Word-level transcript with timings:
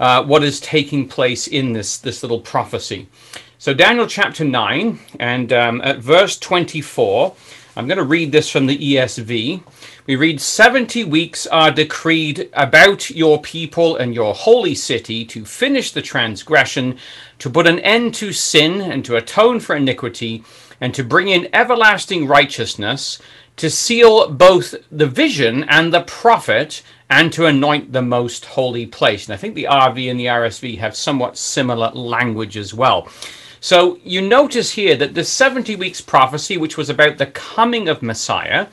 uh, 0.00 0.24
what 0.24 0.42
is 0.42 0.60
taking 0.60 1.08
place 1.08 1.46
in 1.46 1.72
this, 1.72 1.98
this 1.98 2.22
little 2.22 2.40
prophecy. 2.40 3.08
So, 3.58 3.72
Daniel 3.72 4.06
chapter 4.06 4.44
9 4.44 4.98
and 5.20 5.52
um, 5.52 5.80
at 5.82 5.98
verse 5.98 6.38
24, 6.38 7.36
I'm 7.76 7.86
going 7.86 7.98
to 7.98 8.04
read 8.04 8.32
this 8.32 8.50
from 8.50 8.66
the 8.66 8.76
ESV. 8.76 9.62
We 10.06 10.16
read 10.16 10.40
70 10.40 11.04
weeks 11.04 11.46
are 11.46 11.70
decreed 11.70 12.50
about 12.52 13.08
your 13.08 13.40
people 13.40 13.96
and 13.96 14.14
your 14.14 14.34
holy 14.34 14.74
city 14.74 15.24
to 15.26 15.44
finish 15.44 15.92
the 15.92 16.02
transgression, 16.02 16.98
to 17.38 17.48
put 17.48 17.66
an 17.66 17.78
end 17.78 18.14
to 18.16 18.32
sin 18.32 18.80
and 18.80 19.04
to 19.04 19.16
atone 19.16 19.60
for 19.60 19.76
iniquity, 19.76 20.44
and 20.80 20.92
to 20.94 21.04
bring 21.04 21.28
in 21.28 21.48
everlasting 21.54 22.26
righteousness, 22.26 23.20
to 23.56 23.70
seal 23.70 24.28
both 24.30 24.74
the 24.90 25.06
vision 25.06 25.64
and 25.64 25.92
the 25.92 26.02
prophet, 26.02 26.82
and 27.10 27.30
to 27.34 27.44
anoint 27.44 27.92
the 27.92 28.00
most 28.00 28.46
holy 28.46 28.86
place. 28.86 29.26
And 29.26 29.34
I 29.34 29.36
think 29.36 29.54
the 29.54 29.68
RV 29.70 30.10
and 30.10 30.18
the 30.18 30.26
RSV 30.26 30.78
have 30.78 30.96
somewhat 30.96 31.36
similar 31.36 31.90
language 31.90 32.56
as 32.56 32.72
well. 32.72 33.08
So 33.60 33.98
you 34.02 34.22
notice 34.22 34.72
here 34.72 34.96
that 34.96 35.14
the 35.14 35.22
70 35.22 35.76
weeks 35.76 36.00
prophecy, 36.00 36.56
which 36.56 36.78
was 36.78 36.88
about 36.88 37.18
the 37.18 37.26
coming 37.26 37.88
of 37.88 38.02
Messiah, 38.02 38.68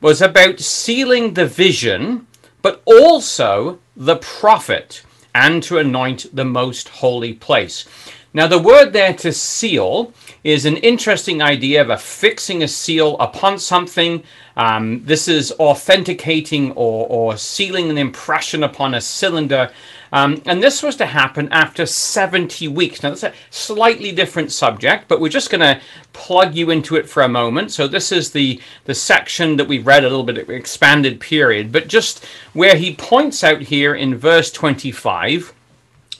was 0.00 0.20
about 0.20 0.60
sealing 0.60 1.34
the 1.34 1.46
vision, 1.46 2.26
but 2.62 2.82
also 2.84 3.78
the 3.96 4.16
prophet, 4.16 5.02
and 5.34 5.62
to 5.62 5.78
anoint 5.78 6.26
the 6.36 6.44
most 6.44 6.88
holy 6.88 7.32
place. 7.32 7.86
Now, 8.34 8.46
the 8.46 8.58
word 8.58 8.92
there 8.92 9.14
to 9.14 9.32
seal 9.32 10.12
is 10.44 10.66
an 10.66 10.76
interesting 10.78 11.40
idea 11.40 11.80
of 11.80 11.88
affixing 11.88 12.62
a 12.62 12.68
seal 12.68 13.16
upon 13.18 13.58
something. 13.58 14.22
Um, 14.54 15.02
this 15.04 15.28
is 15.28 15.50
authenticating 15.52 16.72
or, 16.72 17.06
or 17.08 17.36
sealing 17.38 17.88
an 17.88 17.96
impression 17.96 18.62
upon 18.62 18.94
a 18.94 19.00
cylinder. 19.00 19.70
Um, 20.12 20.42
and 20.44 20.62
this 20.62 20.82
was 20.82 20.96
to 20.96 21.06
happen 21.06 21.48
after 21.52 21.86
70 21.86 22.68
weeks. 22.68 23.02
Now, 23.02 23.10
that's 23.10 23.22
a 23.22 23.32
slightly 23.48 24.12
different 24.12 24.52
subject, 24.52 25.08
but 25.08 25.20
we're 25.20 25.28
just 25.30 25.50
going 25.50 25.60
to 25.60 25.80
plug 26.12 26.54
you 26.54 26.70
into 26.70 26.96
it 26.96 27.08
for 27.08 27.22
a 27.22 27.28
moment. 27.28 27.72
So, 27.72 27.88
this 27.88 28.12
is 28.12 28.30
the, 28.30 28.60
the 28.84 28.94
section 28.94 29.56
that 29.56 29.68
we 29.68 29.78
read 29.78 30.04
a 30.04 30.08
little 30.08 30.24
bit 30.24 30.50
expanded 30.50 31.18
period, 31.18 31.72
but 31.72 31.88
just 31.88 32.26
where 32.52 32.76
he 32.76 32.94
points 32.94 33.42
out 33.42 33.62
here 33.62 33.94
in 33.94 34.16
verse 34.16 34.50
25 34.52 35.54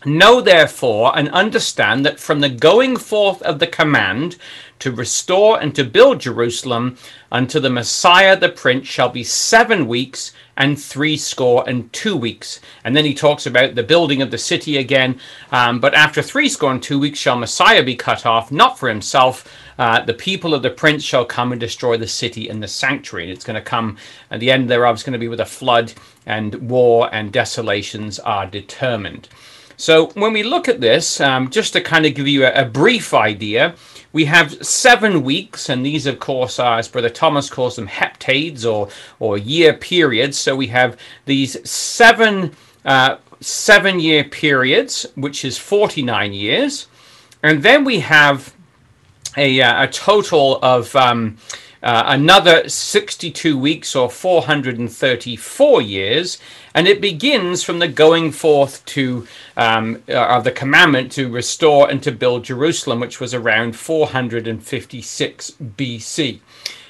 Know 0.04 0.40
therefore 0.40 1.16
and 1.18 1.28
understand 1.30 2.06
that 2.06 2.20
from 2.20 2.38
the 2.38 2.48
going 2.48 2.96
forth 2.96 3.42
of 3.42 3.58
the 3.58 3.66
command 3.66 4.36
to 4.78 4.92
restore 4.92 5.60
and 5.60 5.74
to 5.74 5.82
build 5.82 6.20
Jerusalem 6.20 6.96
unto 7.32 7.58
the 7.58 7.68
Messiah 7.68 8.36
the 8.38 8.48
Prince 8.48 8.86
shall 8.86 9.08
be 9.08 9.24
seven 9.24 9.88
weeks 9.88 10.32
and 10.56 10.80
three 10.80 11.16
score 11.16 11.68
and 11.68 11.92
two 11.92 12.16
weeks. 12.16 12.60
And 12.84 12.94
then 12.94 13.04
he 13.04 13.12
talks 13.12 13.44
about 13.44 13.74
the 13.74 13.82
building 13.82 14.22
of 14.22 14.30
the 14.30 14.38
city 14.38 14.76
again. 14.76 15.18
Um, 15.50 15.80
but 15.80 15.94
after 15.94 16.22
three 16.22 16.48
score 16.48 16.70
and 16.70 16.82
two 16.82 17.00
weeks 17.00 17.18
shall 17.18 17.36
Messiah 17.36 17.82
be 17.82 17.96
cut 17.96 18.24
off, 18.24 18.52
not 18.52 18.78
for 18.78 18.88
himself. 18.88 19.52
Uh, 19.80 20.04
the 20.04 20.14
people 20.14 20.54
of 20.54 20.62
the 20.62 20.70
prince 20.70 21.02
shall 21.02 21.24
come 21.24 21.50
and 21.50 21.60
destroy 21.60 21.96
the 21.96 22.06
city 22.06 22.48
and 22.48 22.62
the 22.62 22.68
sanctuary. 22.68 23.24
And 23.24 23.32
it's 23.32 23.44
going 23.44 23.56
to 23.56 23.60
come, 23.62 23.96
at 24.30 24.38
the 24.38 24.52
end 24.52 24.70
thereof 24.70 24.94
is 24.94 25.02
going 25.02 25.12
to 25.14 25.18
be 25.18 25.28
with 25.28 25.40
a 25.40 25.44
flood, 25.44 25.92
and 26.24 26.54
war 26.70 27.08
and 27.12 27.32
desolations 27.32 28.20
are 28.20 28.46
determined. 28.46 29.28
So 29.78 30.08
when 30.08 30.32
we 30.32 30.42
look 30.42 30.68
at 30.68 30.80
this, 30.80 31.20
um, 31.20 31.50
just 31.50 31.72
to 31.72 31.80
kind 31.80 32.04
of 32.04 32.14
give 32.14 32.26
you 32.26 32.44
a, 32.44 32.62
a, 32.62 32.64
brief 32.64 33.14
idea, 33.14 33.76
we 34.12 34.24
have 34.24 34.66
seven 34.66 35.22
weeks, 35.22 35.68
and 35.68 35.86
these, 35.86 36.04
of 36.04 36.18
course, 36.18 36.58
are, 36.58 36.80
as 36.80 36.88
Brother 36.88 37.08
Thomas 37.08 37.48
calls 37.48 37.76
them, 37.76 37.86
heptades 37.86 38.66
or 38.66 38.88
or 39.20 39.38
year 39.38 39.72
periods. 39.72 40.36
So 40.36 40.56
we 40.56 40.66
have 40.66 40.98
these 41.26 41.56
seven 41.68 42.56
uh, 42.84 43.18
seven 43.40 44.00
year 44.00 44.24
periods, 44.24 45.06
which 45.14 45.44
is 45.44 45.56
forty 45.56 46.02
nine 46.02 46.32
years, 46.32 46.88
and 47.44 47.62
then 47.62 47.84
we 47.84 48.00
have 48.00 48.52
a, 49.36 49.60
uh, 49.60 49.84
a 49.84 49.86
total 49.86 50.58
of 50.60 50.96
um, 50.96 51.38
uh, 51.82 52.04
another 52.06 52.68
62 52.68 53.58
weeks 53.58 53.94
or 53.94 54.10
434 54.10 55.82
years, 55.82 56.38
and 56.74 56.88
it 56.88 57.00
begins 57.00 57.62
from 57.62 57.78
the 57.78 57.88
going 57.88 58.32
forth 58.32 58.84
to 58.86 59.26
um, 59.56 60.02
uh, 60.08 60.26
of 60.26 60.44
the 60.44 60.52
commandment 60.52 61.12
to 61.12 61.28
restore 61.28 61.90
and 61.90 62.02
to 62.02 62.12
build 62.12 62.44
Jerusalem, 62.44 63.00
which 63.00 63.20
was 63.20 63.34
around 63.34 63.76
456 63.76 65.50
BC. 65.76 66.40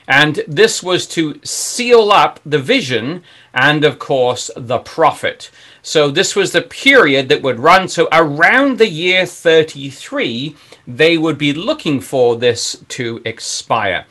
And 0.08 0.42
this 0.48 0.82
was 0.82 1.06
to 1.08 1.38
seal 1.44 2.10
up 2.10 2.40
the 2.44 2.58
vision 2.58 3.22
and, 3.52 3.84
of 3.84 3.98
course, 3.98 4.50
the 4.56 4.78
prophet. 4.78 5.50
So, 5.82 6.10
this 6.10 6.34
was 6.34 6.52
the 6.52 6.62
period 6.62 7.28
that 7.28 7.42
would 7.42 7.60
run. 7.60 7.88
So, 7.88 8.08
around 8.10 8.78
the 8.78 8.88
year 8.88 9.26
33, 9.26 10.56
they 10.86 11.18
would 11.18 11.36
be 11.36 11.52
looking 11.52 12.00
for 12.00 12.36
this 12.36 12.82
to 12.88 13.20
expire. 13.26 14.06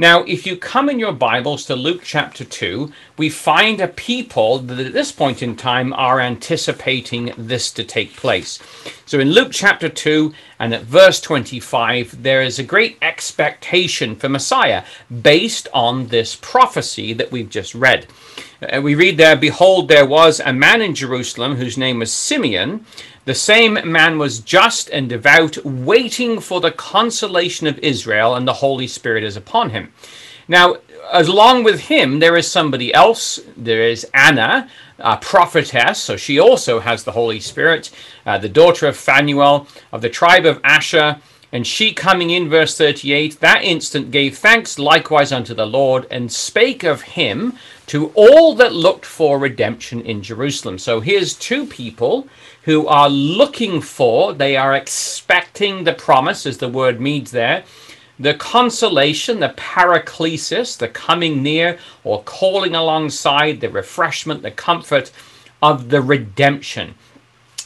Now, 0.00 0.22
if 0.22 0.46
you 0.46 0.56
come 0.56 0.88
in 0.88 0.98
your 0.98 1.12
Bibles 1.12 1.66
to 1.66 1.76
Luke 1.76 2.00
chapter 2.02 2.42
2, 2.42 2.90
we 3.18 3.28
find 3.28 3.82
a 3.82 3.86
people 3.86 4.58
that 4.60 4.78
at 4.78 4.94
this 4.94 5.12
point 5.12 5.42
in 5.42 5.56
time 5.56 5.92
are 5.92 6.20
anticipating 6.20 7.34
this 7.36 7.70
to 7.72 7.84
take 7.84 8.16
place. 8.16 8.58
So 9.04 9.20
in 9.20 9.32
Luke 9.32 9.50
chapter 9.52 9.90
2 9.90 10.32
and 10.58 10.72
at 10.72 10.84
verse 10.84 11.20
25, 11.20 12.22
there 12.22 12.40
is 12.40 12.58
a 12.58 12.62
great 12.62 12.96
expectation 13.02 14.16
for 14.16 14.30
Messiah 14.30 14.84
based 15.20 15.68
on 15.74 16.06
this 16.06 16.34
prophecy 16.34 17.12
that 17.12 17.30
we've 17.30 17.50
just 17.50 17.74
read. 17.74 18.06
Uh, 18.62 18.80
we 18.80 18.94
read 18.94 19.18
there, 19.18 19.36
Behold, 19.36 19.88
there 19.88 20.06
was 20.06 20.40
a 20.40 20.52
man 20.54 20.80
in 20.80 20.94
Jerusalem 20.94 21.56
whose 21.56 21.76
name 21.76 21.98
was 21.98 22.10
Simeon 22.10 22.86
the 23.24 23.34
same 23.34 23.78
man 23.84 24.18
was 24.18 24.40
just 24.40 24.88
and 24.90 25.08
devout, 25.08 25.64
waiting 25.64 26.40
for 26.40 26.60
the 26.60 26.72
consolation 26.72 27.66
of 27.66 27.78
Israel, 27.80 28.34
and 28.34 28.48
the 28.48 28.54
Holy 28.54 28.86
Spirit 28.86 29.24
is 29.24 29.36
upon 29.36 29.70
him. 29.70 29.92
Now, 30.48 30.76
along 31.12 31.64
with 31.64 31.80
him, 31.80 32.18
there 32.18 32.36
is 32.36 32.50
somebody 32.50 32.92
else. 32.94 33.40
There 33.56 33.82
is 33.82 34.06
Anna, 34.14 34.68
a 34.98 35.16
prophetess, 35.16 35.98
so 35.98 36.16
she 36.16 36.38
also 36.38 36.80
has 36.80 37.04
the 37.04 37.12
Holy 37.12 37.40
Spirit, 37.40 37.90
uh, 38.24 38.38
the 38.38 38.48
daughter 38.48 38.86
of 38.86 38.96
Phanuel 38.96 39.66
of 39.92 40.02
the 40.02 40.08
tribe 40.08 40.46
of 40.46 40.60
Asher. 40.64 41.20
And 41.52 41.66
she 41.66 41.92
coming 41.92 42.30
in, 42.30 42.48
verse 42.48 42.78
38, 42.78 43.40
that 43.40 43.64
instant 43.64 44.12
gave 44.12 44.38
thanks 44.38 44.78
likewise 44.78 45.32
unto 45.32 45.52
the 45.52 45.66
Lord, 45.66 46.06
and 46.10 46.30
spake 46.30 46.84
of 46.84 47.02
him 47.02 47.54
to 47.86 48.12
all 48.14 48.54
that 48.54 48.72
looked 48.72 49.04
for 49.04 49.36
redemption 49.36 50.00
in 50.02 50.22
Jerusalem. 50.22 50.78
So 50.78 51.00
here's 51.00 51.34
two 51.34 51.66
people 51.66 52.28
who 52.64 52.86
are 52.86 53.08
looking 53.08 53.80
for, 53.80 54.32
they 54.32 54.56
are 54.56 54.74
expecting 54.74 55.84
the 55.84 55.92
promise, 55.92 56.46
as 56.46 56.58
the 56.58 56.68
word 56.68 57.00
means 57.00 57.30
there, 57.30 57.64
the 58.18 58.34
consolation, 58.34 59.40
the 59.40 59.54
paraclesis, 59.56 60.76
the 60.76 60.88
coming 60.88 61.42
near 61.42 61.78
or 62.04 62.22
calling 62.24 62.74
alongside, 62.74 63.60
the 63.60 63.70
refreshment, 63.70 64.42
the 64.42 64.50
comfort 64.50 65.10
of 65.62 65.88
the 65.88 66.02
redemption. 66.02 66.94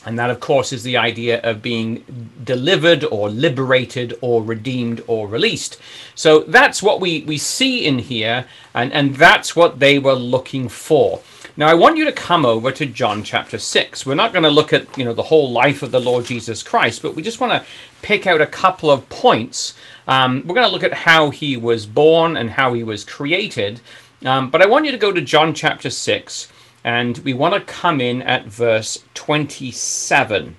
And 0.07 0.19
that, 0.19 0.31
of 0.31 0.39
course, 0.39 0.73
is 0.73 0.83
the 0.83 0.97
idea 0.97 1.41
of 1.41 1.63
being 1.63 2.05
delivered 2.45 3.05
or 3.05 3.31
liberated 3.31 4.15
or 4.21 4.45
redeemed 4.45 5.03
or 5.07 5.27
released. 5.27 5.81
So 6.15 6.41
that's 6.41 6.83
what 6.83 7.01
we, 7.01 7.23
we 7.23 7.39
see 7.39 7.87
in 7.87 7.99
here, 7.99 8.47
and, 8.75 8.93
and 8.93 9.17
that's 9.17 9.57
what 9.57 9.81
they 9.81 9.99
were 9.99 10.15
looking 10.15 10.69
for. 10.69 11.21
Now, 11.57 11.69
I 11.69 11.75
want 11.75 11.97
you 11.97 12.05
to 12.05 12.13
come 12.13 12.45
over 12.45 12.73
to 12.73 12.85
John 12.85 13.23
chapter 13.23 13.59
6. 13.59 14.05
We're 14.05 14.17
not 14.17 14.33
going 14.33 14.43
to 14.43 14.51
look 14.51 14.73
at, 14.73 14.99
you 14.99 15.05
know, 15.05 15.13
the 15.13 15.23
whole 15.23 15.53
life 15.53 15.85
of 15.85 15.93
the 15.93 16.01
Lord 16.01 16.25
Jesus 16.25 16.65
Christ, 16.65 17.01
but 17.01 17.15
we 17.15 17.23
just 17.23 17.39
want 17.39 17.53
to 17.53 17.69
pick 18.03 18.27
out 18.27 18.41
a 18.41 18.47
couple 18.47 18.91
of 18.91 19.09
points. 19.09 19.75
Um, 20.09 20.43
we're 20.45 20.57
going 20.57 20.67
to 20.67 20.73
look 20.73 20.83
at 20.83 20.93
how 20.93 21.31
he 21.31 21.57
was 21.57 21.87
born 21.87 22.37
and 22.37 22.51
how 22.51 22.75
he 22.75 22.83
was 22.83 23.05
created. 23.05 23.81
Um, 24.25 24.51
but 24.51 24.63
I 24.63 24.67
want 24.67 24.85
you 24.85 24.91
to 24.91 24.99
go 24.99 25.13
to 25.13 25.21
John 25.21 25.55
chapter 25.55 25.91
6 25.91 26.49
and 26.83 27.19
we 27.19 27.33
want 27.33 27.55
to 27.55 27.73
come 27.73 28.01
in 28.01 28.21
at 28.23 28.47
verse 28.47 29.05
27. 29.15 30.57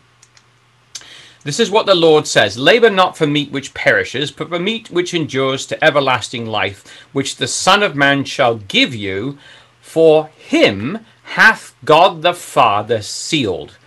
This 1.43 1.59
is 1.59 1.69
what 1.69 1.85
the 1.85 1.93
Lord 1.93 2.25
says 2.25 2.57
Labor 2.57 2.89
not 2.89 3.17
for 3.17 3.27
meat 3.27 3.51
which 3.51 3.73
perishes, 3.73 4.31
but 4.31 4.47
for 4.47 4.59
meat 4.59 4.89
which 4.89 5.13
endures 5.13 5.65
to 5.67 5.83
everlasting 5.83 6.45
life, 6.45 6.87
which 7.11 7.35
the 7.35 7.47
Son 7.47 7.83
of 7.83 7.95
Man 7.97 8.23
shall 8.23 8.55
give 8.55 8.95
you, 8.95 9.37
for 9.95 10.27
him 10.27 10.99
hath 11.23 11.73
God 11.85 12.21
the 12.21 12.33
Father 12.33 13.01
sealed. 13.01 13.77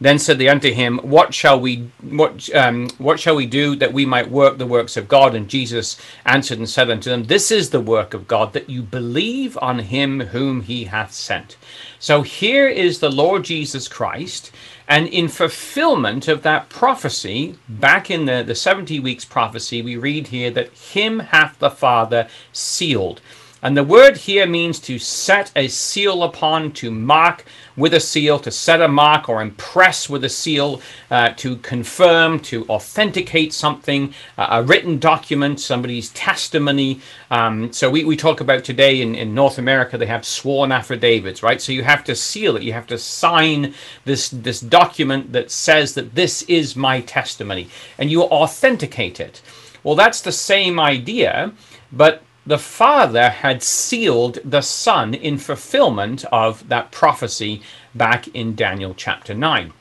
Then 0.00 0.18
said 0.18 0.38
they 0.38 0.48
unto 0.48 0.72
him, 0.72 0.96
What 1.02 1.34
shall 1.34 1.60
we 1.60 1.90
what 2.00 2.48
um, 2.54 2.88
what 2.96 3.20
shall 3.20 3.36
we 3.36 3.44
do 3.44 3.76
that 3.76 3.92
we 3.92 4.06
might 4.06 4.30
work 4.30 4.56
the 4.56 4.66
works 4.66 4.96
of 4.96 5.08
God? 5.08 5.34
And 5.34 5.50
Jesus 5.50 6.00
answered 6.24 6.56
and 6.56 6.70
said 6.70 6.90
unto 6.90 7.10
them, 7.10 7.24
This 7.24 7.50
is 7.50 7.68
the 7.68 7.82
work 7.82 8.14
of 8.14 8.26
God, 8.26 8.54
that 8.54 8.70
you 8.70 8.80
believe 8.80 9.58
on 9.60 9.80
him 9.80 10.20
whom 10.20 10.62
he 10.62 10.84
hath 10.84 11.12
sent. 11.12 11.58
So 11.98 12.22
here 12.22 12.66
is 12.66 13.00
the 13.00 13.10
Lord 13.10 13.44
Jesus 13.44 13.88
Christ, 13.88 14.52
and 14.88 15.06
in 15.06 15.28
fulfillment 15.28 16.28
of 16.28 16.40
that 16.44 16.70
prophecy, 16.70 17.58
back 17.68 18.10
in 18.10 18.24
the, 18.24 18.42
the 18.42 18.54
70 18.54 19.00
weeks 19.00 19.26
prophecy, 19.26 19.82
we 19.82 19.96
read 19.96 20.28
here 20.28 20.50
that 20.50 20.72
him 20.72 21.18
hath 21.18 21.58
the 21.58 21.70
Father 21.70 22.26
sealed. 22.54 23.20
And 23.62 23.76
the 23.76 23.84
word 23.84 24.16
here 24.16 24.44
means 24.44 24.80
to 24.80 24.98
set 24.98 25.52
a 25.54 25.68
seal 25.68 26.24
upon, 26.24 26.72
to 26.72 26.90
mark 26.90 27.44
with 27.76 27.94
a 27.94 28.00
seal, 28.00 28.40
to 28.40 28.50
set 28.50 28.82
a 28.82 28.88
mark 28.88 29.28
or 29.28 29.40
impress 29.40 30.10
with 30.10 30.24
a 30.24 30.28
seal, 30.28 30.80
uh, 31.12 31.30
to 31.36 31.56
confirm, 31.58 32.40
to 32.40 32.66
authenticate 32.68 33.52
something, 33.52 34.12
uh, 34.36 34.48
a 34.50 34.62
written 34.64 34.98
document, 34.98 35.60
somebody's 35.60 36.10
testimony. 36.10 37.00
Um, 37.30 37.72
so 37.72 37.88
we, 37.88 38.04
we 38.04 38.16
talk 38.16 38.40
about 38.40 38.64
today 38.64 39.00
in, 39.00 39.14
in 39.14 39.32
North 39.32 39.58
America, 39.58 39.96
they 39.96 40.06
have 40.06 40.26
sworn 40.26 40.72
affidavits, 40.72 41.42
right? 41.44 41.62
So 41.62 41.70
you 41.70 41.84
have 41.84 42.02
to 42.04 42.16
seal 42.16 42.56
it. 42.56 42.64
You 42.64 42.72
have 42.72 42.88
to 42.88 42.98
sign 42.98 43.74
this, 44.04 44.28
this 44.28 44.60
document 44.60 45.32
that 45.32 45.52
says 45.52 45.94
that 45.94 46.16
this 46.16 46.42
is 46.42 46.74
my 46.74 47.00
testimony. 47.00 47.68
And 47.96 48.10
you 48.10 48.24
authenticate 48.24 49.20
it. 49.20 49.40
Well, 49.84 49.94
that's 49.94 50.20
the 50.20 50.32
same 50.32 50.80
idea, 50.80 51.52
but 51.92 52.22
the 52.44 52.58
Father 52.58 53.30
had 53.30 53.62
sealed 53.62 54.38
the 54.44 54.62
Son 54.62 55.14
in 55.14 55.38
fulfillment 55.38 56.24
of 56.32 56.68
that 56.68 56.90
prophecy 56.90 57.62
back 57.94 58.26
in 58.28 58.56
Daniel 58.56 58.94
chapter 58.96 59.32
9. 59.32 59.72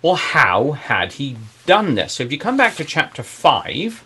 Well, 0.00 0.14
how 0.14 0.72
had 0.72 1.14
he 1.14 1.36
done 1.66 1.94
this? 1.94 2.14
So 2.14 2.24
if 2.24 2.32
you 2.32 2.38
come 2.38 2.56
back 2.56 2.76
to 2.76 2.84
chapter 2.84 3.22
5, 3.22 4.04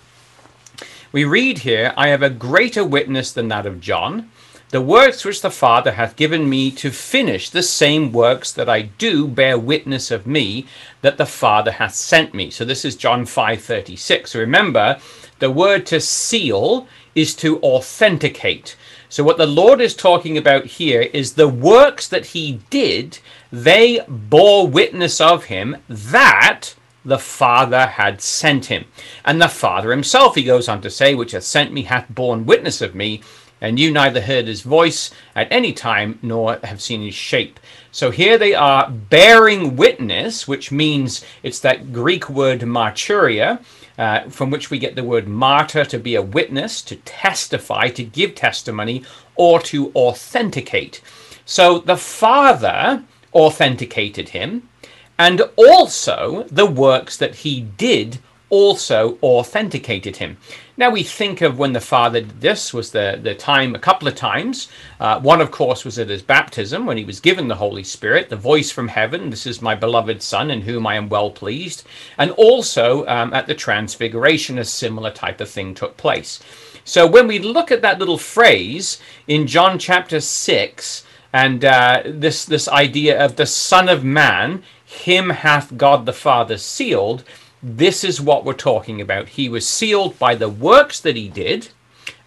we 1.12 1.24
read 1.24 1.58
here, 1.58 1.92
I 1.96 2.08
have 2.08 2.22
a 2.22 2.30
greater 2.30 2.84
witness 2.84 3.32
than 3.32 3.48
that 3.48 3.66
of 3.66 3.80
John. 3.80 4.30
The 4.70 4.80
works 4.80 5.24
which 5.24 5.42
the 5.42 5.50
Father 5.50 5.92
hath 5.92 6.14
given 6.14 6.48
me 6.48 6.70
to 6.72 6.92
finish, 6.92 7.50
the 7.50 7.62
same 7.62 8.12
works 8.12 8.52
that 8.52 8.68
I 8.68 8.82
do 8.82 9.26
bear 9.26 9.58
witness 9.58 10.12
of 10.12 10.28
me, 10.28 10.66
that 11.02 11.18
the 11.18 11.26
Father 11.26 11.72
hath 11.72 11.94
sent 11.94 12.34
me. 12.34 12.50
So 12.50 12.64
this 12.64 12.84
is 12.84 12.94
John 12.94 13.26
5:36. 13.26 14.30
So 14.30 14.38
remember, 14.38 15.00
the 15.40 15.50
word 15.50 15.86
to 15.86 16.00
seal 16.00 16.86
is 17.14 17.34
to 17.36 17.60
authenticate. 17.60 18.76
So, 19.08 19.24
what 19.24 19.38
the 19.38 19.46
Lord 19.46 19.80
is 19.80 19.94
talking 19.94 20.38
about 20.38 20.66
here 20.66 21.02
is 21.12 21.32
the 21.32 21.48
works 21.48 22.06
that 22.08 22.26
he 22.26 22.60
did, 22.70 23.18
they 23.50 24.00
bore 24.08 24.66
witness 24.66 25.20
of 25.20 25.44
him 25.44 25.78
that 25.88 26.74
the 27.04 27.18
Father 27.18 27.86
had 27.86 28.20
sent 28.20 28.66
him. 28.66 28.84
And 29.24 29.40
the 29.40 29.48
Father 29.48 29.90
himself, 29.90 30.34
he 30.34 30.44
goes 30.44 30.68
on 30.68 30.80
to 30.82 30.90
say, 30.90 31.14
which 31.14 31.32
hath 31.32 31.44
sent 31.44 31.72
me, 31.72 31.82
hath 31.82 32.06
borne 32.08 32.46
witness 32.46 32.80
of 32.80 32.94
me, 32.94 33.22
and 33.60 33.78
you 33.78 33.90
neither 33.90 34.20
heard 34.20 34.46
his 34.46 34.62
voice 34.62 35.10
at 35.34 35.50
any 35.50 35.72
time 35.72 36.18
nor 36.22 36.58
have 36.64 36.80
seen 36.80 37.02
his 37.02 37.14
shape. 37.14 37.60
So 37.92 38.10
here 38.10 38.38
they 38.38 38.54
are 38.54 38.90
bearing 38.90 39.76
witness, 39.76 40.48
which 40.48 40.72
means 40.72 41.24
it's 41.42 41.60
that 41.60 41.92
Greek 41.92 42.30
word 42.30 42.60
marturia, 42.60 43.62
uh, 44.00 44.30
from 44.30 44.50
which 44.50 44.70
we 44.70 44.78
get 44.78 44.94
the 44.96 45.04
word 45.04 45.28
martyr 45.28 45.84
to 45.84 45.98
be 45.98 46.14
a 46.14 46.22
witness, 46.22 46.80
to 46.80 46.96
testify, 46.96 47.88
to 47.88 48.02
give 48.02 48.34
testimony, 48.34 49.04
or 49.36 49.60
to 49.60 49.92
authenticate. 49.94 51.02
So 51.44 51.80
the 51.80 51.98
Father 51.98 53.04
authenticated 53.34 54.30
him, 54.30 54.70
and 55.18 55.42
also 55.54 56.44
the 56.44 56.64
works 56.64 57.18
that 57.18 57.34
he 57.34 57.60
did 57.60 58.20
also 58.48 59.18
authenticated 59.22 60.16
him. 60.16 60.38
Now 60.80 60.88
we 60.88 61.02
think 61.02 61.42
of 61.42 61.58
when 61.58 61.74
the 61.74 61.80
Father 61.80 62.22
did 62.22 62.40
this 62.40 62.72
was 62.72 62.90
the, 62.90 63.20
the 63.22 63.34
time 63.34 63.74
a 63.74 63.78
couple 63.78 64.08
of 64.08 64.14
times. 64.14 64.68
Uh, 64.98 65.20
one, 65.20 65.42
of 65.42 65.50
course, 65.50 65.84
was 65.84 65.98
at 65.98 66.08
his 66.08 66.22
baptism 66.22 66.86
when 66.86 66.96
he 66.96 67.04
was 67.04 67.20
given 67.20 67.48
the 67.48 67.56
Holy 67.56 67.84
Spirit, 67.84 68.30
the 68.30 68.36
voice 68.36 68.70
from 68.70 68.88
heaven, 68.88 69.28
this 69.28 69.46
is 69.46 69.60
my 69.60 69.74
beloved 69.74 70.22
Son 70.22 70.50
in 70.50 70.62
whom 70.62 70.86
I 70.86 70.94
am 70.94 71.10
well 71.10 71.30
pleased. 71.32 71.86
And 72.16 72.30
also 72.30 73.06
um, 73.08 73.34
at 73.34 73.46
the 73.46 73.54
Transfiguration, 73.54 74.58
a 74.58 74.64
similar 74.64 75.10
type 75.10 75.42
of 75.42 75.50
thing 75.50 75.74
took 75.74 75.98
place. 75.98 76.40
So 76.82 77.06
when 77.06 77.26
we 77.26 77.40
look 77.40 77.70
at 77.70 77.82
that 77.82 77.98
little 77.98 78.16
phrase 78.16 78.98
in 79.28 79.46
John 79.46 79.78
chapter 79.78 80.18
6, 80.18 81.04
and 81.34 81.62
uh, 81.62 82.04
this, 82.06 82.46
this 82.46 82.68
idea 82.68 83.22
of 83.22 83.36
the 83.36 83.44
Son 83.44 83.90
of 83.90 84.02
Man, 84.02 84.62
him 84.82 85.28
hath 85.28 85.76
God 85.76 86.06
the 86.06 86.14
Father 86.14 86.56
sealed, 86.56 87.22
this 87.62 88.04
is 88.04 88.20
what 88.20 88.44
we're 88.44 88.52
talking 88.54 89.00
about. 89.00 89.30
He 89.30 89.48
was 89.48 89.66
sealed 89.66 90.18
by 90.18 90.34
the 90.34 90.48
works 90.48 91.00
that 91.00 91.16
he 91.16 91.28
did 91.28 91.68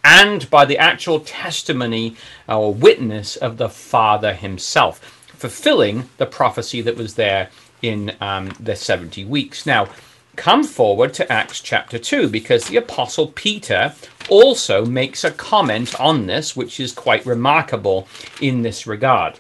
and 0.04 0.50
by 0.50 0.66
the 0.66 0.78
actual 0.78 1.20
testimony 1.22 2.16
or 2.48 2.74
witness 2.74 3.36
of 3.36 3.58
the 3.58 3.70
Father 3.70 4.34
himself, 4.34 5.00
fulfilling 5.28 6.10
the 6.18 6.26
prophecy 6.26 6.82
that 6.82 6.98
was 6.98 7.16
there 7.16 7.50
in 7.82 8.16
um, 8.22 8.52
the 8.60 8.76
70 8.76 9.26
weeks. 9.26 9.66
Now, 9.66 9.90
come 10.36 10.64
forward 10.64 11.14
to 11.16 11.32
Acts 11.32 11.62
chapter 11.62 11.98
2 11.98 12.28
because 12.30 12.66
the 12.66 12.78
Apostle 12.78 13.28
Peter 13.28 13.94
also 14.30 14.86
makes 14.86 15.24
a 15.24 15.32
comment 15.32 16.00
on 16.00 16.28
this, 16.28 16.56
which 16.56 16.80
is 16.80 16.92
quite 16.92 17.26
remarkable 17.26 18.08
in 18.42 18.62
this 18.62 18.86
regard. 18.88 19.40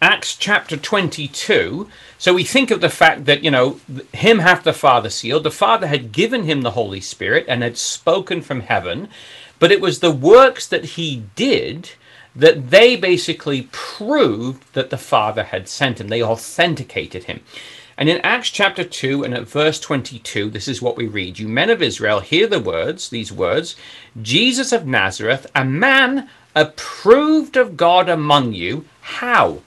Acts 0.00 0.36
chapter 0.36 0.76
22. 0.76 1.88
So 2.18 2.34
we 2.34 2.44
think 2.44 2.70
of 2.70 2.80
the 2.80 2.88
fact 2.88 3.24
that, 3.24 3.42
you 3.42 3.50
know, 3.50 3.80
him 4.12 4.38
hath 4.38 4.62
the 4.62 4.72
Father 4.72 5.10
sealed. 5.10 5.42
The 5.42 5.50
Father 5.50 5.88
had 5.88 6.12
given 6.12 6.44
him 6.44 6.62
the 6.62 6.72
Holy 6.72 7.00
Spirit 7.00 7.46
and 7.48 7.62
had 7.64 7.76
spoken 7.76 8.40
from 8.40 8.60
heaven, 8.60 9.08
but 9.58 9.72
it 9.72 9.80
was 9.80 9.98
the 9.98 10.12
works 10.12 10.68
that 10.68 10.84
he 10.84 11.24
did 11.34 11.90
that 12.36 12.70
they 12.70 12.94
basically 12.94 13.68
proved 13.72 14.72
that 14.74 14.90
the 14.90 14.98
Father 14.98 15.42
had 15.42 15.68
sent 15.68 16.00
him. 16.00 16.08
They 16.08 16.22
authenticated 16.22 17.24
him. 17.24 17.40
And 17.96 18.08
in 18.08 18.20
Acts 18.20 18.50
chapter 18.50 18.84
2 18.84 19.24
and 19.24 19.34
at 19.34 19.48
verse 19.48 19.80
22, 19.80 20.50
this 20.50 20.68
is 20.68 20.80
what 20.80 20.96
we 20.96 21.08
read 21.08 21.40
You 21.40 21.48
men 21.48 21.70
of 21.70 21.82
Israel, 21.82 22.20
hear 22.20 22.46
the 22.46 22.60
words, 22.60 23.08
these 23.08 23.32
words 23.32 23.74
Jesus 24.22 24.70
of 24.70 24.86
Nazareth, 24.86 25.48
a 25.56 25.64
man 25.64 26.30
approved 26.54 27.56
of 27.56 27.76
God 27.76 28.08
among 28.08 28.52
you. 28.52 28.84
How? 29.00 29.62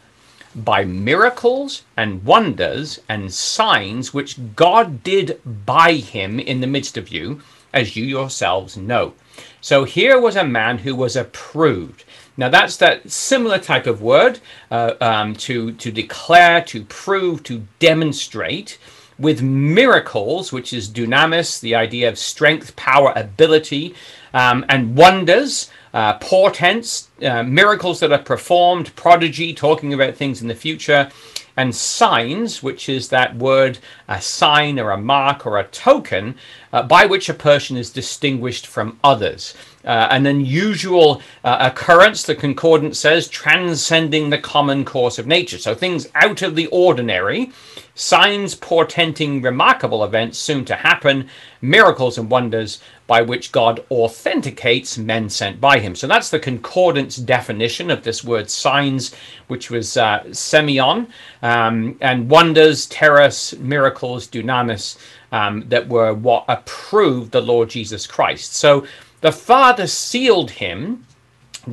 By 0.56 0.84
miracles 0.84 1.84
and 1.96 2.24
wonders 2.24 3.00
and 3.08 3.34
signs 3.34 4.14
which 4.14 4.56
God 4.56 5.04
did 5.04 5.40
by 5.66 5.94
him 5.94 6.40
in 6.40 6.62
the 6.62 6.68
midst 6.68 6.98
of 6.98 7.10
you, 7.10 7.42
as 7.74 7.96
you 7.96 8.04
yourselves 8.04 8.78
know. 8.78 9.14
So 9.62 9.84
here 9.84 10.20
was 10.20 10.36
a 10.36 10.44
man 10.44 10.80
who 10.80 10.96
was 10.96 11.16
approved. 11.16 12.04
Now 12.38 12.50
that's 12.50 12.78
that 12.78 13.10
similar 13.12 13.60
type 13.60 13.88
of 13.88 14.02
word 14.02 14.40
uh, 14.70 14.96
um, 15.02 15.36
to 15.36 15.74
to 15.74 15.92
declare, 15.92 16.62
to 16.64 16.84
prove, 16.86 17.44
to 17.44 17.68
demonstrate 17.80 18.78
with 19.20 19.42
miracles, 19.42 20.52
which 20.52 20.74
is 20.74 20.90
dunamis, 20.90 21.60
the 21.60 21.76
idea 21.76 22.10
of 22.10 22.18
strength, 22.18 22.76
power, 22.76 23.14
ability, 23.16 23.94
um, 24.34 24.66
and 24.68 24.98
wonders, 24.98 25.70
uh, 25.94 26.18
portents, 26.20 27.10
uh, 27.24 27.44
miracles 27.44 28.00
that 28.00 28.12
are 28.12 28.20
performed, 28.24 28.96
prodigy, 28.96 29.54
talking 29.54 29.94
about 29.94 30.16
things 30.16 30.42
in 30.42 30.48
the 30.48 30.56
future, 30.56 31.10
and 31.58 31.76
signs, 31.76 32.64
which 32.64 32.88
is 32.88 33.10
that 33.10 33.36
word, 33.36 33.78
a 34.08 34.22
sign 34.22 34.80
or 34.80 34.92
a 34.92 34.98
mark 34.98 35.46
or 35.46 35.60
a 35.60 35.68
token, 35.68 36.36
uh, 36.72 36.82
by 36.82 37.06
which 37.06 37.30
a 37.30 37.34
person 37.34 37.76
is 37.76 37.90
distinguished 37.90 38.66
from 38.66 38.98
others. 39.04 39.54
Uh, 39.84 40.08
an 40.12 40.26
unusual 40.26 41.22
uh, 41.44 41.72
occurrence, 41.72 42.24
the 42.24 42.36
concordance 42.36 43.00
says, 43.00 43.28
transcending 43.28 44.30
the 44.30 44.38
common 44.38 44.86
course 44.86 45.18
of 45.18 45.28
nature. 45.28 45.58
So 45.58 45.74
things 45.74 46.08
out 46.16 46.42
of 46.42 46.56
the 46.56 46.68
ordinary, 46.68 47.52
signs 47.96 48.56
portending 48.56 49.42
remarkable 49.42 50.04
events 50.04 50.38
soon 50.38 50.66
to 50.66 50.76
happen, 50.76 51.28
miracles 51.62 52.18
and 52.18 52.30
wonders 52.30 52.80
by 53.08 53.22
which 53.22 53.52
God 53.52 53.84
authenticates 53.92 54.98
men 54.98 55.30
sent 55.30 55.60
by 55.60 55.80
him. 55.80 55.96
So 55.96 56.08
that's 56.08 56.30
the 56.30 56.40
concordance 56.40 57.18
definition 57.18 57.92
of 57.92 58.04
this 58.04 58.24
word 58.24 58.50
signs, 58.50 59.14
which 59.48 59.70
was 59.70 59.98
uh, 59.98 60.24
semeion, 60.30 61.08
um, 61.42 61.98
and 62.02 62.30
wonders, 62.30 62.88
teras, 62.88 63.58
miracles, 63.60 64.28
dunamis, 64.28 64.98
um, 65.32 65.68
that 65.70 65.88
were 65.88 66.14
what 66.14 66.46
approved 66.48 67.32
the 67.32 67.42
Lord 67.42 67.70
Jesus 67.70 68.08
Christ. 68.08 68.56
So 68.56 68.86
the 69.22 69.32
Father 69.32 69.88
sealed 69.88 70.52
him, 70.52 71.06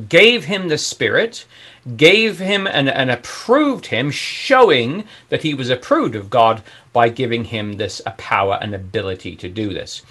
gave 0.07 0.45
him 0.45 0.67
the 0.67 0.77
Spirit, 0.77 1.45
gave 1.97 2.39
him 2.39 2.67
and, 2.67 2.89
and 2.89 3.09
approved 3.09 3.87
him, 3.87 4.11
showing 4.11 5.03
that 5.29 5.43
he 5.43 5.53
was 5.53 5.69
approved 5.69 6.15
of 6.15 6.29
God 6.29 6.61
by 6.93 7.09
giving 7.09 7.45
him 7.45 7.73
this 7.73 8.01
a 8.05 8.11
power 8.11 8.59
and 8.61 8.73
ability 8.73 9.35
to 9.37 9.49
do 9.49 9.73
this. 9.73 10.03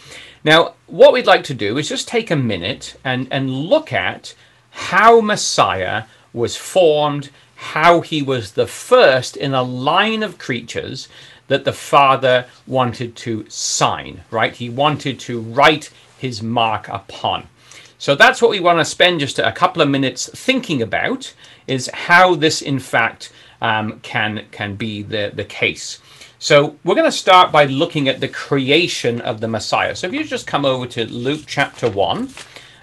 Now, 0.44 0.74
what 0.86 1.12
we'd 1.12 1.26
like 1.26 1.44
to 1.44 1.54
do 1.54 1.78
is 1.78 1.88
just 1.88 2.08
take 2.08 2.30
a 2.30 2.36
minute 2.36 2.96
and, 3.04 3.28
and 3.30 3.50
look 3.50 3.92
at 3.92 4.34
how 4.70 5.20
Messiah 5.20 6.04
was 6.32 6.56
formed, 6.56 7.30
how 7.56 8.00
he 8.00 8.22
was 8.22 8.52
the 8.52 8.66
first 8.66 9.36
in 9.36 9.54
a 9.54 9.62
line 9.62 10.22
of 10.22 10.38
creatures 10.38 11.08
that 11.48 11.64
the 11.64 11.72
Father 11.72 12.46
wanted 12.66 13.16
to 13.16 13.44
sign, 13.48 14.22
right? 14.30 14.54
He 14.54 14.68
wanted 14.68 15.18
to 15.20 15.40
write 15.40 15.90
his 16.18 16.42
mark 16.42 16.88
upon. 16.88 17.48
So 17.98 18.14
that's 18.14 18.40
what 18.40 18.50
we 18.50 18.60
want 18.60 18.78
to 18.78 18.84
spend 18.84 19.20
just 19.20 19.38
a 19.38 19.50
couple 19.50 19.82
of 19.82 19.88
minutes 19.88 20.28
thinking 20.32 20.82
about 20.82 21.34
is 21.66 21.90
how 21.92 22.34
this 22.34 22.62
in 22.62 22.78
fact 22.78 23.32
um, 23.60 24.00
can 24.00 24.46
can 24.50 24.76
be 24.76 25.02
the, 25.02 25.32
the 25.34 25.44
case. 25.44 25.98
So 26.38 26.76
we're 26.84 26.94
going 26.94 27.10
to 27.10 27.12
start 27.12 27.50
by 27.50 27.64
looking 27.64 28.08
at 28.08 28.20
the 28.20 28.28
creation 28.28 29.20
of 29.20 29.40
the 29.40 29.48
Messiah. 29.48 29.96
So 29.96 30.06
if 30.06 30.12
you 30.12 30.22
just 30.22 30.46
come 30.46 30.64
over 30.64 30.86
to 30.86 31.04
Luke 31.06 31.42
chapter 31.46 31.90
1, 31.90 32.28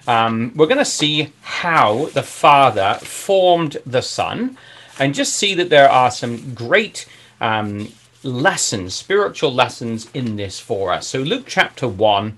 um, 0.06 0.52
we're 0.54 0.66
going 0.66 0.76
to 0.76 0.84
see 0.84 1.32
how 1.40 2.06
the 2.12 2.22
Father 2.22 2.98
formed 3.00 3.78
the 3.86 4.02
Son 4.02 4.58
and 4.98 5.14
just 5.14 5.34
see 5.34 5.54
that 5.54 5.70
there 5.70 5.90
are 5.90 6.10
some 6.10 6.54
great 6.54 7.06
um, 7.40 7.88
lessons, 8.22 8.94
spiritual 8.94 9.52
lessons 9.52 10.10
in 10.12 10.36
this 10.36 10.60
for 10.60 10.92
us. 10.92 11.06
So, 11.06 11.20
Luke 11.20 11.44
chapter 11.46 11.88
1, 11.88 12.36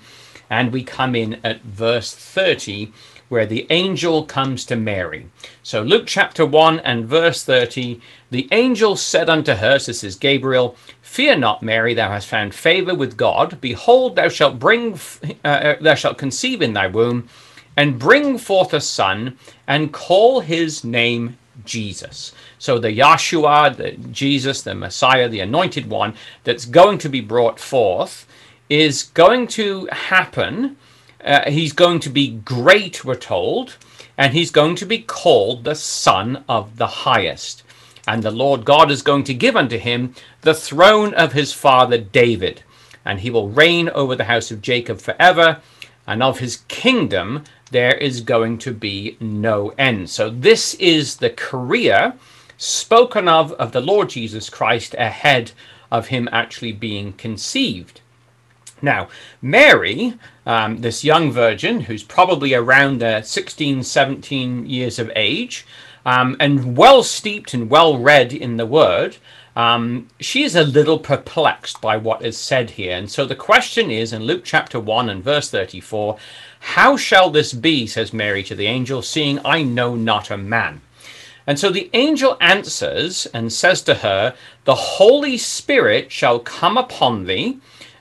and 0.51 0.73
we 0.73 0.83
come 0.83 1.15
in 1.15 1.41
at 1.45 1.63
verse 1.63 2.15
30, 2.15 2.93
where 3.29 3.47
the 3.47 3.67
angel 3.71 4.25
comes 4.25 4.65
to 4.65 4.77
Mary. 4.77 5.27
So, 5.63 5.83
Luke 5.83 6.07
chapter 6.07 6.47
1 6.47 6.81
and 6.81 7.07
verse 7.07 7.45
30 7.45 8.01
the 8.31 8.49
angel 8.53 8.97
said 8.97 9.31
unto 9.31 9.55
her, 9.55 9.79
this 9.79 10.05
is 10.05 10.17
Gabriel, 10.17 10.77
Fear 11.01 11.37
not, 11.37 11.63
Mary, 11.63 11.95
thou 11.95 12.11
hast 12.11 12.29
found 12.29 12.55
favor 12.55 12.95
with 12.95 13.17
God. 13.17 13.59
Behold, 13.61 14.17
thou 14.17 14.29
shalt 14.29 14.59
bring, 14.59 14.99
uh, 15.45 15.49
uh, 15.49 15.77
thou 15.81 15.95
shalt 15.95 16.19
conceive 16.19 16.61
in 16.61 16.75
thy 16.75 16.87
womb, 16.87 17.29
and 17.77 17.99
bring 17.99 18.37
forth 18.37 18.75
a 18.75 18.81
son, 18.81 19.39
and 19.67 19.95
call 19.95 20.41
his 20.41 20.85
name 20.85 21.39
Jesus. 21.65 22.33
So 22.59 22.79
the 22.79 22.93
Yahshua, 22.93 23.77
the 23.77 23.93
Jesus, 24.13 24.61
the 24.61 24.75
Messiah, 24.75 25.29
the 25.29 25.41
anointed 25.41 25.89
one 25.89 26.15
that's 26.45 26.67
going 26.67 26.99
to 26.99 27.09
be 27.09 27.23
brought 27.23 27.59
forth 27.59 28.27
is 28.69 29.05
going 29.15 29.47
to 29.47 29.89
happen. 29.91 30.77
Uh, 31.25 31.51
he's 31.51 31.73
going 31.73 32.01
to 32.01 32.11
be 32.11 32.29
great, 32.29 33.05
we're 33.05 33.15
told, 33.15 33.77
and 34.17 34.33
he's 34.33 34.51
going 34.51 34.77
to 34.77 34.87
be 34.87 34.99
called 34.99 35.65
the 35.65 35.75
Son 35.75 36.45
of 36.49 36.77
the 36.77 36.87
Highest. 36.87 37.63
And 38.07 38.23
the 38.23 38.31
Lord 38.31 38.65
God 38.65 38.91
is 38.91 39.03
going 39.03 39.25
to 39.25 39.35
give 39.35 39.57
unto 39.57 39.79
him 39.79 40.15
the 40.41 40.55
throne 40.55 41.15
of 41.15 41.33
his 41.33 41.53
father 41.53 41.99
David, 41.99 42.63
and 43.05 43.21
he 43.21 43.31
will 43.31 43.49
reign 43.49 43.89
over 43.91 44.17
the 44.17 44.25
house 44.25 44.51
of 44.51 44.63
Jacob 44.63 45.01
forever, 45.01 45.61
and 46.07 46.23
of 46.23 46.39
his 46.39 46.65
kingdom 46.69 47.45
there 47.71 47.95
is 47.95 48.23
going 48.23 48.59
to 48.59 48.73
be 48.73 49.17
no 49.21 49.75
end. 49.77 50.09
So, 50.09 50.31
this 50.31 50.75
is 50.75 51.17
the 51.17 51.31
career 51.31 52.15
spoken 52.57 53.29
of 53.29 53.53
of 53.53 53.73
the 53.73 53.81
Lord 53.81 54.09
Jesus 54.09 54.49
Christ 54.49 54.95
ahead 54.99 55.53
of 55.91 56.09
him 56.09 56.29
actually 56.33 56.73
being 56.73 57.13
conceived. 57.13 58.01
Now, 58.81 59.09
Mary, 59.43 60.15
um, 60.47 60.79
this 60.79 61.05
young 61.05 61.33
virgin 61.33 61.81
who's 61.83 62.03
probably 62.03 62.55
around 62.55 63.03
uh, 63.03 63.23
16, 63.23 63.83
17 63.83 64.67
years 64.67 64.99
of 64.99 65.11
age, 65.17 65.67
um, 66.07 66.37
and 66.41 66.77
well 66.77 67.03
steeped 67.03 67.55
and 67.55 67.69
well 67.69 67.99
read 67.99 68.33
in 68.33 68.57
the 68.57 68.67
word, 68.67 69.17
um, 69.57 70.07
she 70.21 70.45
is 70.45 70.55
a 70.55 70.63
little 70.63 71.01
perplexed 71.01 71.81
by 71.81 71.97
what 71.97 72.25
is 72.25 72.39
said 72.39 72.71
here. 72.71 72.97
And 72.97 73.11
so 73.11 73.27
the 73.27 73.35
question 73.35 73.91
is 73.91 74.13
in 74.13 74.23
Luke 74.23 74.43
chapter 74.45 74.79
1 74.79 75.09
and 75.09 75.23
verse 75.25 75.51
34 75.51 76.17
How 76.61 76.97
shall 76.97 77.31
this 77.31 77.53
be, 77.53 77.87
says 77.87 78.13
Mary 78.13 78.45
to 78.45 78.55
the 78.55 78.67
angel, 78.67 79.03
seeing 79.03 79.41
I 79.45 79.63
know 79.63 79.97
not 79.97 80.31
a 80.31 80.37
man? 80.37 80.81
And 81.49 81.59
so 81.59 81.71
the 81.71 81.91
angel 81.93 82.37
answers 82.41 83.27
and 83.35 83.53
says 83.53 83.83
to 83.83 83.95
her, 83.95 84.37
The 84.65 84.75
Holy 84.75 85.37
Spirit 85.37 86.13
shall 86.13 86.39
come 86.39 86.77
upon 86.77 87.25
thee 87.25 87.59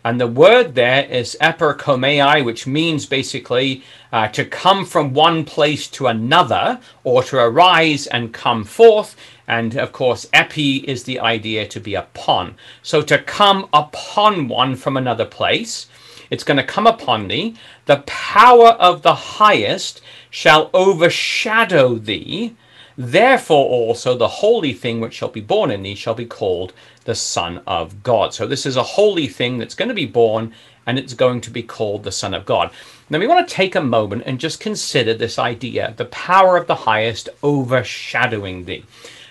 and 0.07 0.21
the 0.21 0.25
word 0.25 0.73
there 0.73 1.03
is 1.03 1.35
epikomei, 1.41 2.45
which 2.45 2.65
means 2.65 3.05
basically 3.05 3.83
uh, 4.13 4.29
to 4.29 4.45
come 4.45 4.85
from 4.85 5.13
one 5.13 5.43
place 5.43 5.85
to 5.89 6.07
another 6.07 6.79
or 7.03 7.23
to 7.23 7.37
arise 7.37 8.07
and 8.07 8.31
come 8.31 8.63
forth. 8.63 9.17
And 9.49 9.75
of 9.75 9.91
course, 9.91 10.25
epi 10.31 10.77
is 10.77 11.03
the 11.03 11.19
idea 11.19 11.67
to 11.67 11.81
be 11.81 11.93
upon. 11.93 12.55
So 12.81 13.01
to 13.01 13.17
come 13.17 13.67
upon 13.73 14.47
one 14.47 14.77
from 14.77 14.95
another 14.95 15.25
place, 15.25 15.87
it's 16.29 16.45
going 16.45 16.55
to 16.55 16.63
come 16.63 16.87
upon 16.87 17.27
thee. 17.27 17.55
The 17.85 18.03
power 18.05 18.69
of 18.79 19.01
the 19.01 19.15
highest 19.15 19.99
shall 20.29 20.69
overshadow 20.73 21.95
thee. 21.95 22.55
Therefore, 22.97 23.69
also 23.69 24.17
the 24.17 24.27
holy 24.27 24.73
thing 24.73 24.99
which 24.99 25.13
shall 25.13 25.29
be 25.29 25.39
born 25.39 25.69
in 25.69 25.83
thee 25.83 25.93
shall 25.93 26.15
be 26.15 26.25
called 26.25 26.73
the 27.05 27.13
Son 27.13 27.61
of 27.67 28.01
God. 28.01 28.33
So, 28.33 28.47
this 28.47 28.65
is 28.65 28.75
a 28.75 28.81
holy 28.81 29.27
thing 29.27 29.59
that's 29.59 29.75
going 29.75 29.89
to 29.89 29.93
be 29.93 30.07
born 30.07 30.53
and 30.87 30.97
it's 30.97 31.13
going 31.13 31.41
to 31.41 31.51
be 31.51 31.61
called 31.61 32.03
the 32.03 32.11
Son 32.11 32.33
of 32.33 32.45
God. 32.45 32.71
Now, 33.09 33.19
we 33.19 33.27
want 33.27 33.47
to 33.47 33.53
take 33.53 33.75
a 33.75 33.81
moment 33.81 34.23
and 34.25 34.39
just 34.39 34.59
consider 34.59 35.13
this 35.13 35.37
idea 35.37 35.93
the 35.95 36.05
power 36.05 36.57
of 36.57 36.65
the 36.65 36.73
highest 36.75 37.29
overshadowing 37.43 38.65
thee. 38.65 38.83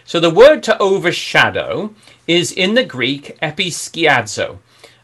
So, 0.04 0.20
the 0.20 0.30
word 0.30 0.62
to 0.64 0.78
overshadow 0.78 1.92
is 2.28 2.52
in 2.52 2.74
the 2.74 2.84
Greek 2.84 3.36
episkiazo. 3.42 4.58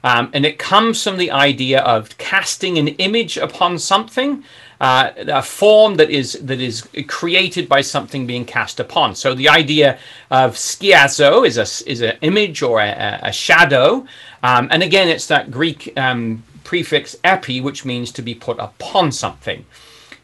Um, 0.04 0.30
and 0.32 0.44
it 0.44 0.58
comes 0.58 1.02
from 1.02 1.16
the 1.16 1.30
idea 1.30 1.80
of 1.80 2.16
casting 2.18 2.76
an 2.78 2.88
image 2.88 3.36
upon 3.36 3.78
something 3.78 4.44
uh, 4.82 5.12
a 5.28 5.42
form 5.42 5.94
that 5.94 6.10
is 6.10 6.32
that 6.42 6.60
is 6.60 6.88
created 7.06 7.68
by 7.68 7.80
something 7.80 8.26
being 8.26 8.44
cast 8.44 8.80
upon. 8.80 9.14
So 9.14 9.32
the 9.32 9.48
idea 9.48 9.96
of 10.28 10.56
skiazo 10.56 11.46
is 11.46 11.56
a 11.56 11.66
is 11.88 12.00
an 12.00 12.18
image 12.20 12.62
or 12.62 12.80
a, 12.80 13.20
a 13.22 13.32
shadow, 13.32 14.04
um, 14.42 14.66
and 14.72 14.82
again 14.82 15.08
it's 15.08 15.28
that 15.28 15.52
Greek 15.52 15.96
um, 15.96 16.42
prefix 16.64 17.16
epi, 17.22 17.60
which 17.60 17.84
means 17.84 18.10
to 18.10 18.22
be 18.22 18.34
put 18.34 18.58
upon 18.58 19.12
something. 19.12 19.64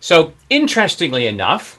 So 0.00 0.32
interestingly 0.50 1.28
enough, 1.28 1.77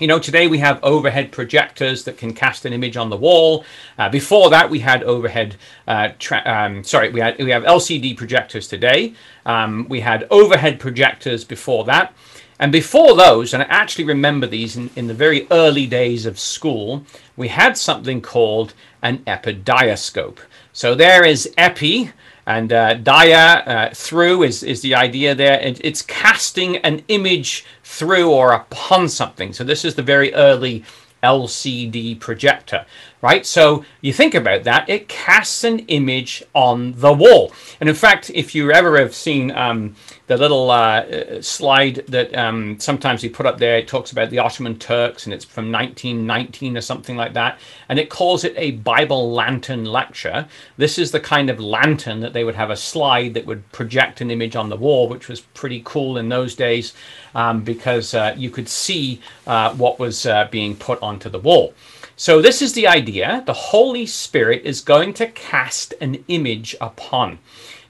you 0.00 0.08
know, 0.08 0.18
today 0.18 0.48
we 0.48 0.58
have 0.58 0.82
overhead 0.82 1.30
projectors 1.30 2.04
that 2.04 2.16
can 2.16 2.32
cast 2.34 2.64
an 2.64 2.72
image 2.72 2.96
on 2.96 3.10
the 3.10 3.16
wall. 3.16 3.64
Uh, 3.96 4.08
before 4.08 4.50
that, 4.50 4.68
we 4.68 4.80
had 4.80 5.04
overhead. 5.04 5.56
Uh, 5.86 6.08
um, 6.44 6.82
sorry, 6.82 7.10
we 7.10 7.20
had 7.20 7.38
we 7.38 7.50
have 7.50 7.62
LCD 7.62 8.16
projectors 8.16 8.66
today. 8.66 9.14
Um, 9.46 9.86
we 9.88 10.00
had 10.00 10.26
overhead 10.30 10.80
projectors 10.80 11.44
before 11.44 11.84
that, 11.84 12.12
and 12.58 12.72
before 12.72 13.14
those, 13.14 13.54
and 13.54 13.62
I 13.62 13.66
actually 13.66 14.04
remember 14.04 14.46
these 14.46 14.76
in, 14.76 14.90
in 14.96 15.06
the 15.06 15.14
very 15.14 15.46
early 15.50 15.86
days 15.86 16.26
of 16.26 16.38
school. 16.40 17.04
We 17.36 17.48
had 17.48 17.78
something 17.78 18.20
called 18.20 18.74
an 19.02 19.18
epidiascope. 19.26 20.38
So 20.72 20.96
there 20.96 21.24
is 21.24 21.52
epi, 21.56 22.10
and 22.46 22.72
uh, 22.72 22.94
dia 22.94 23.62
uh, 23.66 23.90
through 23.94 24.42
is, 24.42 24.62
is 24.62 24.82
the 24.82 24.94
idea 24.94 25.34
there. 25.34 25.58
It, 25.60 25.80
it's 25.82 26.02
casting 26.02 26.76
an 26.78 27.02
image 27.08 27.64
through 27.82 28.30
or 28.30 28.52
upon 28.52 29.08
something. 29.08 29.52
So 29.52 29.64
this 29.64 29.84
is 29.84 29.94
the 29.94 30.02
very 30.02 30.32
early 30.34 30.84
LCD 31.22 32.20
projector, 32.20 32.84
right? 33.24 33.46
So 33.46 33.86
you 34.02 34.12
think 34.12 34.34
about 34.34 34.64
that, 34.64 34.86
it 34.86 35.08
casts 35.08 35.64
an 35.64 35.78
image 35.78 36.44
on 36.52 36.92
the 36.92 37.10
wall. 37.10 37.54
And 37.80 37.88
in 37.88 37.94
fact, 37.94 38.30
if 38.34 38.54
you 38.54 38.70
ever 38.70 38.98
have 38.98 39.14
seen 39.14 39.50
um, 39.52 39.96
the 40.26 40.36
little 40.36 40.70
uh, 40.70 41.40
slide 41.40 42.04
that 42.08 42.34
um, 42.36 42.78
sometimes 42.78 43.22
we 43.22 43.30
put 43.30 43.46
up 43.46 43.56
there, 43.56 43.78
it 43.78 43.88
talks 43.88 44.12
about 44.12 44.28
the 44.28 44.40
Ottoman 44.40 44.78
Turks 44.78 45.24
and 45.24 45.32
it's 45.32 45.46
from 45.46 45.72
1919 45.72 46.76
or 46.76 46.82
something 46.82 47.16
like 47.16 47.32
that. 47.32 47.58
And 47.88 47.98
it 47.98 48.10
calls 48.10 48.44
it 48.44 48.52
a 48.58 48.72
Bible 48.72 49.32
lantern 49.32 49.86
lecture. 49.86 50.46
This 50.76 50.98
is 50.98 51.10
the 51.10 51.18
kind 51.18 51.48
of 51.48 51.58
lantern 51.58 52.20
that 52.20 52.34
they 52.34 52.44
would 52.44 52.56
have 52.56 52.68
a 52.68 52.76
slide 52.76 53.32
that 53.32 53.46
would 53.46 53.72
project 53.72 54.20
an 54.20 54.30
image 54.30 54.54
on 54.54 54.68
the 54.68 54.76
wall, 54.76 55.08
which 55.08 55.28
was 55.28 55.40
pretty 55.40 55.80
cool 55.86 56.18
in 56.18 56.28
those 56.28 56.54
days 56.54 56.92
um, 57.34 57.64
because 57.64 58.12
uh, 58.12 58.34
you 58.36 58.50
could 58.50 58.68
see 58.68 59.22
uh, 59.46 59.74
what 59.76 59.98
was 59.98 60.26
uh, 60.26 60.46
being 60.50 60.76
put 60.76 61.02
onto 61.02 61.30
the 61.30 61.38
wall. 61.38 61.72
So, 62.16 62.40
this 62.40 62.62
is 62.62 62.74
the 62.74 62.86
idea 62.86 63.42
the 63.44 63.52
Holy 63.52 64.06
Spirit 64.06 64.62
is 64.64 64.80
going 64.80 65.14
to 65.14 65.26
cast 65.26 65.94
an 66.00 66.24
image 66.28 66.76
upon. 66.80 67.40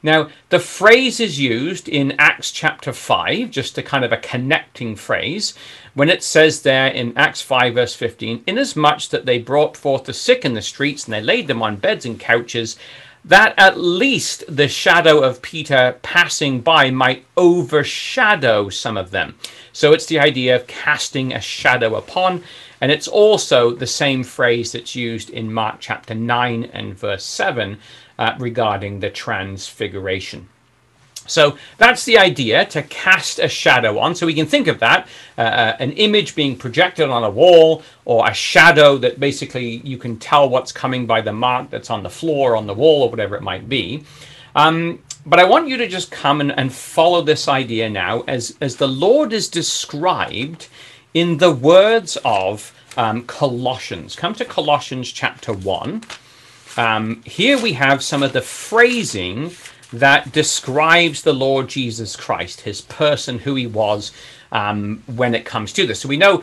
Now, 0.02 0.28
the 0.48 0.58
phrase 0.58 1.20
is 1.20 1.40
used 1.40 1.88
in 1.88 2.14
Acts 2.18 2.50
chapter 2.50 2.92
5, 2.92 3.50
just 3.50 3.76
a 3.76 3.82
kind 3.82 4.04
of 4.04 4.12
a 4.12 4.18
connecting 4.18 4.96
phrase, 4.96 5.54
when 5.94 6.08
it 6.08 6.22
says 6.22 6.62
there 6.62 6.88
in 6.88 7.16
Acts 7.16 7.42
5, 7.42 7.74
verse 7.74 7.94
15, 7.94 8.44
inasmuch 8.46 9.08
that 9.08 9.26
they 9.26 9.38
brought 9.38 9.76
forth 9.76 10.04
the 10.04 10.12
sick 10.12 10.44
in 10.44 10.54
the 10.54 10.62
streets 10.62 11.04
and 11.04 11.12
they 11.12 11.22
laid 11.22 11.46
them 11.46 11.62
on 11.62 11.76
beds 11.76 12.04
and 12.04 12.18
couches, 12.18 12.76
that 13.24 13.54
at 13.56 13.78
least 13.78 14.44
the 14.46 14.68
shadow 14.68 15.22
of 15.22 15.40
Peter 15.40 15.98
passing 16.02 16.60
by 16.60 16.90
might 16.90 17.24
overshadow 17.36 18.68
some 18.68 18.98
of 18.98 19.10
them. 19.10 19.34
So 19.72 19.92
it's 19.92 20.06
the 20.06 20.18
idea 20.18 20.54
of 20.56 20.66
casting 20.66 21.32
a 21.32 21.40
shadow 21.40 21.94
upon. 21.94 22.44
And 22.84 22.92
it's 22.92 23.08
also 23.08 23.70
the 23.70 23.86
same 23.86 24.22
phrase 24.22 24.72
that's 24.72 24.94
used 24.94 25.30
in 25.30 25.50
Mark 25.50 25.76
chapter 25.80 26.14
9 26.14 26.64
and 26.64 26.92
verse 26.92 27.24
7 27.24 27.78
uh, 28.18 28.34
regarding 28.38 29.00
the 29.00 29.08
transfiguration. 29.08 30.50
So 31.26 31.56
that's 31.78 32.04
the 32.04 32.18
idea 32.18 32.66
to 32.66 32.82
cast 32.82 33.38
a 33.38 33.48
shadow 33.48 33.98
on. 34.00 34.14
So 34.14 34.26
we 34.26 34.34
can 34.34 34.44
think 34.44 34.66
of 34.66 34.80
that 34.80 35.08
uh, 35.38 35.40
uh, 35.40 35.76
an 35.80 35.92
image 35.92 36.34
being 36.34 36.58
projected 36.58 37.08
on 37.08 37.24
a 37.24 37.30
wall 37.30 37.82
or 38.04 38.28
a 38.28 38.34
shadow 38.34 38.98
that 38.98 39.18
basically 39.18 39.76
you 39.76 39.96
can 39.96 40.18
tell 40.18 40.50
what's 40.50 40.70
coming 40.70 41.06
by 41.06 41.22
the 41.22 41.32
mark 41.32 41.70
that's 41.70 41.88
on 41.88 42.02
the 42.02 42.10
floor, 42.10 42.54
on 42.54 42.66
the 42.66 42.74
wall, 42.74 43.04
or 43.04 43.08
whatever 43.08 43.34
it 43.34 43.42
might 43.42 43.66
be. 43.66 44.04
Um, 44.54 45.02
but 45.24 45.40
I 45.40 45.44
want 45.44 45.68
you 45.68 45.78
to 45.78 45.88
just 45.88 46.10
come 46.10 46.42
and, 46.42 46.52
and 46.52 46.70
follow 46.70 47.22
this 47.22 47.48
idea 47.48 47.88
now 47.88 48.24
as, 48.28 48.58
as 48.60 48.76
the 48.76 48.88
Lord 48.88 49.32
is 49.32 49.48
described 49.48 50.68
in 51.14 51.38
the 51.38 51.52
words 51.52 52.18
of 52.24 52.74
um, 52.96 53.24
Colossians. 53.24 54.16
Come 54.16 54.34
to 54.34 54.44
Colossians 54.44 55.10
chapter 55.10 55.52
1. 55.52 56.02
Um, 56.76 57.22
here 57.24 57.60
we 57.60 57.74
have 57.74 58.02
some 58.02 58.22
of 58.22 58.32
the 58.32 58.42
phrasing 58.42 59.52
that 59.92 60.32
describes 60.32 61.22
the 61.22 61.32
Lord 61.32 61.68
Jesus 61.68 62.16
Christ, 62.16 62.62
his 62.62 62.80
person, 62.80 63.38
who 63.38 63.54
he 63.54 63.66
was 63.66 64.10
um, 64.50 65.02
when 65.06 65.34
it 65.36 65.44
comes 65.44 65.72
to 65.74 65.86
this. 65.86 66.00
So 66.00 66.08
we 66.08 66.16
know 66.16 66.42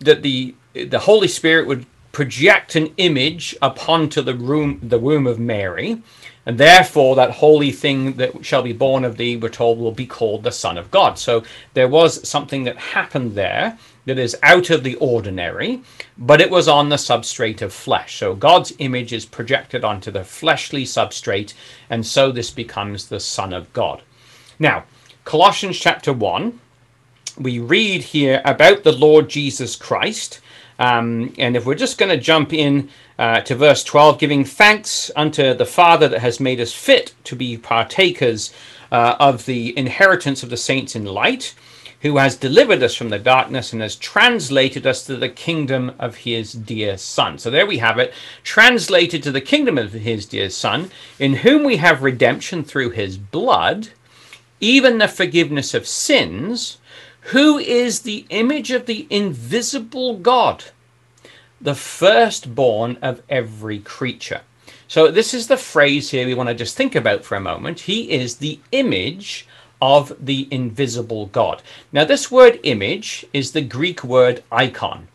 that 0.00 0.22
the 0.22 0.54
the 0.74 1.00
Holy 1.00 1.26
Spirit 1.26 1.66
would 1.66 1.86
project 2.12 2.76
an 2.76 2.92
image 2.98 3.56
upon 3.60 4.08
to 4.10 4.22
the 4.22 4.34
room 4.34 4.78
the 4.80 4.98
womb 4.98 5.26
of 5.26 5.40
Mary, 5.40 6.00
and 6.48 6.56
therefore 6.56 7.14
that 7.14 7.30
holy 7.30 7.70
thing 7.70 8.14
that 8.14 8.42
shall 8.42 8.62
be 8.62 8.72
born 8.72 9.04
of 9.04 9.18
thee, 9.18 9.36
we're 9.36 9.50
told, 9.50 9.78
will 9.78 9.92
be 9.92 10.06
called 10.06 10.42
the 10.42 10.50
Son 10.50 10.78
of 10.78 10.90
God. 10.90 11.18
So 11.18 11.44
there 11.74 11.88
was 11.88 12.26
something 12.26 12.64
that 12.64 12.78
happened 12.78 13.34
there 13.34 13.78
that 14.06 14.18
is 14.18 14.34
out 14.42 14.70
of 14.70 14.82
the 14.82 14.94
ordinary, 14.94 15.82
but 16.16 16.40
it 16.40 16.50
was 16.50 16.66
on 16.66 16.88
the 16.88 16.96
substrate 16.96 17.60
of 17.60 17.74
flesh. 17.74 18.16
So 18.16 18.34
God's 18.34 18.72
image 18.78 19.12
is 19.12 19.26
projected 19.26 19.84
onto 19.84 20.10
the 20.10 20.24
fleshly 20.24 20.84
substrate, 20.84 21.52
and 21.90 22.06
so 22.06 22.32
this 22.32 22.50
becomes 22.50 23.08
the 23.08 23.20
Son 23.20 23.52
of 23.52 23.70
God. 23.74 24.00
Now, 24.58 24.84
Colossians 25.26 25.78
chapter 25.78 26.14
1, 26.14 26.58
we 27.38 27.58
read 27.58 28.02
here 28.02 28.40
about 28.46 28.84
the 28.84 28.92
Lord 28.92 29.28
Jesus 29.28 29.76
Christ. 29.76 30.40
Um, 30.78 31.34
and 31.36 31.56
if 31.56 31.66
we're 31.66 31.74
just 31.74 31.98
going 31.98 32.10
to 32.10 32.16
jump 32.16 32.54
in 32.54 32.88
uh, 33.18 33.40
to 33.40 33.54
verse 33.54 33.82
12, 33.84 34.18
giving 34.18 34.44
thanks 34.44 35.10
unto 35.16 35.54
the 35.54 35.66
Father 35.66 36.08
that 36.08 36.20
has 36.20 36.40
made 36.40 36.60
us 36.60 36.72
fit 36.72 37.14
to 37.24 37.34
be 37.34 37.56
partakers 37.56 38.52
uh, 38.92 39.16
of 39.18 39.46
the 39.46 39.76
inheritance 39.76 40.42
of 40.42 40.50
the 40.50 40.56
saints 40.56 40.94
in 40.94 41.04
light 41.04 41.54
who 42.00 42.16
has 42.16 42.36
delivered 42.36 42.82
us 42.82 42.94
from 42.94 43.08
the 43.08 43.18
darkness 43.18 43.72
and 43.72 43.82
has 43.82 43.96
translated 43.96 44.86
us 44.86 45.04
to 45.04 45.16
the 45.16 45.28
kingdom 45.28 45.92
of 45.98 46.16
his 46.16 46.52
dear 46.52 46.96
Son. 46.96 47.38
So 47.38 47.50
there 47.50 47.66
we 47.66 47.78
have 47.78 47.98
it, 47.98 48.14
translated 48.44 49.22
to 49.24 49.32
the 49.32 49.40
kingdom 49.40 49.76
of 49.76 49.92
his 49.92 50.26
dear 50.26 50.48
Son, 50.48 50.90
in 51.18 51.34
whom 51.34 51.64
we 51.64 51.78
have 51.78 52.02
redemption 52.02 52.62
through 52.62 52.90
his 52.90 53.18
blood, 53.18 53.88
even 54.60 54.98
the 54.98 55.08
forgiveness 55.08 55.74
of 55.74 55.88
sins, 55.88 56.78
who 57.32 57.58
is 57.58 58.00
the 58.00 58.26
image 58.30 58.70
of 58.70 58.86
the 58.86 59.06
invisible 59.10 60.16
God, 60.16 60.64
the 61.60 61.74
firstborn 61.74 62.98
of 63.02 63.22
every 63.28 63.78
creature. 63.78 64.42
So, 64.86 65.10
this 65.10 65.34
is 65.34 65.48
the 65.48 65.56
phrase 65.56 66.10
here 66.10 66.26
we 66.26 66.34
want 66.34 66.48
to 66.48 66.54
just 66.54 66.76
think 66.76 66.94
about 66.94 67.24
for 67.24 67.36
a 67.36 67.40
moment. 67.40 67.80
He 67.80 68.10
is 68.10 68.36
the 68.36 68.60
image 68.72 69.46
of 69.80 70.12
the 70.18 70.48
invisible 70.50 71.26
God. 71.26 71.62
Now, 71.92 72.04
this 72.04 72.30
word 72.30 72.58
image 72.62 73.26
is 73.32 73.52
the 73.52 73.60
Greek 73.60 74.02
word 74.02 74.42
icon, 74.50 75.08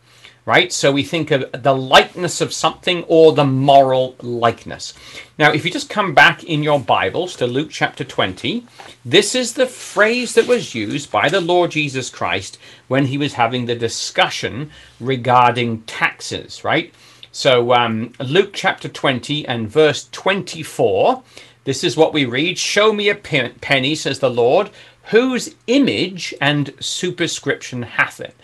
right? 0.45 0.71
So 0.71 0.91
we 0.91 1.03
think 1.03 1.31
of 1.31 1.45
the 1.53 1.75
likeness 1.75 2.41
of 2.41 2.53
something 2.53 3.03
or 3.07 3.33
the 3.33 3.45
moral 3.45 4.15
likeness. 4.21 4.93
Now, 5.39 5.51
if 5.51 5.63
you 5.63 5.71
just 5.71 5.89
come 5.89 6.13
back 6.13 6.43
in 6.43 6.63
your 6.63 6.79
Bibles 6.79 7.35
to 7.37 7.47
Luke 7.47 7.69
chapter 7.71 8.03
20, 8.03 8.65
this 9.05 9.35
is 9.35 9.53
the 9.53 9.67
phrase 9.67 10.33
that 10.35 10.47
was 10.47 10.75
used 10.75 11.11
by 11.11 11.29
the 11.29 11.41
Lord 11.41 11.71
Jesus 11.71 12.09
Christ 12.09 12.57
when 12.87 13.05
he 13.05 13.17
was 13.17 13.33
having 13.33 13.65
the 13.65 13.75
discussion 13.75 14.71
regarding 14.99 15.81
taxes, 15.83 16.63
right? 16.63 16.93
So, 17.31 17.73
um, 17.73 18.13
Luke 18.19 18.51
chapter 18.53 18.87
20 18.87 19.47
and 19.47 19.67
verse 19.69 20.07
24 20.11 21.23
this 21.65 21.83
is 21.83 21.95
what 21.95 22.13
we 22.13 22.25
read 22.25 22.57
Show 22.57 22.91
me 22.91 23.09
a 23.09 23.15
penny, 23.15 23.95
says 23.95 24.19
the 24.19 24.29
Lord, 24.29 24.69
whose 25.05 25.55
image 25.67 26.33
and 26.41 26.73
superscription 26.79 27.83
hath 27.83 28.19
it? 28.19 28.35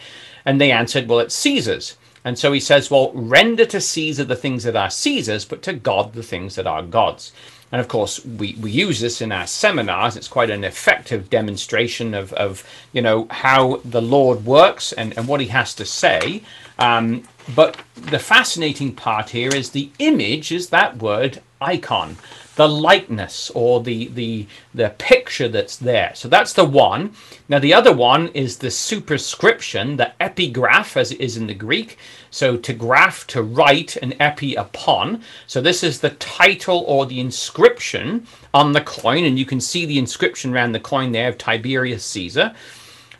And 0.46 0.60
they 0.60 0.72
answered, 0.72 1.08
Well, 1.08 1.20
it's 1.20 1.36
Caesar's. 1.36 1.98
And 2.24 2.38
so 2.38 2.52
he 2.52 2.60
says, 2.60 2.92
Well, 2.92 3.12
render 3.14 3.66
to 3.66 3.82
Caesar 3.82 4.24
the 4.24 4.36
things 4.36 4.64
that 4.64 4.76
are 4.76 4.90
Caesar's, 4.90 5.46
but 5.46 5.62
to 5.64 5.74
God 5.74 6.14
the 6.14 6.24
things 6.24 6.56
that 6.56 6.68
are 6.68 6.84
God's. 6.84 7.32
And 7.72 7.80
of 7.80 7.88
course, 7.88 8.26
we, 8.26 8.58
we 8.60 8.72
use 8.72 9.00
this 9.00 9.22
in 9.22 9.32
our 9.32 9.46
seminars. 9.46 10.16
It's 10.16 10.28
quite 10.28 10.50
an 10.50 10.64
effective 10.64 11.30
demonstration 11.30 12.14
of, 12.16 12.34
of 12.34 12.64
you 12.94 13.02
know, 13.02 13.28
how 13.30 13.82
the 13.86 14.02
Lord 14.02 14.46
works 14.46 14.92
and, 14.92 15.16
and 15.18 15.28
what 15.28 15.40
he 15.40 15.48
has 15.48 15.76
to 15.76 15.86
say. 15.86 16.42
Um, 16.80 17.26
but 17.56 17.78
the 17.96 18.20
fascinating 18.20 18.96
part 18.96 19.30
here 19.30 19.54
is 19.54 19.70
the 19.70 19.92
image 20.00 20.52
is 20.52 20.70
that 20.70 20.98
word 20.98 21.42
icon 21.62 22.18
the 22.60 22.68
likeness 22.68 23.50
or 23.56 23.82
the 23.82 24.10
the 24.10 24.46
the 24.76 24.90
picture 24.98 25.48
that's 25.48 25.78
there. 25.78 26.12
So 26.14 26.28
that's 26.28 26.52
the 26.52 26.66
one. 26.66 27.14
Now 27.48 27.60
the 27.60 27.74
other 27.74 27.94
one 27.94 28.28
is 28.34 28.58
the 28.58 28.70
superscription, 28.70 29.96
the 29.96 30.12
epigraph 30.22 30.98
as 30.98 31.14
it 31.14 31.22
is 31.22 31.38
in 31.38 31.48
the 31.48 31.54
Greek. 31.54 31.98
So 32.32 32.58
to 32.58 32.74
graph, 32.74 33.26
to 33.28 33.42
write, 33.42 33.96
an 33.96 34.14
epi 34.20 34.56
upon. 34.56 35.24
So 35.48 35.62
this 35.62 35.86
is 35.86 36.02
the 36.02 36.10
title 36.10 36.84
or 36.86 37.06
the 37.06 37.22
inscription 37.22 38.28
on 38.54 38.74
the 38.74 38.82
coin, 38.82 39.24
and 39.24 39.40
you 39.40 39.46
can 39.46 39.62
see 39.62 39.86
the 39.86 39.98
inscription 39.98 40.54
around 40.54 40.74
the 40.74 40.82
coin 40.82 41.14
there 41.14 41.30
of 41.30 41.38
Tiberius 41.38 42.04
Caesar. 42.04 42.54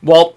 Well, 0.04 0.36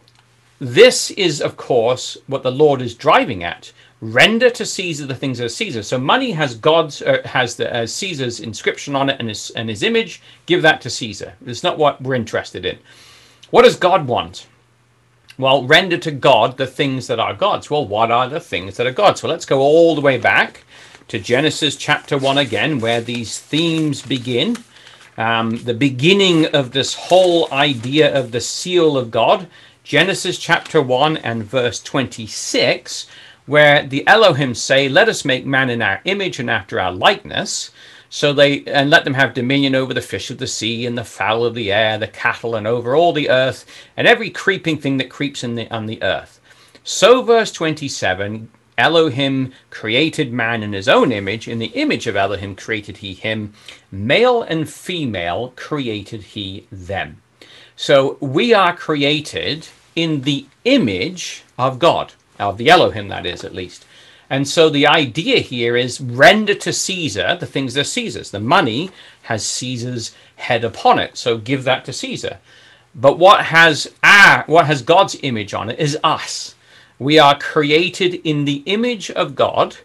this 0.60 1.10
is, 1.10 1.40
of 1.40 1.56
course, 1.56 2.16
what 2.28 2.44
the 2.44 2.52
Lord 2.52 2.80
is 2.80 2.94
driving 2.94 3.42
at 3.42 3.72
render 4.02 4.50
to 4.50 4.66
Caesar 4.66 5.06
the 5.06 5.14
things 5.14 5.38
that 5.38 5.44
are 5.44 5.48
Caesar. 5.48 5.82
So 5.82 5.96
money 5.96 6.32
has 6.32 6.56
God's 6.56 7.00
uh, 7.00 7.22
has 7.24 7.54
the 7.54 7.72
uh, 7.74 7.86
Caesar's 7.86 8.40
inscription 8.40 8.96
on 8.96 9.08
it 9.08 9.16
and 9.20 9.28
his 9.28 9.50
and 9.50 9.70
his 9.70 9.82
image. 9.82 10.20
Give 10.44 10.60
that 10.62 10.82
to 10.82 10.90
Caesar. 10.90 11.34
It's 11.46 11.62
not 11.62 11.78
what 11.78 12.02
we're 12.02 12.14
interested 12.14 12.66
in. 12.66 12.78
What 13.50 13.62
does 13.62 13.76
God 13.76 14.06
want? 14.06 14.46
Well, 15.38 15.64
render 15.64 15.96
to 15.98 16.10
God 16.10 16.58
the 16.58 16.66
things 16.66 17.06
that 17.06 17.20
are 17.20 17.32
God's. 17.32 17.70
Well, 17.70 17.86
what 17.86 18.10
are 18.10 18.28
the 18.28 18.40
things 18.40 18.76
that 18.76 18.86
are 18.86 18.92
God's? 18.92 19.22
Well, 19.22 19.30
let's 19.30 19.46
go 19.46 19.60
all 19.60 19.94
the 19.94 20.00
way 20.00 20.18
back 20.18 20.64
to 21.08 21.18
Genesis 21.18 21.76
chapter 21.76 22.18
1 22.18 22.38
again, 22.38 22.80
where 22.80 23.00
these 23.00 23.38
themes 23.38 24.02
begin. 24.02 24.56
Um, 25.16 25.56
the 25.64 25.74
beginning 25.74 26.46
of 26.46 26.72
this 26.72 26.94
whole 26.94 27.52
idea 27.52 28.14
of 28.14 28.32
the 28.32 28.40
seal 28.40 28.96
of 28.96 29.10
God. 29.10 29.48
Genesis 29.84 30.38
chapter 30.38 30.80
1 30.80 31.16
and 31.18 31.44
verse 31.44 31.82
26 31.82 33.06
where 33.46 33.86
the 33.86 34.06
Elohim 34.06 34.54
say, 34.54 34.88
Let 34.88 35.08
us 35.08 35.24
make 35.24 35.44
man 35.44 35.70
in 35.70 35.82
our 35.82 36.00
image 36.04 36.38
and 36.38 36.50
after 36.50 36.78
our 36.78 36.92
likeness. 36.92 37.70
So 38.08 38.34
they 38.34 38.62
and 38.64 38.90
let 38.90 39.04
them 39.04 39.14
have 39.14 39.32
dominion 39.32 39.74
over 39.74 39.94
the 39.94 40.02
fish 40.02 40.30
of 40.30 40.36
the 40.36 40.46
sea 40.46 40.84
and 40.84 40.98
the 40.98 41.04
fowl 41.04 41.44
of 41.44 41.54
the 41.54 41.72
air, 41.72 41.96
the 41.96 42.06
cattle, 42.06 42.54
and 42.54 42.66
over 42.66 42.94
all 42.94 43.14
the 43.14 43.30
earth, 43.30 43.64
and 43.96 44.06
every 44.06 44.28
creeping 44.28 44.78
thing 44.78 44.98
that 44.98 45.08
creeps 45.08 45.42
in 45.42 45.54
the 45.54 45.70
on 45.70 45.86
the 45.86 46.02
earth. 46.02 46.38
So 46.84 47.22
verse 47.22 47.50
27, 47.52 48.50
Elohim 48.76 49.52
created 49.70 50.32
man 50.32 50.62
in 50.62 50.72
his 50.72 50.88
own 50.88 51.10
image, 51.10 51.48
in 51.48 51.58
the 51.58 51.66
image 51.66 52.06
of 52.06 52.16
Elohim 52.16 52.54
created 52.54 52.98
he 52.98 53.14
him, 53.14 53.54
male 53.90 54.42
and 54.42 54.68
female 54.68 55.52
created 55.56 56.22
he 56.22 56.66
them. 56.70 57.22
So 57.76 58.18
we 58.20 58.52
are 58.52 58.76
created 58.76 59.68
in 59.96 60.22
the 60.22 60.46
image 60.64 61.44
of 61.58 61.78
God 61.78 62.12
of 62.38 62.58
the 62.58 62.70
Elohim, 62.70 63.08
that 63.08 63.26
is, 63.26 63.44
at 63.44 63.54
least. 63.54 63.84
And 64.30 64.48
so 64.48 64.70
the 64.70 64.86
idea 64.86 65.40
here 65.40 65.76
is 65.76 66.00
render 66.00 66.54
to 66.54 66.72
Caesar 66.72 67.36
the 67.38 67.46
things 67.46 67.74
that 67.74 67.82
are 67.82 67.84
Caesar's. 67.84 68.30
The 68.30 68.40
money 68.40 68.90
has 69.22 69.44
Caesar's 69.46 70.14
head 70.36 70.64
upon 70.64 70.98
it, 70.98 71.16
so 71.18 71.36
give 71.36 71.64
that 71.64 71.84
to 71.84 71.92
Caesar. 71.92 72.38
But 72.94 73.18
what 73.18 73.46
has 73.46 73.92
our, 74.02 74.44
what 74.46 74.66
has 74.66 74.82
God's 74.82 75.16
image 75.22 75.54
on 75.54 75.70
it 75.70 75.78
is 75.78 75.98
us. 76.02 76.54
We 76.98 77.18
are 77.18 77.38
created 77.38 78.14
in 78.26 78.44
the 78.44 78.62
image 78.66 79.10
of 79.10 79.34
God, 79.34 79.76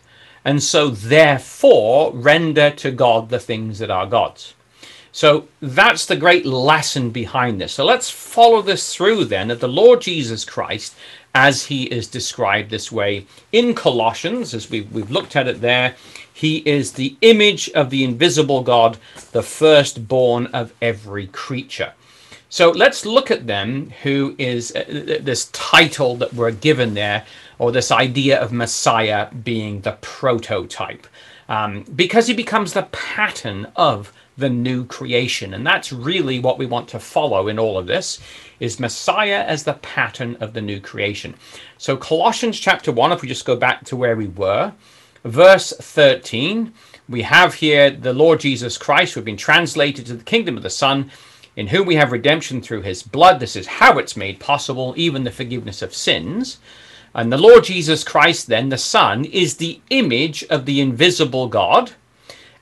and 0.45 0.61
so 0.63 0.89
therefore 0.89 2.13
render 2.13 2.69
to 2.71 2.91
God 2.91 3.29
the 3.29 3.39
things 3.39 3.79
that 3.79 3.91
are 3.91 4.05
God's. 4.05 4.53
So 5.11 5.47
that's 5.61 6.05
the 6.05 6.15
great 6.15 6.45
lesson 6.45 7.09
behind 7.09 7.59
this. 7.59 7.73
So 7.73 7.83
let's 7.83 8.09
follow 8.09 8.61
this 8.61 8.93
through 8.93 9.25
then 9.25 9.47
that 9.47 9.59
the 9.59 9.67
Lord 9.67 10.01
Jesus 10.01 10.45
Christ 10.45 10.95
as 11.33 11.65
he 11.65 11.83
is 11.83 12.07
described 12.07 12.69
this 12.69 12.91
way 12.91 13.25
in 13.51 13.73
Colossians, 13.73 14.53
as 14.53 14.69
we've, 14.69 14.91
we've 14.91 15.11
looked 15.11 15.35
at 15.35 15.47
it 15.47 15.61
there. 15.61 15.95
He 16.33 16.57
is 16.57 16.93
the 16.93 17.15
image 17.21 17.69
of 17.71 17.89
the 17.89 18.03
invisible 18.03 18.61
God, 18.61 18.97
the 19.31 19.43
firstborn 19.43 20.47
of 20.47 20.73
every 20.81 21.27
creature. 21.27 21.93
So 22.49 22.71
let's 22.71 23.05
look 23.05 23.29
at 23.29 23.47
them, 23.47 23.91
who 24.03 24.35
is 24.37 24.73
uh, 24.75 25.19
this 25.21 25.45
title 25.51 26.15
that 26.17 26.33
we're 26.33 26.51
given 26.51 26.93
there, 26.93 27.25
or 27.59 27.71
this 27.71 27.91
idea 27.91 28.39
of 28.39 28.51
Messiah 28.51 29.31
being 29.33 29.81
the 29.81 29.97
prototype, 30.01 31.07
um, 31.49 31.83
because 31.95 32.27
he 32.27 32.33
becomes 32.33 32.73
the 32.73 32.87
pattern 32.91 33.67
of 33.75 34.13
the 34.37 34.49
new 34.49 34.85
creation. 34.85 35.53
And 35.53 35.65
that's 35.65 35.91
really 35.91 36.39
what 36.39 36.57
we 36.57 36.67
want 36.67 36.87
to 36.89 36.99
follow 36.99 37.47
in 37.47 37.59
all 37.59 37.77
of 37.77 37.87
this 37.87 38.19
is 38.59 38.79
Messiah 38.79 39.43
as 39.45 39.63
the 39.63 39.73
pattern 39.73 40.37
of 40.39 40.53
the 40.53 40.61
new 40.61 40.79
creation. 40.79 41.35
So 41.77 41.97
Colossians 41.97 42.59
chapter 42.59 42.91
1, 42.91 43.11
if 43.11 43.21
we 43.21 43.27
just 43.27 43.45
go 43.45 43.55
back 43.55 43.83
to 43.85 43.95
where 43.95 44.15
we 44.15 44.27
were, 44.27 44.73
verse 45.23 45.73
13, 45.79 46.73
we 47.09 47.21
have 47.21 47.55
here 47.55 47.89
the 47.89 48.13
Lord 48.13 48.39
Jesus 48.39 48.77
Christ 48.77 49.13
who 49.13 49.19
have 49.19 49.25
been 49.25 49.37
translated 49.37 50.05
to 50.05 50.13
the 50.13 50.23
kingdom 50.23 50.57
of 50.57 50.63
the 50.63 50.69
Son, 50.69 51.11
in 51.55 51.67
whom 51.67 51.87
we 51.87 51.95
have 51.95 52.11
redemption 52.11 52.61
through 52.61 52.81
his 52.81 53.01
blood. 53.01 53.39
This 53.39 53.55
is 53.55 53.67
how 53.67 53.97
it's 53.97 54.17
made 54.17 54.39
possible, 54.39 54.93
even 54.97 55.23
the 55.23 55.31
forgiveness 55.31 55.81
of 55.81 55.93
sins. 55.93 56.59
And 57.15 57.31
the 57.31 57.37
Lord 57.37 57.63
Jesus 57.63 58.03
Christ, 58.03 58.47
then, 58.47 58.69
the 58.69 58.77
Son, 58.77 59.25
is 59.25 59.57
the 59.57 59.81
image 59.89 60.43
of 60.49 60.65
the 60.65 60.81
invisible 60.81 61.47
God 61.47 61.93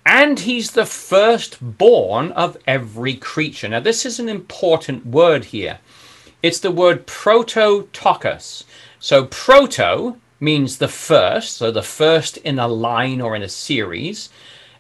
and 0.05 0.39
he's 0.39 0.71
the 0.71 0.85
firstborn 0.85 2.31
of 2.33 2.57
every 2.67 3.15
creature. 3.15 3.67
Now, 3.67 3.79
this 3.79 4.05
is 4.05 4.19
an 4.19 4.29
important 4.29 5.05
word 5.05 5.45
here. 5.45 5.79
It's 6.45 6.59
the 6.59 6.69
word 6.69 7.07
prototokos. 7.07 8.65
So, 8.99 9.25
proto 9.25 10.17
means 10.39 10.77
the 10.77 10.87
first, 10.87 11.57
so 11.57 11.71
the 11.71 11.81
first 11.81 12.37
in 12.37 12.59
a 12.59 12.67
line 12.67 13.19
or 13.19 13.35
in 13.35 13.41
a 13.41 13.49
series. 13.49 14.29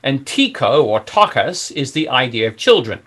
And 0.03 0.27
tiko 0.27 0.83
or 0.83 1.01
tokos 1.01 1.71
is 1.71 1.93
the 1.93 2.07
idea 2.07 2.47
of 2.47 2.55
children, 2.55 2.99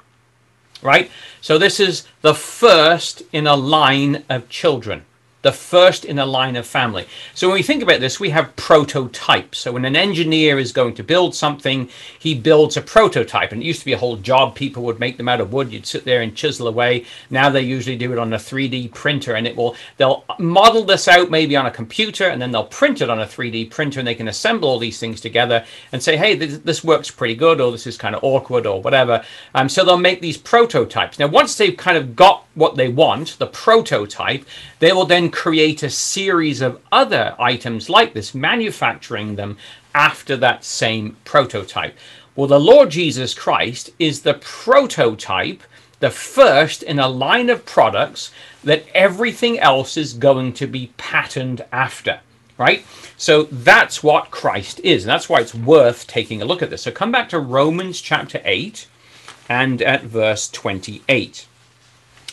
right? 0.82 1.08
So, 1.40 1.56
this 1.56 1.78
is 1.78 2.08
the 2.22 2.34
first 2.34 3.22
in 3.32 3.46
a 3.46 3.54
line 3.54 4.24
of 4.28 4.48
children 4.48 5.04
the 5.42 5.52
first 5.52 6.04
in 6.04 6.18
a 6.18 6.26
line 6.26 6.56
of 6.56 6.66
family. 6.66 7.06
So 7.34 7.48
when 7.48 7.54
we 7.54 7.62
think 7.62 7.82
about 7.82 8.00
this, 8.00 8.18
we 8.18 8.30
have 8.30 8.54
prototypes. 8.56 9.58
So 9.58 9.72
when 9.72 9.84
an 9.84 9.94
engineer 9.94 10.58
is 10.58 10.72
going 10.72 10.94
to 10.96 11.04
build 11.04 11.34
something, 11.34 11.88
he 12.18 12.34
builds 12.34 12.76
a 12.76 12.82
prototype. 12.82 13.52
And 13.52 13.62
it 13.62 13.66
used 13.66 13.78
to 13.80 13.86
be 13.86 13.92
a 13.92 13.98
whole 13.98 14.16
job. 14.16 14.56
People 14.56 14.82
would 14.84 14.98
make 14.98 15.16
them 15.16 15.28
out 15.28 15.40
of 15.40 15.52
wood. 15.52 15.72
You'd 15.72 15.86
sit 15.86 16.04
there 16.04 16.22
and 16.22 16.34
chisel 16.34 16.66
away. 16.66 17.04
Now 17.30 17.50
they 17.50 17.62
usually 17.62 17.96
do 17.96 18.12
it 18.12 18.18
on 18.18 18.32
a 18.32 18.36
3D 18.36 18.92
printer 18.92 19.34
and 19.34 19.46
it 19.46 19.54
will, 19.54 19.76
they'll 19.96 20.24
model 20.38 20.84
this 20.84 21.06
out 21.06 21.30
maybe 21.30 21.54
on 21.54 21.66
a 21.66 21.70
computer 21.70 22.28
and 22.28 22.42
then 22.42 22.50
they'll 22.50 22.64
print 22.64 23.00
it 23.00 23.10
on 23.10 23.20
a 23.20 23.26
3D 23.26 23.70
printer 23.70 24.00
and 24.00 24.08
they 24.08 24.14
can 24.16 24.28
assemble 24.28 24.68
all 24.68 24.78
these 24.78 24.98
things 24.98 25.20
together 25.20 25.64
and 25.92 26.02
say, 26.02 26.16
hey, 26.16 26.34
this, 26.34 26.58
this 26.58 26.82
works 26.82 27.10
pretty 27.12 27.36
good 27.36 27.60
or 27.60 27.70
this 27.70 27.86
is 27.86 27.96
kind 27.96 28.16
of 28.16 28.24
awkward 28.24 28.66
or 28.66 28.82
whatever. 28.82 29.24
Um, 29.54 29.68
so 29.68 29.84
they'll 29.84 29.98
make 29.98 30.20
these 30.20 30.36
prototypes. 30.36 31.18
Now, 31.20 31.28
once 31.28 31.56
they've 31.56 31.76
kind 31.76 31.96
of 31.96 32.16
got 32.16 32.44
what 32.58 32.76
they 32.76 32.88
want, 32.88 33.38
the 33.38 33.46
prototype, 33.46 34.44
they 34.80 34.92
will 34.92 35.06
then 35.06 35.30
create 35.30 35.82
a 35.82 35.90
series 35.90 36.60
of 36.60 36.80
other 36.90 37.34
items 37.38 37.88
like 37.88 38.12
this, 38.12 38.34
manufacturing 38.34 39.36
them 39.36 39.56
after 39.94 40.36
that 40.36 40.64
same 40.64 41.16
prototype. 41.24 41.96
Well, 42.34 42.46
the 42.46 42.60
Lord 42.60 42.90
Jesus 42.90 43.34
Christ 43.34 43.90
is 43.98 44.22
the 44.22 44.34
prototype, 44.34 45.62
the 46.00 46.10
first 46.10 46.82
in 46.82 46.98
a 46.98 47.08
line 47.08 47.50
of 47.50 47.66
products 47.66 48.30
that 48.62 48.84
everything 48.94 49.58
else 49.58 49.96
is 49.96 50.12
going 50.12 50.52
to 50.54 50.66
be 50.66 50.92
patterned 50.96 51.64
after, 51.72 52.20
right? 52.56 52.84
So 53.16 53.44
that's 53.44 54.02
what 54.02 54.30
Christ 54.30 54.80
is. 54.84 55.02
And 55.02 55.10
that's 55.10 55.28
why 55.28 55.40
it's 55.40 55.54
worth 55.54 56.06
taking 56.06 56.40
a 56.40 56.44
look 56.44 56.62
at 56.62 56.70
this. 56.70 56.82
So 56.82 56.92
come 56.92 57.10
back 57.10 57.28
to 57.30 57.40
Romans 57.40 58.00
chapter 58.00 58.40
8 58.44 58.86
and 59.48 59.82
at 59.82 60.04
verse 60.04 60.48
28. 60.48 61.47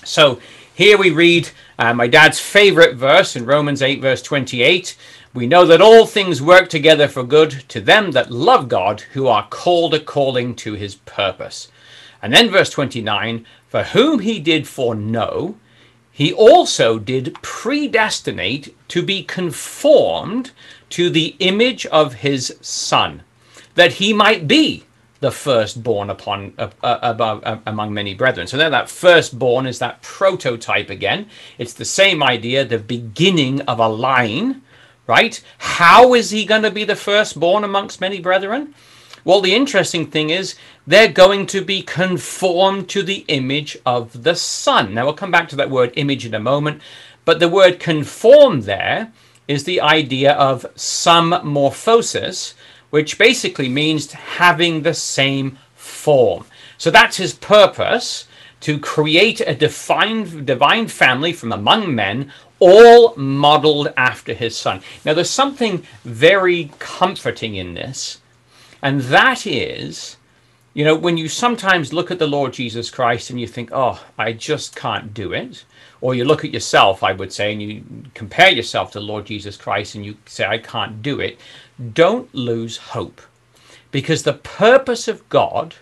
So 0.05 0.39
here 0.73 0.97
we 0.97 1.09
read 1.09 1.49
uh, 1.79 1.93
my 1.93 2.07
dad's 2.07 2.39
favorite 2.39 2.95
verse 2.95 3.35
in 3.35 3.45
Romans 3.45 3.81
8, 3.81 4.01
verse 4.01 4.21
28. 4.21 4.95
We 5.33 5.47
know 5.47 5.65
that 5.65 5.81
all 5.81 6.05
things 6.05 6.41
work 6.41 6.69
together 6.69 7.07
for 7.07 7.23
good 7.23 7.63
to 7.69 7.81
them 7.81 8.11
that 8.11 8.31
love 8.31 8.69
God, 8.69 9.01
who 9.13 9.27
are 9.27 9.47
called 9.49 9.93
according 9.93 10.55
to 10.57 10.73
his 10.73 10.95
purpose. 10.95 11.69
And 12.21 12.31
then 12.31 12.51
verse 12.51 12.69
29 12.69 13.45
For 13.67 13.83
whom 13.83 14.19
he 14.19 14.39
did 14.39 14.67
foreknow, 14.67 15.55
he 16.11 16.31
also 16.31 16.99
did 16.99 17.35
predestinate 17.41 18.75
to 18.89 19.01
be 19.01 19.23
conformed 19.23 20.51
to 20.91 21.09
the 21.09 21.35
image 21.39 21.85
of 21.87 22.15
his 22.15 22.57
Son, 22.61 23.23
that 23.73 23.93
he 23.93 24.13
might 24.13 24.47
be 24.47 24.85
the 25.19 25.31
firstborn 25.31 26.09
upon 26.09 26.53
uh, 26.57 26.69
above 26.81 27.43
uh, 27.43 27.57
among 27.65 27.93
many 27.93 28.13
brethren. 28.13 28.47
So 28.47 28.57
then 28.57 28.71
that 28.71 28.89
firstborn 28.89 29.65
is 29.65 29.79
that 29.79 30.01
prototype 30.01 30.89
again. 30.89 31.27
It's 31.57 31.73
the 31.73 31.85
same 31.85 32.21
idea, 32.21 32.65
the 32.65 32.79
beginning 32.79 33.61
of 33.61 33.79
a 33.79 33.87
line, 33.87 34.61
right? 35.07 35.41
How 35.57 36.13
is 36.13 36.31
he 36.31 36.45
going 36.45 36.63
to 36.63 36.71
be 36.71 36.83
the 36.83 36.95
firstborn 36.95 37.63
amongst 37.63 38.01
many 38.01 38.19
brethren? 38.19 38.73
Well, 39.23 39.41
the 39.41 39.55
interesting 39.55 40.05
thing 40.05 40.29
is 40.29 40.55
they're 40.85 41.07
going 41.07 41.47
to 41.47 41.61
be 41.61 41.81
conformed 41.81 42.89
to 42.89 43.01
the 43.01 43.25
image 43.27 43.75
of 43.83 44.23
the 44.23 44.35
Son. 44.35 44.93
Now, 44.93 45.05
we'll 45.05 45.15
come 45.15 45.31
back 45.31 45.49
to 45.49 45.55
that 45.55 45.71
word 45.71 45.91
image 45.95 46.27
in 46.27 46.35
a 46.35 46.39
moment, 46.39 46.81
but 47.25 47.39
the 47.39 47.49
word 47.49 47.79
conform 47.79 48.61
there 48.61 49.11
is 49.47 49.63
the 49.63 49.81
idea 49.81 50.33
of 50.33 50.65
some 50.75 51.31
morphosis, 51.31 52.53
which 52.95 53.17
basically 53.17 53.67
means 53.67 54.13
having 54.13 54.81
the 54.81 54.93
same 54.93 55.57
form. 55.75 56.45
So 56.77 56.89
that's 56.89 57.17
his 57.17 57.33
purpose 57.33 58.25
to 58.61 58.79
create 58.79 59.41
a 59.41 59.53
defined, 59.53 60.45
divine 60.45 60.87
family 60.87 61.33
from 61.33 61.51
among 61.51 61.93
men, 61.93 62.31
all 62.59 63.13
modeled 63.17 63.91
after 63.97 64.33
his 64.33 64.55
son. 64.55 64.79
Now, 65.03 65.13
there's 65.13 65.29
something 65.29 65.83
very 66.05 66.71
comforting 66.79 67.55
in 67.55 67.73
this, 67.73 68.21
and 68.81 69.01
that 69.01 69.45
is, 69.45 70.15
you 70.75 70.83
know, 70.85 70.95
when 70.95 71.17
you 71.17 71.27
sometimes 71.27 71.91
look 71.91 72.11
at 72.11 72.19
the 72.19 72.27
Lord 72.27 72.53
Jesus 72.53 72.91
Christ 72.91 73.31
and 73.31 73.41
you 73.41 73.47
think, 73.47 73.71
oh, 73.73 74.05
I 74.19 74.33
just 74.33 74.75
can't 74.75 75.11
do 75.11 75.33
it, 75.33 75.65
or 76.01 76.13
you 76.13 76.25
look 76.25 76.45
at 76.45 76.53
yourself, 76.53 77.01
I 77.01 77.13
would 77.13 77.33
say, 77.33 77.51
and 77.51 77.61
you 77.63 77.83
compare 78.13 78.51
yourself 78.51 78.91
to 78.91 78.99
the 78.99 79.05
Lord 79.05 79.25
Jesus 79.25 79.57
Christ 79.57 79.95
and 79.95 80.05
you 80.05 80.17
say, 80.27 80.45
I 80.45 80.59
can't 80.59 81.01
do 81.01 81.19
it 81.19 81.39
don't 81.93 82.33
lose 82.33 82.77
hope. 82.77 83.21
Because 83.91 84.23
the 84.23 84.33
purpose 84.33 85.07
of 85.07 85.27
God 85.29 85.75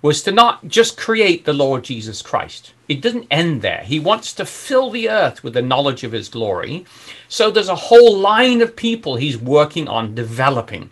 was 0.00 0.22
to 0.22 0.32
not 0.32 0.68
just 0.68 0.96
create 0.96 1.44
the 1.44 1.52
Lord 1.52 1.82
Jesus 1.82 2.22
Christ. 2.22 2.72
It 2.88 3.00
doesn't 3.00 3.26
end 3.30 3.62
there. 3.62 3.82
He 3.84 3.98
wants 3.98 4.32
to 4.34 4.46
fill 4.46 4.90
the 4.90 5.10
earth 5.10 5.42
with 5.42 5.54
the 5.54 5.62
knowledge 5.62 6.04
of 6.04 6.12
his 6.12 6.28
glory. 6.28 6.86
So 7.28 7.50
there's 7.50 7.68
a 7.68 7.74
whole 7.74 8.16
line 8.16 8.60
of 8.60 8.76
people 8.76 9.16
he's 9.16 9.36
working 9.36 9.88
on 9.88 10.14
developing. 10.14 10.90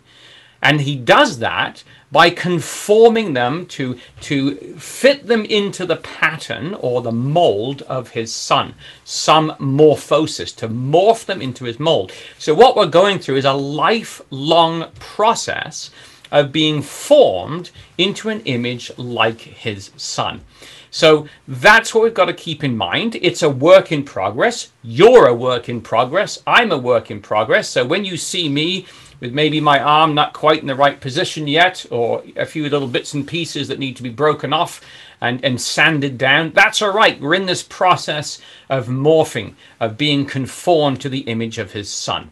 And 0.61 0.81
he 0.81 0.95
does 0.95 1.39
that 1.39 1.83
by 2.11 2.29
conforming 2.29 3.33
them 3.33 3.65
to, 3.65 3.99
to 4.21 4.55
fit 4.77 5.27
them 5.27 5.43
into 5.45 5.85
the 5.85 5.97
pattern 5.97 6.73
or 6.75 7.01
the 7.01 7.11
mold 7.11 7.81
of 7.83 8.11
his 8.11 8.33
son, 8.33 8.73
some 9.03 9.51
morphosis, 9.59 10.55
to 10.55 10.69
morph 10.69 11.25
them 11.25 11.41
into 11.41 11.65
his 11.65 11.79
mold. 11.79 12.11
So, 12.37 12.53
what 12.53 12.75
we're 12.75 12.87
going 12.87 13.19
through 13.19 13.35
is 13.35 13.45
a 13.45 13.53
lifelong 13.53 14.91
process 14.99 15.91
of 16.31 16.51
being 16.51 16.81
formed 16.81 17.71
into 17.97 18.29
an 18.29 18.41
image 18.41 18.91
like 18.97 19.39
his 19.39 19.91
son. 19.97 20.41
So 20.89 21.27
that's 21.47 21.93
what 21.93 22.03
we've 22.03 22.13
got 22.13 22.25
to 22.25 22.33
keep 22.33 22.63
in 22.63 22.75
mind. 22.75 23.17
It's 23.21 23.43
a 23.43 23.49
work 23.49 23.91
in 23.91 24.03
progress. 24.03 24.71
You're 24.81 25.27
a 25.27 25.33
work 25.33 25.69
in 25.69 25.81
progress. 25.81 26.41
I'm 26.47 26.71
a 26.71 26.77
work 26.77 27.11
in 27.11 27.21
progress. 27.21 27.69
So 27.69 27.85
when 27.85 28.05
you 28.05 28.17
see 28.17 28.49
me 28.49 28.85
with 29.19 29.33
maybe 29.33 29.59
my 29.59 29.79
arm 29.79 30.13
not 30.13 30.33
quite 30.33 30.61
in 30.61 30.67
the 30.67 30.75
right 30.75 30.99
position 30.99 31.47
yet, 31.47 31.85
or 31.89 32.23
a 32.35 32.45
few 32.45 32.69
little 32.69 32.87
bits 32.87 33.13
and 33.13 33.27
pieces 33.27 33.67
that 33.67 33.79
need 33.79 33.95
to 33.97 34.03
be 34.03 34.09
broken 34.09 34.53
off 34.53 34.81
and, 35.21 35.43
and 35.43 35.59
sanded 35.59 36.17
down. 36.17 36.51
That's 36.53 36.81
all 36.81 36.93
right. 36.93 37.19
We're 37.19 37.33
in 37.33 37.45
this 37.45 37.63
process 37.63 38.39
of 38.69 38.87
morphing, 38.87 39.55
of 39.79 39.97
being 39.97 40.25
conformed 40.25 41.01
to 41.01 41.09
the 41.09 41.21
image 41.21 41.57
of 41.57 41.71
his 41.71 41.89
son. 41.89 42.31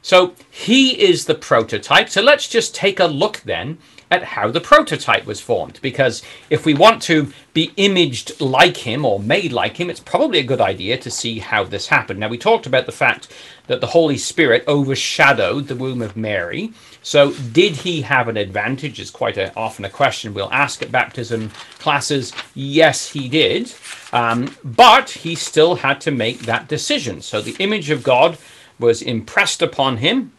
So 0.00 0.34
he 0.50 1.00
is 1.00 1.26
the 1.26 1.34
prototype. 1.34 2.08
So 2.08 2.22
let's 2.22 2.48
just 2.48 2.74
take 2.74 2.98
a 2.98 3.06
look 3.06 3.42
then 3.42 3.78
at 4.12 4.22
how 4.22 4.50
the 4.50 4.60
prototype 4.60 5.24
was 5.24 5.40
formed. 5.40 5.78
Because 5.80 6.22
if 6.50 6.66
we 6.66 6.74
want 6.74 7.00
to 7.04 7.32
be 7.54 7.72
imaged 7.78 8.38
like 8.42 8.76
him 8.76 9.06
or 9.06 9.18
made 9.18 9.52
like 9.52 9.78
him, 9.80 9.88
it's 9.88 10.00
probably 10.00 10.38
a 10.38 10.44
good 10.44 10.60
idea 10.60 10.98
to 10.98 11.10
see 11.10 11.38
how 11.38 11.64
this 11.64 11.86
happened. 11.86 12.20
Now, 12.20 12.28
we 12.28 12.36
talked 12.36 12.66
about 12.66 12.84
the 12.84 12.92
fact 12.92 13.32
that 13.68 13.80
the 13.80 13.86
Holy 13.86 14.18
Spirit 14.18 14.64
overshadowed 14.68 15.66
the 15.66 15.76
womb 15.76 16.02
of 16.02 16.14
Mary. 16.14 16.74
So, 17.02 17.32
did 17.32 17.76
he 17.76 18.02
have 18.02 18.28
an 18.28 18.36
advantage? 18.36 19.00
Is 19.00 19.10
quite 19.10 19.38
a, 19.38 19.56
often 19.56 19.86
a 19.86 19.90
question 19.90 20.34
we'll 20.34 20.52
ask 20.52 20.82
at 20.82 20.92
baptism 20.92 21.50
classes. 21.78 22.34
Yes, 22.54 23.12
he 23.12 23.30
did. 23.30 23.72
Um, 24.12 24.54
but 24.62 25.08
he 25.08 25.34
still 25.34 25.76
had 25.76 26.02
to 26.02 26.10
make 26.10 26.40
that 26.40 26.68
decision. 26.68 27.22
So, 27.22 27.40
the 27.40 27.56
image 27.58 27.88
of 27.88 28.02
God 28.02 28.36
was 28.78 29.00
impressed 29.00 29.62
upon 29.62 29.96
him 29.96 30.32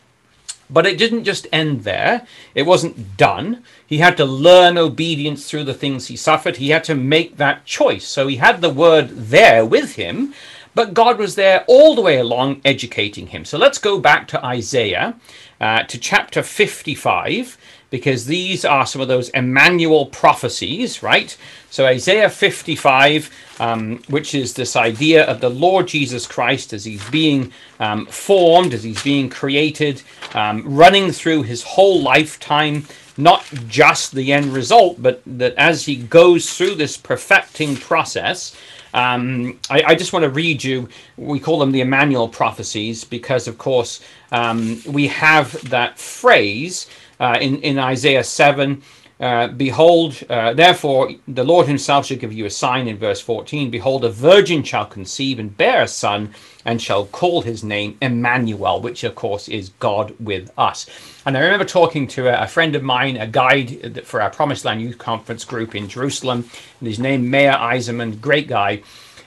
but 0.73 0.88
it 0.88 0.97
didn't 0.97 1.23
just 1.23 1.45
end 1.53 1.83
there. 1.83 2.25
It 2.55 2.63
wasn't 2.63 3.15
done. 3.15 3.63
He 3.86 3.99
had 3.99 4.17
to 4.17 4.25
learn 4.25 4.77
obedience 4.77 5.47
through 5.47 5.65
the 5.65 5.73
things 5.73 6.07
he 6.07 6.17
suffered. 6.17 6.57
He 6.57 6.71
had 6.71 6.83
to 6.86 6.95
make 6.95 7.38
that 7.38 7.63
choice. 7.63 8.07
So 8.07 8.27
he 8.27 8.38
had 8.38 8.59
the 8.59 8.71
word 8.71 9.09
there 9.09 9.63
with 9.63 9.95
him, 9.95 10.33
but 10.73 10.95
God 10.95 11.19
was 11.19 11.36
there 11.36 11.63
all 11.67 11.93
the 11.93 12.01
way 12.01 12.17
along 12.17 12.62
educating 12.65 13.27
him. 13.27 13.45
So 13.45 13.59
let's 13.59 13.77
go 13.77 13.99
back 13.99 14.27
to 14.29 14.43
Isaiah, 14.43 15.15
uh, 15.62 15.83
to 15.83 15.99
chapter 15.99 16.41
55, 16.41 17.57
because 17.93 18.25
these 18.25 18.65
are 18.65 18.88
some 18.88 19.03
of 19.03 19.08
those 19.08 19.29
Emmanuel 19.29 20.08
prophecies, 20.08 21.03
right? 21.03 21.38
So 21.69 21.86
Isaiah 21.86 22.27
55, 22.27 23.29
um, 23.60 23.99
which 24.08 24.34
is 24.34 24.56
this 24.56 24.75
idea 24.75 25.25
of 25.25 25.41
the 25.41 25.51
Lord 25.51 25.89
Jesus 25.89 26.25
Christ 26.25 26.73
as 26.73 26.86
he's 26.86 27.08
being 27.12 27.51
um, 27.79 28.08
formed, 28.08 28.73
as 28.73 28.84
he's 28.84 29.03
being 29.03 29.29
created, 29.29 30.01
um, 30.34 30.63
running 30.65 31.12
through 31.12 31.43
his 31.43 31.62
whole 31.62 32.01
lifetime, 32.01 32.88
not 33.15 33.45
just 33.67 34.15
the 34.15 34.34
end 34.34 34.53
result, 34.53 34.99
but 34.99 35.21
that 35.27 35.53
as 35.53 35.86
he 35.86 35.95
goes 35.95 36.51
through 36.58 36.73
this 36.73 36.97
perfecting 36.97 37.75
process, 37.75 38.56
um, 38.95 39.60
I, 39.69 39.84
I, 39.88 39.95
just 39.95 40.13
want 40.13 40.21
to 40.23 40.29
read 40.29 40.63
you, 40.63 40.88
we 41.17 41.39
call 41.39 41.58
them 41.58 41.71
the 41.71 41.82
Emmanuel 41.82 42.27
prophecies 42.27 43.03
because, 43.03 43.47
of 43.47 43.58
course, 43.58 44.01
um, 44.32 44.82
we 44.86 45.08
have 45.08 45.51
that 45.69 45.97
phrase 45.97 46.88
uh, 47.23 47.38
in, 47.39 47.62
in 47.62 47.79
Isaiah 47.79 48.23
7 48.23 48.81
uh, 49.19 49.47
behold, 49.47 50.21
uh, 50.29 50.53
therefore, 50.53 51.12
the 51.29 51.45
Lord 51.45 51.65
himself 51.65 52.07
shall 52.07 52.17
give 52.17 52.33
you 52.33 52.45
a 52.45 52.49
sign 52.49 52.89
in 52.89 52.97
verse 52.97 53.21
14. 53.21 53.71
Behold, 53.71 54.03
a 54.03 54.09
virgin 54.09 54.63
shall 54.63 54.86
conceive 54.86 55.39
and 55.39 55.55
bear 55.55 55.83
a 55.83 55.88
son, 55.88 56.33
and 56.65 56.81
shall 56.81 57.05
call 57.05 57.41
his 57.41 57.63
name 57.63 57.97
Emmanuel, 58.01 58.81
which 58.81 59.05
of 59.05 59.15
course 59.15 59.47
is 59.47 59.69
God 59.79 60.13
with 60.19 60.51
us. 60.57 60.89
And 61.25 61.38
I 61.38 61.41
remember 61.41 61.63
talking 61.63 62.05
to 62.07 62.43
a, 62.43 62.47
friend 62.47 62.75
of 62.75 62.83
mine, 62.83 63.15
a 63.15 63.25
guide 63.27 64.05
for 64.05 64.21
our 64.21 64.29
Promised 64.29 64.65
Land 64.65 64.81
Youth 64.81 64.97
Conference 64.97 65.45
group 65.45 65.73
in 65.73 65.88
Jerusalem, 65.88 66.49
and 66.79 66.88
his 66.89 66.99
name 66.99 67.29
Meir 67.29 67.53
Eiserman, 67.53 68.19
great 68.19 68.49
guy. 68.49 68.81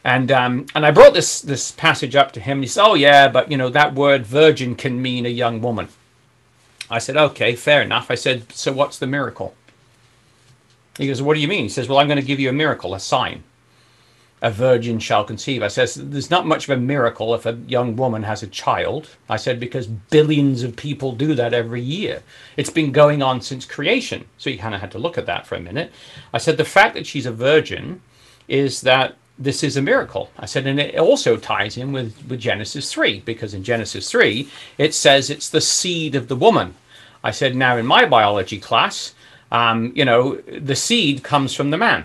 And 0.04 0.30
um, 0.30 0.66
and 0.74 0.84
I 0.84 0.90
brought 0.90 1.14
this 1.14 1.40
this 1.40 1.72
passage 1.72 2.14
up 2.14 2.32
to 2.32 2.40
him. 2.40 2.58
And 2.58 2.64
he 2.64 2.68
said, 2.68 2.84
"Oh 2.84 2.94
yeah, 2.94 3.28
but 3.28 3.50
you 3.50 3.56
know 3.56 3.70
that 3.70 3.94
word 3.94 4.26
virgin 4.26 4.74
can 4.76 5.00
mean 5.00 5.24
a 5.24 5.30
young 5.30 5.62
woman." 5.62 5.88
I 6.90 6.98
said, 6.98 7.16
"Okay, 7.16 7.54
fair 7.56 7.82
enough." 7.82 8.10
I 8.10 8.14
said, 8.14 8.52
"So 8.52 8.72
what's 8.72 8.98
the 8.98 9.06
miracle?" 9.06 9.54
He 10.98 11.08
goes, 11.08 11.20
"What 11.20 11.34
do 11.34 11.40
you 11.40 11.48
mean?" 11.48 11.64
He 11.64 11.68
says, 11.68 11.88
"Well, 11.88 11.98
I'm 11.98 12.06
going 12.06 12.20
to 12.20 12.26
give 12.26 12.40
you 12.40 12.48
a 12.48 12.52
miracle, 12.52 12.94
a 12.94 13.00
sign. 13.00 13.42
A 14.42 14.50
virgin 14.50 14.98
shall 14.98 15.24
conceive." 15.24 15.62
I 15.62 15.68
says, 15.68 15.94
"There's 15.94 16.30
not 16.30 16.46
much 16.46 16.68
of 16.68 16.76
a 16.76 16.80
miracle 16.80 17.34
if 17.34 17.46
a 17.46 17.58
young 17.66 17.96
woman 17.96 18.22
has 18.22 18.42
a 18.42 18.46
child." 18.46 19.08
I 19.28 19.36
said, 19.36 19.58
"Because 19.58 19.86
billions 19.86 20.62
of 20.62 20.76
people 20.76 21.12
do 21.12 21.34
that 21.34 21.52
every 21.52 21.82
year. 21.82 22.22
It's 22.56 22.70
been 22.70 22.92
going 22.92 23.22
on 23.22 23.40
since 23.40 23.64
creation." 23.64 24.26
So 24.38 24.50
you 24.50 24.58
kind 24.58 24.74
of 24.74 24.80
had 24.80 24.92
to 24.92 24.98
look 24.98 25.18
at 25.18 25.26
that 25.26 25.46
for 25.46 25.54
a 25.56 25.60
minute. 25.60 25.90
I 26.32 26.38
said, 26.38 26.56
"The 26.56 26.64
fact 26.64 26.94
that 26.94 27.06
she's 27.06 27.26
a 27.26 27.32
virgin 27.32 28.02
is 28.46 28.82
that 28.82 29.16
this 29.38 29.62
is 29.62 29.76
a 29.76 29.82
miracle. 29.82 30.30
I 30.38 30.46
said, 30.46 30.66
and 30.66 30.80
it 30.80 30.98
also 30.98 31.36
ties 31.36 31.76
in 31.76 31.92
with, 31.92 32.14
with 32.28 32.40
Genesis 32.40 32.92
3, 32.92 33.20
because 33.20 33.54
in 33.54 33.64
Genesis 33.64 34.10
3, 34.10 34.48
it 34.78 34.94
says 34.94 35.28
it's 35.28 35.50
the 35.50 35.60
seed 35.60 36.14
of 36.14 36.28
the 36.28 36.36
woman. 36.36 36.74
I 37.22 37.30
said, 37.30 37.54
now 37.54 37.76
in 37.76 37.86
my 37.86 38.06
biology 38.06 38.58
class, 38.58 39.14
um, 39.52 39.92
you 39.94 40.04
know, 40.04 40.36
the 40.36 40.76
seed 40.76 41.22
comes 41.22 41.54
from 41.54 41.70
the 41.70 41.76
man. 41.76 42.04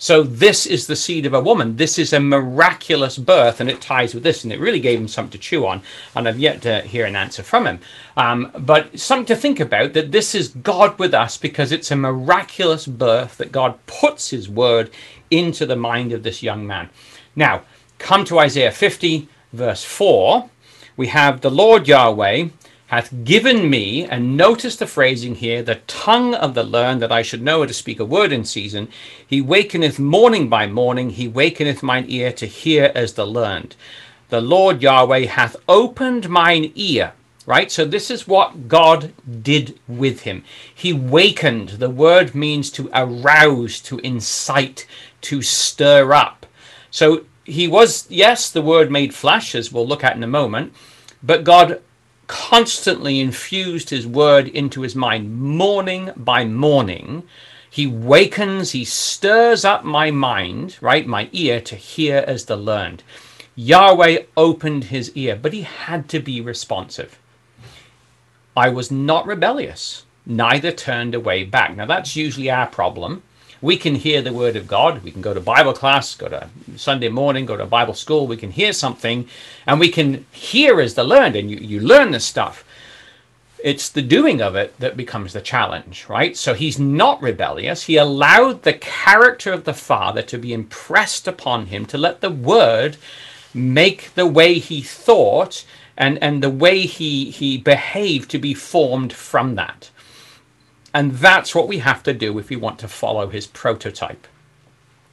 So 0.00 0.22
this 0.22 0.64
is 0.64 0.86
the 0.86 0.96
seed 0.96 1.26
of 1.26 1.34
a 1.34 1.42
woman. 1.42 1.76
This 1.76 1.98
is 1.98 2.14
a 2.14 2.20
miraculous 2.20 3.18
birth, 3.18 3.60
and 3.60 3.68
it 3.68 3.82
ties 3.82 4.14
with 4.14 4.22
this, 4.22 4.42
and 4.42 4.52
it 4.52 4.58
really 4.58 4.80
gave 4.80 4.98
him 4.98 5.08
something 5.08 5.32
to 5.32 5.38
chew 5.38 5.66
on. 5.66 5.82
And 6.16 6.26
I've 6.26 6.38
yet 6.38 6.62
to 6.62 6.80
hear 6.80 7.04
an 7.04 7.16
answer 7.16 7.42
from 7.42 7.66
him. 7.66 7.80
Um, 8.16 8.50
but 8.58 8.98
something 8.98 9.26
to 9.26 9.36
think 9.36 9.60
about 9.60 9.92
that 9.92 10.10
this 10.10 10.34
is 10.34 10.48
God 10.48 10.98
with 10.98 11.12
us 11.12 11.36
because 11.36 11.70
it's 11.70 11.90
a 11.90 11.96
miraculous 11.96 12.86
birth 12.86 13.36
that 13.36 13.52
God 13.52 13.78
puts 13.86 14.30
His 14.30 14.48
word 14.48 14.90
into 15.30 15.66
the 15.66 15.76
mind 15.76 16.12
of 16.12 16.22
this 16.22 16.42
young 16.42 16.66
man. 16.66 16.88
Now, 17.36 17.62
come 17.98 18.24
to 18.24 18.38
Isaiah 18.38 18.72
50, 18.72 19.28
verse 19.52 19.84
4. 19.84 20.48
We 20.96 21.08
have 21.08 21.42
the 21.42 21.50
Lord 21.50 21.86
Yahweh 21.86 22.48
hath 22.90 23.22
given 23.22 23.70
me, 23.70 24.04
and 24.04 24.36
notice 24.36 24.74
the 24.74 24.84
phrasing 24.84 25.36
here, 25.36 25.62
the 25.62 25.76
tongue 25.86 26.34
of 26.34 26.54
the 26.54 26.64
learned, 26.64 27.00
that 27.00 27.12
I 27.12 27.22
should 27.22 27.40
know 27.40 27.60
how 27.60 27.66
to 27.66 27.72
speak 27.72 28.00
a 28.00 28.04
word 28.04 28.32
in 28.32 28.44
season. 28.44 28.88
He 29.24 29.40
wakeneth 29.40 30.00
morning 30.00 30.48
by 30.48 30.66
morning, 30.66 31.10
he 31.10 31.28
wakeneth 31.28 31.84
mine 31.84 32.06
ear 32.08 32.32
to 32.32 32.46
hear 32.46 32.90
as 32.92 33.12
the 33.12 33.24
learned. 33.24 33.76
The 34.30 34.40
Lord 34.40 34.82
Yahweh 34.82 35.26
hath 35.26 35.54
opened 35.68 36.28
mine 36.28 36.72
ear. 36.74 37.12
Right? 37.46 37.70
So 37.70 37.84
this 37.84 38.10
is 38.10 38.26
what 38.28 38.68
God 38.68 39.12
did 39.40 39.78
with 39.86 40.22
him. 40.22 40.44
He 40.72 40.92
wakened. 40.92 41.70
The 41.70 41.90
word 41.90 42.34
means 42.34 42.70
to 42.72 42.90
arouse, 42.92 43.80
to 43.82 43.98
incite, 44.00 44.84
to 45.22 45.42
stir 45.42 46.12
up. 46.12 46.44
So 46.90 47.24
he 47.44 47.68
was, 47.68 48.06
yes, 48.10 48.50
the 48.50 48.62
word 48.62 48.90
made 48.90 49.14
flesh, 49.14 49.54
as 49.54 49.72
we'll 49.72 49.86
look 49.86 50.02
at 50.02 50.16
in 50.16 50.24
a 50.24 50.28
moment, 50.28 50.74
but 51.22 51.44
God 51.44 51.80
constantly 52.30 53.18
infused 53.18 53.90
his 53.90 54.06
word 54.06 54.46
into 54.46 54.82
his 54.82 54.94
mind 54.94 55.40
morning 55.40 56.12
by 56.16 56.44
morning. 56.44 57.24
He 57.68 57.88
wakens, 57.88 58.70
he 58.70 58.84
stirs 58.84 59.64
up 59.64 59.84
my 59.84 60.12
mind, 60.12 60.78
right, 60.80 61.04
my 61.08 61.28
ear 61.32 61.60
to 61.62 61.74
hear 61.74 62.22
as 62.28 62.44
the 62.44 62.56
learned. 62.56 63.02
Yahweh 63.56 64.26
opened 64.36 64.84
his 64.84 65.10
ear, 65.16 65.34
but 65.34 65.52
he 65.52 65.62
had 65.62 66.08
to 66.10 66.20
be 66.20 66.40
responsive. 66.40 67.18
I 68.56 68.68
was 68.68 68.92
not 68.92 69.26
rebellious, 69.26 70.04
neither 70.24 70.70
turned 70.70 71.16
away 71.16 71.42
back. 71.42 71.76
Now, 71.76 71.86
that's 71.86 72.14
usually 72.14 72.48
our 72.48 72.68
problem 72.68 73.24
we 73.62 73.76
can 73.76 73.94
hear 73.94 74.22
the 74.22 74.32
word 74.32 74.56
of 74.56 74.66
God. 74.66 75.02
We 75.02 75.10
can 75.10 75.20
go 75.20 75.34
to 75.34 75.40
Bible 75.40 75.72
class, 75.72 76.14
go 76.14 76.28
to 76.28 76.48
Sunday 76.76 77.08
morning, 77.08 77.46
go 77.46 77.56
to 77.56 77.66
Bible 77.66 77.94
school. 77.94 78.26
We 78.26 78.36
can 78.36 78.50
hear 78.50 78.72
something 78.72 79.28
and 79.66 79.78
we 79.78 79.90
can 79.90 80.24
hear 80.32 80.80
as 80.80 80.94
the 80.94 81.04
learned, 81.04 81.36
and 81.36 81.50
you, 81.50 81.58
you 81.58 81.80
learn 81.80 82.10
this 82.10 82.24
stuff. 82.24 82.64
It's 83.62 83.90
the 83.90 84.02
doing 84.02 84.40
of 84.40 84.56
it 84.56 84.78
that 84.78 84.96
becomes 84.96 85.34
the 85.34 85.42
challenge, 85.42 86.06
right? 86.08 86.34
So 86.34 86.54
he's 86.54 86.78
not 86.78 87.20
rebellious. 87.20 87.82
He 87.82 87.98
allowed 87.98 88.62
the 88.62 88.72
character 88.72 89.52
of 89.52 89.64
the 89.64 89.74
Father 89.74 90.22
to 90.22 90.38
be 90.38 90.54
impressed 90.54 91.28
upon 91.28 91.66
him, 91.66 91.84
to 91.86 91.98
let 91.98 92.22
the 92.22 92.30
word 92.30 92.96
make 93.52 94.14
the 94.14 94.26
way 94.26 94.54
he 94.54 94.80
thought 94.80 95.66
and, 95.98 96.16
and 96.22 96.42
the 96.42 96.48
way 96.48 96.86
he, 96.86 97.30
he 97.30 97.58
behaved 97.58 98.30
to 98.30 98.38
be 98.38 98.54
formed 98.54 99.12
from 99.12 99.56
that. 99.56 99.90
And 100.92 101.12
that's 101.12 101.54
what 101.54 101.68
we 101.68 101.78
have 101.78 102.02
to 102.04 102.12
do 102.12 102.38
if 102.38 102.48
we 102.50 102.56
want 102.56 102.78
to 102.80 102.88
follow 102.88 103.28
his 103.28 103.46
prototype. 103.46 104.26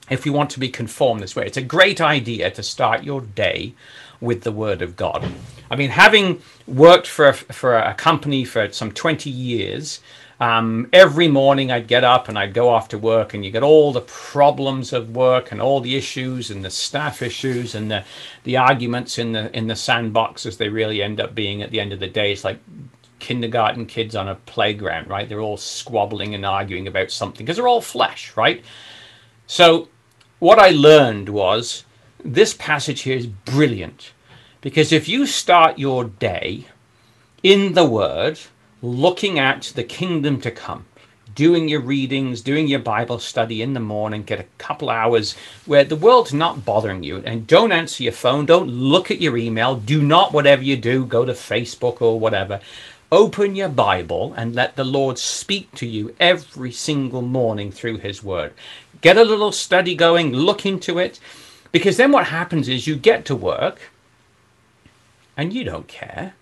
If 0.10 0.26
we 0.26 0.32
want 0.32 0.50
to 0.52 0.60
be 0.60 0.70
conformed 0.70 1.22
this 1.22 1.36
way, 1.36 1.46
it's 1.46 1.58
a 1.58 1.62
great 1.62 2.00
idea 2.00 2.50
to 2.52 2.64
start 2.64 3.04
your 3.04 3.22
day 3.22 3.74
with 4.22 4.44
the 4.44 4.52
Word 4.52 4.82
of 4.82 4.96
God. 4.96 5.32
I 5.70 5.76
mean, 5.76 5.90
having 5.90 6.42
worked 6.66 7.08
for 7.08 7.28
a, 7.28 7.34
for 7.34 7.78
a 7.78 7.94
company 7.94 8.46
for 8.46 8.72
some 8.72 8.92
20 8.92 9.30
years, 9.30 10.00
um, 10.40 10.88
every 10.94 11.28
morning 11.28 11.72
I'd 11.72 11.88
get 11.88 12.04
up 12.04 12.30
and 12.30 12.38
I'd 12.38 12.54
go 12.54 12.70
off 12.70 12.90
to 12.90 12.98
work, 12.98 13.34
and 13.34 13.44
you 13.44 13.52
get 13.52 13.64
all 13.64 13.92
the 13.92 14.02
problems 14.02 14.94
of 14.94 15.16
work 15.16 15.52
and 15.52 15.62
all 15.62 15.82
the 15.82 15.96
issues 15.96 16.52
and 16.52 16.64
the 16.64 16.70
staff 16.70 17.22
issues 17.22 17.76
and 17.76 17.90
the, 17.90 18.04
the 18.44 18.58
arguments 18.58 19.18
in 19.18 19.34
the 19.34 19.56
in 19.58 19.68
the 19.68 19.76
sandbox 19.76 20.46
as 20.46 20.58
they 20.58 20.70
really 20.70 21.02
end 21.02 21.20
up 21.20 21.34
being 21.34 21.62
at 21.62 21.72
the 21.72 21.80
end 21.80 21.92
of 21.92 22.00
the 22.00 22.08
day. 22.08 22.32
It's 22.32 22.44
like 22.44 22.60
kindergarten 23.20 23.86
kids 23.86 24.16
on 24.16 24.28
a 24.28 24.36
playground, 24.36 25.08
right? 25.08 25.28
They're 25.28 25.42
all 25.42 25.58
squabbling 25.58 26.36
and 26.36 26.46
arguing 26.46 26.88
about 26.88 27.12
something 27.12 27.46
because 27.46 27.58
they're 27.58 27.68
all 27.68 27.82
flesh, 27.82 28.36
right? 28.36 28.64
So, 29.48 29.90
what 30.40 30.60
I 30.60 30.70
learned 30.70 31.30
was 31.30 31.86
this 32.24 32.54
passage 32.54 33.02
here 33.02 33.18
is 33.18 33.28
brilliant 33.28 34.12
because 34.62 34.92
if 34.92 35.08
you 35.08 35.26
start 35.26 35.80
your 35.80 36.04
day 36.06 36.66
in 37.44 37.74
the 37.74 37.86
Word, 37.86 38.40
looking 38.82 39.40
at 39.40 39.72
the 39.76 39.84
kingdom 39.84 40.42
to 40.42 40.52
come, 40.52 40.86
doing 41.38 41.70
your 41.70 41.82
readings, 41.82 42.42
doing 42.42 42.68
your 42.68 42.80
Bible 42.80 43.20
study 43.20 43.62
in 43.62 43.74
the 43.74 43.80
morning, 43.80 44.24
get 44.24 44.40
a 44.40 44.46
couple 44.58 44.90
hours 44.90 45.36
where 45.68 45.84
the 45.84 45.96
world's 45.96 46.34
not 46.34 46.66
bothering 46.66 47.04
you. 47.04 47.18
And 47.18 47.46
don't 47.46 47.72
answer 47.72 48.02
your 48.02 48.12
phone, 48.12 48.48
don't 48.48 48.70
look 48.70 49.12
at 49.12 49.22
your 49.22 49.38
email, 49.38 49.76
do 49.76 50.02
not, 50.02 50.34
whatever 50.34 50.64
you 50.64 50.76
do, 50.76 51.06
go 51.06 51.26
to 51.26 51.34
Facebook 51.34 52.02
or 52.02 52.20
whatever. 52.20 52.60
Open 53.12 53.56
your 53.56 53.70
Bible 53.70 54.34
and 54.36 54.54
let 54.54 54.76
the 54.76 54.84
Lord 54.84 55.18
speak 55.18 55.74
to 55.76 55.88
you 55.88 56.14
every 56.20 56.74
single 56.74 57.22
morning 57.22 57.72
through 57.72 58.00
His 58.00 58.22
Word. 58.22 58.54
Get 59.00 59.18
a 59.18 59.24
little 59.24 59.54
study 59.54 59.96
going, 59.96 60.34
look 60.34 60.66
into 60.66 61.00
it, 61.00 61.20
because 61.72 61.96
then 61.96 62.12
what 62.12 62.28
happens 62.28 62.68
is 62.68 62.86
you 62.86 62.98
get 62.98 63.24
to 63.26 63.36
work 63.36 63.92
and 65.38 65.54
you 65.54 65.64
don't 65.64 65.88
care. 65.88 66.34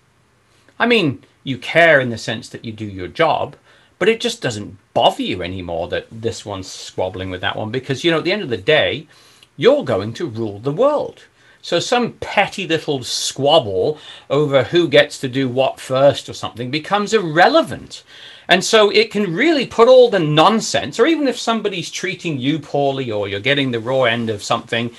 I 0.79 0.87
mean, 0.87 1.23
you 1.43 1.59
care 1.59 1.99
in 1.99 2.09
the 2.09 2.17
sense 2.17 2.49
that 2.49 2.65
you 2.65 2.71
do 2.71 2.85
your 2.85 3.09
job, 3.09 3.55
but 3.99 4.09
it 4.09 4.19
just 4.19 4.41
doesn't 4.41 4.77
bother 4.95 5.21
you 5.21 5.43
anymore 5.43 5.87
that 5.89 6.07
this 6.11 6.45
one's 6.45 6.67
squabbling 6.67 7.29
with 7.29 7.41
that 7.41 7.55
one 7.55 7.69
because, 7.69 8.03
you 8.03 8.09
know, 8.09 8.17
at 8.17 8.23
the 8.23 8.31
end 8.31 8.41
of 8.41 8.49
the 8.49 8.57
day, 8.57 9.07
you're 9.55 9.85
going 9.85 10.13
to 10.13 10.25
rule 10.25 10.57
the 10.57 10.71
world. 10.71 11.25
So 11.65 11.79
some 11.79 12.11
petty 12.19 12.67
little 12.67 13.03
squabble 13.03 13.97
over 14.29 14.65
who 14.65 14.87
gets 14.87 15.17
to 15.21 15.27
do 15.27 15.49
what 15.49 15.79
first 15.79 16.29
or 16.29 16.33
something 16.33 16.69
becomes 16.69 17.11
irrelevant. 17.11 18.03
And 18.47 18.63
so 18.63 18.91
it 18.91 19.09
can 19.09 19.33
really 19.33 19.65
put 19.65 19.87
all 19.87 20.11
the 20.11 20.19
nonsense, 20.19 20.99
or 20.99 21.07
even 21.07 21.27
if 21.27 21.39
somebody's 21.39 21.89
treating 21.89 22.37
you 22.37 22.59
poorly 22.59 23.09
or 23.09 23.27
you're 23.27 23.39
getting 23.39 23.71
the 23.71 23.79
raw 23.79 24.03
end 24.03 24.29
of 24.29 24.43
something, 24.43 24.91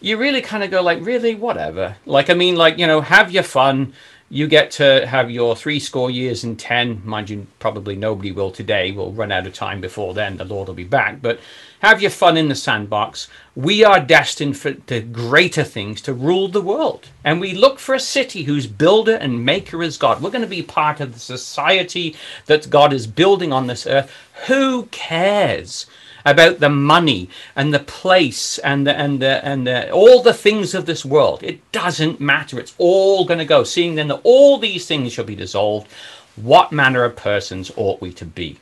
you 0.00 0.16
really 0.16 0.40
kind 0.40 0.62
of 0.62 0.70
go 0.70 0.80
like, 0.80 1.04
really, 1.04 1.34
whatever. 1.34 1.96
Like, 2.06 2.30
I 2.30 2.34
mean, 2.34 2.54
like, 2.54 2.78
you 2.78 2.86
know, 2.86 3.00
have 3.00 3.32
your 3.32 3.42
fun. 3.42 3.92
You 4.34 4.48
get 4.48 4.70
to 4.70 5.06
have 5.06 5.30
your 5.30 5.54
three 5.54 5.78
score 5.78 6.10
years 6.10 6.42
and 6.42 6.58
ten. 6.58 7.02
Mind 7.04 7.28
you, 7.28 7.46
probably 7.58 7.96
nobody 7.96 8.32
will 8.32 8.50
today. 8.50 8.90
We'll 8.90 9.12
run 9.12 9.30
out 9.30 9.46
of 9.46 9.52
time 9.52 9.82
before 9.82 10.14
then. 10.14 10.38
The 10.38 10.46
Lord 10.46 10.68
will 10.68 10.74
be 10.74 10.84
back. 10.84 11.20
But 11.20 11.38
have 11.80 12.00
your 12.00 12.10
fun 12.10 12.38
in 12.38 12.48
the 12.48 12.54
sandbox. 12.54 13.28
We 13.54 13.84
are 13.84 14.00
destined 14.00 14.56
for 14.56 14.70
the 14.70 15.02
greater 15.02 15.64
things 15.64 16.00
to 16.02 16.14
rule 16.14 16.48
the 16.48 16.62
world. 16.62 17.10
And 17.22 17.42
we 17.42 17.52
look 17.52 17.78
for 17.78 17.94
a 17.94 18.00
city 18.00 18.44
whose 18.44 18.66
builder 18.66 19.16
and 19.16 19.44
maker 19.44 19.82
is 19.82 19.98
God. 19.98 20.22
We're 20.22 20.30
going 20.30 20.40
to 20.40 20.48
be 20.48 20.62
part 20.62 21.00
of 21.00 21.12
the 21.12 21.20
society 21.20 22.16
that 22.46 22.70
God 22.70 22.94
is 22.94 23.06
building 23.06 23.52
on 23.52 23.66
this 23.66 23.86
earth. 23.86 24.10
Who 24.46 24.86
cares? 24.86 25.84
About 26.24 26.60
the 26.60 26.68
money 26.68 27.28
and 27.56 27.72
the 27.72 27.80
place 27.80 28.58
and 28.58 28.86
the, 28.86 28.96
and 28.96 29.20
the, 29.20 29.44
and 29.44 29.66
the, 29.66 29.90
all 29.90 30.22
the 30.22 30.34
things 30.34 30.74
of 30.74 30.86
this 30.86 31.04
world. 31.04 31.42
It 31.42 31.60
doesn't 31.72 32.20
matter. 32.20 32.58
It's 32.58 32.74
all 32.78 33.24
going 33.24 33.38
to 33.38 33.44
go. 33.44 33.64
Seeing 33.64 33.94
then 33.94 34.08
that 34.08 34.20
all 34.24 34.58
these 34.58 34.86
things 34.86 35.12
shall 35.12 35.24
be 35.24 35.36
dissolved, 35.36 35.90
what 36.36 36.72
manner 36.72 37.04
of 37.04 37.16
persons 37.16 37.70
ought 37.76 38.00
we 38.00 38.12
to 38.14 38.24
be? 38.24 38.58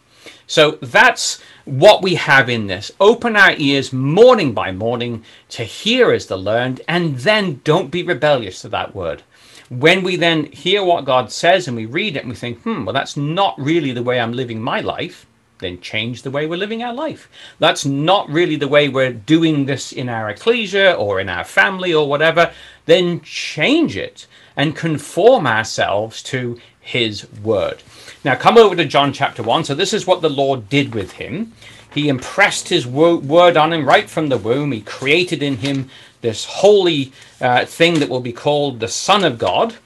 So 0.46 0.73
that's 0.83 1.40
what 1.64 2.03
we 2.03 2.16
have 2.16 2.49
in 2.49 2.66
this. 2.66 2.90
Open 2.99 3.37
our 3.37 3.53
ears 3.57 3.92
morning 3.92 4.53
by 4.53 4.73
morning 4.73 5.25
to 5.51 5.62
hear 5.62 6.11
as 6.11 6.27
the 6.27 6.37
learned, 6.37 6.81
and 6.88 7.18
then 7.18 7.61
don't 7.62 7.92
be 7.92 8.03
rebellious 8.03 8.61
to 8.62 8.68
that 8.70 8.92
word. 8.92 9.23
When 9.68 10.03
we 10.03 10.16
then 10.16 10.46
hear 10.46 10.83
what 10.83 11.05
God 11.05 11.31
says 11.31 11.68
and 11.68 11.77
we 11.77 11.87
read 11.87 12.16
it 12.16 12.25
and 12.25 12.31
we 12.31 12.35
think, 12.35 12.62
hmm, 12.62 12.85
well, 12.85 12.92
that's 12.92 13.16
not 13.16 13.55
really 13.61 13.92
the 13.92 14.03
way 14.03 14.18
I'm 14.18 14.33
living 14.33 14.61
my 14.61 14.81
life, 14.81 15.25
then 15.61 15.81
change 15.81 16.23
the 16.23 16.31
way 16.31 16.46
we're 16.46 16.57
living 16.57 16.83
our 16.83 16.92
life. 16.92 17.29
That's 17.59 17.85
not 17.85 18.29
really 18.29 18.57
the 18.57 18.68
way 18.68 18.88
we're 18.88 19.12
doing 19.12 19.66
this 19.66 19.92
in 19.92 20.09
our 20.09 20.29
ecclesia 20.29 20.92
or 20.94 21.20
in 21.20 21.29
our 21.29 21.44
family 21.44 21.94
or 21.94 22.09
whatever. 22.09 22.53
Then 22.87 23.20
change 23.20 23.96
it 23.96 24.27
and 24.57 24.77
conform 24.77 25.46
ourselves 25.46 26.23
to 26.25 26.59
his 26.81 27.31
word. 27.42 27.83
Now, 28.25 28.35
come 28.35 28.59
over 28.59 28.75
to 28.77 28.85
John 28.85 29.12
chapter 29.12 29.42
1. 29.42 29.64
So, 29.64 29.75
this 29.75 29.92
is 29.92 30.07
what 30.07 30.23
the 30.23 30.29
Lord 30.31 30.68
did 30.68 30.94
with 30.94 31.12
him. 31.12 31.53
He 31.92 32.09
impressed 32.09 32.68
his 32.68 32.87
word 32.87 33.57
on 33.57 33.73
him 33.73 33.87
right 33.87 34.09
from 34.09 34.29
the 34.29 34.38
womb. 34.38 34.73
He 34.73 34.81
created 34.81 35.42
in 35.42 35.57
him 35.57 35.90
this 36.20 36.44
holy 36.44 37.12
uh, 37.40 37.64
thing 37.64 37.99
that 37.99 38.09
will 38.09 38.20
be 38.20 38.33
called 38.33 38.81
the 38.81 38.88
Son 38.88 39.25
of 39.25 39.38
God. 39.38 39.77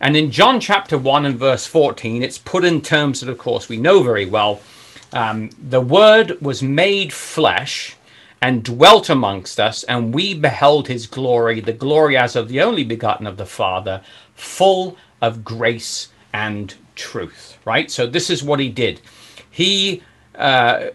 And 0.00 0.16
in 0.16 0.32
John 0.32 0.58
chapter 0.58 0.98
1 0.98 1.24
and 1.24 1.38
verse 1.38 1.66
14, 1.66 2.22
it's 2.22 2.38
put 2.38 2.64
in 2.64 2.80
terms 2.80 3.20
that, 3.20 3.28
of 3.28 3.38
course, 3.38 3.68
we 3.68 3.76
know 3.76 4.02
very 4.02 4.26
well. 4.26 4.60
Um, 5.12 5.50
the 5.58 5.80
Word 5.80 6.40
was 6.40 6.62
made 6.62 7.12
flesh 7.12 7.96
and 8.40 8.64
dwelt 8.64 9.08
amongst 9.08 9.60
us, 9.60 9.84
and 9.84 10.12
we 10.12 10.34
beheld 10.34 10.88
his 10.88 11.06
glory, 11.06 11.60
the 11.60 11.72
glory 11.72 12.16
as 12.16 12.34
of 12.34 12.48
the 12.48 12.60
only 12.60 12.82
begotten 12.82 13.26
of 13.26 13.36
the 13.36 13.46
Father, 13.46 14.02
full 14.34 14.96
of 15.20 15.44
grace 15.44 16.08
and 16.32 16.74
truth, 16.96 17.58
right? 17.64 17.90
So 17.90 18.06
this 18.06 18.30
is 18.30 18.42
what 18.42 18.58
he 18.58 18.68
did. 18.68 19.00
He 19.50 20.02
uh, 20.34 20.86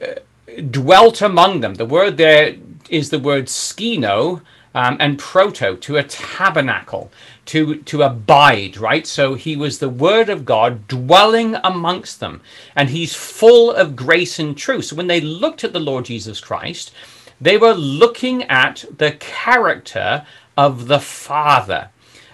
dwelt 0.71 1.21
among 1.21 1.61
them. 1.61 1.75
The 1.75 1.85
word 1.85 2.17
there 2.17 2.55
is 2.89 3.09
the 3.09 3.19
word 3.19 3.45
skino 3.45 4.41
um, 4.75 4.97
and 4.99 5.17
proto, 5.17 5.75
to 5.77 5.97
a 5.97 6.03
tabernacle, 6.03 7.11
to, 7.47 7.81
to 7.83 8.03
abide, 8.03 8.77
right? 8.77 9.07
So 9.07 9.33
he 9.33 9.55
was 9.55 9.79
the 9.79 9.89
word 9.89 10.29
of 10.29 10.45
God 10.45 10.87
dwelling 10.87 11.55
amongst 11.63 12.19
them. 12.19 12.41
And 12.75 12.89
he's 12.89 13.15
full 13.15 13.71
of 13.71 13.95
grace 13.95 14.39
and 14.39 14.57
truth. 14.57 14.85
So 14.85 14.95
when 14.95 15.07
they 15.07 15.21
looked 15.21 15.63
at 15.63 15.73
the 15.73 15.79
Lord 15.79 16.05
Jesus 16.05 16.39
Christ, 16.39 16.91
they 17.39 17.57
were 17.57 17.73
looking 17.73 18.43
at 18.43 18.85
the 18.97 19.11
character 19.13 20.25
of 20.57 20.87
the 20.87 20.99
Father. 20.99 21.89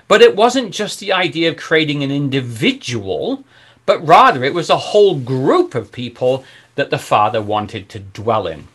But 0.07 0.21
it 0.21 0.35
wasn't 0.35 0.73
just 0.73 0.99
the 0.99 1.13
idea 1.13 1.49
of 1.49 1.57
creating 1.57 2.03
an 2.03 2.11
individual, 2.11 3.43
but 3.85 4.05
rather 4.05 4.43
it 4.43 4.53
was 4.53 4.69
a 4.69 4.77
whole 4.77 5.19
group 5.19 5.75
of 5.75 5.91
people 5.91 6.43
that 6.75 6.89
the 6.89 6.97
Father 6.97 7.41
wanted 7.41 7.89
to 7.89 7.99
dwell 7.99 8.47
in. 8.47 8.67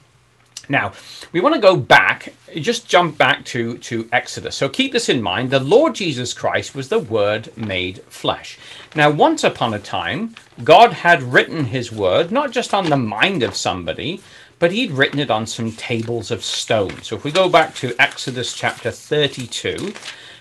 Now, 0.69 0.93
we 1.33 1.41
want 1.41 1.55
to 1.55 1.61
go 1.61 1.77
back, 1.77 2.35
just 2.55 2.89
jump 2.89 3.17
back 3.17 3.45
to, 3.47 3.79
to 3.79 4.09
Exodus. 4.13 4.57
So 4.57 4.69
keep 4.69 4.93
this 4.93 5.09
in 5.09 5.23
mind. 5.23 5.51
The 5.51 5.61
Lord 5.61 5.95
Jesus 5.95 6.35
Christ 6.35 6.75
was 6.75 6.89
the 6.89 6.99
Word 6.99 7.57
made 7.57 8.03
flesh. 8.05 8.59
Now, 8.95 9.11
once 9.11 9.45
upon 9.45 9.73
a 9.73 9.79
time, 9.79 10.35
God 10.63 10.93
had 10.93 11.23
written 11.23 11.67
His 11.67 11.91
Word, 11.91 12.31
not 12.31 12.53
just 12.53 12.75
on 12.75 12.91
the 12.91 12.97
mind 12.97 13.43
of 13.43 13.57
somebody, 13.57 14.21
but 14.59 14.73
He'd 14.73 14.91
written 14.91 15.21
it 15.21 15.31
on 15.31 15.47
some 15.47 15.73
tables 15.73 16.31
of 16.31 16.45
stone. 16.45 17.03
So 17.03 17.17
if 17.17 17.25
we 17.25 17.33
go 17.33 17.49
back 17.49 17.75
to 17.77 17.95
Exodus 17.99 18.53
chapter 18.55 18.91
32, 18.91 19.95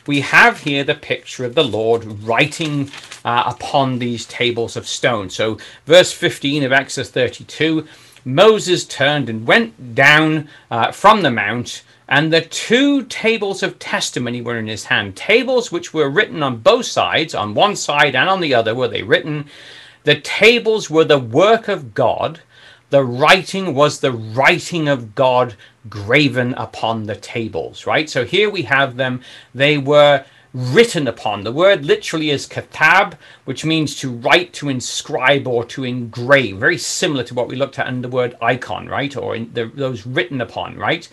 we 0.08 0.22
have 0.22 0.62
here 0.62 0.84
the 0.84 0.96
picture 0.96 1.46
of 1.46 1.54
the 1.54 1.64
Lord 1.64 2.24
writing 2.24 2.90
uh, 3.24 3.44
upon 3.46 4.00
these 4.00 4.26
tables 4.26 4.78
of 4.78 4.88
stone. 4.88 5.30
So, 5.30 5.58
verse 5.86 6.14
15 6.14 6.64
of 6.64 6.72
Exodus 6.72 7.12
32 7.12 7.86
Moses 8.28 8.84
turned 8.84 9.30
and 9.30 9.48
went 9.48 9.96
down 9.96 10.50
uh, 10.70 10.92
from 10.92 11.22
the 11.22 11.32
mount, 11.32 11.82
and 12.10 12.32
the 12.32 12.42
two 12.42 13.06
tables 13.06 13.64
of 13.64 13.80
testimony 13.80 14.42
were 14.42 14.58
in 14.58 14.68
his 14.68 14.86
hand. 14.86 15.16
Tables 15.16 15.72
which 15.72 15.94
were 15.94 16.10
written 16.10 16.44
on 16.44 16.58
both 16.58 16.86
sides, 16.86 17.34
on 17.34 17.54
one 17.54 17.78
side 17.78 18.16
and 18.16 18.30
on 18.30 18.42
the 18.42 18.54
other, 18.54 18.76
were 18.76 18.90
they 18.90 19.02
written. 19.02 19.46
The 20.04 20.20
tables 20.20 20.90
were 20.90 21.06
the 21.06 21.18
work 21.18 21.70
of 21.70 21.94
God. 21.94 22.42
The 22.90 23.04
writing 23.04 23.74
was 23.74 24.02
the 24.02 24.12
writing 24.12 24.90
of 24.90 25.16
God 25.16 25.56
graven 25.90 26.54
upon 26.56 27.06
the 27.06 27.16
tables, 27.16 27.86
right? 27.86 28.10
So 28.10 28.26
here 28.26 28.50
we 28.50 28.64
have 28.64 28.98
them. 28.98 29.22
They 29.56 29.78
were 29.78 30.26
written 30.54 31.08
upon. 31.08 31.44
The 31.44 31.52
word 31.52 31.86
literally 31.86 32.30
is 32.30 32.48
katab, 32.48 33.18
which 33.46 33.66
means 33.66 33.96
to 33.98 34.12
write, 34.12 34.54
to 34.54 34.70
inscribe, 34.70 35.48
or 35.48 35.66
to 35.66 35.84
engrave. 35.84 36.58
Very 36.58 36.78
similar 36.78 37.24
to 37.24 37.34
what 37.34 37.48
we 37.48 37.56
looked 37.56 37.80
at 37.80 37.88
in 37.88 38.02
the 38.02 38.08
word 38.08 38.36
icon, 38.42 38.88
right? 38.88 39.16
Or 39.16 39.36
in 39.36 39.54
the, 39.54 39.66
those 39.66 40.06
written 40.06 40.42
upon, 40.42 40.78
right? 40.78 41.08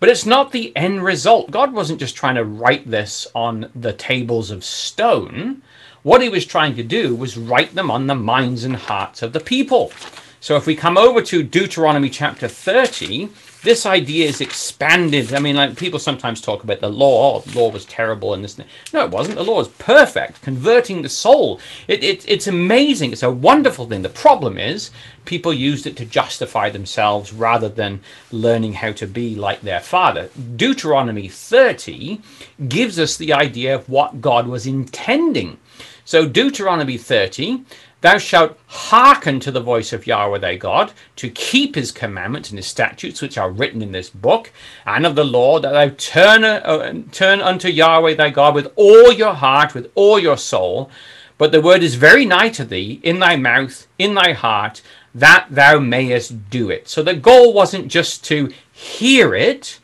But 0.00 0.08
it's 0.08 0.26
not 0.26 0.52
the 0.52 0.76
end 0.76 1.02
result. 1.02 1.50
God 1.50 1.72
wasn't 1.72 2.00
just 2.00 2.16
trying 2.16 2.34
to 2.34 2.44
write 2.44 2.90
this 2.90 3.26
on 3.34 3.70
the 3.74 3.92
tables 3.92 4.50
of 4.50 4.64
stone. 4.64 5.62
What 6.02 6.20
he 6.20 6.28
was 6.28 6.44
trying 6.44 6.76
to 6.76 6.82
do 6.82 7.14
was 7.14 7.38
write 7.38 7.74
them 7.74 7.90
on 7.90 8.06
the 8.06 8.14
minds 8.14 8.64
and 8.64 8.76
hearts 8.76 9.22
of 9.22 9.32
the 9.32 9.40
people. 9.40 9.92
So 10.40 10.56
if 10.56 10.66
we 10.66 10.76
come 10.76 10.98
over 10.98 11.22
to 11.22 11.42
Deuteronomy 11.42 12.10
chapter 12.10 12.48
30, 12.48 13.30
this 13.64 13.86
idea 13.86 14.28
is 14.28 14.40
expanded. 14.40 15.32
I 15.34 15.40
mean, 15.40 15.56
like 15.56 15.76
people 15.76 15.98
sometimes 15.98 16.40
talk 16.40 16.62
about 16.62 16.80
the 16.80 16.88
law. 16.88 17.36
Oh, 17.36 17.40
the 17.40 17.58
law 17.58 17.70
was 17.70 17.86
terrible 17.86 18.34
and 18.34 18.44
this. 18.44 18.58
No, 18.92 19.04
it 19.04 19.10
wasn't. 19.10 19.36
The 19.36 19.44
law 19.44 19.60
is 19.60 19.68
perfect, 19.68 20.42
converting 20.42 21.02
the 21.02 21.08
soul. 21.08 21.60
It, 21.88 22.04
it, 22.04 22.24
it's 22.28 22.46
amazing. 22.46 23.12
It's 23.12 23.22
a 23.22 23.30
wonderful 23.30 23.86
thing. 23.86 24.02
The 24.02 24.10
problem 24.10 24.58
is 24.58 24.90
people 25.24 25.52
used 25.52 25.86
it 25.86 25.96
to 25.96 26.04
justify 26.04 26.68
themselves 26.70 27.32
rather 27.32 27.68
than 27.68 28.00
learning 28.30 28.74
how 28.74 28.92
to 28.92 29.06
be 29.06 29.34
like 29.34 29.62
their 29.62 29.80
father. 29.80 30.28
Deuteronomy 30.56 31.28
30 31.28 32.20
gives 32.68 32.98
us 32.98 33.16
the 33.16 33.32
idea 33.32 33.74
of 33.74 33.88
what 33.88 34.20
God 34.20 34.46
was 34.46 34.66
intending. 34.66 35.58
So 36.04 36.28
Deuteronomy 36.28 36.98
30 36.98 37.64
Thou 38.04 38.18
shalt 38.18 38.58
hearken 38.66 39.40
to 39.40 39.50
the 39.50 39.62
voice 39.62 39.94
of 39.94 40.06
Yahweh 40.06 40.36
thy 40.36 40.56
God, 40.56 40.92
to 41.16 41.30
keep 41.30 41.74
his 41.74 41.90
commandments 41.90 42.50
and 42.50 42.58
his 42.58 42.66
statutes 42.66 43.22
which 43.22 43.38
are 43.38 43.50
written 43.50 43.80
in 43.80 43.92
this 43.92 44.10
book, 44.10 44.52
and 44.84 45.06
of 45.06 45.14
the 45.14 45.24
law, 45.24 45.58
that 45.58 45.72
thou 45.72 45.88
turn, 45.96 46.44
uh, 46.44 47.02
turn 47.12 47.40
unto 47.40 47.68
Yahweh 47.70 48.12
thy 48.12 48.28
God 48.28 48.54
with 48.54 48.70
all 48.76 49.10
your 49.10 49.32
heart, 49.32 49.72
with 49.72 49.90
all 49.94 50.18
your 50.18 50.36
soul. 50.36 50.90
But 51.38 51.50
the 51.50 51.62
word 51.62 51.82
is 51.82 51.94
very 51.94 52.26
nigh 52.26 52.50
to 52.50 52.64
thee, 52.66 53.00
in 53.02 53.20
thy 53.20 53.36
mouth, 53.36 53.86
in 53.98 54.12
thy 54.12 54.34
heart, 54.34 54.82
that 55.14 55.46
thou 55.48 55.78
mayest 55.78 56.50
do 56.50 56.68
it. 56.68 56.90
So 56.90 57.02
the 57.02 57.14
goal 57.14 57.54
wasn't 57.54 57.88
just 57.88 58.22
to 58.24 58.52
hear 58.70 59.34
it, 59.34 59.80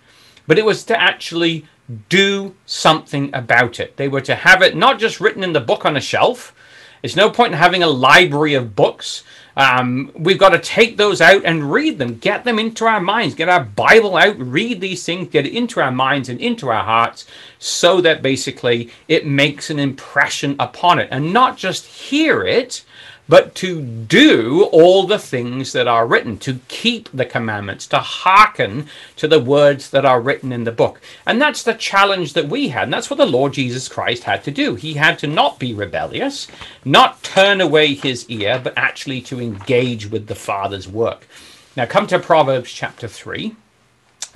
but 0.47 0.59
it 0.59 0.67
was 0.67 0.85
to 0.85 1.01
actually 1.01 1.65
do 2.11 2.55
something 2.67 3.31
about 3.33 3.81
it. 3.81 3.97
They 3.97 4.09
were 4.09 4.21
to 4.21 4.35
have 4.35 4.61
it 4.61 4.77
not 4.77 4.99
just 4.99 5.23
written 5.23 5.43
in 5.43 5.55
the 5.55 5.61
book 5.61 5.87
on 5.87 5.97
a 5.97 6.03
shelf, 6.03 6.55
it's 7.03 7.17
no 7.17 7.31
point 7.31 7.53
in 7.53 7.59
having 7.59 7.83
a 7.83 7.89
library 7.89 8.55
of 8.55 8.77
books. 8.77 9.25
Um, 9.57 10.13
we've 10.15 10.39
got 10.39 10.51
to 10.51 10.59
take 10.59 10.97
those 10.97 11.21
out 11.21 11.45
and 11.45 11.73
read 11.73 11.99
them, 11.99 12.19
get 12.19 12.45
them 12.45 12.59
into 12.59 12.87
our 12.87 13.01
minds, 13.01 13.35
get 13.35 13.49
our 13.49 13.65
Bible 13.65 14.17
out, 14.17 14.39
read 14.39 14.81
these 14.81 15.05
things, 15.05 15.29
get 15.29 15.47
it 15.47 15.55
into 15.55 15.81
our 15.81 15.91
minds 15.91 16.29
and 16.29 16.41
into 16.41 16.69
our 16.69 16.85
hearts, 16.85 17.27
so 17.59 18.01
that 18.01 18.23
basically 18.23 18.91
it 19.09 19.27
makes 19.27 19.69
an 19.69 19.79
impression 19.79 20.57
upon 20.59 20.99
it. 20.99 21.09
And 21.11 21.33
not 21.33 21.57
just 21.57 21.85
hear 21.87 22.43
it, 22.43 22.85
but 23.31 23.55
to 23.55 23.81
do 23.81 24.65
all 24.73 25.07
the 25.07 25.19
things 25.19 25.73
that 25.73 25.87
are 25.87 26.05
written, 26.05 26.37
to 26.37 26.59
keep 26.67 27.09
the 27.13 27.25
commandments, 27.25 27.87
to 27.87 27.99
hearken 28.01 28.89
to 29.15 29.29
the 29.29 29.39
words 29.39 29.91
that 29.91 30.05
are 30.05 30.21
written 30.21 30.51
in 30.51 30.65
the 30.65 30.73
book. 30.73 31.01
And 31.25 31.41
that's 31.41 31.63
the 31.63 31.75
challenge 31.75 32.33
that 32.33 32.49
we 32.49 32.71
had. 32.71 32.85
And 32.85 32.93
that's 32.93 33.09
what 33.09 33.19
the 33.19 33.27
Lord 33.27 33.53
Jesus 33.53 33.89
Christ 33.89 34.25
had 34.25 34.43
to 34.43 34.51
do. 34.51 34.75
He 34.75 34.95
had 34.95 35.17
to 35.21 35.29
not 35.29 35.61
be 35.61 35.73
rebellious, 35.73 36.49
not 36.85 37.23
turn 37.23 37.61
away 37.61 37.95
his 37.95 38.29
ear, 38.29 38.61
but 38.63 38.77
actually 38.77 39.21
to 39.23 39.41
engage 39.41 40.11
with 40.11 40.27
the 40.27 40.35
Father's 40.35 40.89
work. 40.89 41.29
Now, 41.77 41.87
come 41.87 42.09
to 42.09 42.19
Proverbs 42.19 42.73
chapter 42.73 43.07
3. 43.07 43.55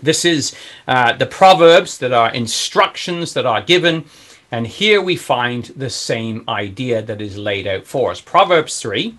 This 0.01 0.25
is 0.25 0.55
uh, 0.87 1.15
the 1.15 1.27
Proverbs 1.27 1.99
that 1.99 2.13
are 2.13 2.33
instructions 2.33 3.35
that 3.35 3.45
are 3.45 3.61
given 3.61 4.05
and 4.51 4.67
here 4.67 5.01
we 5.01 5.17
find 5.17 5.65
the 5.77 5.91
same 5.91 6.45
idea 6.49 7.03
that 7.03 7.21
is 7.21 7.37
laid 7.37 7.67
out 7.67 7.87
for 7.87 8.11
us. 8.11 8.21
Proverbs 8.21 8.81
3, 8.81 9.17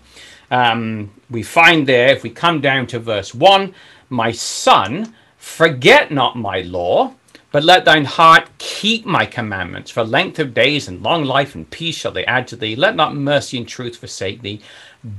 um, 0.50 1.10
we 1.30 1.42
find 1.42 1.86
there, 1.86 2.08
if 2.08 2.22
we 2.22 2.30
come 2.30 2.60
down 2.60 2.86
to 2.88 2.98
verse 2.98 3.34
1, 3.34 3.74
My 4.08 4.32
son, 4.32 5.14
forget 5.36 6.10
not 6.10 6.36
my 6.36 6.60
law, 6.62 7.14
but 7.52 7.64
let 7.64 7.84
thine 7.84 8.04
heart 8.04 8.48
keep 8.58 9.06
my 9.06 9.24
commandments. 9.24 9.90
For 9.90 10.04
length 10.04 10.38
of 10.38 10.52
days 10.54 10.88
and 10.88 11.02
long 11.02 11.24
life 11.24 11.54
and 11.54 11.70
peace 11.70 11.96
shall 11.96 12.12
they 12.12 12.24
add 12.26 12.46
to 12.48 12.56
thee. 12.56 12.76
Let 12.76 12.96
not 12.96 13.14
mercy 13.14 13.56
and 13.56 13.66
truth 13.66 13.96
forsake 13.96 14.42
thee. 14.42 14.60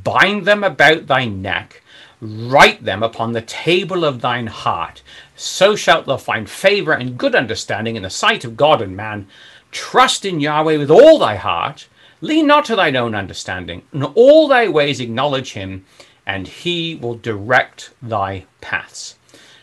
Bind 0.04 0.46
them 0.46 0.64
about 0.64 1.08
thy 1.08 1.26
neck. 1.26 1.82
Write 2.20 2.84
them 2.84 3.04
upon 3.04 3.32
the 3.32 3.42
table 3.42 4.04
of 4.04 4.22
thine 4.22 4.48
heart. 4.48 5.02
So 5.36 5.76
shalt 5.76 6.06
thou 6.06 6.18
find 6.18 6.50
favor 6.50 6.92
and 6.94 7.18
good 7.18 7.36
understanding 7.36 7.96
in 7.96 8.04
the 8.04 8.10
sight 8.10 8.44
of 8.44 8.58
God 8.58 8.82
and 8.82 8.96
man. 8.96 9.28
Trust 9.72 10.26
in 10.26 10.40
Yahweh 10.40 10.78
with 10.78 10.92
all 10.92 11.20
thy 11.20 11.36
heart. 11.36 11.88
Lean 12.22 12.48
not 12.48 12.66
to 12.66 12.76
thine 12.76 12.96
own 12.96 13.14
understanding. 13.14 13.84
In 13.94 14.04
all 14.04 14.48
thy 14.48 14.68
ways 14.68 15.00
acknowledge 15.00 15.54
him, 15.54 15.86
and 16.26 16.48
he 16.48 16.96
will 16.96 17.16
direct 17.16 17.92
thy 18.02 18.46
paths. 18.62 19.16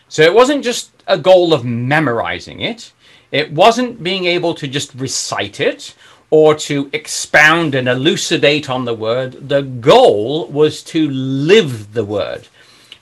So 0.07 0.21
it 0.23 0.33
wasn't 0.33 0.63
just 0.63 0.91
a 1.07 1.17
goal 1.17 1.53
of 1.53 1.65
memorizing 1.65 2.61
it, 2.61 2.91
it 3.31 3.51
wasn't 3.51 4.03
being 4.03 4.25
able 4.25 4.53
to 4.55 4.67
just 4.67 4.93
recite 4.95 5.59
it 5.59 5.93
or 6.29 6.55
to 6.55 6.89
expound 6.93 7.75
and 7.75 7.87
elucidate 7.87 8.69
on 8.69 8.85
the 8.85 8.93
word. 8.93 9.49
The 9.49 9.61
goal 9.61 10.47
was 10.47 10.81
to 10.83 11.09
live 11.09 11.93
the 11.93 12.05
word. 12.05 12.47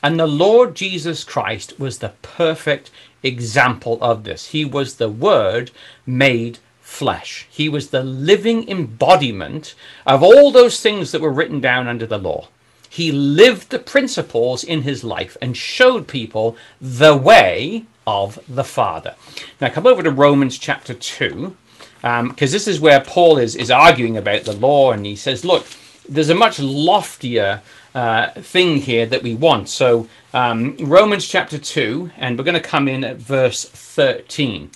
And 0.02 0.20
the 0.20 0.28
Lord 0.28 0.76
Jesus 0.76 1.24
Christ 1.24 1.80
was 1.80 2.00
the 2.00 2.14
perfect 2.22 2.92
example 3.24 3.98
of 4.02 4.26
this. 4.26 4.48
He 4.48 4.66
was 4.66 4.96
the 4.96 5.10
Word 5.10 5.72
made 6.06 6.60
flesh. 6.94 7.48
He 7.50 7.68
was 7.68 7.90
the 7.90 8.04
living 8.04 8.70
embodiment 8.70 9.74
of 10.06 10.22
all 10.22 10.52
those 10.52 10.80
things 10.80 11.12
that 11.12 11.22
were 11.22 11.32
written 11.32 11.60
down 11.60 11.88
under 11.88 12.06
the 12.06 12.20
law. 12.20 12.50
He 12.88 13.12
lived 13.12 13.72
the 13.72 13.80
principles 13.80 14.64
in 14.64 14.84
his 14.84 15.04
life 15.04 15.36
and 15.42 15.58
showed 15.58 16.08
people 16.08 16.56
the 16.80 17.18
way 17.18 17.86
of 18.06 18.38
the 18.48 18.64
Father. 18.64 19.16
Now, 19.60 19.70
come 19.70 19.88
over 19.88 20.04
to 20.04 20.12
Romans 20.12 20.60
chapter 20.60 20.94
2, 20.94 21.58
because 22.02 22.20
um, 22.22 22.36
this 22.38 22.68
is 22.68 22.80
where 22.80 23.02
Paul 23.02 23.40
is, 23.40 23.56
is 23.56 23.72
arguing 23.72 24.16
about 24.16 24.44
the 24.44 24.54
law, 24.54 24.92
and 24.92 25.06
he 25.06 25.16
says, 25.16 25.44
Look, 25.44 25.66
there's 26.08 26.30
a 26.30 26.36
much 26.36 26.60
loftier 26.60 27.64
uh, 27.96 28.30
thing 28.32 28.78
here 28.78 29.08
that 29.08 29.24
we 29.24 29.34
want. 29.34 29.70
So, 29.70 30.08
um, 30.34 30.78
Romans 30.78 31.28
chapter 31.28 31.58
2, 31.58 32.12
and 32.18 32.38
we're 32.38 32.44
going 32.44 32.54
to 32.54 32.70
come 32.70 32.88
in 32.88 33.04
at 33.04 33.18
verse 33.18 33.66
13. 33.66 34.70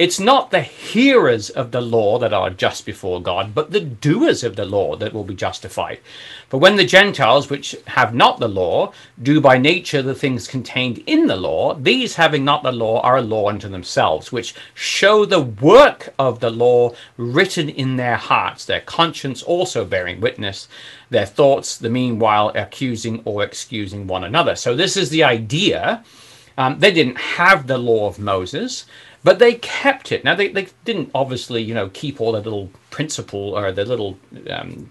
It's 0.00 0.18
not 0.18 0.50
the 0.50 0.62
hearers 0.62 1.50
of 1.50 1.72
the 1.72 1.82
law 1.82 2.18
that 2.20 2.32
are 2.32 2.48
just 2.48 2.86
before 2.86 3.20
God, 3.20 3.54
but 3.54 3.70
the 3.70 3.80
doers 3.80 4.42
of 4.42 4.56
the 4.56 4.64
law 4.64 4.96
that 4.96 5.12
will 5.12 5.24
be 5.24 5.34
justified. 5.34 6.00
For 6.48 6.58
when 6.58 6.76
the 6.76 6.86
Gentiles, 6.86 7.50
which 7.50 7.76
have 7.86 8.14
not 8.14 8.40
the 8.40 8.48
law, 8.48 8.94
do 9.22 9.42
by 9.42 9.58
nature 9.58 10.00
the 10.00 10.14
things 10.14 10.48
contained 10.48 11.02
in 11.06 11.26
the 11.26 11.36
law, 11.36 11.74
these 11.74 12.16
having 12.16 12.46
not 12.46 12.62
the 12.62 12.72
law 12.72 13.02
are 13.02 13.18
a 13.18 13.20
law 13.20 13.50
unto 13.50 13.68
themselves, 13.68 14.32
which 14.32 14.54
show 14.72 15.26
the 15.26 15.42
work 15.42 16.14
of 16.18 16.40
the 16.40 16.48
law 16.48 16.94
written 17.18 17.68
in 17.68 17.96
their 17.96 18.16
hearts, 18.16 18.64
their 18.64 18.80
conscience 18.80 19.42
also 19.42 19.84
bearing 19.84 20.18
witness, 20.18 20.66
their 21.10 21.26
thoughts, 21.26 21.76
the 21.76 21.90
meanwhile 21.90 22.50
accusing 22.54 23.20
or 23.26 23.42
excusing 23.42 24.06
one 24.06 24.24
another. 24.24 24.56
So 24.56 24.74
this 24.74 24.96
is 24.96 25.10
the 25.10 25.24
idea. 25.24 26.02
Um, 26.56 26.78
they 26.78 26.90
didn't 26.90 27.18
have 27.18 27.66
the 27.66 27.78
law 27.78 28.06
of 28.06 28.18
Moses 28.18 28.86
but 29.22 29.38
they 29.38 29.54
kept 29.54 30.12
it. 30.12 30.24
Now 30.24 30.34
they, 30.34 30.48
they 30.48 30.68
didn't 30.84 31.10
obviously 31.14 31.62
you 31.62 31.74
know 31.74 31.90
keep 31.90 32.20
all 32.20 32.32
the 32.32 32.40
little 32.40 32.70
principle 32.90 33.56
or 33.56 33.72
the 33.72 33.84
little 33.84 34.18
um, 34.48 34.90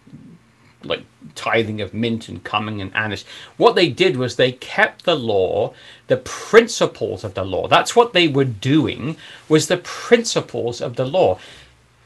like 0.84 1.04
tithing 1.36 1.82
of 1.82 1.94
mint 1.94 2.30
and 2.30 2.44
cummin 2.44 2.82
and 2.82 2.96
anise. 2.96 3.26
What 3.58 3.76
they 3.76 3.90
did 3.90 4.18
was 4.18 4.36
they 4.36 4.54
kept 4.54 5.06
the 5.06 5.16
law, 5.16 5.74
the 6.08 6.18
principles 6.18 7.24
of 7.24 7.34
the 7.34 7.44
law. 7.44 7.68
That's 7.68 7.96
what 7.96 8.14
they 8.14 8.28
were 8.28 8.46
doing 8.46 9.18
was 9.48 9.68
the 9.68 9.78
principles 9.78 10.82
of 10.82 10.96
the 10.96 11.06
law. 11.06 11.40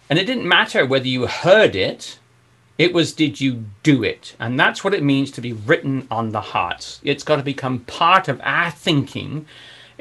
And 0.09 0.19
it 0.19 0.25
didn't 0.25 0.47
matter 0.47 0.85
whether 0.85 1.07
you 1.07 1.27
heard 1.27 1.75
it, 1.75 2.19
it 2.77 2.93
was 2.93 3.13
did 3.13 3.39
you 3.39 3.65
do 3.83 4.03
it? 4.03 4.35
And 4.39 4.59
that's 4.59 4.83
what 4.83 4.93
it 4.93 5.03
means 5.03 5.31
to 5.31 5.41
be 5.41 5.53
written 5.53 6.07
on 6.09 6.31
the 6.31 6.41
hearts. 6.41 6.99
It's 7.03 7.23
got 7.23 7.37
to 7.37 7.43
become 7.43 7.79
part 7.81 8.27
of 8.27 8.41
our 8.43 8.71
thinking 8.71 9.45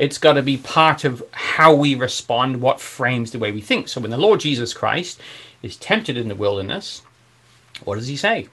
it's 0.02 0.18
got 0.18 0.32
to 0.32 0.42
be 0.42 0.56
part 0.56 1.04
of 1.04 1.22
how 1.30 1.72
we 1.72 1.94
respond, 1.94 2.60
what 2.60 2.80
frames 2.80 3.30
the 3.30 3.38
way 3.38 3.52
we 3.52 3.60
think. 3.60 3.86
So 3.86 4.00
when 4.00 4.10
the 4.10 4.18
Lord 4.18 4.40
Jesus 4.40 4.74
Christ 4.74 5.20
is 5.62 5.76
tempted 5.76 6.16
in 6.16 6.26
the 6.26 6.34
wilderness, 6.34 7.02
what 7.84 7.94
does 7.94 8.08
he 8.08 8.16
say? 8.16 8.48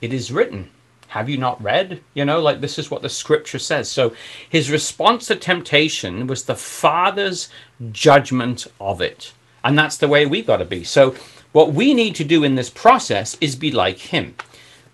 It 0.00 0.12
is 0.12 0.32
written. 0.32 0.70
Have 1.06 1.28
you 1.28 1.38
not 1.38 1.62
read? 1.62 2.00
You 2.14 2.24
know, 2.24 2.40
like 2.40 2.60
this 2.60 2.80
is 2.80 2.90
what 2.90 3.00
the 3.00 3.08
scripture 3.08 3.60
says. 3.60 3.88
So 3.88 4.12
his 4.48 4.72
response 4.72 5.28
to 5.28 5.36
temptation 5.36 6.26
was 6.26 6.46
the 6.46 6.56
Father's 6.56 7.48
judgment 7.92 8.66
of 8.80 9.00
it. 9.00 9.32
And 9.62 9.78
that's 9.78 9.98
the 9.98 10.08
way 10.08 10.26
we've 10.26 10.48
got 10.48 10.56
to 10.56 10.64
be. 10.64 10.82
So 10.82 11.14
what 11.52 11.72
we 11.72 11.94
need 11.94 12.16
to 12.16 12.24
do 12.24 12.42
in 12.42 12.56
this 12.56 12.70
process 12.70 13.36
is 13.40 13.54
be 13.54 13.70
like 13.70 13.98
him. 13.98 14.34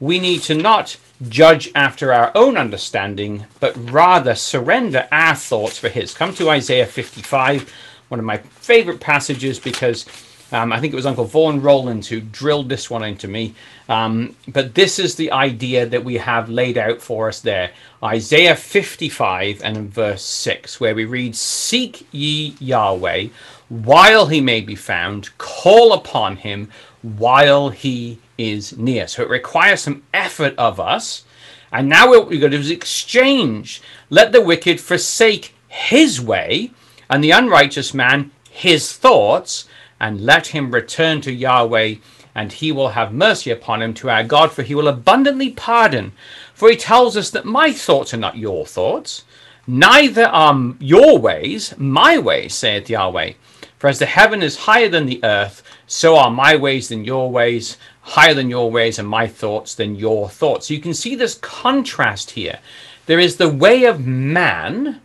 We 0.01 0.19
need 0.19 0.43
to 0.43 0.55
not 0.55 0.99
judge 1.29 1.71
after 1.75 2.13
our 2.13 2.31
own 2.35 2.57
understanding, 2.57 3.47
but 3.61 3.77
rather 3.91 4.35
surrender 4.35 5.09
our 5.11 5.35
thoughts 5.35 5.79
for 5.79 5.89
His. 5.89 6.15
Come 6.15 6.35
to 6.35 6.51
Isaiah 6.51 6.87
55, 6.87 7.73
one 8.09 8.21
of 8.21 8.27
my 8.27 8.39
favorite 8.39 9.01
passages 9.01 9.59
because 9.59 10.07
um, 10.51 10.73
I 10.73 10.81
think 10.81 10.93
it 10.93 10.97
was 10.97 11.07
Uncle 11.07 11.25
Vaughan 11.25 11.61
Rowlands 11.61 12.09
who 12.09 12.21
drilled 12.21 12.69
this 12.69 12.89
one 12.89 13.03
into 13.03 13.29
me. 13.29 13.55
Um, 13.89 14.35
but 14.47 14.75
this 14.75 14.99
is 14.99 15.15
the 15.15 15.31
idea 15.33 15.87
that 15.87 16.05
we 16.05 16.17
have 16.17 16.49
laid 16.49 16.79
out 16.79 17.03
for 17.03 17.29
us 17.29 17.41
there. 17.41 17.71
Isaiah 18.03 18.57
55 18.57 19.63
and 19.63 19.93
verse 19.93 20.23
6, 20.23 20.81
where 20.81 20.95
we 20.95 21.05
read, 21.05 21.37
Seek 21.37 22.07
ye 22.13 22.57
Yahweh 22.61 23.29
while 23.69 24.27
he 24.27 24.41
may 24.41 24.63
be 24.63 24.75
found, 24.75 25.37
call 25.37 25.93
upon 25.93 26.37
him 26.37 26.71
while 27.03 27.69
he 27.69 28.19
is 28.39 28.79
near. 28.79 29.07
So 29.09 29.23
it 29.23 29.29
requires 29.29 29.83
some 29.83 30.05
effort 30.15 30.55
of 30.57 30.81
us. 30.81 31.25
And 31.71 31.89
now 31.89 32.09
what 32.09 32.29
we've 32.29 32.41
got 32.41 32.47
to 32.47 32.57
do 32.57 32.61
is 32.61 32.71
exchange. 32.71 33.83
Let 34.09 34.33
the 34.33 34.41
wicked 34.41 34.81
forsake 34.81 35.55
his 35.69 36.21
way, 36.21 36.71
and 37.11 37.23
the 37.23 37.33
unrighteous 37.33 37.93
man 37.93 38.31
his 38.49 38.93
thoughts, 38.93 39.69
and 40.01 40.25
let 40.25 40.49
him 40.49 40.71
return 40.71 41.21
to 41.21 41.33
Yahweh, 41.33 41.97
and 42.35 42.53
he 42.53 42.73
will 42.73 42.91
have 42.91 43.13
mercy 43.13 43.51
upon 43.51 43.83
him 43.83 43.93
to 43.95 44.09
our 44.09 44.25
God, 44.25 44.53
for 44.53 44.63
he 44.63 44.75
will 44.75 44.89
abundantly 44.89 45.51
pardon. 45.51 46.13
For 46.55 46.71
he 46.71 46.77
tells 46.77 47.17
us 47.17 47.31
that 47.31 47.45
my 47.45 47.73
thoughts 47.73 48.15
are 48.15 48.19
not 48.19 48.39
your 48.39 48.65
thoughts, 48.65 49.25
neither 49.67 50.25
are 50.25 50.75
your 50.81 51.19
ways 51.19 51.75
my 51.77 52.17
ways, 52.19 52.55
saith 52.55 52.89
Yahweh. 52.89 53.33
For 53.79 53.89
as 53.89 53.99
the 53.99 54.07
heaven 54.07 54.43
is 54.43 54.57
higher 54.57 54.89
than 54.89 55.07
the 55.07 55.21
earth, 55.23 55.63
so 55.87 56.17
are 56.17 56.31
my 56.31 56.57
ways 56.57 56.89
than 56.89 57.05
your 57.05 57.31
ways, 57.31 57.77
higher 58.09 58.33
than 58.33 58.49
your 58.49 58.71
ways, 58.71 58.99
and 58.99 59.07
my 59.07 59.27
thoughts 59.27 59.75
than 59.75 59.95
your 59.95 60.31
thoughts. 60.31 60.71
You 60.71 60.81
can 60.81 60.95
see 60.95 61.15
this 61.15 61.35
contrast 61.35 62.31
here. 62.31 62.59
There 63.05 63.19
is 63.19 63.37
the 63.37 63.51
way 63.51 63.85
of 63.85 64.07
man, 64.07 65.03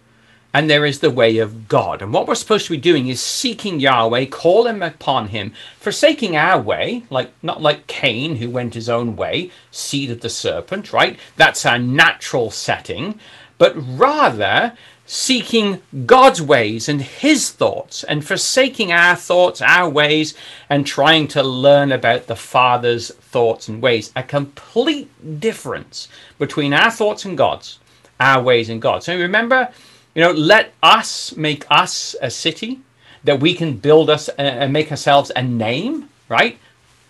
and 0.54 0.70
there 0.70 0.86
is 0.86 1.00
the 1.00 1.12
way 1.12 1.38
of 1.40 1.68
God. 1.68 2.02
And 2.02 2.14
what 2.14 2.28
we're 2.28 2.36
supposed 2.36 2.66
to 2.68 2.72
be 2.72 2.78
doing 2.78 3.10
is 3.10 3.22
seeking 3.22 3.82
Yahweh, 3.82 4.26
calling 4.26 4.82
upon 4.82 5.30
Him, 5.30 5.54
forsaking 5.80 6.38
our 6.38 6.62
way, 6.62 7.04
like 7.10 7.32
not 7.42 7.62
like 7.62 7.88
Cain 7.88 8.38
who 8.38 8.50
went 8.50 8.76
his 8.76 8.88
own 8.88 9.18
way, 9.18 9.52
seed 9.70 10.10
of 10.10 10.22
the 10.22 10.30
serpent, 10.30 10.94
right? 10.94 11.20
That's 11.36 11.66
our 11.66 11.80
natural 11.80 12.52
setting, 12.52 13.20
but 13.58 13.74
rather 13.76 14.78
seeking 15.06 15.82
God's 16.06 16.42
ways 16.42 16.88
and 16.88 17.02
His 17.02 17.52
thoughts 17.52 18.04
and 18.04 18.26
forsaking 18.26 18.92
our 18.92 19.16
thoughts, 19.16 19.62
our 19.62 19.90
ways, 19.90 20.34
and 20.70 20.88
trying 20.88 21.28
to 21.30 21.44
learn 21.44 21.92
about 21.92 22.28
the 22.28 22.36
Father's 22.36 23.14
thoughts 23.16 23.68
and 23.68 23.82
ways. 23.82 24.12
A 24.16 24.24
complete 24.24 25.40
difference 25.40 26.08
between 26.38 26.74
our 26.74 26.92
thoughts 26.92 27.26
and 27.26 27.38
God's, 27.38 27.80
our 28.20 28.42
ways 28.42 28.70
and 28.70 28.82
God's. 28.82 29.06
So 29.06 29.18
remember, 29.18 29.70
you 30.16 30.22
know, 30.22 30.32
let 30.32 30.74
us 30.82 31.36
make 31.36 31.66
us 31.70 32.16
a 32.22 32.30
city 32.30 32.80
that 33.24 33.40
we 33.40 33.54
can 33.54 33.78
build 33.78 34.10
us 34.10 34.30
uh, 34.30 34.34
and 34.38 34.74
make 34.74 34.92
ourselves 34.92 35.32
a 35.36 35.44
name, 35.44 36.10
right? 36.30 36.58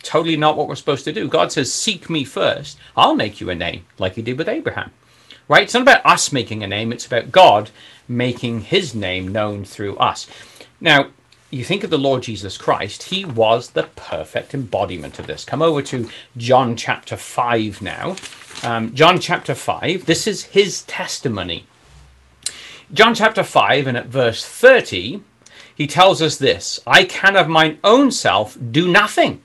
Totally 0.01 0.37
not 0.37 0.57
what 0.57 0.67
we're 0.67 0.75
supposed 0.75 1.05
to 1.05 1.13
do. 1.13 1.27
God 1.27 1.51
says, 1.51 1.73
Seek 1.73 2.09
me 2.09 2.23
first. 2.23 2.77
I'll 2.97 3.15
make 3.15 3.39
you 3.39 3.49
a 3.49 3.55
name, 3.55 3.85
like 3.97 4.15
He 4.15 4.21
did 4.21 4.37
with 4.37 4.49
Abraham 4.49 4.91
right? 5.47 5.63
It's 5.63 5.73
not 5.73 5.83
about 5.83 6.05
us 6.05 6.31
making 6.31 6.63
a 6.63 6.67
name, 6.67 6.91
it's 6.91 7.05
about 7.05 7.31
God 7.31 7.69
making 8.07 8.61
his 8.61 8.93
name 8.93 9.27
known 9.27 9.65
through 9.65 9.97
us. 9.97 10.27
Now, 10.79 11.07
you 11.49 11.63
think 11.63 11.83
of 11.83 11.91
the 11.91 11.97
Lord 11.97 12.23
Jesus 12.23 12.57
Christ, 12.57 13.03
he 13.03 13.23
was 13.23 13.69
the 13.69 13.83
perfect 13.95 14.53
embodiment 14.53 15.19
of 15.19 15.27
this. 15.27 15.45
Come 15.45 15.61
over 15.61 15.81
to 15.83 16.09
John 16.35 16.75
chapter 16.75 17.15
5 17.15 17.81
now. 17.81 18.15
Um, 18.63 18.95
John 18.95 19.19
chapter 19.19 19.53
5, 19.53 20.05
this 20.05 20.25
is 20.25 20.45
his 20.45 20.81
testimony. 20.83 21.67
John 22.91 23.13
chapter 23.13 23.43
5 23.43 23.87
and 23.87 23.97
at 23.97 24.07
verse 24.07 24.45
30, 24.45 25.21
he 25.75 25.87
tells 25.87 26.21
us 26.21 26.37
this 26.37 26.79
I 26.85 27.03
can 27.03 27.35
of 27.35 27.47
mine 27.47 27.79
own 27.83 28.11
self 28.11 28.57
do 28.71 28.91
nothing. 28.91 29.41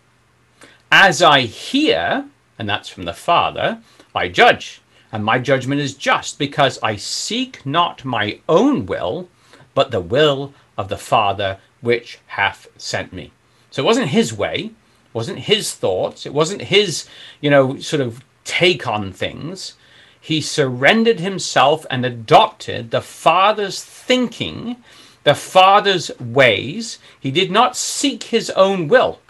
As 0.90 1.22
I 1.22 1.42
hear, 1.42 2.26
and 2.58 2.68
that's 2.68 2.88
from 2.88 3.04
the 3.04 3.12
Father, 3.12 3.82
I 4.14 4.28
judge 4.28 4.80
and 5.10 5.24
my 5.24 5.38
judgment 5.38 5.80
is 5.80 5.94
just 5.94 6.38
because 6.38 6.78
I 6.82 6.96
seek 6.96 7.64
not 7.64 8.04
my 8.04 8.40
own 8.48 8.86
will, 8.86 9.28
but 9.74 9.90
the 9.90 10.00
will 10.00 10.52
of 10.76 10.88
the 10.88 10.98
Father 10.98 11.58
which 11.80 12.18
hath 12.28 12.68
sent 12.76 13.12
me. 13.12 13.32
So 13.70 13.82
it 13.82 13.86
wasn't 13.86 14.08
his 14.08 14.32
way, 14.32 14.66
it 14.66 15.14
wasn't 15.14 15.40
his 15.40 15.74
thoughts, 15.74 16.26
it 16.26 16.34
wasn't 16.34 16.62
his, 16.62 17.08
you 17.40 17.50
know, 17.50 17.78
sort 17.78 18.00
of 18.00 18.24
take 18.44 18.86
on 18.86 19.12
things. 19.12 19.74
He 20.20 20.40
surrendered 20.40 21.20
himself 21.20 21.86
and 21.90 22.04
adopted 22.04 22.90
the 22.90 23.00
Father's 23.00 23.82
thinking, 23.82 24.76
the 25.24 25.34
Father's 25.34 26.10
ways. 26.18 26.98
He 27.18 27.30
did 27.30 27.50
not 27.50 27.76
seek 27.76 28.24
his 28.24 28.50
own 28.50 28.88
will, 28.88 29.20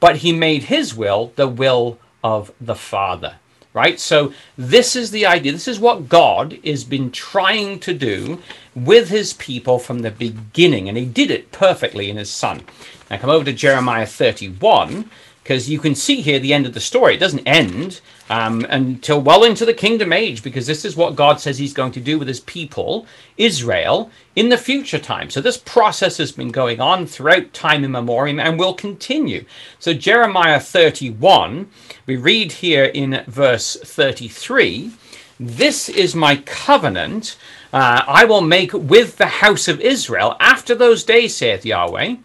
but 0.00 0.18
he 0.18 0.32
made 0.32 0.64
his 0.64 0.94
will 0.94 1.32
the 1.36 1.48
will 1.48 1.98
of 2.22 2.52
the 2.60 2.74
Father. 2.74 3.36
Right? 3.74 4.00
So 4.00 4.32
this 4.56 4.96
is 4.96 5.10
the 5.10 5.26
idea. 5.26 5.52
This 5.52 5.68
is 5.68 5.78
what 5.78 6.08
God 6.08 6.58
has 6.64 6.84
been 6.84 7.10
trying 7.10 7.80
to 7.80 7.92
do 7.92 8.40
with 8.74 9.10
his 9.10 9.34
people 9.34 9.78
from 9.78 9.98
the 9.98 10.10
beginning, 10.10 10.88
and 10.88 10.96
he 10.96 11.04
did 11.04 11.30
it 11.30 11.52
perfectly 11.52 12.08
in 12.08 12.16
his 12.16 12.30
son. 12.30 12.62
Now 13.10 13.18
come 13.18 13.30
over 13.30 13.44
to 13.44 13.52
Jeremiah 13.52 14.06
31, 14.06 15.10
because 15.44 15.68
you 15.68 15.78
can 15.78 15.94
see 15.94 16.22
here 16.22 16.38
the 16.38 16.54
end 16.54 16.64
of 16.64 16.72
the 16.72 16.80
story. 16.80 17.14
It 17.14 17.20
doesn't 17.20 17.46
end 17.46 18.00
um, 18.30 18.64
until 18.70 19.20
well 19.20 19.44
into 19.44 19.66
the 19.66 19.74
kingdom 19.74 20.10
age, 20.10 20.42
because 20.42 20.66
this 20.66 20.86
is 20.86 20.96
what 20.96 21.16
God 21.16 21.38
says 21.38 21.58
He's 21.58 21.74
going 21.74 21.92
to 21.92 22.00
do 22.00 22.18
with 22.18 22.28
His 22.28 22.40
people, 22.40 23.06
Israel, 23.36 24.10
in 24.34 24.48
the 24.48 24.56
future 24.56 24.98
time. 24.98 25.28
So 25.28 25.42
this 25.42 25.58
process 25.58 26.16
has 26.16 26.32
been 26.32 26.50
going 26.50 26.80
on 26.80 27.06
throughout 27.06 27.52
time 27.52 27.84
immemorial 27.84 28.40
and 28.40 28.58
will 28.58 28.72
continue. 28.72 29.44
So 29.78 29.92
Jeremiah 29.92 30.58
31, 30.58 31.68
we 32.06 32.16
read 32.16 32.52
here 32.52 32.86
in 32.86 33.22
verse 33.26 33.76
33 33.76 34.92
This 35.38 35.90
is 35.90 36.14
my 36.14 36.36
covenant 36.36 37.36
uh, 37.70 38.02
I 38.06 38.24
will 38.24 38.40
make 38.40 38.72
with 38.72 39.18
the 39.18 39.26
house 39.26 39.68
of 39.68 39.80
Israel 39.82 40.36
after 40.40 40.74
those 40.74 41.04
days, 41.04 41.36
saith 41.36 41.66
Yahweh. 41.66 42.16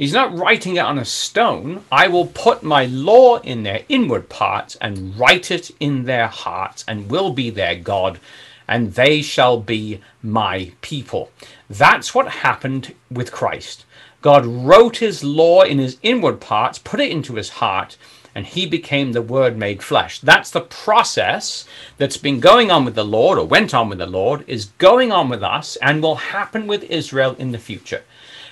He's 0.00 0.14
not 0.14 0.34
writing 0.34 0.76
it 0.76 0.86
on 0.86 0.98
a 0.98 1.04
stone. 1.04 1.84
I 1.92 2.08
will 2.08 2.28
put 2.28 2.62
my 2.62 2.86
law 2.86 3.36
in 3.40 3.64
their 3.64 3.84
inward 3.86 4.30
parts 4.30 4.74
and 4.76 5.14
write 5.18 5.50
it 5.50 5.72
in 5.78 6.04
their 6.04 6.26
hearts 6.26 6.86
and 6.88 7.10
will 7.10 7.32
be 7.34 7.50
their 7.50 7.74
God, 7.74 8.18
and 8.66 8.94
they 8.94 9.20
shall 9.20 9.60
be 9.60 10.00
my 10.22 10.72
people. 10.80 11.30
That's 11.68 12.14
what 12.14 12.28
happened 12.28 12.94
with 13.10 13.30
Christ. 13.30 13.84
God 14.22 14.46
wrote 14.46 14.96
his 14.96 15.22
law 15.22 15.60
in 15.64 15.78
his 15.78 15.98
inward 16.02 16.40
parts, 16.40 16.78
put 16.78 17.00
it 17.00 17.12
into 17.12 17.34
his 17.34 17.50
heart, 17.50 17.98
and 18.34 18.46
he 18.46 18.64
became 18.64 19.12
the 19.12 19.20
Word 19.20 19.58
made 19.58 19.82
flesh. 19.82 20.18
That's 20.20 20.50
the 20.50 20.62
process 20.62 21.66
that's 21.98 22.16
been 22.16 22.40
going 22.40 22.70
on 22.70 22.86
with 22.86 22.94
the 22.94 23.04
Lord, 23.04 23.38
or 23.38 23.44
went 23.44 23.74
on 23.74 23.90
with 23.90 23.98
the 23.98 24.06
Lord, 24.06 24.44
is 24.46 24.72
going 24.78 25.12
on 25.12 25.28
with 25.28 25.42
us, 25.42 25.76
and 25.82 26.02
will 26.02 26.16
happen 26.16 26.66
with 26.66 26.84
Israel 26.84 27.36
in 27.38 27.52
the 27.52 27.58
future. 27.58 28.02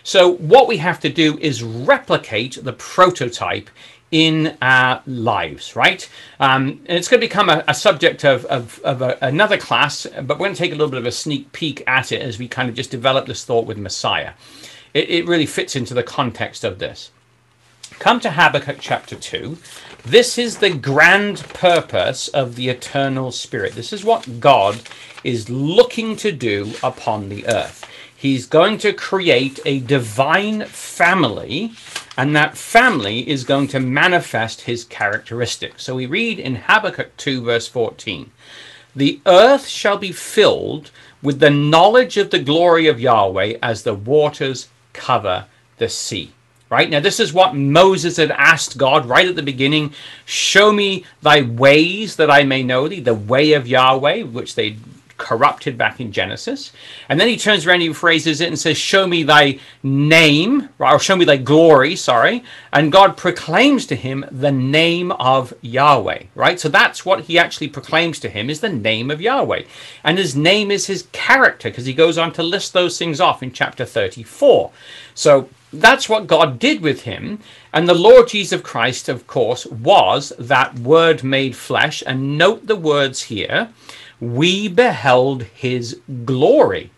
So 0.09 0.37
what 0.37 0.67
we 0.69 0.79
have 0.79 1.01
to 1.01 1.11
do 1.11 1.37
is 1.39 1.63
replicate 1.63 2.57
the 2.63 2.73
prototype 2.73 3.69
in 4.11 4.57
our 4.63 5.03
lives, 5.07 5.77
right? 5.77 6.09
Um, 6.41 6.81
and 6.87 6.97
it's 6.97 7.09
going 7.09 7.21
to 7.21 7.27
become 7.27 7.51
a, 7.51 7.63
a 7.69 7.75
subject 7.75 8.25
of, 8.25 8.47
of, 8.47 8.81
of 8.85 9.03
a, 9.03 9.19
another 9.21 9.59
class, 9.59 10.07
but 10.07 10.39
we're 10.39 10.47
going 10.47 10.55
to 10.55 10.59
take 10.59 10.73
a 10.73 10.77
little 10.77 10.89
bit 10.89 11.01
of 11.01 11.05
a 11.05 11.13
sneak 11.13 11.53
peek 11.53 11.85
at 11.87 12.11
it 12.11 12.23
as 12.23 12.39
we 12.39 12.49
kind 12.49 12.71
of 12.71 12.75
just 12.75 12.91
develop 12.91 13.27
this 13.27 13.45
thought 13.45 13.67
with 13.67 13.77
Messiah. 13.77 14.33
It, 14.95 15.11
it 15.11 15.27
really 15.27 15.45
fits 15.45 15.77
into 15.77 15.93
the 15.93 16.03
context 16.03 16.65
of 16.65 16.79
this. 16.79 17.11
Come 17.99 18.19
to 18.21 18.31
Habakkuk 18.31 18.79
chapter 18.81 19.15
2. 19.15 19.59
This 20.07 20.39
is 20.39 20.57
the 20.57 20.71
grand 20.71 21.41
purpose 21.53 22.29
of 22.29 22.57
the 22.57 22.71
eternal 22.71 23.31
spirit. 23.31 23.75
This 23.75 23.93
is 23.93 24.07
what 24.07 24.41
God 24.41 24.81
is 25.23 25.51
looking 25.51 26.17
to 26.17 26.33
do 26.33 26.73
upon 26.83 27.29
the 27.29 27.47
earth. 27.47 27.85
He's 28.19 28.47
going 28.47 28.79
to 28.79 28.93
create 28.93 29.61
a 29.65 29.79
divine 29.79 30.65
family, 30.65 31.71
and 32.17 32.35
that 32.35 32.59
family 32.59 33.29
is 33.29 33.45
going 33.45 33.69
to 33.69 33.79
manifest 33.79 34.63
his 34.63 34.83
characteristics. 34.83 35.85
So 35.85 35.95
we 35.95 36.07
read 36.07 36.41
in 36.41 36.57
Habakkuk 36.57 37.17
2, 37.17 37.45
verse 37.45 37.69
14 37.69 38.33
The 38.97 39.21
earth 39.25 39.69
shall 39.69 39.99
be 39.99 40.11
filled 40.11 40.91
with 41.23 41.39
the 41.39 41.51
knowledge 41.51 42.17
of 42.17 42.31
the 42.31 42.41
glory 42.41 42.89
of 42.89 42.99
Yahweh 42.99 43.59
as 43.63 43.85
the 43.85 43.95
waters 43.95 44.67
cover 44.93 45.45
the 45.77 45.89
sea. 45.89 46.33
Right 46.71 46.91
now, 46.91 46.99
this 46.99 47.21
is 47.21 47.33
what 47.33 47.55
Moses 47.55 48.17
had 48.17 48.33
asked 48.33 48.77
God 48.77 49.07
right 49.07 49.29
at 49.29 49.37
the 49.37 49.43
beginning 49.45 49.95
Show 50.27 50.73
me 50.73 51.05
thy 51.23 51.43
ways 51.43 52.17
that 52.17 52.33
I 52.33 52.43
may 52.43 52.65
know 52.65 52.89
thee, 52.89 52.99
the 52.99 53.15
way 53.15 53.53
of 53.53 53.69
Yahweh, 53.69 54.25
which 54.25 54.57
they 54.57 54.77
corrupted 55.19 55.77
back 55.77 56.01
in 56.01 56.13
Genesis. 56.13 56.73
And 57.09 57.21
then 57.21 57.29
he 57.29 57.37
turns 57.37 57.67
around 57.67 57.77
and 57.77 57.83
he 57.83 57.93
phrases 57.93 58.41
it 58.41 58.49
and 58.49 58.59
says, 58.59 58.79
Show 58.79 59.07
me 59.07 59.23
thy 59.23 59.59
name, 59.83 60.69
or 60.79 60.99
show 60.99 61.17
me 61.17 61.25
thy 61.25 61.37
glory, 61.37 61.97
sorry. 61.97 62.45
And 62.73 62.93
God 62.93 63.17
proclaims 63.17 63.85
to 63.87 63.97
him 63.97 64.25
the 64.31 64.53
name 64.53 65.13
of 65.13 65.53
Yahweh, 65.61 66.25
right? 66.35 66.59
So 66.59 66.69
that's 66.69 67.05
what 67.05 67.23
he 67.23 67.39
actually 67.39 67.69
proclaims 67.69 68.19
to 68.21 68.29
him 68.29 68.49
is 68.49 68.61
the 68.61 68.69
name 68.69 69.11
of 69.11 69.21
Yahweh. 69.21 69.65
And 70.05 70.17
his 70.17 70.35
name 70.35 70.71
is 70.71 70.87
his 70.87 71.09
character, 71.13 71.69
because 71.69 71.87
he 71.87 71.93
goes 71.93 72.17
on 72.17 72.33
to 72.35 72.43
list 72.43 72.73
those 72.73 72.99
things 72.99 73.21
off 73.21 73.43
in 73.43 73.53
chapter 73.53 73.85
34. 73.85 74.71
So 75.15 75.49
that's 75.73 76.09
what 76.09 76.27
God 76.27 76.59
did 76.59 76.81
with 76.81 77.03
him. 77.03 77.41
And 77.73 77.89
the 77.89 77.95
Lord 77.95 78.29
Jesus 78.29 78.63
Christ, 78.63 79.09
of 79.09 79.27
course, 79.27 79.67
was 79.67 80.33
that 80.39 80.79
word 80.79 81.23
made 81.23 81.57
flesh. 81.57 82.03
And 82.07 82.39
note 82.39 82.67
the 82.67 82.77
words 82.77 83.23
here 83.25 83.71
we 84.21 84.69
beheld 84.69 85.43
his 85.45 86.01
glory. 86.25 86.91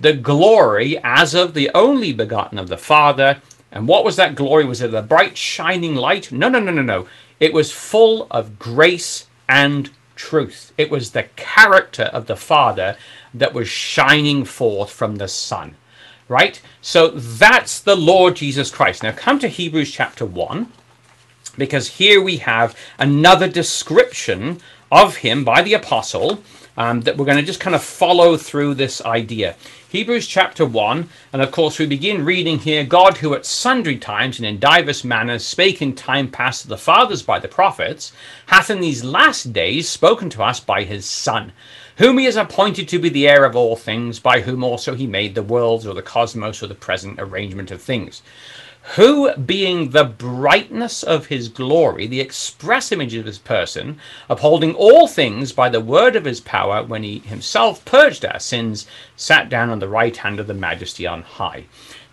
The 0.00 0.12
glory 0.12 0.98
as 1.02 1.34
of 1.34 1.54
the 1.54 1.70
only 1.74 2.12
begotten 2.12 2.58
of 2.58 2.68
the 2.68 2.76
Father. 2.76 3.40
And 3.72 3.86
what 3.88 4.04
was 4.04 4.16
that 4.16 4.34
glory? 4.34 4.64
Was 4.64 4.80
it 4.80 4.94
a 4.94 5.02
bright, 5.02 5.36
shining 5.36 5.94
light? 5.94 6.32
No, 6.32 6.48
no, 6.48 6.60
no, 6.60 6.72
no, 6.72 6.82
no. 6.82 7.08
It 7.40 7.52
was 7.52 7.72
full 7.72 8.26
of 8.30 8.58
grace 8.58 9.26
and 9.48 9.90
truth. 10.16 10.72
It 10.76 10.90
was 10.90 11.10
the 11.10 11.24
character 11.36 12.04
of 12.04 12.26
the 12.26 12.36
Father 12.36 12.96
that 13.34 13.54
was 13.54 13.68
shining 13.68 14.44
forth 14.44 14.90
from 14.90 15.16
the 15.16 15.28
Son. 15.28 15.76
Right? 16.28 16.60
So 16.82 17.08
that's 17.08 17.80
the 17.80 17.96
Lord 17.96 18.36
Jesus 18.36 18.70
Christ. 18.70 19.02
Now 19.02 19.12
come 19.12 19.38
to 19.38 19.48
Hebrews 19.48 19.90
chapter 19.90 20.26
1, 20.26 20.70
because 21.56 21.88
here 21.88 22.20
we 22.22 22.36
have 22.38 22.76
another 22.98 23.48
description 23.48 24.60
of 24.90 25.16
him 25.16 25.44
by 25.44 25.62
the 25.62 25.74
apostle 25.74 26.42
um, 26.78 27.00
that 27.02 27.16
we're 27.16 27.24
going 27.24 27.38
to 27.38 27.42
just 27.42 27.60
kind 27.60 27.74
of 27.74 27.82
follow 27.82 28.36
through 28.36 28.74
this 28.74 29.00
idea. 29.04 29.56
Hebrews 29.88 30.26
chapter 30.28 30.64
1, 30.64 31.08
and 31.32 31.42
of 31.42 31.50
course 31.50 31.78
we 31.78 31.86
begin 31.86 32.24
reading 32.24 32.58
here 32.58 32.84
God, 32.84 33.18
who 33.18 33.34
at 33.34 33.44
sundry 33.44 33.98
times 33.98 34.38
and 34.38 34.46
in 34.46 34.60
divers 34.60 35.02
manners 35.02 35.44
spake 35.44 35.82
in 35.82 35.94
time 35.94 36.30
past 36.30 36.62
to 36.62 36.68
the 36.68 36.78
fathers 36.78 37.22
by 37.22 37.40
the 37.40 37.48
prophets, 37.48 38.12
hath 38.46 38.70
in 38.70 38.80
these 38.80 39.02
last 39.02 39.52
days 39.52 39.88
spoken 39.88 40.30
to 40.30 40.42
us 40.42 40.60
by 40.60 40.84
his 40.84 41.04
Son, 41.04 41.52
whom 41.96 42.18
he 42.18 42.26
has 42.26 42.36
appointed 42.36 42.86
to 42.88 43.00
be 43.00 43.08
the 43.08 43.26
heir 43.26 43.44
of 43.44 43.56
all 43.56 43.74
things, 43.74 44.20
by 44.20 44.42
whom 44.42 44.62
also 44.62 44.94
he 44.94 45.06
made 45.06 45.34
the 45.34 45.42
worlds 45.42 45.84
or 45.84 45.94
the 45.94 46.02
cosmos 46.02 46.62
or 46.62 46.68
the 46.68 46.74
present 46.76 47.18
arrangement 47.18 47.72
of 47.72 47.82
things 47.82 48.22
who 48.94 49.34
being 49.34 49.90
the 49.90 50.04
brightness 50.04 51.02
of 51.02 51.26
his 51.26 51.48
glory, 51.48 52.06
the 52.06 52.20
express 52.20 52.90
image 52.90 53.14
of 53.14 53.26
his 53.26 53.38
person, 53.38 53.98
upholding 54.30 54.74
all 54.74 55.06
things 55.06 55.52
by 55.52 55.68
the 55.68 55.80
word 55.80 56.16
of 56.16 56.24
his 56.24 56.40
power, 56.40 56.82
when 56.82 57.02
he 57.02 57.18
himself 57.18 57.84
purged 57.84 58.24
our 58.24 58.40
sins, 58.40 58.86
sat 59.16 59.48
down 59.48 59.68
on 59.68 59.78
the 59.78 59.88
right 59.88 60.16
hand 60.16 60.40
of 60.40 60.46
the 60.46 60.54
majesty 60.54 61.06
on 61.06 61.22
high. 61.22 61.64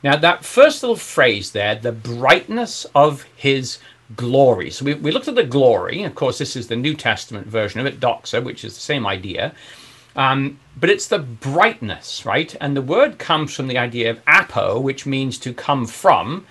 Now, 0.04 0.18
that 0.18 0.44
first 0.44 0.84
little 0.84 0.98
phrase 0.98 1.52
there, 1.52 1.76
the 1.76 1.92
brightness 1.92 2.86
of 2.94 3.24
his 3.36 3.80
glory. 4.16 4.70
So 4.70 4.86
we, 4.86 4.94
we 4.96 5.12
looked 5.12 5.28
at 5.28 5.36
the 5.36 5.44
glory. 5.44 6.04
Of 6.04 6.14
course, 6.14 6.38
this 6.38 6.56
is 6.56 6.68
the 6.68 6.76
New 6.76 6.94
Testament 6.94 7.48
version 7.48 7.80
of 7.80 7.86
it, 7.86 8.00
doxa, 8.00 8.44
which 8.44 8.64
is 8.64 8.76
the 8.76 8.82
same 8.82 9.08
idea. 9.08 9.56
Um, 10.16 10.60
but 10.78 10.90
it's 10.90 11.08
the 11.08 11.20
brightness, 11.20 12.26
right? 12.26 12.56
And 12.62 12.76
the 12.76 12.82
word 12.82 13.18
comes 13.18 13.54
from 13.54 13.68
the 13.68 13.78
idea 13.78 14.12
of 14.12 14.22
apo, 14.28 14.80
which 14.80 15.06
means 15.06 15.38
to 15.40 15.54
come 15.54 15.86
from, 15.86 16.46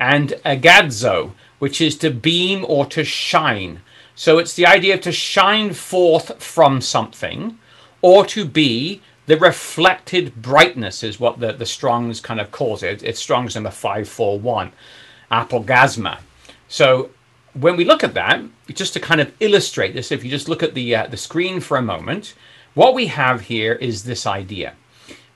and 0.00 0.30
agadzo, 0.44 1.32
which 1.58 1.80
is 1.80 1.96
to 1.98 2.10
beam 2.10 2.64
or 2.66 2.86
to 2.86 3.04
shine. 3.04 3.82
So 4.14 4.38
it's 4.38 4.54
the 4.54 4.66
idea 4.66 4.98
to 4.98 5.12
shine 5.12 5.74
forth 5.74 6.42
from 6.42 6.80
something, 6.80 7.58
or 8.02 8.24
to 8.26 8.44
be 8.44 9.02
the 9.26 9.36
reflected 9.36 10.42
brightness, 10.42 11.04
is 11.04 11.20
what 11.20 11.38
the, 11.38 11.52
the 11.52 11.66
Strong's 11.66 12.20
kind 12.20 12.40
of 12.40 12.50
calls 12.50 12.82
it. 12.82 13.02
It's 13.02 13.20
Strong's 13.20 13.54
number 13.54 13.70
541, 13.70 14.72
apaugasma. 15.30 16.18
So 16.66 17.10
when 17.52 17.76
we 17.76 17.84
look 17.84 18.02
at 18.02 18.14
that, 18.14 18.42
just 18.68 18.94
to 18.94 19.00
kind 19.00 19.20
of 19.20 19.32
illustrate 19.40 19.94
this, 19.94 20.10
if 20.10 20.24
you 20.24 20.30
just 20.30 20.48
look 20.48 20.62
at 20.62 20.74
the, 20.74 20.96
uh, 20.96 21.06
the 21.06 21.16
screen 21.16 21.60
for 21.60 21.76
a 21.76 21.82
moment, 21.82 22.34
what 22.74 22.94
we 22.94 23.06
have 23.06 23.42
here 23.42 23.74
is 23.74 24.04
this 24.04 24.26
idea. 24.26 24.74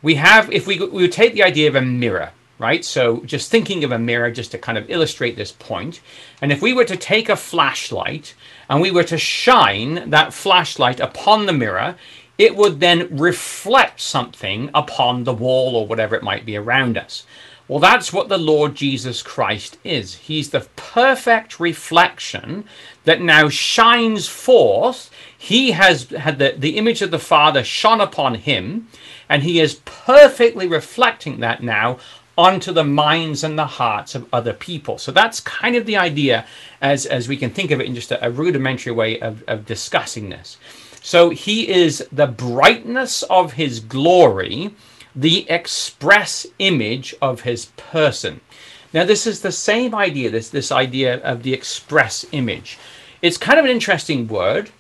We 0.03 0.15
have, 0.17 0.51
if 0.53 0.67
we, 0.67 0.79
we 0.79 1.03
would 1.03 1.13
take 1.13 1.35
the 1.35 1.43
idea 1.43 1.69
of 1.69 1.77
a 1.77 1.83
mirror, 1.83 2.31
right? 2.59 2.85
So 2.85 3.21
just 3.25 3.51
thinking 3.51 3.85
of 3.85 3.93
a 3.93 3.99
mirror 3.99 4.31
just 4.31 4.51
to 4.53 4.59
kind 4.59 4.79
of 4.79 4.91
illustrate 4.91 5.37
this 5.37 5.53
point. 5.53 6.01
And 6.41 6.53
if 6.53 6.63
we 6.63 6.73
were 6.73 6.85
to 6.85 6.97
take 6.97 7.29
a 7.29 7.37
flashlight 7.37 8.35
and 8.69 8.81
we 8.81 8.91
were 8.91 9.05
to 9.05 9.19
shine 9.19 10.11
that 10.11 10.33
flashlight 10.33 11.01
upon 11.01 11.47
the 11.47 11.53
mirror, 11.53 11.97
it 12.39 12.57
would 12.57 12.81
then 12.81 13.17
reflect 13.17 14.01
something 14.01 14.71
upon 14.75 15.25
the 15.25 15.35
wall 15.35 15.77
or 15.77 15.87
whatever 15.87 16.17
it 16.17 16.23
might 16.23 16.45
be 16.45 16.57
around 16.57 16.99
us. 16.99 17.25
Well, 17.67 17.79
that's 17.79 18.13
what 18.13 18.29
the 18.29 18.37
Lord 18.37 18.75
Jesus 18.75 19.23
Christ 19.23 19.79
is. 19.85 20.17
He's 20.17 20.51
the 20.51 20.69
perfect 20.77 21.59
reflection 21.59 22.65
that 23.05 23.23
now 23.23 23.49
shines 23.49 24.29
forth. 24.29 25.11
He 25.37 25.71
has 25.71 26.11
had 26.11 26.39
the, 26.39 26.55
the 26.59 26.77
image 26.77 27.01
of 27.01 27.11
the 27.11 27.19
Father 27.19 27.65
shone 27.65 28.03
upon 28.03 28.35
him, 28.35 28.89
and 29.31 29.45
he 29.45 29.61
is 29.61 29.81
perfectly 29.87 30.67
reflecting 30.67 31.41
that 31.41 31.63
now 31.63 31.99
onto 32.37 32.73
the 32.73 32.85
minds 32.85 33.45
and 33.45 33.59
the 33.59 33.67
hearts 33.67 34.15
of 34.15 34.27
other 34.33 34.53
people. 34.53 34.99
So 34.99 35.13
that's 35.13 35.41
kind 35.41 35.77
of 35.77 35.87
the 35.87 35.97
idea 35.97 36.47
as, 36.81 37.07
as 37.07 37.29
we 37.29 37.37
can 37.37 37.51
think 37.51 37.71
of 37.71 37.81
it 37.81 37.87
in 37.87 37.95
just 37.95 38.11
a, 38.11 38.27
a 38.27 38.31
rudimentary 38.31 38.93
way 38.93 39.21
of, 39.21 39.45
of 39.47 39.67
discussing 39.67 40.31
this. 40.31 40.57
So 41.01 41.31
he 41.31 41.69
is 41.69 42.09
the 42.11 42.27
brightness 42.27 43.23
of 43.25 43.53
his 43.53 43.79
glory, 43.79 44.75
the 45.15 45.49
express 45.51 46.47
image 46.59 47.15
of 47.21 47.43
his 47.43 47.67
person. 47.77 48.41
Now, 48.93 49.05
this 49.05 49.27
is 49.27 49.41
the 49.41 49.53
same 49.53 49.95
idea, 49.95 50.31
this, 50.31 50.49
this 50.49 50.73
idea 50.73 51.21
of 51.23 51.43
the 51.43 51.53
express 51.53 52.25
image. 52.33 52.79
It's 53.23 53.37
kind 53.37 53.59
of 53.59 53.65
an 53.65 53.71
interesting 53.71 54.29
word. 54.29 54.71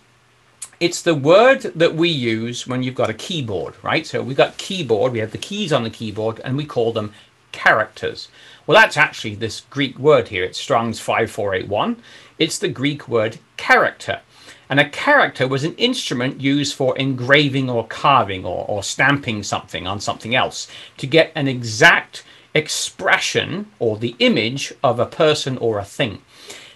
It's 0.80 1.02
the 1.02 1.14
word 1.14 1.62
that 1.62 1.94
we 1.94 2.08
use 2.08 2.66
when 2.66 2.82
you've 2.82 2.94
got 2.94 3.10
a 3.10 3.14
keyboard, 3.14 3.74
right? 3.82 4.06
So 4.06 4.22
we've 4.22 4.36
got 4.36 4.56
keyboard, 4.56 5.12
we 5.12 5.18
have 5.18 5.32
the 5.32 5.38
keys 5.38 5.72
on 5.72 5.82
the 5.82 5.90
keyboard, 5.90 6.40
and 6.44 6.56
we 6.56 6.64
call 6.64 6.92
them 6.92 7.12
characters. 7.54 8.28
Well, 8.66 8.78
that's 8.78 8.96
actually 8.96 9.36
this 9.36 9.60
Greek 9.70 9.96
word 9.96 10.28
here. 10.28 10.42
It's 10.42 10.58
Strong's 10.58 10.98
5481. 10.98 12.02
It's 12.36 12.58
the 12.58 12.68
Greek 12.68 13.06
word 13.08 13.38
character. 13.56 14.20
And 14.68 14.80
a 14.80 14.90
character 14.90 15.46
was 15.46 15.62
an 15.62 15.76
instrument 15.76 16.40
used 16.40 16.74
for 16.74 16.98
engraving 16.98 17.70
or 17.70 17.86
carving 17.86 18.44
or, 18.44 18.66
or 18.68 18.82
stamping 18.82 19.44
something 19.44 19.86
on 19.86 20.00
something 20.00 20.34
else 20.34 20.66
to 20.96 21.06
get 21.06 21.30
an 21.36 21.46
exact 21.46 22.24
expression 22.54 23.70
or 23.78 23.98
the 23.98 24.16
image 24.18 24.72
of 24.82 24.98
a 24.98 25.06
person 25.06 25.56
or 25.58 25.78
a 25.78 25.84
thing. 25.84 26.22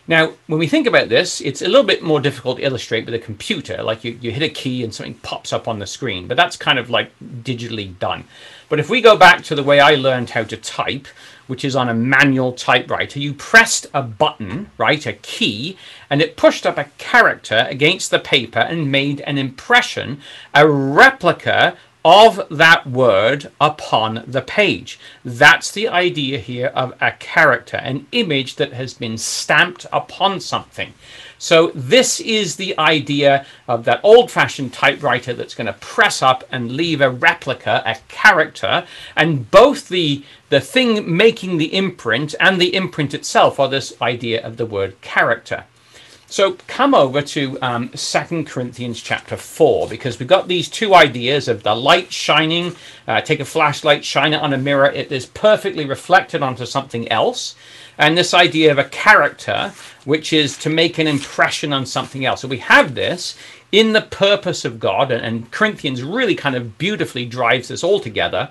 Now, 0.06 0.32
when 0.46 0.58
we 0.58 0.68
think 0.68 0.86
about 0.86 1.10
this, 1.10 1.40
it's 1.42 1.60
a 1.60 1.66
little 1.66 1.84
bit 1.84 2.02
more 2.02 2.20
difficult 2.20 2.58
to 2.58 2.64
illustrate 2.64 3.04
with 3.04 3.14
a 3.14 3.18
computer. 3.18 3.82
Like 3.82 4.04
you, 4.04 4.18
you 4.22 4.30
hit 4.30 4.42
a 4.42 4.48
key 4.48 4.82
and 4.84 4.94
something 4.94 5.14
pops 5.16 5.52
up 5.52 5.68
on 5.68 5.78
the 5.78 5.86
screen, 5.86 6.28
but 6.28 6.36
that's 6.36 6.56
kind 6.56 6.78
of 6.78 6.88
like 6.88 7.10
digitally 7.20 7.98
done. 7.98 8.24
But 8.68 8.80
if 8.80 8.90
we 8.90 9.00
go 9.00 9.16
back 9.16 9.42
to 9.44 9.54
the 9.54 9.62
way 9.62 9.80
I 9.80 9.94
learned 9.94 10.30
how 10.30 10.44
to 10.44 10.56
type, 10.56 11.08
which 11.46 11.64
is 11.64 11.74
on 11.74 11.88
a 11.88 11.94
manual 11.94 12.52
typewriter, 12.52 13.18
you 13.18 13.32
pressed 13.32 13.86
a 13.94 14.02
button, 14.02 14.70
right, 14.76 15.04
a 15.06 15.14
key, 15.14 15.78
and 16.10 16.20
it 16.20 16.36
pushed 16.36 16.66
up 16.66 16.76
a 16.76 16.90
character 16.98 17.66
against 17.70 18.10
the 18.10 18.18
paper 18.18 18.58
and 18.58 18.92
made 18.92 19.22
an 19.22 19.38
impression, 19.38 20.20
a 20.54 20.68
replica 20.68 21.76
of 22.04 22.46
that 22.50 22.86
word 22.86 23.50
upon 23.60 24.24
the 24.26 24.42
page. 24.42 24.98
That's 25.24 25.70
the 25.70 25.88
idea 25.88 26.38
here 26.38 26.68
of 26.68 26.94
a 27.00 27.12
character, 27.12 27.78
an 27.78 28.06
image 28.12 28.56
that 28.56 28.72
has 28.74 28.94
been 28.94 29.18
stamped 29.18 29.86
upon 29.92 30.40
something. 30.40 30.94
So 31.38 31.70
this 31.74 32.20
is 32.20 32.56
the 32.56 32.76
idea 32.78 33.46
of 33.68 33.84
that 33.84 34.00
old-fashioned 34.02 34.72
typewriter 34.72 35.32
that's 35.32 35.54
going 35.54 35.68
to 35.68 35.72
press 35.74 36.20
up 36.20 36.44
and 36.50 36.72
leave 36.72 37.00
a 37.00 37.10
replica, 37.10 37.82
a 37.86 37.96
character, 38.08 38.86
and 39.16 39.50
both 39.50 39.88
the 39.88 40.24
the 40.50 40.60
thing 40.60 41.14
making 41.14 41.58
the 41.58 41.74
imprint 41.74 42.34
and 42.40 42.58
the 42.58 42.74
imprint 42.74 43.12
itself 43.12 43.60
are 43.60 43.68
this 43.68 43.92
idea 44.00 44.44
of 44.44 44.56
the 44.56 44.64
word 44.64 44.98
character. 45.02 45.64
So 46.30 46.58
come 46.66 46.94
over 46.94 47.22
to 47.22 47.58
um, 47.62 47.88
2 47.88 48.44
Corinthians 48.44 49.00
chapter 49.00 49.34
4 49.36 49.88
because 49.88 50.18
we've 50.18 50.28
got 50.28 50.46
these 50.46 50.68
two 50.68 50.94
ideas 50.94 51.48
of 51.48 51.62
the 51.62 51.74
light 51.74 52.12
shining. 52.12 52.76
Uh, 53.06 53.22
take 53.22 53.40
a 53.40 53.46
flashlight, 53.46 54.04
shine 54.04 54.34
it 54.34 54.42
on 54.42 54.52
a 54.52 54.58
mirror, 54.58 54.90
it 54.90 55.10
is 55.10 55.24
perfectly 55.24 55.86
reflected 55.86 56.42
onto 56.42 56.66
something 56.66 57.10
else. 57.10 57.54
And 57.98 58.16
this 58.16 58.32
idea 58.32 58.70
of 58.70 58.78
a 58.78 58.84
character, 58.84 59.72
which 60.04 60.32
is 60.32 60.56
to 60.58 60.70
make 60.70 60.98
an 60.98 61.08
impression 61.08 61.72
on 61.72 61.84
something 61.84 62.24
else. 62.24 62.42
So 62.42 62.48
we 62.48 62.58
have 62.58 62.94
this 62.94 63.36
in 63.72 63.92
the 63.92 64.02
purpose 64.02 64.64
of 64.64 64.80
God, 64.80 65.10
and, 65.10 65.24
and 65.24 65.50
Corinthians 65.50 66.02
really 66.02 66.34
kind 66.34 66.54
of 66.54 66.78
beautifully 66.78 67.26
drives 67.26 67.68
this 67.68 67.84
all 67.84 68.00
together. 68.00 68.50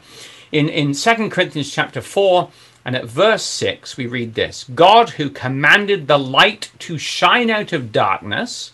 In, 0.52 0.70
in 0.70 0.94
2 0.94 1.30
Corinthians 1.30 1.72
chapter 1.72 2.02
4, 2.02 2.50
and 2.86 2.96
at 2.96 3.06
verse 3.06 3.44
6, 3.44 3.98
we 3.98 4.06
read 4.06 4.36
this 4.36 4.64
God, 4.76 5.12
who 5.12 5.30
commanded 5.30 6.08
the 6.08 6.20
light 6.20 6.72
to 6.80 6.98
shine 6.98 7.50
out 7.50 7.74
of 7.74 7.92
darkness, 7.92 8.72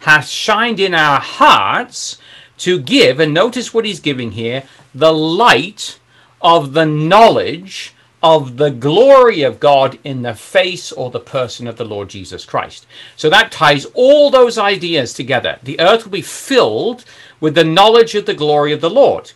hath 0.00 0.28
shined 0.28 0.80
in 0.80 0.94
our 0.94 1.20
hearts 1.20 2.18
to 2.58 2.80
give, 2.80 3.20
and 3.20 3.34
notice 3.34 3.74
what 3.74 3.84
he's 3.84 4.00
giving 4.00 4.32
here, 4.32 4.64
the 4.94 5.12
light 5.12 5.98
of 6.40 6.72
the 6.72 6.86
knowledge 6.86 7.94
of 8.22 8.58
the 8.58 8.70
glory 8.70 9.42
of 9.42 9.60
God 9.60 9.98
in 10.04 10.22
the 10.22 10.34
face 10.34 10.92
or 10.92 11.10
the 11.10 11.20
person 11.20 11.66
of 11.66 11.76
the 11.76 11.84
Lord 11.84 12.10
Jesus 12.10 12.44
Christ. 12.44 12.86
So 13.16 13.30
that 13.30 13.50
ties 13.50 13.86
all 13.94 14.30
those 14.30 14.58
ideas 14.58 15.14
together. 15.14 15.58
The 15.62 15.80
earth 15.80 16.04
will 16.04 16.12
be 16.12 16.22
filled 16.22 17.04
with 17.40 17.54
the 17.54 17.64
knowledge 17.64 18.14
of 18.14 18.26
the 18.26 18.34
glory 18.34 18.72
of 18.72 18.82
the 18.82 18.90
Lord. 18.90 19.32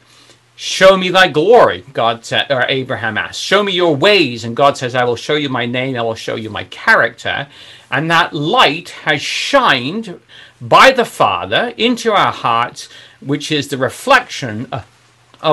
Show 0.57 0.97
me 0.97 1.09
thy 1.09 1.29
glory, 1.29 1.85
God 1.93 2.25
said, 2.25 2.47
or 2.51 2.65
Abraham 2.69 3.19
asked. 3.19 3.41
Show 3.41 3.65
me 3.65 3.73
your 3.73 3.97
ways. 3.97 4.45
And 4.45 4.55
God 4.55 4.77
says, 4.77 4.95
I 4.95 5.05
will 5.05 5.17
show 5.17 5.35
you 5.35 5.49
my 5.49 5.67
name, 5.67 5.97
I 5.97 6.03
will 6.03 6.15
show 6.15 6.37
you 6.37 6.51
my 6.51 6.65
character. 6.65 7.49
And 7.91 8.11
that 8.11 8.33
light 8.33 8.91
has 8.91 9.21
shined 9.21 10.21
by 10.61 10.93
the 10.93 11.05
Father 11.05 11.75
into 11.77 12.13
our 12.13 12.33
hearts, 12.33 12.89
which 13.21 13.51
is 13.51 13.69
the 13.69 13.79
reflection 13.79 14.67
of 14.71 14.87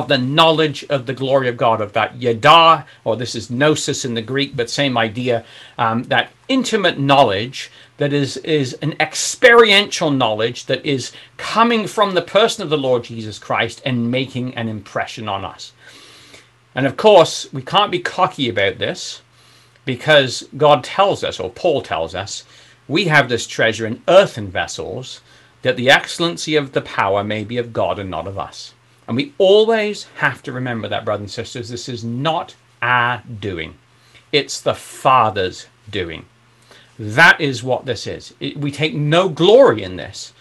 the 0.07 0.17
knowledge 0.17 0.85
of 0.89 1.05
the 1.05 1.13
glory 1.13 1.49
of 1.49 1.57
God, 1.57 1.81
of 1.81 1.93
that 1.93 2.19
yada, 2.21 2.85
or 3.03 3.17
this 3.17 3.35
is 3.35 3.51
gnosis 3.51 4.05
in 4.05 4.13
the 4.13 4.21
Greek, 4.21 4.55
but 4.55 4.69
same 4.69 4.97
idea, 4.97 5.43
um, 5.77 6.03
that 6.03 6.31
intimate 6.47 6.97
knowledge 6.97 7.69
that 7.97 8.13
is, 8.13 8.37
is 8.37 8.73
an 8.81 8.95
experiential 8.99 10.09
knowledge 10.09 10.65
that 10.65 10.83
is 10.85 11.11
coming 11.37 11.87
from 11.87 12.13
the 12.13 12.21
person 12.21 12.63
of 12.63 12.69
the 12.69 12.77
Lord 12.77 13.03
Jesus 13.03 13.37
Christ 13.37 13.81
and 13.85 14.09
making 14.09 14.55
an 14.55 14.69
impression 14.69 15.27
on 15.27 15.43
us. 15.43 15.73
And 16.73 16.87
of 16.87 16.95
course, 16.95 17.51
we 17.51 17.61
can't 17.61 17.91
be 17.91 17.99
cocky 17.99 18.47
about 18.49 18.77
this 18.77 19.21
because 19.83 20.47
God 20.55 20.83
tells 20.83 21.23
us, 21.23 21.39
or 21.39 21.49
Paul 21.49 21.81
tells 21.81 22.15
us, 22.15 22.45
we 22.87 23.05
have 23.05 23.29
this 23.29 23.45
treasure 23.45 23.85
in 23.85 24.01
earthen 24.07 24.49
vessels 24.49 25.21
that 25.61 25.75
the 25.75 25.89
excellency 25.89 26.55
of 26.55 26.71
the 26.71 26.81
power 26.81 27.23
may 27.23 27.43
be 27.43 27.57
of 27.57 27.73
God 27.73 27.99
and 27.99 28.09
not 28.09 28.27
of 28.27 28.39
us. 28.39 28.73
And 29.11 29.17
we 29.17 29.33
always 29.39 30.03
have 30.19 30.41
to 30.43 30.53
remember 30.53 30.87
that, 30.87 31.03
brothers 31.03 31.23
and 31.23 31.29
sisters, 31.29 31.67
this 31.67 31.89
is 31.89 32.01
not 32.01 32.55
our 32.81 33.21
doing, 33.41 33.77
it's 34.31 34.61
the 34.61 34.73
Father's 34.73 35.67
doing. 35.89 36.27
That 36.97 37.41
is 37.41 37.61
what 37.61 37.85
this 37.85 38.07
is. 38.07 38.33
It, 38.39 38.55
we 38.55 38.71
take 38.71 38.93
no 38.93 39.27
glory 39.27 39.83
in 39.83 39.97
this. 39.97 40.31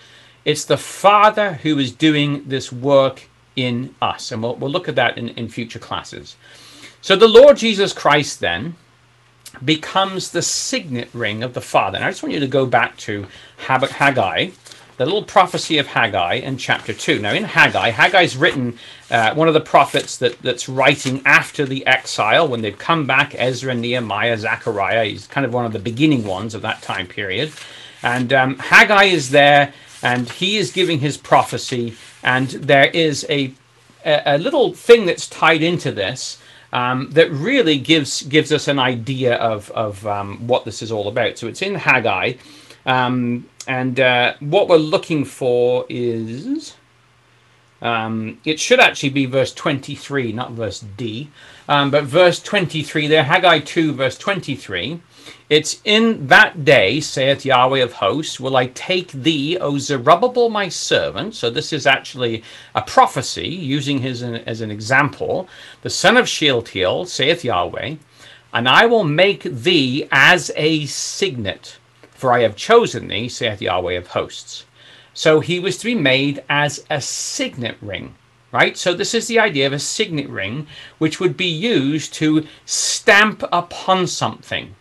It's 0.44 0.64
the 0.64 0.76
Father 0.76 1.54
who 1.54 1.80
is 1.80 1.90
doing 1.90 2.44
this 2.46 2.70
work 2.70 3.28
in 3.56 3.92
us. 4.00 4.30
And 4.30 4.40
we'll, 4.40 4.54
we'll 4.54 4.70
look 4.70 4.88
at 4.88 4.94
that 4.94 5.18
in, 5.18 5.30
in 5.30 5.48
future 5.48 5.80
classes. 5.80 6.36
So 7.00 7.16
the 7.16 7.26
Lord 7.26 7.56
Jesus 7.56 7.92
Christ 7.92 8.38
then 8.38 8.76
becomes 9.64 10.30
the 10.30 10.42
signet 10.42 11.08
ring 11.12 11.42
of 11.42 11.54
the 11.54 11.60
Father. 11.60 11.96
And 11.96 12.04
I 12.04 12.10
just 12.10 12.22
want 12.22 12.34
you 12.34 12.40
to 12.40 12.46
go 12.46 12.66
back 12.66 12.96
to 12.98 13.26
Haggai 13.56 14.50
the 15.00 15.06
little 15.06 15.24
prophecy 15.24 15.78
of 15.78 15.86
Haggai 15.86 16.34
in 16.34 16.58
chapter 16.58 16.92
2. 16.92 17.20
Now, 17.20 17.32
in 17.32 17.44
Haggai, 17.44 17.88
Haggai's 17.88 18.36
written 18.36 18.76
uh, 19.10 19.32
one 19.32 19.48
of 19.48 19.54
the 19.54 19.60
prophets 19.60 20.18
that, 20.18 20.38
that's 20.42 20.68
writing 20.68 21.22
after 21.24 21.64
the 21.64 21.86
exile 21.86 22.46
when 22.46 22.60
they've 22.60 22.76
come 22.76 23.06
back 23.06 23.34
Ezra, 23.38 23.74
Nehemiah, 23.74 24.36
Zechariah. 24.36 25.06
He's 25.06 25.26
kind 25.26 25.46
of 25.46 25.54
one 25.54 25.64
of 25.64 25.72
the 25.72 25.78
beginning 25.78 26.24
ones 26.24 26.54
of 26.54 26.60
that 26.60 26.82
time 26.82 27.06
period. 27.06 27.50
And 28.02 28.30
um, 28.34 28.58
Haggai 28.58 29.04
is 29.04 29.30
there 29.30 29.72
and 30.02 30.28
he 30.28 30.58
is 30.58 30.70
giving 30.70 30.98
his 30.98 31.16
prophecy. 31.16 31.96
And 32.22 32.50
there 32.50 32.90
is 32.90 33.24
a, 33.30 33.54
a, 34.04 34.36
little 34.36 34.74
thing 34.74 35.06
that's 35.06 35.26
tied 35.26 35.62
into 35.62 35.92
this. 35.92 36.36
Um, 36.74 37.10
that 37.12 37.32
really 37.32 37.78
gives 37.78 38.22
gives 38.22 38.52
us 38.52 38.68
an 38.68 38.78
idea 38.78 39.34
of 39.34 39.72
of 39.72 40.06
um, 40.06 40.46
what 40.46 40.64
this 40.64 40.82
is 40.82 40.92
all 40.92 41.08
about. 41.08 41.36
So 41.36 41.48
it's 41.48 41.62
in 41.62 41.74
Haggai, 41.74 42.34
um, 42.86 43.48
and 43.66 44.00
uh, 44.00 44.34
what 44.40 44.68
we're 44.68 44.76
looking 44.76 45.24
for 45.24 45.84
is, 45.88 46.74
um, 47.82 48.40
it 48.44 48.58
should 48.58 48.80
actually 48.80 49.10
be 49.10 49.26
verse 49.26 49.52
23, 49.52 50.32
not 50.32 50.52
verse 50.52 50.80
D, 50.80 51.30
um, 51.68 51.90
but 51.90 52.04
verse 52.04 52.40
23 52.40 53.06
there, 53.06 53.24
Haggai 53.24 53.60
2, 53.60 53.92
verse 53.92 54.16
23. 54.18 55.00
It's 55.50 55.80
in 55.84 56.28
that 56.28 56.64
day, 56.64 57.00
saith 57.00 57.44
Yahweh 57.44 57.80
of 57.80 57.94
hosts, 57.94 58.38
will 58.38 58.56
I 58.56 58.66
take 58.68 59.10
thee, 59.10 59.58
O 59.58 59.78
Zerubbabel, 59.78 60.48
my 60.48 60.68
servant. 60.68 61.34
So 61.34 61.50
this 61.50 61.72
is 61.72 61.86
actually 61.86 62.44
a 62.74 62.82
prophecy, 62.82 63.48
using 63.48 63.98
his 63.98 64.22
as 64.22 64.60
an 64.60 64.70
example. 64.70 65.48
The 65.82 65.90
son 65.90 66.16
of 66.16 66.28
Shealtiel, 66.28 67.06
saith 67.06 67.44
Yahweh, 67.44 67.96
and 68.52 68.68
I 68.68 68.86
will 68.86 69.04
make 69.04 69.42
thee 69.42 70.06
as 70.12 70.52
a 70.56 70.86
signet 70.86 71.79
for 72.20 72.32
I 72.32 72.42
have 72.42 72.54
chosen 72.54 73.08
thee, 73.08 73.28
saith 73.28 73.62
Yahweh 73.62 73.94
of 73.94 74.08
hosts. 74.08 74.66
So 75.14 75.40
he 75.40 75.58
was 75.58 75.78
to 75.78 75.86
be 75.86 75.94
made 75.94 76.44
as 76.48 76.84
a 76.90 77.00
signet 77.00 77.76
ring, 77.80 78.14
right? 78.52 78.76
So 78.76 78.92
this 78.92 79.14
is 79.14 79.26
the 79.26 79.38
idea 79.38 79.66
of 79.66 79.72
a 79.72 79.78
signet 79.78 80.28
ring, 80.28 80.66
which 80.98 81.18
would 81.18 81.36
be 81.36 81.46
used 81.46 82.12
to 82.14 82.46
stamp 82.66 83.42
upon 83.50 84.06
something, 84.06 84.74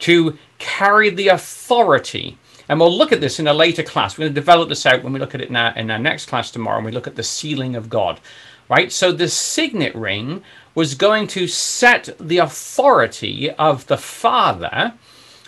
to 0.00 0.38
carry 0.58 1.10
the 1.10 1.28
authority. 1.28 2.38
And 2.68 2.78
we'll 2.78 2.96
look 2.96 3.12
at 3.12 3.20
this 3.20 3.40
in 3.40 3.48
a 3.48 3.54
later 3.54 3.82
class. 3.82 4.16
We're 4.16 4.24
going 4.24 4.34
to 4.34 4.40
develop 4.40 4.68
this 4.68 4.86
out 4.86 5.02
when 5.02 5.12
we 5.12 5.20
look 5.20 5.34
at 5.34 5.40
it 5.40 5.48
in 5.48 5.56
our, 5.56 5.76
in 5.76 5.90
our 5.90 5.98
next 5.98 6.26
class 6.26 6.50
tomorrow, 6.50 6.76
and 6.76 6.86
we 6.86 6.92
look 6.92 7.06
at 7.06 7.16
the 7.16 7.22
sealing 7.22 7.76
of 7.76 7.88
God. 7.88 8.20
right? 8.68 8.90
So 8.92 9.12
the 9.12 9.28
signet 9.28 9.94
ring 9.94 10.42
was 10.74 10.94
going 10.94 11.26
to 11.28 11.46
set 11.46 12.10
the 12.18 12.38
authority 12.38 13.50
of 13.50 13.86
the 13.86 13.98
father 13.98 14.94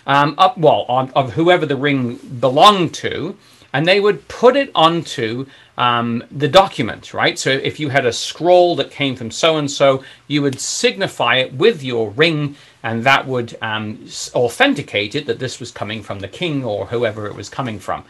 um, 0.07 0.33
up, 0.37 0.57
well, 0.57 0.85
on, 0.87 1.11
of 1.11 1.33
whoever 1.33 1.65
the 1.65 1.75
ring 1.75 2.15
belonged 2.15 2.93
to, 2.95 3.37
and 3.73 3.85
they 3.85 3.99
would 3.99 4.27
put 4.29 4.55
it 4.55 4.71
onto 4.73 5.45
um, 5.77 6.23
the 6.31 6.47
document, 6.47 7.13
right? 7.13 7.37
So 7.37 7.51
if 7.51 7.79
you 7.79 7.89
had 7.89 8.05
a 8.05 8.13
scroll 8.13 8.75
that 8.77 8.89
came 8.89 9.15
from 9.15 9.29
so 9.29 9.57
and 9.57 9.69
so, 9.69 10.03
you 10.27 10.41
would 10.41 10.59
signify 10.59 11.35
it 11.35 11.53
with 11.53 11.83
your 11.83 12.09
ring, 12.09 12.55
and 12.81 13.03
that 13.03 13.27
would 13.27 13.57
um, 13.61 14.07
authenticate 14.33 15.13
it 15.13 15.25
that 15.27 15.39
this 15.39 15.59
was 15.59 15.71
coming 15.71 16.01
from 16.01 16.19
the 16.19 16.27
king 16.27 16.63
or 16.63 16.87
whoever 16.87 17.27
it 17.27 17.35
was 17.35 17.49
coming 17.49 17.77
from. 17.77 18.05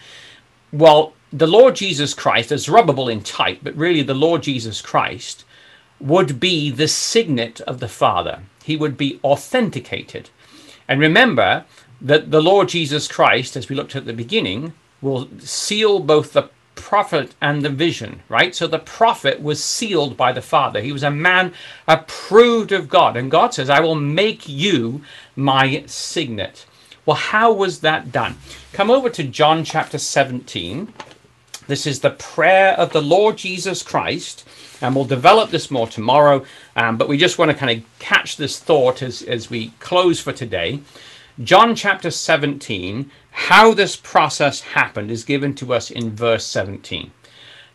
Well, 0.72 1.14
the 1.34 1.48
Lord 1.48 1.76
Jesus 1.76 2.14
Christ, 2.14 2.56
Zerubbabel 2.58 3.10
in 3.10 3.22
type, 3.22 3.60
but 3.64 3.76
really 3.76 4.04
the 4.04 4.14
Lord 4.14 4.44
Jesus 4.44 4.82
Christ 4.82 5.44
would 6.00 6.40
be 6.40 6.70
the 6.70 6.88
signet 6.88 7.60
of 7.62 7.80
the 7.80 7.88
Father. 7.88 8.44
He 8.64 8.78
would 8.78 8.98
be 8.98 9.20
authenticated. 9.24 10.30
And 10.88 11.00
remember 11.00 11.66
that 12.02 12.32
the 12.32 12.42
Lord 12.42 12.70
Jesus 12.70 13.08
Christ, 13.08 13.56
as 13.56 13.70
we 13.70 13.76
looked 13.76 13.96
at 13.96 14.06
the 14.06 14.14
beginning, 14.14 14.74
will 15.02 15.28
seal 15.40 16.00
both 16.00 16.34
the 16.34 16.50
prophet 16.76 17.36
and 17.42 17.64
the 17.64 17.70
vision, 17.70 18.22
right? 18.30 18.56
So 18.56 18.68
the 18.68 18.80
prophet 18.80 19.42
was 19.42 19.64
sealed 19.64 20.16
by 20.16 20.32
the 20.32 20.42
Father. 20.42 20.80
He 20.80 20.92
was 20.92 21.04
a 21.04 21.12
man 21.12 21.54
approved 21.88 22.72
of 22.72 22.88
God. 22.88 23.18
And 23.18 23.32
God 23.32 23.54
says, 23.54 23.70
I 23.70 23.80
will 23.80 23.96
make 23.96 24.48
you 24.48 25.02
my 25.36 25.84
signet. 25.88 26.66
Well, 27.06 27.18
how 27.18 27.52
was 27.52 27.82
that 27.82 28.12
done? 28.12 28.38
Come 28.74 28.92
over 28.92 29.10
to 29.10 29.24
John 29.24 29.64
chapter 29.64 29.98
17. 29.98 30.94
This 31.68 31.86
is 31.86 32.00
the 32.00 32.12
prayer 32.12 32.74
of 32.74 32.94
the 32.94 33.02
Lord 33.02 33.38
Jesus 33.38 33.84
Christ. 33.84 34.48
And 34.82 34.96
we'll 34.96 35.06
develop 35.06 35.50
this 35.50 35.72
more 35.72 35.88
tomorrow. 35.88 36.46
Um, 36.76 36.98
but 36.98 37.10
we 37.10 37.18
just 37.18 37.38
want 37.38 37.52
to 37.52 37.58
kind 37.58 37.78
of 37.78 38.00
catch 38.00 38.38
this 38.38 38.60
thought 38.60 39.02
as, 39.02 39.22
as 39.24 39.50
we 39.50 39.70
close 39.80 40.20
for 40.20 40.32
today. 40.32 40.82
John 41.44 41.76
chapter 41.76 42.10
17, 42.10 43.12
how 43.30 43.72
this 43.76 43.96
process 43.96 44.62
happened 44.62 45.12
is 45.12 45.24
given 45.24 45.54
to 45.56 45.72
us 45.72 45.92
in 45.92 46.16
verse 46.16 46.44
17. 46.46 47.12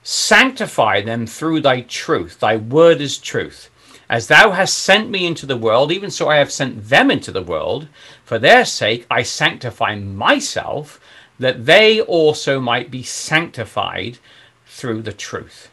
Sanctify 0.02 1.02
them 1.02 1.28
through 1.28 1.60
thy 1.60 1.82
truth. 1.82 2.40
Thy 2.40 2.56
word 2.56 3.00
is 3.00 3.18
truth. 3.18 3.70
As 4.10 4.26
thou 4.26 4.50
hast 4.50 4.76
sent 4.76 5.10
me 5.10 5.26
into 5.26 5.46
the 5.46 5.56
world, 5.56 5.92
even 5.92 6.10
so 6.10 6.28
I 6.28 6.38
have 6.38 6.50
sent 6.50 6.88
them 6.88 7.08
into 7.08 7.30
the 7.30 7.42
world. 7.42 7.86
For 8.24 8.36
their 8.36 8.64
sake 8.64 9.06
I 9.08 9.22
sanctify 9.22 9.94
myself, 9.94 10.98
that 11.38 11.64
they 11.64 12.00
also 12.00 12.58
might 12.58 12.90
be 12.90 13.04
sanctified 13.04 14.18
through 14.66 15.02
the 15.02 15.12
truth. 15.12 15.70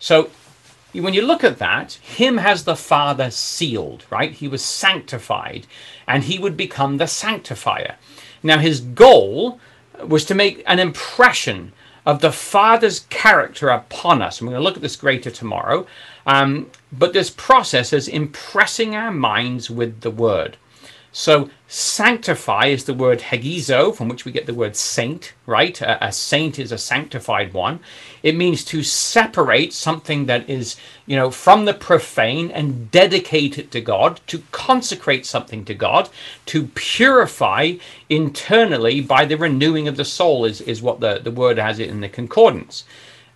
So 0.00 0.30
when 0.92 1.14
you 1.14 1.22
look 1.22 1.44
at 1.44 1.58
that, 1.58 1.94
him 1.94 2.38
has 2.38 2.64
the 2.64 2.76
Father 2.76 3.30
sealed, 3.30 4.04
right? 4.10 4.32
He 4.32 4.48
was 4.48 4.64
sanctified, 4.64 5.66
and 6.06 6.24
he 6.24 6.38
would 6.38 6.56
become 6.56 6.96
the 6.96 7.06
sanctifier. 7.06 7.96
Now, 8.42 8.58
his 8.58 8.80
goal 8.80 9.60
was 10.02 10.24
to 10.26 10.34
make 10.34 10.62
an 10.66 10.78
impression 10.78 11.72
of 12.06 12.20
the 12.20 12.32
Father's 12.32 13.00
character 13.10 13.68
upon 13.68 14.22
us. 14.22 14.40
And 14.40 14.48
we're 14.48 14.54
going 14.54 14.62
to 14.62 14.64
look 14.64 14.76
at 14.76 14.82
this 14.82 14.96
greater 14.96 15.30
tomorrow. 15.30 15.86
Um, 16.26 16.70
but 16.90 17.12
this 17.12 17.28
process 17.28 17.92
is 17.92 18.08
impressing 18.08 18.94
our 18.94 19.10
minds 19.10 19.68
with 19.68 20.00
the 20.00 20.10
Word. 20.10 20.56
So 21.18 21.50
sanctify 21.66 22.66
is 22.66 22.84
the 22.84 22.94
word 22.94 23.18
hagiazo, 23.18 23.92
from 23.92 24.06
which 24.06 24.24
we 24.24 24.30
get 24.30 24.46
the 24.46 24.54
word 24.54 24.76
saint, 24.76 25.32
right? 25.46 25.78
A, 25.80 26.06
a, 26.06 26.12
saint 26.12 26.60
is 26.60 26.70
a 26.70 26.78
sanctified 26.78 27.52
one. 27.52 27.80
It 28.22 28.36
means 28.36 28.64
to 28.66 28.84
separate 28.84 29.72
something 29.72 30.26
that 30.26 30.48
is, 30.48 30.76
you 31.06 31.16
know, 31.16 31.32
from 31.32 31.64
the 31.64 31.74
profane 31.74 32.52
and 32.52 32.88
dedicate 32.92 33.58
it 33.58 33.72
to 33.72 33.80
God, 33.80 34.20
to 34.28 34.44
consecrate 34.52 35.26
something 35.26 35.64
to 35.64 35.74
God, 35.74 36.08
to 36.46 36.68
purify 36.68 37.78
internally 38.08 39.00
by 39.00 39.24
the 39.24 39.36
renewing 39.36 39.88
of 39.88 39.96
the 39.96 40.04
soul, 40.04 40.44
is, 40.44 40.60
is 40.60 40.82
what 40.82 41.00
the, 41.00 41.18
the 41.18 41.32
word 41.32 41.58
has 41.58 41.80
it 41.80 41.90
in 41.90 42.00
the 42.00 42.08
concordance. 42.08 42.84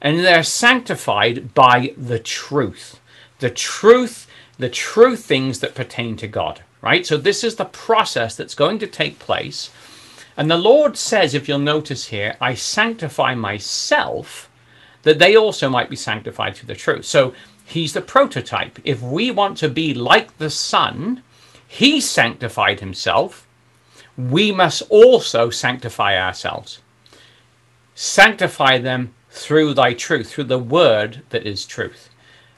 And 0.00 0.20
they're 0.20 0.44
sanctified 0.44 1.52
by 1.52 1.94
the 1.96 2.20
truth. 2.20 3.00
The 3.40 3.50
truth, 3.50 4.28
the 4.56 4.70
true 4.70 5.16
things 5.16 5.58
that 5.58 5.74
pertain 5.74 6.16
to 6.18 6.28
God 6.28 6.62
right? 6.82 7.06
So 7.06 7.16
this 7.16 7.42
is 7.42 7.56
the 7.56 7.64
process 7.64 8.36
that's 8.36 8.54
going 8.54 8.78
to 8.80 8.86
take 8.86 9.18
place. 9.18 9.70
And 10.36 10.50
the 10.50 10.58
Lord 10.58 10.96
says, 10.96 11.32
if 11.32 11.48
you'll 11.48 11.58
notice 11.58 12.06
here, 12.06 12.36
I 12.40 12.54
sanctify 12.54 13.34
myself 13.34 14.50
that 15.02 15.18
they 15.18 15.36
also 15.36 15.68
might 15.68 15.90
be 15.90 15.96
sanctified 15.96 16.56
through 16.56 16.68
the 16.68 16.74
truth. 16.74 17.04
So 17.04 17.34
he's 17.64 17.92
the 17.92 18.00
prototype. 18.00 18.78
If 18.84 19.00
we 19.02 19.30
want 19.30 19.58
to 19.58 19.68
be 19.68 19.94
like 19.94 20.36
the 20.38 20.50
Son, 20.50 21.22
he 21.66 22.00
sanctified 22.00 22.80
himself. 22.80 23.46
We 24.16 24.52
must 24.52 24.82
also 24.90 25.50
sanctify 25.50 26.20
ourselves. 26.20 26.80
Sanctify 27.94 28.78
them 28.78 29.14
through 29.30 29.74
thy 29.74 29.94
truth, 29.94 30.30
through 30.30 30.44
the 30.44 30.58
word 30.58 31.22
that 31.30 31.46
is 31.46 31.64
truth. 31.64 32.10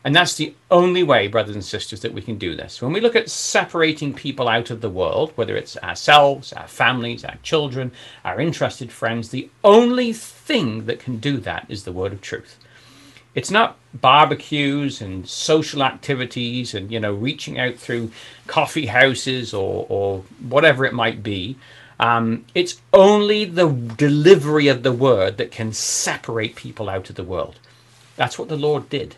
And 0.04 0.14
that's 0.14 0.34
the 0.34 0.54
only 0.70 1.02
way, 1.02 1.28
brothers 1.28 1.54
and 1.54 1.64
sisters, 1.64 2.00
that 2.00 2.12
we 2.12 2.20
can 2.20 2.36
do 2.36 2.54
this. 2.54 2.82
When 2.82 2.92
we 2.92 3.00
look 3.00 3.16
at 3.16 3.30
separating 3.30 4.12
people 4.12 4.48
out 4.48 4.68
of 4.68 4.82
the 4.82 4.90
world, 4.90 5.32
whether 5.34 5.56
it's 5.56 5.78
ourselves, 5.78 6.52
our 6.52 6.68
families, 6.68 7.24
our 7.24 7.36
children, 7.42 7.90
our 8.22 8.38
interested 8.38 8.92
friends, 8.92 9.30
the 9.30 9.48
only 9.64 10.12
thing 10.12 10.84
that 10.84 11.00
can 11.00 11.16
do 11.16 11.38
that 11.38 11.64
is 11.70 11.84
the 11.84 11.92
word 11.92 12.12
of 12.12 12.20
truth. 12.20 12.58
It's 13.34 13.50
not 13.50 13.78
barbecues 13.94 15.00
and 15.00 15.26
social 15.26 15.82
activities 15.82 16.74
and, 16.74 16.92
you 16.92 17.00
know, 17.00 17.14
reaching 17.14 17.58
out 17.58 17.76
through 17.76 18.12
coffee 18.46 18.86
houses 18.86 19.54
or, 19.54 19.86
or 19.88 20.22
whatever 20.46 20.84
it 20.84 20.92
might 20.92 21.22
be. 21.22 21.56
Um, 21.98 22.44
it's 22.54 22.82
only 22.92 23.46
the 23.46 23.68
delivery 23.68 24.68
of 24.68 24.82
the 24.82 24.92
word 24.92 25.38
that 25.38 25.50
can 25.50 25.72
separate 25.72 26.56
people 26.56 26.90
out 26.90 27.08
of 27.08 27.16
the 27.16 27.24
world. 27.24 27.58
That's 28.16 28.38
what 28.38 28.48
the 28.48 28.56
Lord 28.56 28.90
did. 28.90 29.16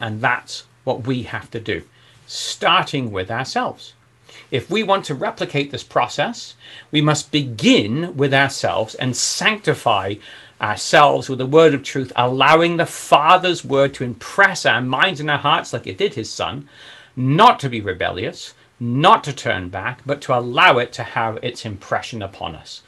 And 0.00 0.20
that's 0.20 0.64
what 0.84 1.06
we 1.06 1.24
have 1.24 1.50
to 1.50 1.60
do, 1.60 1.82
starting 2.26 3.12
with 3.12 3.30
ourselves. 3.30 3.92
If 4.50 4.70
we 4.70 4.82
want 4.82 5.04
to 5.06 5.14
replicate 5.14 5.70
this 5.70 5.84
process, 5.84 6.54
we 6.90 7.00
must 7.00 7.30
begin 7.30 8.16
with 8.16 8.34
ourselves 8.34 8.94
and 8.96 9.16
sanctify 9.16 10.14
ourselves 10.60 11.28
with 11.28 11.38
the 11.38 11.46
word 11.46 11.74
of 11.74 11.82
truth, 11.82 12.12
allowing 12.16 12.76
the 12.76 12.86
Father's 12.86 13.64
word 13.64 13.94
to 13.94 14.04
impress 14.04 14.66
our 14.66 14.80
minds 14.80 15.20
and 15.20 15.30
our 15.30 15.38
hearts 15.38 15.72
like 15.72 15.86
it 15.86 15.98
did 15.98 16.14
his 16.14 16.30
Son, 16.30 16.68
not 17.16 17.60
to 17.60 17.68
be 17.68 17.80
rebellious, 17.80 18.54
not 18.78 19.22
to 19.24 19.32
turn 19.32 19.68
back, 19.68 20.00
but 20.04 20.20
to 20.22 20.36
allow 20.36 20.78
it 20.78 20.92
to 20.94 21.02
have 21.02 21.38
its 21.42 21.64
impression 21.64 22.22
upon 22.22 22.54
us. 22.54 22.82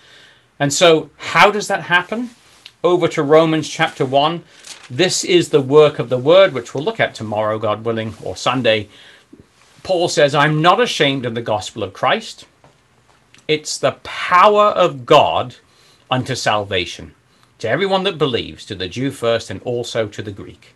And 0.58 0.72
so, 0.72 1.10
how 1.16 1.50
does 1.50 1.68
that 1.68 1.82
happen? 1.82 2.30
Over 2.84 3.06
to 3.08 3.22
Romans 3.22 3.68
chapter 3.68 4.04
1, 4.04 4.42
this 4.90 5.22
is 5.22 5.50
the 5.50 5.60
work 5.60 6.00
of 6.00 6.08
the 6.08 6.18
word, 6.18 6.52
which 6.52 6.74
we'll 6.74 6.82
look 6.82 6.98
at 6.98 7.14
tomorrow, 7.14 7.56
God 7.56 7.84
willing, 7.84 8.14
or 8.20 8.34
Sunday. 8.34 8.88
Paul 9.84 10.08
says, 10.08 10.34
I'm 10.34 10.60
not 10.60 10.80
ashamed 10.80 11.24
of 11.24 11.36
the 11.36 11.42
gospel 11.42 11.84
of 11.84 11.92
Christ. 11.92 12.44
It's 13.46 13.78
the 13.78 13.98
power 14.02 14.66
of 14.66 15.06
God 15.06 15.54
unto 16.10 16.34
salvation 16.34 17.14
to 17.60 17.68
everyone 17.68 18.02
that 18.02 18.18
believes, 18.18 18.66
to 18.66 18.74
the 18.74 18.88
Jew 18.88 19.12
first 19.12 19.48
and 19.48 19.62
also 19.62 20.08
to 20.08 20.20
the 20.20 20.32
Greek. 20.32 20.74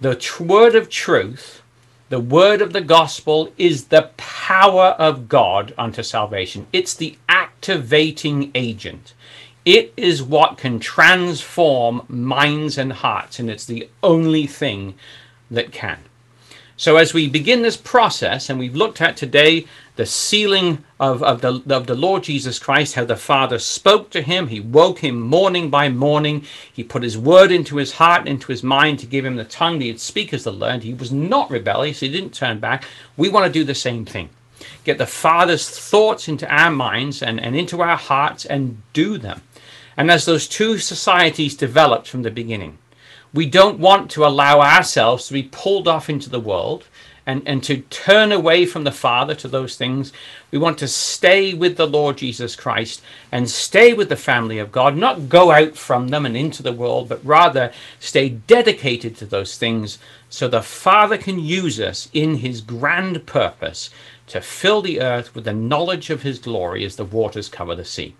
The 0.00 0.18
word 0.40 0.74
of 0.74 0.88
truth, 0.88 1.60
the 2.08 2.18
word 2.18 2.62
of 2.62 2.72
the 2.72 2.80
gospel, 2.80 3.52
is 3.58 3.88
the 3.88 4.10
power 4.16 4.96
of 4.98 5.28
God 5.28 5.74
unto 5.76 6.02
salvation. 6.02 6.66
It's 6.72 6.94
the 6.94 7.18
activating 7.28 8.50
agent. 8.54 9.12
It 9.64 9.94
is 9.96 10.22
what 10.22 10.58
can 10.58 10.78
transform 10.78 12.04
minds 12.08 12.76
and 12.76 12.92
hearts, 12.92 13.38
and 13.38 13.48
it's 13.48 13.64
the 13.64 13.88
only 14.02 14.46
thing 14.46 14.94
that 15.50 15.72
can. 15.72 16.00
So, 16.76 16.96
as 16.96 17.14
we 17.14 17.28
begin 17.28 17.62
this 17.62 17.76
process, 17.76 18.50
and 18.50 18.58
we've 18.58 18.74
looked 18.74 19.00
at 19.00 19.16
today 19.16 19.64
the 19.96 20.04
sealing 20.04 20.84
of, 20.98 21.22
of, 21.22 21.40
the, 21.40 21.62
of 21.72 21.86
the 21.86 21.94
Lord 21.94 22.24
Jesus 22.24 22.58
Christ, 22.58 22.94
how 22.94 23.04
the 23.04 23.16
Father 23.16 23.60
spoke 23.60 24.10
to 24.10 24.22
him, 24.22 24.48
he 24.48 24.58
woke 24.58 24.98
him 24.98 25.20
morning 25.20 25.70
by 25.70 25.88
morning, 25.88 26.44
he 26.72 26.82
put 26.82 27.04
his 27.04 27.16
word 27.16 27.52
into 27.52 27.76
his 27.76 27.92
heart 27.92 28.26
into 28.26 28.48
his 28.48 28.64
mind 28.64 28.98
to 28.98 29.06
give 29.06 29.24
him 29.24 29.36
the 29.36 29.44
tongue 29.44 29.78
that 29.78 29.84
he'd 29.84 30.00
speak 30.00 30.34
as 30.34 30.44
the 30.44 30.52
learned. 30.52 30.82
He 30.82 30.94
was 30.94 31.12
not 31.12 31.48
rebellious, 31.48 32.00
he 32.00 32.10
didn't 32.10 32.34
turn 32.34 32.58
back. 32.58 32.84
We 33.16 33.28
want 33.28 33.46
to 33.46 33.52
do 33.52 33.64
the 33.64 33.74
same 33.74 34.04
thing. 34.04 34.30
Get 34.82 34.98
the 34.98 35.06
Father's 35.06 35.70
thoughts 35.70 36.26
into 36.26 36.48
our 36.52 36.70
minds 36.70 37.22
and, 37.22 37.40
and 37.40 37.54
into 37.54 37.82
our 37.82 37.96
hearts 37.96 38.44
and 38.44 38.82
do 38.92 39.16
them. 39.16 39.42
And 39.96 40.10
as 40.10 40.24
those 40.24 40.48
two 40.48 40.78
societies 40.78 41.56
developed 41.56 42.08
from 42.08 42.22
the 42.22 42.30
beginning, 42.30 42.78
We 43.34 43.46
don't 43.46 43.80
want 43.80 44.12
to 44.12 44.24
allow 44.24 44.60
ourselves 44.60 45.26
to 45.26 45.32
be 45.32 45.42
pulled 45.42 45.88
off 45.88 46.08
into 46.08 46.30
the 46.30 46.38
world 46.38 46.84
and, 47.26 47.42
and 47.46 47.64
to 47.64 47.78
turn 47.90 48.30
away 48.30 48.64
from 48.64 48.84
the 48.84 48.92
Father 48.92 49.34
to 49.34 49.48
those 49.48 49.76
things. 49.76 50.12
We 50.52 50.58
want 50.58 50.78
to 50.78 50.86
stay 50.86 51.52
with 51.52 51.76
the 51.76 51.86
Lord 51.86 52.18
Jesus 52.18 52.54
Christ 52.54 53.02
and 53.32 53.50
stay 53.50 53.92
with 53.92 54.08
the 54.08 54.14
family 54.14 54.58
of 54.60 54.70
God, 54.70 54.96
not 54.96 55.28
go 55.28 55.50
out 55.50 55.76
from 55.76 56.08
them 56.08 56.24
and 56.24 56.36
into 56.36 56.62
the 56.62 56.72
world, 56.72 57.08
but 57.08 57.24
rather 57.24 57.72
stay 57.98 58.28
dedicated 58.28 59.16
to 59.16 59.26
those 59.26 59.58
things 59.58 59.98
so 60.30 60.46
the 60.46 60.62
Father 60.62 61.18
can 61.18 61.40
use 61.40 61.80
us 61.80 62.08
in 62.12 62.36
his 62.36 62.60
grand 62.60 63.26
purpose 63.26 63.90
to 64.28 64.40
fill 64.40 64.80
the 64.80 65.00
earth 65.00 65.34
with 65.34 65.44
the 65.44 65.52
knowledge 65.52 66.08
of 66.08 66.22
his 66.22 66.38
glory 66.38 66.84
as 66.84 66.94
the 66.94 67.04
waters 67.04 67.48
cover 67.48 67.74
the 67.74 67.84
sea. 67.84 68.14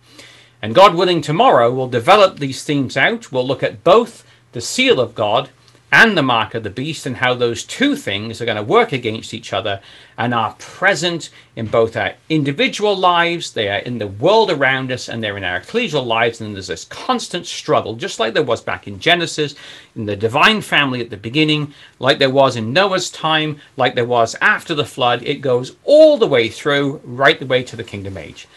And 0.64 0.74
God 0.74 0.94
willing, 0.94 1.20
tomorrow 1.20 1.70
we'll 1.70 1.88
develop 1.88 2.38
these 2.38 2.64
themes 2.64 2.96
out. 2.96 3.30
We'll 3.30 3.46
look 3.46 3.62
at 3.62 3.84
both 3.84 4.24
the 4.52 4.62
seal 4.62 4.98
of 4.98 5.14
God 5.14 5.50
and 5.92 6.16
the 6.16 6.22
mark 6.22 6.54
of 6.54 6.62
the 6.62 6.70
beast, 6.70 7.04
and 7.04 7.18
how 7.18 7.34
those 7.34 7.64
two 7.64 7.94
things 7.94 8.40
are 8.40 8.46
going 8.46 8.56
to 8.56 8.62
work 8.62 8.90
against 8.90 9.34
each 9.34 9.52
other 9.52 9.82
and 10.16 10.32
are 10.32 10.54
present 10.54 11.28
in 11.54 11.66
both 11.66 11.98
our 11.98 12.14
individual 12.30 12.96
lives, 12.96 13.52
they 13.52 13.68
are 13.68 13.80
in 13.80 13.98
the 13.98 14.06
world 14.06 14.50
around 14.50 14.90
us, 14.90 15.06
and 15.06 15.22
they're 15.22 15.36
in 15.36 15.44
our 15.44 15.60
ecclesial 15.60 16.06
lives. 16.06 16.40
And 16.40 16.54
there's 16.54 16.68
this 16.68 16.86
constant 16.86 17.44
struggle, 17.44 17.94
just 17.94 18.18
like 18.18 18.32
there 18.32 18.42
was 18.42 18.62
back 18.62 18.88
in 18.88 18.98
Genesis, 18.98 19.54
in 19.94 20.06
the 20.06 20.16
divine 20.16 20.62
family 20.62 21.02
at 21.02 21.10
the 21.10 21.18
beginning, 21.18 21.74
like 21.98 22.18
there 22.18 22.30
was 22.30 22.56
in 22.56 22.72
Noah's 22.72 23.10
time, 23.10 23.60
like 23.76 23.94
there 23.94 24.06
was 24.06 24.34
after 24.40 24.74
the 24.74 24.86
flood. 24.86 25.22
It 25.24 25.42
goes 25.42 25.76
all 25.84 26.16
the 26.16 26.26
way 26.26 26.48
through, 26.48 27.02
right 27.04 27.38
the 27.38 27.44
way 27.44 27.62
to 27.64 27.76
the 27.76 27.84
kingdom 27.84 28.16
age. 28.16 28.48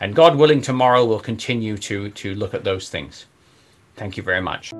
And 0.00 0.14
God 0.14 0.36
willing, 0.36 0.60
tomorrow 0.62 1.04
we'll 1.04 1.20
continue 1.20 1.76
to, 1.78 2.10
to 2.10 2.34
look 2.34 2.54
at 2.54 2.64
those 2.64 2.88
things. 2.88 3.26
Thank 3.96 4.16
you 4.16 4.22
very 4.22 4.40
much. 4.40 4.72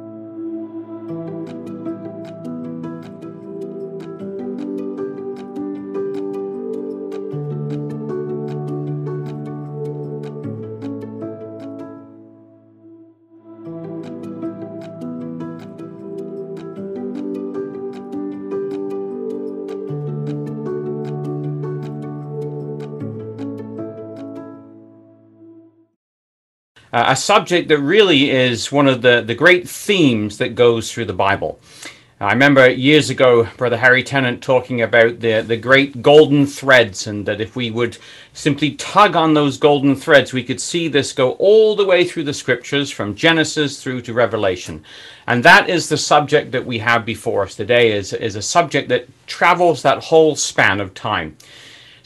Uh, 26.92 27.04
a 27.08 27.16
subject 27.16 27.68
that 27.68 27.78
really 27.78 28.30
is 28.30 28.72
one 28.72 28.88
of 28.88 29.02
the, 29.02 29.22
the 29.26 29.34
great 29.34 29.68
themes 29.68 30.38
that 30.38 30.54
goes 30.54 30.92
through 30.92 31.06
the 31.06 31.12
Bible. 31.12 31.60
I 32.20 32.32
remember 32.32 32.68
years 32.68 33.10
ago, 33.10 33.46
Brother 33.56 33.76
Harry 33.76 34.02
Tennant 34.02 34.42
talking 34.42 34.82
about 34.82 35.20
the, 35.20 35.40
the 35.40 35.56
great 35.56 36.02
golden 36.02 36.46
threads, 36.46 37.06
and 37.06 37.24
that 37.26 37.40
if 37.40 37.54
we 37.54 37.70
would 37.70 37.96
simply 38.32 38.72
tug 38.72 39.14
on 39.14 39.34
those 39.34 39.56
golden 39.56 39.94
threads, 39.94 40.32
we 40.32 40.42
could 40.42 40.60
see 40.60 40.88
this 40.88 41.12
go 41.12 41.32
all 41.34 41.76
the 41.76 41.86
way 41.86 42.04
through 42.04 42.24
the 42.24 42.34
scriptures 42.34 42.90
from 42.90 43.14
Genesis 43.14 43.80
through 43.80 44.00
to 44.00 44.12
Revelation. 44.12 44.82
And 45.28 45.44
that 45.44 45.70
is 45.70 45.88
the 45.88 45.96
subject 45.96 46.50
that 46.50 46.66
we 46.66 46.80
have 46.80 47.06
before 47.06 47.44
us 47.44 47.54
today, 47.54 47.92
is, 47.92 48.12
is 48.12 48.34
a 48.34 48.42
subject 48.42 48.88
that 48.88 49.06
travels 49.28 49.82
that 49.82 50.02
whole 50.02 50.34
span 50.34 50.80
of 50.80 50.94
time. 50.94 51.36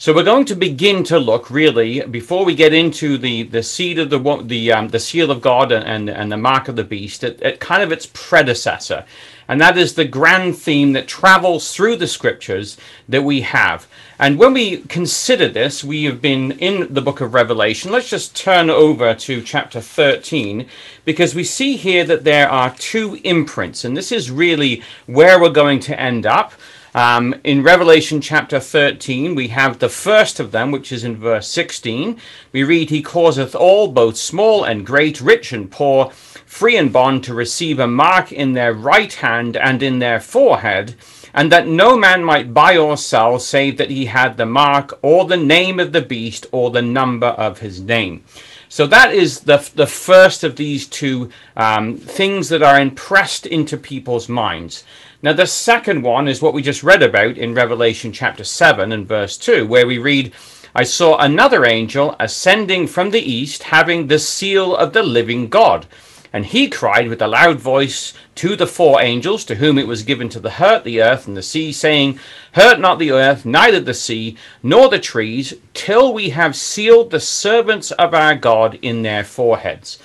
So 0.03 0.13
we're 0.13 0.23
going 0.23 0.43
to 0.47 0.55
begin 0.55 1.05
to 1.05 1.17
look 1.17 1.49
really 1.49 2.01
before 2.01 2.43
we 2.43 2.55
get 2.55 2.73
into 2.73 3.17
the 3.17 3.43
the 3.43 3.63
seed 3.63 3.97
of 3.99 4.09
the 4.09 4.19
the 4.43 4.73
um, 4.73 4.89
the 4.89 4.99
seal 4.99 5.31
of 5.31 5.39
God 5.39 5.71
and 5.71 6.09
and 6.09 6.29
the 6.29 6.35
mark 6.35 6.67
of 6.67 6.75
the 6.75 6.83
beast 6.83 7.23
at, 7.23 7.41
at 7.41 7.61
kind 7.61 7.81
of 7.81 7.93
its 7.93 8.09
predecessor, 8.11 9.05
and 9.47 9.61
that 9.61 9.77
is 9.77 9.93
the 9.93 10.03
grand 10.03 10.57
theme 10.57 10.91
that 10.91 11.07
travels 11.07 11.73
through 11.73 11.95
the 11.95 12.07
scriptures 12.07 12.77
that 13.07 13.23
we 13.23 13.39
have. 13.43 13.87
And 14.19 14.37
when 14.37 14.53
we 14.53 14.79
consider 14.89 15.47
this, 15.47 15.85
we 15.85 16.03
have 16.03 16.21
been 16.21 16.51
in 16.51 16.93
the 16.93 17.01
book 17.01 17.21
of 17.21 17.33
Revelation. 17.33 17.89
Let's 17.89 18.09
just 18.09 18.35
turn 18.35 18.69
over 18.69 19.15
to 19.15 19.41
chapter 19.41 19.79
13 19.79 20.67
because 21.05 21.33
we 21.33 21.45
see 21.45 21.77
here 21.77 22.03
that 22.03 22.25
there 22.25 22.49
are 22.49 22.75
two 22.75 23.21
imprints, 23.23 23.85
and 23.85 23.95
this 23.95 24.11
is 24.11 24.29
really 24.29 24.83
where 25.05 25.39
we're 25.39 25.49
going 25.49 25.79
to 25.79 25.97
end 25.97 26.25
up. 26.25 26.51
Um, 26.95 27.33
in 27.43 27.63
Revelation 27.63 28.21
chapter 28.21 28.59
13, 28.59 29.33
we 29.33 29.47
have 29.47 29.79
the 29.79 29.89
first 29.89 30.39
of 30.39 30.51
them, 30.51 30.69
which 30.69 30.91
is 30.91 31.03
in 31.03 31.17
verse 31.17 31.47
16. 31.47 32.19
We 32.51 32.63
read, 32.63 32.91
He 32.91 33.01
causeth 33.01 33.55
all, 33.55 33.87
both 33.87 34.15
small 34.15 34.63
and 34.63 34.85
great, 34.85 35.19
rich 35.19 35.51
and 35.51 35.71
poor, 35.71 36.11
free 36.45 36.77
and 36.77 36.93
bond, 36.93 37.23
to 37.23 37.33
receive 37.33 37.79
a 37.79 37.87
mark 37.87 38.31
in 38.31 38.53
their 38.53 38.73
right 38.73 39.11
hand 39.11 39.57
and 39.57 39.81
in 39.81 39.97
their 39.97 40.19
forehead, 40.19 40.93
and 41.33 41.51
that 41.51 41.67
no 41.67 41.97
man 41.97 42.23
might 42.23 42.53
buy 42.53 42.77
or 42.77 42.95
sell, 42.95 43.39
save 43.39 43.77
that 43.77 43.89
he 43.89 44.05
had 44.05 44.37
the 44.37 44.45
mark, 44.45 44.99
or 45.01 45.25
the 45.25 45.35
name 45.35 45.79
of 45.79 45.93
the 45.93 46.01
beast, 46.01 46.45
or 46.51 46.69
the 46.69 46.83
number 46.83 47.27
of 47.27 47.57
his 47.57 47.81
name. 47.81 48.23
So 48.69 48.87
that 48.87 49.13
is 49.13 49.41
the, 49.41 49.69
the 49.75 49.85
first 49.85 50.43
of 50.43 50.55
these 50.55 50.87
two 50.87 51.29
um, 51.55 51.97
things 51.97 52.49
that 52.49 52.63
are 52.63 52.79
impressed 52.79 53.45
into 53.45 53.77
people's 53.77 54.27
minds. 54.27 54.83
Now, 55.23 55.31
the 55.31 55.47
second 55.47 56.01
one 56.01 56.27
is 56.27 56.41
what 56.41 56.53
we 56.53 56.61
just 56.61 56.83
read 56.83 57.01
about 57.01 57.37
in 57.37 57.53
Revelation 57.53 58.11
chapter 58.11 58.43
7 58.43 58.91
and 58.91 59.07
verse 59.07 59.37
2, 59.37 59.65
where 59.65 59.87
we 59.87 59.97
read, 59.97 60.33
I 60.75 60.83
saw 60.83 61.15
another 61.15 61.65
angel 61.65 62.17
ascending 62.19 62.87
from 62.87 63.11
the 63.11 63.21
east, 63.21 63.63
having 63.63 64.07
the 64.07 64.19
seal 64.19 64.75
of 64.75 64.91
the 64.91 65.01
living 65.01 65.47
God. 65.47 65.85
And 66.33 66.45
he 66.45 66.67
cried 66.67 67.07
with 67.07 67.21
a 67.21 67.29
loud 67.29 67.61
voice 67.61 68.13
to 68.35 68.57
the 68.57 68.67
four 68.67 69.01
angels, 69.01 69.45
to 69.45 69.55
whom 69.55 69.77
it 69.77 69.87
was 69.87 70.03
given 70.03 70.27
to 70.27 70.49
hurt 70.49 70.83
the 70.83 71.01
earth 71.01 71.25
and 71.25 71.37
the 71.37 71.41
sea, 71.41 71.71
saying, 71.71 72.19
Hurt 72.51 72.81
not 72.81 72.99
the 72.99 73.13
earth, 73.13 73.45
neither 73.45 73.79
the 73.79 73.93
sea, 73.93 74.35
nor 74.61 74.89
the 74.89 74.99
trees, 74.99 75.53
till 75.73 76.13
we 76.13 76.31
have 76.31 76.53
sealed 76.53 77.11
the 77.11 77.21
servants 77.21 77.91
of 77.91 78.13
our 78.13 78.35
God 78.35 78.77
in 78.81 79.03
their 79.03 79.23
foreheads. 79.23 79.99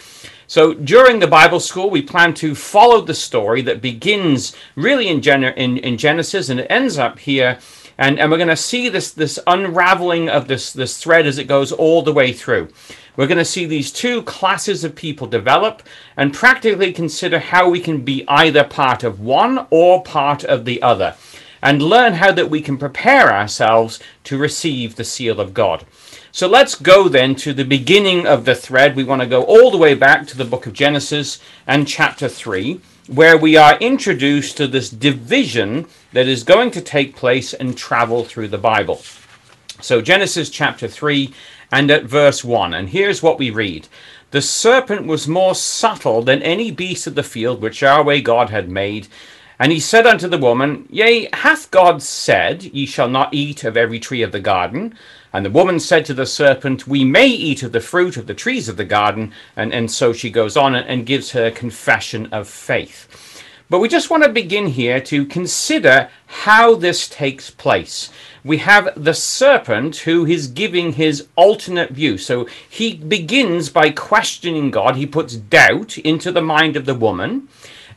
So 0.49 0.73
during 0.73 1.19
the 1.19 1.27
Bible 1.27 1.61
school, 1.61 1.91
we 1.91 2.01
plan 2.01 2.33
to 2.35 2.55
follow 2.55 3.03
the 3.03 3.13
story 3.13 3.61
that 3.63 3.83
begins 3.83 4.57
really 4.77 5.07
in, 5.09 5.21
Gen- 5.21 5.45
in, 5.45 5.77
in 5.77 5.99
Genesis 5.99 6.49
and 6.49 6.59
it 6.59 6.67
ends 6.71 6.97
up 6.97 7.19
here. 7.19 7.59
And, 7.99 8.19
and 8.19 8.31
we're 8.31 8.39
going 8.39 8.49
to 8.49 8.57
see 8.57 8.89
this, 8.89 9.11
this 9.11 9.39
unraveling 9.47 10.31
of 10.31 10.49
this, 10.49 10.73
this 10.73 10.97
thread 10.97 11.27
as 11.27 11.37
it 11.37 11.49
goes 11.49 11.71
all 11.71 12.01
the 12.01 12.15
way 12.15 12.33
through. 12.33 12.69
We're 13.15 13.27
going 13.27 13.37
to 13.37 13.45
see 13.45 13.67
these 13.67 13.93
two 13.93 14.23
classes 14.23 14.85
of 14.85 14.95
people 14.95 15.27
develop 15.27 15.83
and 16.17 16.33
practically 16.33 16.95
consider 16.95 17.41
how 17.41 17.69
we 17.69 17.81
can 17.81 18.03
be 18.03 18.25
either 18.27 18.65
part 18.65 19.05
of 19.05 19.21
one 19.21 19.67
or 19.69 20.03
part 20.03 20.45
of 20.45 20.65
the 20.65 20.81
other 20.81 21.15
and 21.61 21.83
learn 21.83 22.15
how 22.15 22.33
that 22.33 22.49
we 22.49 22.63
can 22.63 22.79
prepare 22.79 23.31
ourselves 23.31 24.01
to 24.25 24.39
receive 24.39 24.97
the 24.97 25.05
seal 25.05 25.41
of 25.41 25.53
God. 25.53 25.85
So 26.31 26.47
let's 26.47 26.75
go 26.75 27.09
then 27.09 27.35
to 27.37 27.55
the 27.55 27.65
beginning 27.65 28.27
of 28.27 28.45
the 28.45 28.55
thread. 28.55 28.95
We 28.95 29.05
want 29.05 29.23
to 29.23 29.27
go 29.27 29.43
all 29.45 29.71
the 29.71 29.79
way 29.79 29.95
back 29.95 30.27
to 30.27 30.37
the 30.37 30.45
book 30.45 30.67
of 30.67 30.75
Genesis 30.75 31.41
and 31.67 31.89
chapter 31.89 32.29
3, 32.29 32.81
where 33.07 33.39
we 33.39 33.57
are 33.57 33.79
introduced 33.79 34.59
to 34.59 34.67
this 34.67 34.91
division 34.91 35.87
that 36.13 36.29
is 36.29 36.45
going 36.45 36.71
to 36.73 36.83
take 36.83 37.17
place 37.17 37.55
and 37.55 37.77
travel 37.77 38.25
through 38.25 38.49
the 38.49 38.59
Bible. 38.59 39.01
So, 39.81 40.03
Genesis 40.03 40.51
chapter 40.51 40.87
3 40.87 41.33
and 41.73 41.91
at 41.91 42.05
verse 42.05 42.45
1. 42.45 42.75
And 42.75 42.91
here's 42.91 43.23
what 43.23 43.39
we 43.39 43.51
read 43.51 43.89
The 44.31 44.43
serpent 44.43 45.07
was 45.07 45.27
more 45.27 45.55
subtle 45.55 46.23
than 46.23 46.43
any 46.43 46.71
beast 46.71 47.07
of 47.07 47.15
the 47.15 47.23
field 47.23 47.63
which 47.63 47.81
Yahweh 47.81 48.21
God 48.21 48.51
had 48.51 48.69
made. 48.69 49.09
And 49.59 49.73
he 49.73 49.81
said 49.81 50.07
unto 50.07 50.29
the 50.29 50.39
woman, 50.39 50.87
Yea, 50.91 51.29
hath 51.33 51.71
God 51.71 52.03
said, 52.03 52.65
Ye 52.65 52.87
shall 52.87 53.09
not 53.09 53.33
eat 53.33 53.65
of 53.65 53.77
every 53.77 53.99
tree 53.99 54.23
of 54.23 54.31
the 54.31 54.41
garden? 54.41 54.95
And 55.33 55.45
the 55.45 55.51
woman 55.51 55.79
said 55.79 56.05
to 56.07 56.15
the 56.15 56.27
serpent, 56.27 56.87
We 56.87 57.05
may 57.05 57.27
eat 57.27 57.63
of 57.63 57.73
the 57.73 57.81
fruit 57.81 58.17
of 58.17 58.27
the 58.27 58.35
trees 58.35 58.69
of 58.69 58.77
the 58.77 58.85
garden. 58.85 59.33
And, 59.57 59.73
and 59.73 59.91
so 59.91 60.13
she 60.13 60.31
goes 60.31 60.57
on 60.57 60.75
and, 60.75 60.87
and 60.87 61.07
gives 61.07 61.33
her 61.33 61.51
confession 61.51 62.27
of 62.33 62.49
faith. 62.49 63.43
But 63.71 63.81
we 63.81 63.89
just 63.89 64.09
want 64.09 64.23
to 64.23 64.31
begin 64.31 64.69
here 64.69 64.99
to 65.03 65.27
consider 65.27 66.09
how 66.27 66.75
this 66.75 67.07
takes 67.07 67.51
place. 67.51 68.11
We 68.43 68.59
have 68.59 68.89
the 68.97 69.13
serpent 69.13 69.97
who 69.99 70.25
is 70.25 70.47
giving 70.47 70.95
his 70.95 71.27
alternate 71.37 71.91
view. 71.91 72.17
So 72.17 72.49
he 72.67 72.95
begins 72.95 73.69
by 73.69 73.91
questioning 73.91 74.71
God. 74.71 74.97
He 74.97 75.05
puts 75.05 75.37
doubt 75.37 75.99
into 75.99 76.33
the 76.33 76.41
mind 76.41 76.77
of 76.77 76.87
the 76.87 76.95
woman. 76.95 77.49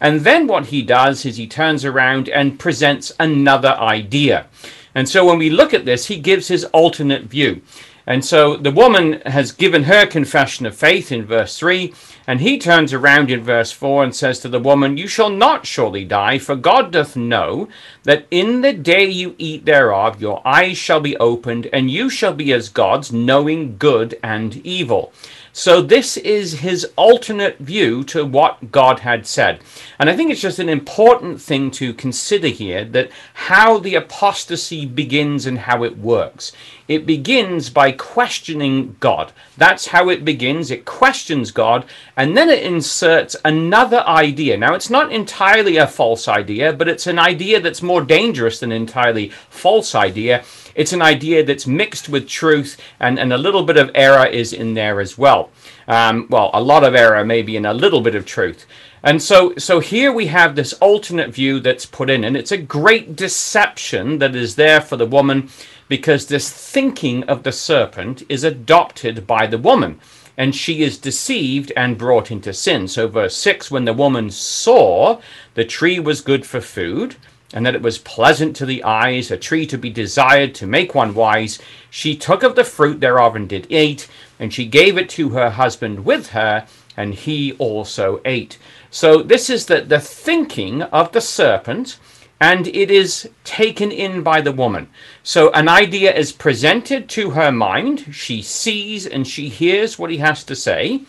And 0.01 0.21
then 0.21 0.47
what 0.47 0.65
he 0.67 0.81
does 0.81 1.25
is 1.25 1.37
he 1.37 1.47
turns 1.47 1.85
around 1.85 2.27
and 2.27 2.59
presents 2.59 3.13
another 3.17 3.69
idea. 3.69 4.47
And 4.93 5.07
so 5.07 5.25
when 5.25 5.37
we 5.37 5.49
look 5.49 5.73
at 5.73 5.85
this, 5.85 6.07
he 6.07 6.19
gives 6.19 6.47
his 6.47 6.65
alternate 6.65 7.23
view. 7.23 7.61
And 8.07 8.25
so 8.25 8.57
the 8.57 8.71
woman 8.71 9.21
has 9.27 9.51
given 9.51 9.83
her 9.83 10.05
confession 10.05 10.65
of 10.65 10.75
faith 10.75 11.11
in 11.11 11.25
verse 11.25 11.57
3, 11.57 11.93
and 12.25 12.41
he 12.41 12.57
turns 12.57 12.93
around 12.93 13.29
in 13.29 13.43
verse 13.43 13.71
4 13.71 14.03
and 14.03 14.15
says 14.15 14.39
to 14.39 14.49
the 14.49 14.59
woman, 14.59 14.97
You 14.97 15.07
shall 15.07 15.29
not 15.29 15.67
surely 15.67 16.03
die, 16.03 16.39
for 16.39 16.55
God 16.55 16.91
doth 16.91 17.15
know 17.15 17.69
that 18.03 18.25
in 18.31 18.61
the 18.61 18.73
day 18.73 19.05
you 19.05 19.35
eat 19.37 19.65
thereof, 19.65 20.19
your 20.19 20.45
eyes 20.45 20.77
shall 20.77 20.99
be 20.99 21.15
opened, 21.17 21.67
and 21.71 21.91
you 21.91 22.09
shall 22.09 22.33
be 22.33 22.51
as 22.51 22.69
gods, 22.69 23.11
knowing 23.11 23.77
good 23.77 24.17
and 24.23 24.57
evil. 24.65 25.13
So 25.53 25.81
this 25.81 26.15
is 26.17 26.59
his 26.59 26.87
alternate 26.95 27.57
view 27.59 28.03
to 28.05 28.25
what 28.25 28.71
God 28.71 28.99
had 28.99 29.27
said. 29.27 29.59
And 29.99 30.09
I 30.09 30.15
think 30.15 30.31
it's 30.31 30.41
just 30.41 30.59
an 30.59 30.69
important 30.69 31.41
thing 31.41 31.71
to 31.71 31.93
consider 31.93 32.47
here 32.47 32.85
that 32.85 33.11
how 33.33 33.77
the 33.77 33.95
apostasy 33.95 34.85
begins 34.85 35.45
and 35.45 35.59
how 35.59 35.83
it 35.83 35.97
works. 35.97 36.53
It 36.87 37.05
begins 37.05 37.69
by 37.69 37.91
questioning 37.91 38.95
God. 38.99 39.31
That's 39.57 39.87
how 39.87 40.09
it 40.09 40.25
begins. 40.25 40.71
It 40.71 40.85
questions 40.85 41.51
God 41.51 41.85
and 42.17 42.37
then 42.37 42.49
it 42.49 42.63
inserts 42.63 43.35
another 43.45 44.01
idea. 44.01 44.57
Now, 44.57 44.73
it's 44.73 44.89
not 44.89 45.11
entirely 45.11 45.77
a 45.77 45.87
false 45.87 46.27
idea, 46.27 46.73
but 46.73 46.87
it's 46.87 47.07
an 47.07 47.19
idea 47.19 47.59
that's 47.59 47.81
more 47.81 48.01
dangerous 48.01 48.59
than 48.59 48.71
entirely 48.71 49.29
false 49.49 49.95
idea. 49.95 50.43
It's 50.75 50.93
an 50.93 51.01
idea 51.01 51.43
that's 51.43 51.67
mixed 51.67 52.09
with 52.09 52.27
truth, 52.27 52.77
and, 52.99 53.19
and 53.19 53.33
a 53.33 53.37
little 53.37 53.63
bit 53.63 53.77
of 53.77 53.91
error 53.95 54.25
is 54.25 54.53
in 54.53 54.73
there 54.73 55.01
as 55.01 55.17
well. 55.17 55.49
Um, 55.87 56.27
well, 56.29 56.49
a 56.53 56.61
lot 56.61 56.83
of 56.83 56.95
error, 56.95 57.25
maybe, 57.25 57.57
and 57.57 57.65
a 57.65 57.73
little 57.73 58.01
bit 58.01 58.15
of 58.15 58.25
truth. 58.25 58.65
And 59.03 59.21
so, 59.21 59.55
so 59.57 59.79
here 59.79 60.13
we 60.13 60.27
have 60.27 60.55
this 60.55 60.73
alternate 60.73 61.33
view 61.33 61.59
that's 61.59 61.85
put 61.85 62.09
in, 62.09 62.23
and 62.23 62.37
it's 62.37 62.51
a 62.51 62.57
great 62.57 63.15
deception 63.15 64.19
that 64.19 64.35
is 64.35 64.55
there 64.55 64.79
for 64.79 64.95
the 64.95 65.07
woman 65.07 65.49
because 65.91 66.27
this 66.27 66.49
thinking 66.49 67.21
of 67.25 67.43
the 67.43 67.51
serpent 67.51 68.23
is 68.29 68.45
adopted 68.45 69.27
by 69.27 69.45
the 69.45 69.57
woman, 69.57 69.99
and 70.37 70.55
she 70.55 70.83
is 70.83 70.97
deceived 70.97 71.69
and 71.75 71.97
brought 71.97 72.31
into 72.31 72.53
sin. 72.53 72.87
So, 72.87 73.09
verse 73.09 73.35
6 73.35 73.69
when 73.69 73.83
the 73.83 73.91
woman 73.91 74.31
saw 74.31 75.19
the 75.53 75.65
tree 75.65 75.99
was 75.99 76.21
good 76.21 76.45
for 76.45 76.61
food, 76.61 77.17
and 77.53 77.65
that 77.65 77.75
it 77.75 77.81
was 77.81 77.97
pleasant 77.97 78.55
to 78.55 78.65
the 78.65 78.81
eyes, 78.85 79.31
a 79.31 79.37
tree 79.37 79.65
to 79.65 79.77
be 79.77 79.89
desired 79.89 80.55
to 80.55 80.65
make 80.65 80.95
one 80.95 81.13
wise. 81.13 81.59
She 81.89 82.15
took 82.15 82.41
of 82.41 82.55
the 82.55 82.63
fruit 82.63 83.01
thereof 83.01 83.35
and 83.35 83.49
did 83.49 83.69
eat, 83.69 84.07
and 84.39 84.53
she 84.53 84.67
gave 84.67 84.97
it 84.97 85.09
to 85.09 85.31
her 85.31 85.49
husband 85.49 86.05
with 86.05 86.29
her, 86.29 86.67
and 86.95 87.13
he 87.13 87.51
also 87.57 88.21
ate. 88.23 88.57
So 88.91 89.21
this 89.21 89.49
is 89.49 89.65
the, 89.65 89.81
the 89.81 89.99
thinking 89.99 90.83
of 90.83 91.11
the 91.11 91.19
serpent, 91.19 91.99
and 92.41 92.67
it 92.69 92.89
is 92.89 93.29
taken 93.43 93.91
in 93.91 94.23
by 94.23 94.41
the 94.41 94.51
woman. 94.51 94.89
So 95.21 95.51
an 95.51 95.69
idea 95.69 96.11
is 96.11 96.31
presented 96.31 97.07
to 97.09 97.29
her 97.29 97.51
mind, 97.51 98.15
she 98.15 98.41
sees 98.41 99.05
and 99.05 99.27
she 99.27 99.47
hears 99.47 99.99
what 99.99 100.09
he 100.09 100.17
has 100.17 100.43
to 100.45 100.55
say, 100.55 101.03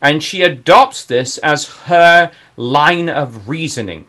and 0.00 0.22
she 0.22 0.40
adopts 0.40 1.04
this 1.04 1.36
as 1.38 1.68
her 1.84 2.32
line 2.56 3.10
of 3.10 3.46
reasoning. 3.46 4.06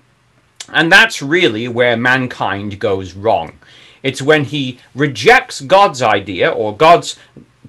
And 0.69 0.89
that's 0.89 1.21
really 1.21 1.67
where 1.67 1.97
mankind 1.97 2.79
goes 2.79 3.15
wrong. 3.15 3.59
It's 4.01 4.21
when 4.21 4.45
he 4.45 4.79
rejects 4.95 5.59
God's 5.59 6.01
idea 6.01 6.49
or 6.49 6.75
God's 6.75 7.17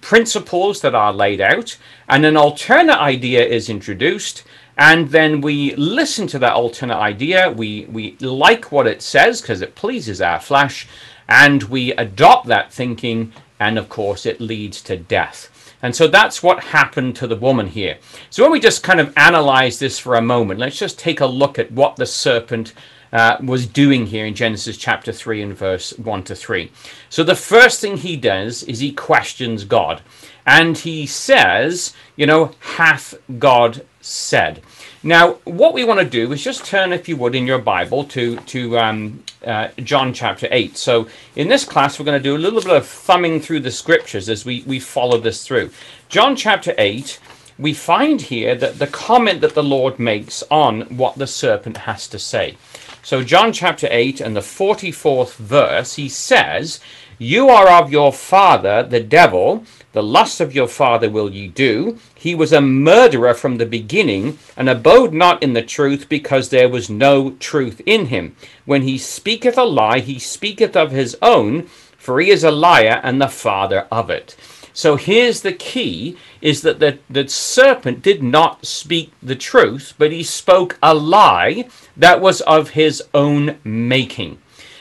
principles 0.01 0.81
that 0.83 0.95
are 0.95 1.13
laid 1.13 1.41
out, 1.41 1.77
and 2.09 2.25
an 2.25 2.37
alternate 2.37 3.01
idea 3.01 3.45
is 3.45 3.69
introduced, 3.69 4.45
and 4.77 5.09
then 5.11 5.41
we 5.41 5.75
listen 5.77 6.27
to 6.29 6.39
that 6.41 6.55
alternate 6.55 6.97
idea. 6.97 7.51
We, 7.51 7.87
we 7.91 8.17
like 8.21 8.73
what 8.73 8.87
it 8.87 9.03
says 9.03 9.41
because 9.41 9.61
it 9.61 9.75
pleases 9.75 10.21
our 10.21 10.41
flesh, 10.41 10.89
and 11.29 11.63
we 11.65 11.93
adopt 11.93 12.47
that 12.47 12.73
thinking, 12.73 13.33
and 13.61 13.79
of 13.79 13.89
course, 13.89 14.27
it 14.27 14.41
leads 14.41 14.83
to 14.83 14.97
death. 14.97 15.49
And 15.83 15.95
so 15.97 16.07
that's 16.07 16.43
what 16.43 16.63
happened 16.63 17.17
to 17.17 17.27
the 17.27 17.37
woman 17.37 17.67
here. 17.67 17.99
So 18.31 18.45
when 18.45 18.53
we 18.53 18.61
just 18.61 18.85
kind 18.85 19.01
of 19.01 19.13
analyze 19.17 19.79
this 19.79 19.99
for 19.99 20.15
a 20.15 20.23
moment, 20.23 20.61
let's 20.61 20.79
just 20.79 20.99
take 20.99 21.21
a 21.21 21.27
look 21.27 21.59
at 21.59 21.73
what 21.73 21.97
the 21.97 22.07
serpent 22.07 22.73
uh, 23.13 23.37
was 23.43 23.67
doing 23.67 24.07
here 24.07 24.25
in 24.25 24.35
Genesis 24.35 24.77
chapter 24.77 25.13
3 25.13 25.43
and 25.43 25.57
verse 25.57 25.93
1 25.99 26.23
to 26.25 26.35
3. 26.35 26.71
So 27.11 27.25
the 27.25 27.35
first 27.35 27.81
thing 27.81 27.99
he 27.99 28.17
does 28.17 28.63
is 28.63 28.79
he 28.79 28.93
questions 28.93 29.65
God. 29.65 30.03
And 30.47 30.79
he 30.79 31.07
says, 31.07 31.95
you 32.17 32.27
know, 32.27 32.53
hath 32.61 33.15
God 33.39 33.85
said. 34.03 34.63
Now, 35.03 35.35
what 35.45 35.75
we 35.75 35.85
want 35.85 36.01
to 36.01 36.07
do 36.07 36.31
is 36.33 36.45
just 36.45 36.65
turn, 36.65 36.93
if 36.93 37.09
you 37.09 37.17
would, 37.17 37.35
in 37.35 37.47
your 37.47 37.59
Bible 37.59 38.05
to, 38.05 38.37
to 38.37 38.79
um, 38.79 39.25
uh, 39.45 39.69
John 39.79 40.13
chapter 40.13 40.47
8. 40.51 40.77
So, 40.77 41.09
in 41.35 41.49
this 41.49 41.65
class, 41.65 41.99
we're 41.99 42.05
going 42.05 42.19
to 42.19 42.23
do 42.23 42.37
a 42.37 42.39
little 42.39 42.61
bit 42.61 42.77
of 42.77 42.87
thumbing 42.87 43.41
through 43.41 43.61
the 43.61 43.71
scriptures 43.71 44.29
as 44.29 44.45
we, 44.45 44.63
we 44.67 44.79
follow 44.79 45.19
this 45.19 45.45
through. 45.45 45.71
John 46.09 46.37
chapter 46.37 46.75
8, 46.79 47.19
we 47.59 47.75
find 47.75 48.21
here 48.21 48.55
that 48.55 48.79
the 48.79 48.87
comment 48.87 49.41
that 49.41 49.55
the 49.55 49.63
Lord 49.63 49.99
makes 49.99 50.45
on 50.51 50.83
what 50.97 51.17
the 51.17 51.27
serpent 51.27 51.79
has 51.79 52.07
to 52.09 52.19
say. 52.19 52.57
So, 53.03 53.25
John 53.25 53.53
chapter 53.53 53.89
8 53.91 54.21
and 54.21 54.37
the 54.37 54.41
44th 54.41 55.35
verse, 55.35 55.95
he 55.95 56.09
says, 56.09 56.79
You 57.19 57.49
are 57.49 57.69
of 57.69 57.91
your 57.91 58.13
father, 58.13 58.85
the 58.85 59.01
devil. 59.01 59.65
The 59.93 60.03
lust 60.03 60.41
of 60.41 60.55
your 60.55 60.69
father 60.69 61.11
will 61.11 61.31
ye 61.31 61.49
do. 61.49 61.99
He 62.15 62.35
was 62.35 62.53
a 62.53 62.61
murderer 62.61 63.35
from 63.35 63.57
the 63.57 63.67
beginning, 63.67 64.39
and 64.57 64.69
abode 64.69 65.13
not 65.13 65.43
in 65.43 65.53
the 65.53 65.63
truth, 65.63 66.09
because 66.09 66.49
there 66.49 66.69
was 66.69 66.89
no 66.89 67.33
truth 67.33 67.81
in 67.85 68.07
him. 68.07 68.35
When 68.65 68.83
he 68.83 68.97
speaketh 68.97 69.59
a 69.59 69.65
lie, 69.65 70.01
he 70.01 70.19
speaketh 70.19 70.77
of 70.77 70.93
his 70.93 71.17
own, 71.21 71.65
for 71.99 72.21
he 72.21 72.31
is 72.31 72.43
a 72.43 72.51
liar 72.51 73.01
and 73.05 73.21
the 73.21 73.29
father 73.29 73.87
of 73.93 74.11
it. 74.11 74.35
So 74.73 74.97
here's 74.97 75.43
the 75.43 75.53
key 75.53 76.17
is 76.41 76.63
that 76.63 76.81
the, 76.81 76.99
the 77.11 77.29
serpent 77.29 78.03
did 78.03 78.23
not 78.23 78.65
speak 78.65 79.13
the 79.23 79.37
truth, 79.37 79.95
but 79.99 80.13
he 80.13 80.23
spoke 80.23 80.79
a 80.83 80.95
lie 80.95 81.69
that 81.97 82.21
was 82.21 82.41
of 82.43 82.71
his 82.71 83.03
own 83.13 83.59
making. 83.65 84.39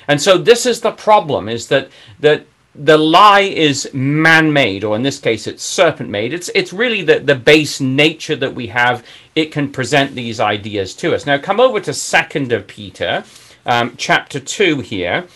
And 0.08 0.22
so 0.22 0.38
this 0.38 0.66
is 0.66 0.82
the 0.82 0.92
problem 0.92 1.48
is 1.48 1.68
that 1.68 1.90
that 2.20 2.46
the 2.74 2.98
lie 2.98 3.42
is 3.42 3.90
man-made, 3.94 4.84
or 4.84 4.96
in 4.96 5.04
this 5.04 5.20
case, 5.20 5.46
it's 5.46 5.64
serpent-made. 5.64 6.34
It's 6.34 6.50
it's 6.56 6.72
really 6.72 7.02
the, 7.02 7.20
the 7.20 7.36
base 7.36 7.82
nature 7.82 8.36
that 8.38 8.56
we 8.56 8.68
have. 8.68 9.06
It 9.36 9.52
can 9.52 9.72
present 9.72 10.16
these 10.16 10.40
ideas 10.40 10.94
to 10.96 11.14
us. 11.14 11.26
Now, 11.26 11.38
come 11.38 11.60
over 11.60 11.80
to 11.82 11.94
Second 11.94 12.52
of 12.54 12.68
Peter, 12.68 13.26
um, 13.66 13.96
chapter 13.98 14.40
two 14.40 14.80
here, 14.80 15.28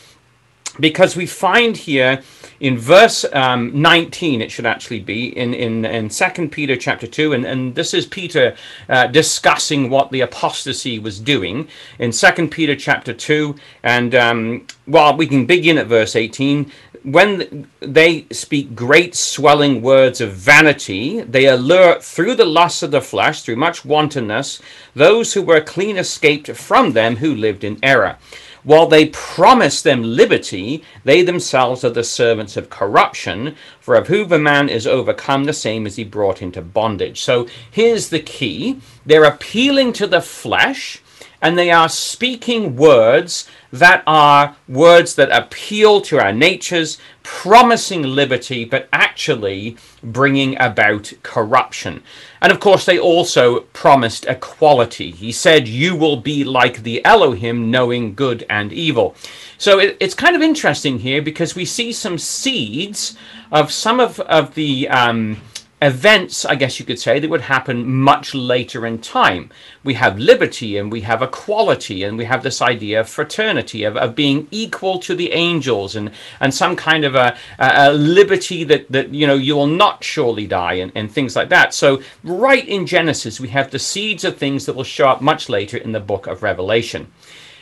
because 0.80 1.16
we 1.16 1.26
find 1.26 1.76
here 1.76 2.22
in 2.60 2.78
verse 2.78 3.26
um, 3.34 3.82
19 3.82 4.42
it 4.42 4.52
should 4.52 4.66
actually 4.66 5.00
be 5.00 5.38
in 5.38 5.54
in 5.54 5.86
in 5.86 6.10
second 6.10 6.52
peter 6.52 6.76
chapter 6.76 7.08
2 7.08 7.34
and 7.34 7.46
and 7.46 7.76
this 7.76 7.94
is 7.94 8.06
peter 8.06 8.56
uh, 8.90 9.08
discussing 9.08 9.90
what 9.90 10.10
the 10.12 10.22
apostasy 10.22 10.98
was 10.98 11.20
doing 11.20 11.68
in 12.00 12.12
second 12.12 12.50
peter 12.50 12.76
chapter 12.76 13.14
2 13.14 13.56
and 13.84 14.16
um, 14.16 14.66
well 14.88 15.16
we 15.16 15.28
can 15.28 15.46
begin 15.46 15.78
at 15.78 15.88
verse 15.88 16.16
18 16.16 16.72
when 17.06 17.68
they 17.82 18.26
speak 18.32 18.76
great 18.76 19.14
swelling 19.14 19.84
words 19.84 20.22
of 20.22 20.32
vanity, 20.34 21.22
they 21.22 21.46
allure 21.46 22.00
through 22.00 22.34
the 22.34 22.46
lust 22.46 22.82
of 22.82 22.90
the 22.90 23.00
flesh, 23.00 23.44
through 23.44 23.58
much 23.58 23.86
wantonness, 23.86 24.60
those 24.96 25.34
who 25.34 25.44
were 25.44 25.62
clean 25.62 25.98
escaped 25.98 26.50
from 26.52 26.94
them 26.94 27.18
who 27.18 27.36
lived 27.36 27.64
in 27.64 27.78
error. 27.84 28.18
While 28.64 28.88
they 28.88 29.10
promise 29.10 29.84
them 29.84 30.02
liberty, 30.02 30.84
they 31.04 31.22
themselves 31.22 31.84
are 31.84 31.92
the 31.92 32.04
servants 32.04 32.58
of 32.58 32.72
corruption, 32.72 33.56
for 33.80 33.94
of 33.94 34.08
whom 34.08 34.32
a 34.34 34.40
man 34.40 34.68
is 34.68 34.88
overcome, 34.88 35.44
the 35.44 35.54
same 35.54 35.86
is 35.86 35.98
he 35.98 36.04
brought 36.04 36.42
into 36.42 36.64
bondage. 36.64 37.22
So 37.22 37.48
here's 37.70 38.10
the 38.10 38.20
key 38.20 38.82
they're 39.06 39.24
appealing 39.24 39.94
to 39.94 40.08
the 40.08 40.22
flesh, 40.22 41.04
and 41.40 41.56
they 41.56 41.70
are 41.70 41.88
speaking 41.88 42.76
words 42.76 43.48
that 43.80 44.04
are 44.08 44.56
words 44.68 45.16
that 45.16 45.32
appeal 45.32 46.02
to 46.02 46.20
our 46.20 46.32
natures, 46.32 46.98
promising 47.24 48.04
liberty, 48.04 48.66
but 48.66 48.88
actually 48.94 49.78
bringing 50.04 50.60
about 50.62 51.12
corruption. 51.24 52.02
And 52.42 52.52
of 52.52 52.60
course, 52.60 52.86
they 52.86 53.00
also 53.00 53.62
promised 53.74 54.26
equality. 54.26 55.12
He 55.12 55.32
said, 55.32 55.68
You 55.68 55.96
will 55.96 56.18
be 56.18 56.44
like 56.44 56.84
the 56.84 57.04
Elohim, 57.06 57.72
knowing 57.72 58.16
good 58.16 58.46
and 58.50 58.72
evil. 58.72 59.16
So 59.58 59.80
it, 59.80 59.98
it's 60.00 60.16
kind 60.16 60.36
of 60.36 60.42
interesting 60.42 61.00
here 61.00 61.22
because 61.22 61.56
we 61.56 61.66
see 61.66 61.92
some 61.92 62.18
seeds 62.18 63.18
of 63.52 63.72
some 63.72 64.00
of, 64.00 64.20
of 64.22 64.56
the. 64.56 64.88
Um, 64.90 65.42
events, 65.82 66.46
I 66.46 66.56
guess 66.56 66.80
you 66.80 66.86
could 66.86 67.00
say, 67.00 67.20
that 67.20 67.30
would 67.30 67.42
happen 67.42 67.94
much 67.94 68.34
later 68.34 68.86
in 68.86 69.00
time. 69.00 69.50
We 69.84 69.96
have 69.96 70.18
liberty 70.18 70.78
and 70.78 70.92
we 70.92 71.02
have 71.02 71.22
equality 71.22 72.04
and 72.04 72.18
we 72.18 72.26
have 72.26 72.44
this 72.44 72.62
idea 72.62 73.02
of 73.02 73.10
fraternity, 73.10 73.84
of, 73.84 73.98
of 73.98 74.16
being 74.16 74.48
equal 74.52 75.00
to 75.00 75.16
the 75.16 75.34
angels 75.34 75.96
and, 75.96 76.12
and 76.40 76.54
some 76.54 76.76
kind 76.76 77.04
of 77.04 77.16
a, 77.16 77.38
a 77.60 77.92
liberty 77.92 78.64
that, 78.64 78.90
that, 78.92 79.14
you 79.14 79.28
know, 79.28 79.36
you 79.36 79.56
will 79.56 79.68
not 79.68 80.04
surely 80.04 80.48
die 80.48 80.74
and, 80.76 80.92
and 80.96 81.12
things 81.12 81.36
like 81.36 81.50
that. 81.50 81.74
So 81.74 82.02
right 82.24 82.66
in 82.68 82.86
Genesis, 82.86 83.40
we 83.40 83.50
have 83.50 83.72
the 83.72 83.80
seeds 83.80 84.24
of 84.24 84.38
things 84.38 84.66
that 84.66 84.76
will 84.76 84.84
show 84.86 85.10
up 85.10 85.22
much 85.22 85.50
later 85.50 85.78
in 85.78 85.92
the 85.92 86.00
book 86.00 86.26
of 86.26 86.42
Revelation. 86.42 87.12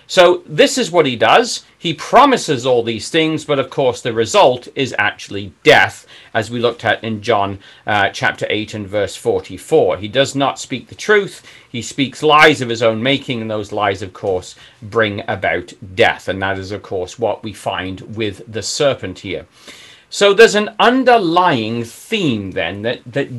So 0.08 0.44
this 0.46 0.78
is 0.78 0.92
what 0.92 1.06
he 1.06 1.16
does. 1.16 1.66
He 1.78 1.94
promises 1.94 2.66
all 2.66 2.84
these 2.84 3.10
things, 3.10 3.46
but 3.46 3.60
of 3.60 3.70
course 3.70 4.02
the 4.02 4.14
result 4.14 4.68
is 4.76 4.96
actually 4.98 5.54
death, 5.64 6.06
as 6.34 6.52
we 6.52 6.60
looked 6.60 6.86
at 6.86 7.04
in 7.04 7.22
John 7.22 7.60
uh, 7.88 8.10
chapter 8.10 8.46
8 8.50 8.74
and 8.74 8.88
verse 8.88 9.16
44. 9.16 9.98
He 9.98 10.08
does 10.08 10.36
not 10.36 10.60
speak 10.60 10.88
the 10.88 10.96
truth. 10.96 11.46
He 11.70 11.82
speaks 11.82 12.24
lies 12.24 12.62
of 12.62 12.70
his 12.70 12.84
own 12.84 13.02
making, 13.02 13.42
and 13.42 13.50
those 13.50 13.72
lies, 13.72 14.02
of 14.02 14.14
course, 14.14 14.56
bring 14.82 15.24
about 15.28 15.74
death. 15.96 16.28
And 16.28 16.42
that 16.42 16.60
is, 16.60 16.72
of 16.72 16.84
course, 16.84 17.18
what 17.18 17.44
we 17.44 17.54
find 17.54 18.16
with 18.16 18.44
the 18.52 18.62
serpent 18.62 19.20
here. 19.20 19.48
So 20.10 20.34
there's 20.34 20.54
an 20.54 20.76
underlying 20.80 21.84
theme 21.84 22.52
then 22.52 22.84
that, 22.84 23.02
that 23.08 23.30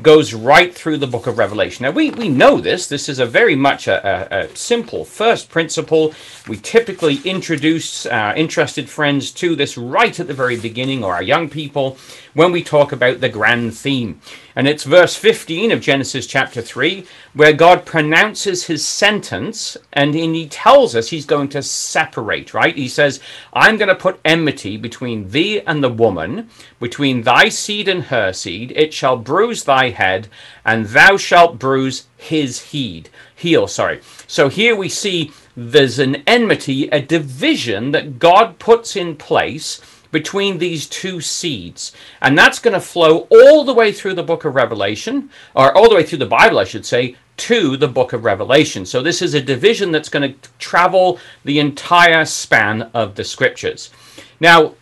goes 0.00 0.32
right 0.32 0.72
through 0.72 0.98
the 0.98 1.06
book 1.06 1.26
of 1.26 1.38
Revelation. 1.38 1.82
Now, 1.82 1.90
we, 1.90 2.10
we 2.10 2.28
know 2.28 2.60
this. 2.60 2.86
This 2.86 3.08
is 3.08 3.18
a 3.18 3.26
very 3.26 3.56
much 3.56 3.88
a, 3.88 4.36
a, 4.36 4.44
a 4.44 4.56
simple 4.56 5.04
first 5.04 5.50
principle. 5.50 6.14
We 6.46 6.56
typically 6.56 7.16
introduce 7.24 8.06
uh, 8.06 8.32
interested 8.36 8.88
friends 8.88 9.32
to 9.32 9.56
this 9.56 9.76
right 9.76 10.18
at 10.18 10.28
the 10.28 10.34
very 10.34 10.56
beginning, 10.56 11.02
or 11.02 11.14
our 11.14 11.22
young 11.22 11.48
people, 11.48 11.98
when 12.34 12.52
we 12.52 12.62
talk 12.62 12.92
about 12.92 13.20
the 13.20 13.28
grand 13.28 13.76
theme. 13.76 14.20
And 14.54 14.68
it's 14.68 14.84
verse 14.84 15.16
15 15.16 15.72
of 15.72 15.80
Genesis 15.80 16.26
chapter 16.26 16.60
3, 16.60 17.06
where 17.34 17.52
God 17.52 17.86
pronounces 17.86 18.66
his 18.66 18.86
sentence 18.86 19.76
and 19.92 20.14
he 20.14 20.46
tells 20.48 20.94
us 20.94 21.08
he's 21.08 21.26
going 21.26 21.48
to 21.50 21.62
separate, 21.62 22.52
right? 22.52 22.76
He 22.76 22.88
says, 22.88 23.20
I'm 23.52 23.76
going 23.76 23.88
to 23.88 23.94
put 23.94 24.20
enmity 24.24 24.76
between 24.76 25.30
thee 25.30 25.60
and 25.60 25.82
the 25.82 25.88
woman, 25.88 26.50
between 26.80 27.22
thy 27.22 27.48
seed 27.48 27.88
and 27.88 28.04
her 28.04 28.32
seed. 28.32 28.72
It 28.76 28.92
shall 28.92 29.16
bruise 29.16 29.64
thy 29.64 29.90
head, 29.90 30.28
and 30.64 30.86
thou 30.86 31.16
shalt 31.16 31.58
bruise 31.58 32.06
his 32.16 32.60
heed. 32.70 33.08
Heel, 33.34 33.66
sorry. 33.66 34.00
So 34.26 34.48
here 34.48 34.76
we 34.76 34.88
see 34.88 35.32
there's 35.56 35.98
an 35.98 36.22
enmity, 36.26 36.88
a 36.88 37.02
division 37.02 37.90
that 37.92 38.18
God 38.18 38.58
puts 38.58 38.96
in 38.96 39.16
place 39.16 39.80
between 40.12 40.58
these 40.58 40.86
two 40.86 41.20
seeds. 41.20 41.90
And 42.20 42.38
that's 42.38 42.60
going 42.60 42.74
to 42.74 42.80
flow 42.80 43.26
all 43.30 43.64
the 43.64 43.74
way 43.74 43.90
through 43.90 44.14
the 44.14 44.22
book 44.22 44.44
of 44.44 44.54
Revelation, 44.54 45.30
or 45.56 45.76
all 45.76 45.88
the 45.88 45.96
way 45.96 46.04
through 46.04 46.18
the 46.18 46.26
Bible, 46.26 46.60
I 46.60 46.64
should 46.64 46.86
say, 46.86 47.16
to 47.38 47.76
the 47.76 47.88
book 47.88 48.12
of 48.12 48.24
Revelation. 48.24 48.86
So 48.86 49.02
this 49.02 49.20
is 49.20 49.34
a 49.34 49.42
division 49.42 49.90
that's 49.90 50.08
going 50.08 50.32
to 50.32 50.50
travel 50.60 51.18
the 51.44 51.58
entire 51.58 52.24
span 52.24 52.82
of 52.94 53.16
the 53.16 53.24
scriptures. 53.24 53.90
Now, 54.38 54.74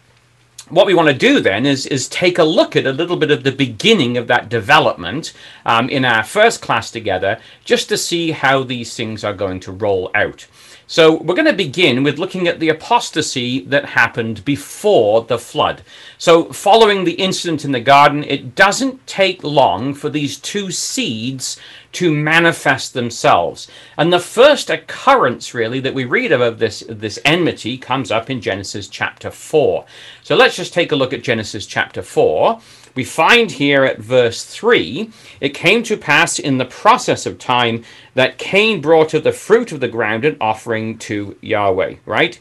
what 0.68 0.86
we 0.86 0.94
want 0.94 1.08
to 1.08 1.14
do 1.14 1.40
then 1.40 1.66
is, 1.66 1.86
is 1.86 2.08
take 2.08 2.38
a 2.38 2.44
look 2.44 2.76
at 2.76 2.86
a 2.86 2.92
little 2.92 3.16
bit 3.16 3.30
of 3.30 3.42
the 3.42 3.52
beginning 3.52 4.16
of 4.16 4.28
that 4.28 4.48
development 4.48 5.32
um, 5.66 5.88
in 5.88 6.04
our 6.04 6.22
first 6.22 6.62
class 6.62 6.90
together, 6.90 7.40
just 7.64 7.88
to 7.88 7.96
see 7.96 8.30
how 8.30 8.62
these 8.62 8.94
things 8.94 9.24
are 9.24 9.32
going 9.32 9.60
to 9.60 9.72
roll 9.72 10.10
out. 10.14 10.46
So 10.90 11.14
we're 11.22 11.36
going 11.36 11.44
to 11.46 11.52
begin 11.52 12.02
with 12.02 12.18
looking 12.18 12.48
at 12.48 12.58
the 12.58 12.68
apostasy 12.68 13.60
that 13.66 13.84
happened 13.84 14.44
before 14.44 15.22
the 15.22 15.38
flood. 15.38 15.82
So 16.18 16.52
following 16.52 17.04
the 17.04 17.12
incident 17.12 17.64
in 17.64 17.70
the 17.70 17.78
garden, 17.78 18.24
it 18.24 18.56
doesn't 18.56 19.06
take 19.06 19.44
long 19.44 19.94
for 19.94 20.10
these 20.10 20.36
two 20.36 20.72
seeds 20.72 21.56
to 21.92 22.12
manifest 22.12 22.92
themselves. 22.92 23.68
And 23.96 24.12
the 24.12 24.18
first 24.18 24.68
occurrence 24.68 25.54
really 25.54 25.78
that 25.78 25.94
we 25.94 26.06
read 26.06 26.32
of 26.32 26.58
this 26.58 26.82
this 26.88 27.20
enmity 27.24 27.78
comes 27.78 28.10
up 28.10 28.28
in 28.28 28.40
Genesis 28.40 28.88
chapter 28.88 29.30
4. 29.30 29.84
So 30.24 30.34
let's 30.34 30.56
just 30.56 30.74
take 30.74 30.90
a 30.90 30.96
look 30.96 31.12
at 31.12 31.22
Genesis 31.22 31.66
chapter 31.66 32.02
4 32.02 32.60
we 33.00 33.04
find 33.04 33.52
here 33.52 33.82
at 33.82 33.98
verse 33.98 34.44
3 34.44 35.10
it 35.40 35.54
came 35.54 35.82
to 35.82 35.96
pass 35.96 36.38
in 36.38 36.58
the 36.58 36.66
process 36.66 37.24
of 37.24 37.38
time 37.38 37.82
that 38.12 38.36
Cain 38.36 38.82
brought 38.82 39.14
of 39.14 39.24
the 39.24 39.32
fruit 39.32 39.72
of 39.72 39.80
the 39.80 39.88
ground 39.88 40.26
an 40.26 40.36
offering 40.38 40.98
to 40.98 41.34
Yahweh, 41.40 41.94
right? 42.04 42.38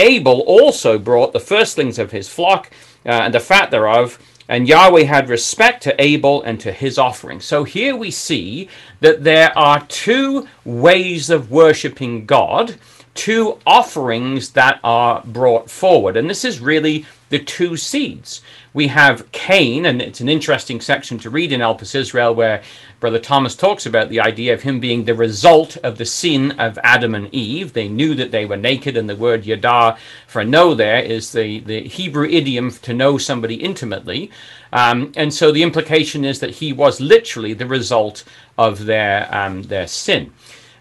Abel 0.00 0.40
also 0.40 0.98
brought 0.98 1.32
the 1.32 1.38
firstlings 1.38 1.96
of 1.96 2.10
his 2.10 2.28
flock 2.28 2.72
uh, 3.06 3.10
and 3.10 3.32
the 3.32 3.38
fat 3.38 3.70
thereof, 3.70 4.18
and 4.48 4.66
Yahweh 4.66 5.04
had 5.04 5.28
respect 5.28 5.80
to 5.84 5.94
Abel 6.02 6.42
and 6.42 6.58
to 6.58 6.72
his 6.72 6.98
offering. 6.98 7.38
So 7.38 7.62
here 7.62 7.94
we 7.94 8.10
see 8.10 8.68
that 8.98 9.22
there 9.22 9.56
are 9.56 9.86
two 9.86 10.48
ways 10.64 11.30
of 11.30 11.52
worshiping 11.52 12.26
God, 12.26 12.74
two 13.20 13.58
offerings 13.66 14.52
that 14.52 14.80
are 14.82 15.20
brought 15.26 15.70
forward. 15.70 16.16
And 16.16 16.30
this 16.30 16.42
is 16.42 16.58
really 16.58 17.04
the 17.28 17.38
two 17.38 17.76
seeds 17.76 18.40
we 18.72 18.86
have 18.86 19.30
Cain, 19.30 19.84
and 19.84 20.00
it's 20.00 20.20
an 20.20 20.28
interesting 20.30 20.80
section 20.80 21.18
to 21.18 21.28
read 21.28 21.52
in 21.52 21.60
Elpis 21.60 21.94
Israel 21.94 22.34
where 22.34 22.62
Brother 22.98 23.18
Thomas 23.18 23.54
talks 23.54 23.84
about 23.84 24.08
the 24.08 24.20
idea 24.20 24.54
of 24.54 24.62
him 24.62 24.80
being 24.80 25.04
the 25.04 25.14
result 25.14 25.76
of 25.78 25.98
the 25.98 26.06
sin 26.06 26.52
of 26.52 26.78
Adam 26.82 27.14
and 27.14 27.28
Eve. 27.34 27.74
They 27.74 27.88
knew 27.88 28.14
that 28.14 28.30
they 28.30 28.46
were 28.46 28.56
naked, 28.56 28.96
and 28.96 29.06
the 29.06 29.16
word 29.16 29.44
yada 29.44 29.98
for 30.26 30.42
know 30.42 30.74
there 30.74 31.00
is 31.00 31.30
the, 31.32 31.60
the 31.60 31.82
Hebrew 31.82 32.26
idiom 32.26 32.70
to 32.70 32.94
know 32.94 33.18
somebody 33.18 33.56
intimately. 33.56 34.30
Um, 34.72 35.12
and 35.14 35.34
so 35.34 35.52
the 35.52 35.62
implication 35.62 36.24
is 36.24 36.40
that 36.40 36.50
he 36.50 36.72
was 36.72 37.02
literally 37.02 37.52
the 37.52 37.66
result 37.66 38.24
of 38.56 38.86
their, 38.86 39.28
um, 39.30 39.64
their 39.64 39.88
sin. 39.88 40.32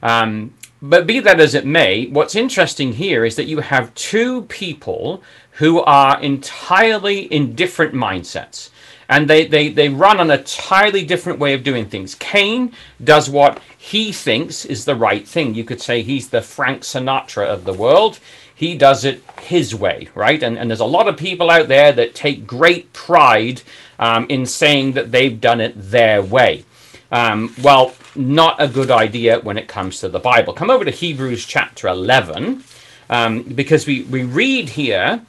Um, 0.02 0.54
but 0.82 1.08
be 1.08 1.20
that 1.20 1.40
as 1.40 1.56
it 1.56 1.66
may, 1.66 2.08
what's 2.08 2.36
interesting 2.36 2.94
here 2.94 3.26
is 3.26 3.36
that 3.36 3.48
you 3.48 3.60
have 3.60 3.94
two 3.96 4.44
people 4.44 5.22
who 5.54 5.82
are 5.82 6.22
entirely 6.22 7.22
in 7.22 7.54
different 7.54 7.94
mindsets. 7.94 8.70
And 9.10 9.28
they, 9.28 9.48
they, 9.48 9.70
they 9.70 9.90
run 9.90 10.20
an 10.20 10.30
entirely 10.30 11.04
different 11.04 11.40
way 11.40 11.54
of 11.54 11.64
doing 11.64 11.90
things. 11.90 12.16
Cain 12.16 12.74
does 13.04 13.30
what 13.30 13.60
he 13.78 14.12
thinks 14.12 14.66
is 14.66 14.86
the 14.86 14.96
right 14.96 15.28
thing. 15.28 15.56
You 15.56 15.64
could 15.64 15.82
say 15.82 16.02
he's 16.02 16.30
the 16.30 16.42
Frank 16.42 16.84
Sinatra 16.84 17.46
of 17.48 17.66
the 17.66 17.74
world. 17.74 18.20
He 18.54 18.78
does 18.78 19.06
it 19.06 19.24
his 19.42 19.74
way, 19.74 20.10
right? 20.14 20.42
And, 20.44 20.60
and 20.60 20.70
there's 20.70 20.80
a 20.80 20.86
lot 20.86 21.08
of 21.08 21.18
people 21.18 21.50
out 21.50 21.68
there 21.68 21.92
that 21.92 22.14
take 22.14 22.46
great 22.46 22.94
pride 22.94 23.64
um, 23.98 24.28
in 24.30 24.46
saying 24.46 24.94
that 24.94 25.12
they've 25.12 25.42
done 25.42 25.60
it 25.60 25.74
their 25.76 26.22
way. 26.22 26.66
Um, 27.12 27.54
well, 27.62 27.96
not 28.16 28.62
a 28.62 28.68
good 28.68 28.92
idea 28.92 29.40
when 29.40 29.58
it 29.58 29.68
comes 29.68 30.00
to 30.00 30.10
the 30.10 30.20
Bible. 30.20 30.54
Come 30.54 30.70
over 30.70 30.86
to 30.86 30.92
Hebrews 30.92 31.46
chapter 31.46 31.88
11, 31.88 32.64
um, 33.10 33.44
because 33.44 33.88
we, 33.88 34.04
we 34.04 34.24
read 34.24 34.70
here 34.70 35.26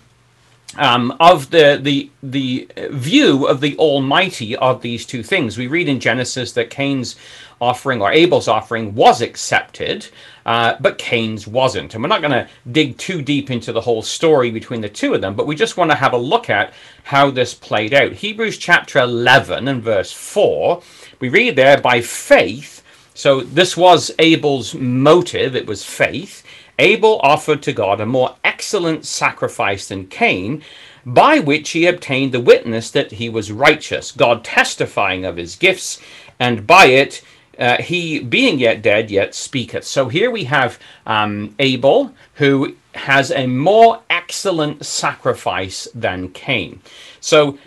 um, 0.76 1.16
of 1.18 1.50
the, 1.50 1.78
the, 1.82 2.10
the 2.22 2.68
view 2.90 3.46
of 3.46 3.60
the 3.60 3.76
Almighty 3.78 4.56
of 4.56 4.82
these 4.82 5.06
two 5.06 5.22
things. 5.22 5.58
We 5.58 5.66
read 5.66 5.88
in 5.88 6.00
Genesis 6.00 6.52
that 6.52 6.70
Cain's 6.70 7.16
offering 7.60 8.00
or 8.00 8.10
Abel's 8.10 8.48
offering 8.48 8.94
was 8.94 9.20
accepted, 9.20 10.06
uh, 10.46 10.76
but 10.80 10.96
Cain's 10.98 11.46
wasn't. 11.46 11.94
And 11.94 12.02
we're 12.02 12.08
not 12.08 12.22
going 12.22 12.32
to 12.32 12.48
dig 12.70 12.96
too 12.96 13.20
deep 13.20 13.50
into 13.50 13.72
the 13.72 13.80
whole 13.80 14.02
story 14.02 14.50
between 14.50 14.80
the 14.80 14.88
two 14.88 15.12
of 15.14 15.20
them, 15.20 15.34
but 15.34 15.46
we 15.46 15.54
just 15.54 15.76
want 15.76 15.90
to 15.90 15.96
have 15.96 16.12
a 16.12 16.18
look 16.18 16.48
at 16.48 16.72
how 17.04 17.30
this 17.30 17.52
played 17.52 17.92
out. 17.92 18.12
Hebrews 18.12 18.56
chapter 18.56 18.98
11 19.00 19.68
and 19.68 19.82
verse 19.82 20.12
4, 20.12 20.82
we 21.20 21.28
read 21.28 21.56
there, 21.56 21.80
by 21.80 22.00
faith, 22.00 22.82
so 23.14 23.40
this 23.40 23.76
was 23.76 24.10
Abel's 24.18 24.74
motive, 24.74 25.54
it 25.54 25.66
was 25.66 25.84
faith. 25.84 26.42
Abel 26.78 27.20
offered 27.22 27.62
to 27.64 27.72
God 27.74 28.00
a 28.00 28.06
more 28.06 28.36
excellent 28.42 29.04
sacrifice 29.04 29.88
than 29.88 30.06
Cain, 30.06 30.62
by 31.04 31.38
which 31.38 31.70
he 31.70 31.86
obtained 31.86 32.32
the 32.32 32.40
witness 32.40 32.90
that 32.90 33.12
he 33.12 33.28
was 33.28 33.52
righteous, 33.52 34.12
God 34.12 34.44
testifying 34.44 35.24
of 35.26 35.36
his 35.36 35.56
gifts, 35.56 36.00
and 36.38 36.66
by 36.66 36.86
it 36.86 37.22
uh, 37.58 37.82
he, 37.82 38.20
being 38.20 38.58
yet 38.58 38.80
dead, 38.80 39.10
yet 39.10 39.34
speaketh. 39.34 39.84
So 39.84 40.08
here 40.08 40.30
we 40.30 40.44
have 40.44 40.78
um, 41.06 41.54
Abel, 41.58 42.14
who 42.34 42.74
has 42.94 43.30
a 43.30 43.46
more 43.46 44.00
excellent 44.08 44.86
sacrifice 44.86 45.86
than 45.94 46.30
Cain. 46.30 46.80
So 47.20 47.58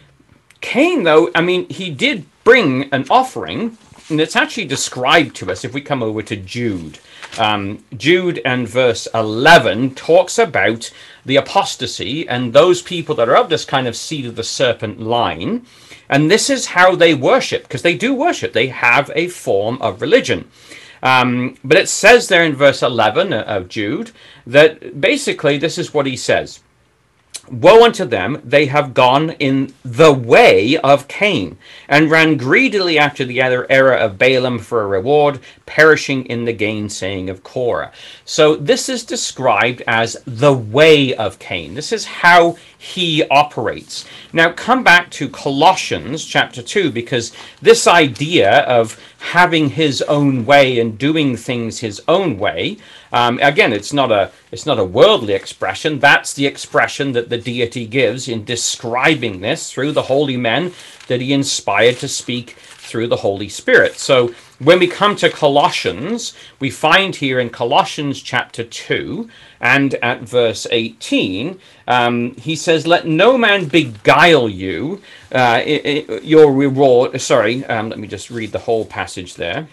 Cain, 0.62 1.04
though, 1.04 1.30
I 1.36 1.42
mean, 1.42 1.70
he 1.70 1.92
did 1.92 2.26
bring 2.44 2.90
an 2.92 3.06
offering, 3.10 3.78
and 4.10 4.20
it's 4.20 4.36
actually 4.36 4.66
described 4.66 5.36
to 5.38 5.52
us 5.52 5.64
if 5.64 5.74
we 5.74 5.82
come 5.82 6.04
over 6.04 6.22
to 6.22 6.36
Jude. 6.36 7.00
Um, 7.38 7.84
Jude 7.98 8.42
and 8.46 8.68
verse 8.68 9.08
11 9.14 9.96
talks 9.96 10.38
about 10.38 10.92
the 11.26 11.38
apostasy 11.38 12.28
and 12.28 12.54
those 12.54 12.82
people 12.82 13.16
that 13.16 13.30
are 13.30 13.38
of 13.38 13.50
this 13.50 13.66
kind 13.66 13.88
of 13.88 13.96
seed 13.96 14.26
of 14.26 14.36
the 14.36 14.44
serpent 14.44 15.00
line. 15.00 15.66
And 16.10 16.30
this 16.30 16.50
is 16.50 16.68
how 16.68 16.96
they 16.96 17.14
worship, 17.14 17.64
because 17.64 17.82
they 17.82 17.98
do 17.98 18.14
worship. 18.14 18.54
They 18.54 18.68
have 18.68 19.10
a 19.16 19.30
form 19.30 19.82
of 19.82 20.02
religion. 20.02 20.50
Um, 21.02 21.58
but 21.64 21.78
it 21.78 21.90
says 21.90 22.28
there 22.28 22.46
in 22.46 22.56
verse 22.56 22.82
11 22.82 23.34
of 23.34 23.68
Jude 23.68 24.12
that 24.48 25.02
basically 25.02 25.58
this 25.58 25.78
is 25.78 25.94
what 25.94 26.06
he 26.06 26.16
says 26.16 26.62
Woe 27.52 27.84
unto 27.84 28.06
them, 28.06 28.42
they 28.44 28.68
have 28.68 28.94
gone 28.94 29.32
in 29.32 29.74
the 29.84 30.14
way 30.14 30.78
of 30.78 31.10
Cain, 31.10 31.58
and 31.90 32.10
ran 32.10 32.38
greedily 32.38 32.98
after 32.98 33.26
the 33.26 33.42
other 33.42 33.70
error 33.70 33.94
of 33.94 34.18
Balaam 34.18 34.60
for 34.60 34.82
a 34.82 34.88
reward, 34.88 35.40
perishing 35.66 36.26
in 36.28 36.46
the 36.46 36.54
gainsaying 36.54 37.30
of 37.30 37.44
Korah. 37.44 37.92
So 38.24 38.56
this 38.56 38.88
is 38.88 39.04
described 39.04 39.84
as 39.86 40.16
the 40.26 40.54
way 40.54 41.14
of 41.14 41.38
Cain. 41.38 41.74
This 41.74 41.92
is 41.92 42.06
how 42.06 42.56
he 42.78 43.28
operates. 43.28 44.06
Now 44.32 44.52
come 44.52 44.84
back 44.84 45.10
to 45.12 45.28
Colossians 45.28 46.26
chapter 46.26 46.62
2 46.62 46.92
because 46.92 47.34
this 47.62 47.88
idea 47.88 48.60
of 48.62 49.00
having 49.20 49.70
his 49.70 50.02
own 50.04 50.46
way 50.46 50.80
and 50.80 50.98
doing 50.98 51.38
things 51.38 51.80
his 51.80 52.02
own 52.08 52.38
way 52.38 52.78
um, 53.14 53.40
again 53.42 53.72
it's 53.72 53.94
not 53.94 54.12
a 54.12 54.32
it's 54.52 54.66
not 54.66 54.78
a 54.78 54.84
worldly 54.84 55.34
expression 55.34 56.00
that's 56.00 56.34
the 56.34 56.46
expression 56.46 57.14
that 57.14 57.30
the 57.30 57.38
deity 57.38 57.88
gives 57.88 58.28
in 58.28 58.44
describing 58.44 59.40
this 59.40 59.72
through 59.72 59.94
the 59.94 60.04
holy 60.04 60.38
men 60.38 60.74
that 61.08 61.22
he 61.22 61.32
inspired 61.32 61.98
to 61.98 62.08
speak 62.08 62.58
through 62.84 63.08
the 63.08 63.18
Holy 63.18 63.50
Spirit. 63.50 63.98
So 63.98 64.36
when 64.60 64.78
we 64.78 64.88
come 64.88 65.16
to 65.16 65.30
Colossians, 65.30 66.34
we 66.60 66.70
find 66.70 67.16
here 67.16 67.40
in 67.40 67.50
Colossians 67.50 68.22
chapter 68.22 68.64
2 68.64 69.30
and 69.60 69.96
at 69.96 70.22
verse 70.22 70.68
18, 70.70 71.60
um, 71.88 72.36
he 72.36 72.56
says, 72.56 72.86
Let 72.86 73.08
no 73.08 73.38
man 73.38 73.66
beguile 73.66 74.48
you, 74.50 75.02
uh, 75.32 75.64
your 76.22 76.54
reward. 76.54 77.20
Sorry, 77.20 77.66
um, 77.66 77.90
let 77.90 78.00
me 78.00 78.08
just 78.08 78.30
read 78.30 78.52
the 78.52 78.60
whole 78.60 78.86
passage 78.86 79.36
there. 79.36 79.68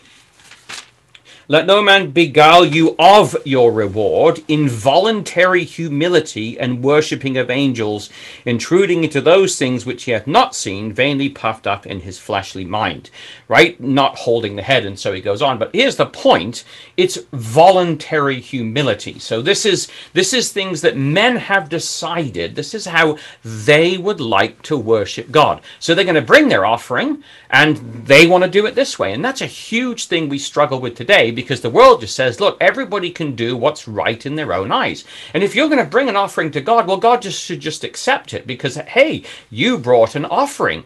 Let 1.51 1.66
no 1.66 1.82
man 1.82 2.12
beguile 2.12 2.64
you 2.64 2.94
of 2.97 3.36
your 3.44 3.72
reward, 3.72 4.40
in 4.47 4.68
voluntary 4.68 5.64
humility 5.64 6.56
and 6.56 6.81
worshipping 6.81 7.36
of 7.36 7.51
angels, 7.51 8.09
intruding 8.44 9.02
into 9.02 9.20
those 9.20 9.59
things 9.59 9.85
which 9.85 10.05
he 10.05 10.12
hath 10.12 10.28
not 10.28 10.55
seen, 10.55 10.93
vainly 10.93 11.28
puffed 11.28 11.66
up 11.66 11.89
in 11.89 12.02
his 12.02 12.20
fleshly 12.20 12.64
mind. 12.64 13.10
Right? 13.48 13.81
Not 13.81 14.16
holding 14.16 14.55
the 14.55 14.62
head, 14.62 14.86
and 14.86 14.97
so 14.97 15.12
he 15.12 15.20
goes 15.20 15.43
on. 15.43 15.59
But 15.59 15.74
here's 15.74 15.97
the 15.97 16.06
point: 16.06 16.62
it's 16.97 17.18
voluntary 17.32 18.39
humility. 18.39 19.18
So 19.18 19.43
this 19.43 19.66
is 19.66 19.89
this 20.12 20.32
is 20.32 20.52
things 20.52 20.82
that 20.82 20.97
men 20.97 21.35
have 21.35 21.68
decided. 21.68 22.55
This 22.55 22.74
is 22.74 22.86
how 22.86 23.18
they 23.43 23.98
would 23.98 24.20
like 24.20 24.62
to 24.62 24.77
worship 24.77 25.32
God. 25.32 25.62
So 25.81 25.97
they're 25.97 26.05
going 26.05 26.14
to 26.14 26.22
bring 26.22 26.47
their 26.47 26.64
offering, 26.64 27.24
and 27.51 27.77
they 28.06 28.28
want 28.28 28.44
to 28.44 28.51
do 28.51 28.66
it 28.66 28.77
this 28.77 29.01
way. 29.01 29.12
And 29.12 29.24
that's 29.24 29.40
a 29.43 29.47
huge 29.47 30.05
thing 30.05 30.28
we 30.28 30.39
struggle 30.39 30.81
with 30.81 30.94
today 30.94 31.32
because 31.42 31.60
the 31.60 31.70
world 31.70 32.00
just 32.00 32.14
says, 32.14 32.40
look, 32.40 32.56
everybody 32.60 33.10
can 33.10 33.34
do 33.34 33.56
what's 33.56 33.88
right 33.88 34.24
in 34.24 34.34
their 34.34 34.52
own 34.52 34.72
eyes. 34.72 35.04
And 35.34 35.42
if 35.42 35.54
you're 35.54 35.68
going 35.68 35.84
to 35.84 35.90
bring 35.90 36.08
an 36.08 36.16
offering 36.16 36.50
to 36.52 36.60
God, 36.60 36.86
well, 36.86 36.96
God 36.96 37.22
just 37.22 37.42
should 37.42 37.60
just 37.60 37.84
accept 37.84 38.34
it 38.34 38.46
because, 38.46 38.76
hey, 38.76 39.24
you 39.50 39.78
brought 39.78 40.14
an 40.14 40.24
offering. 40.24 40.84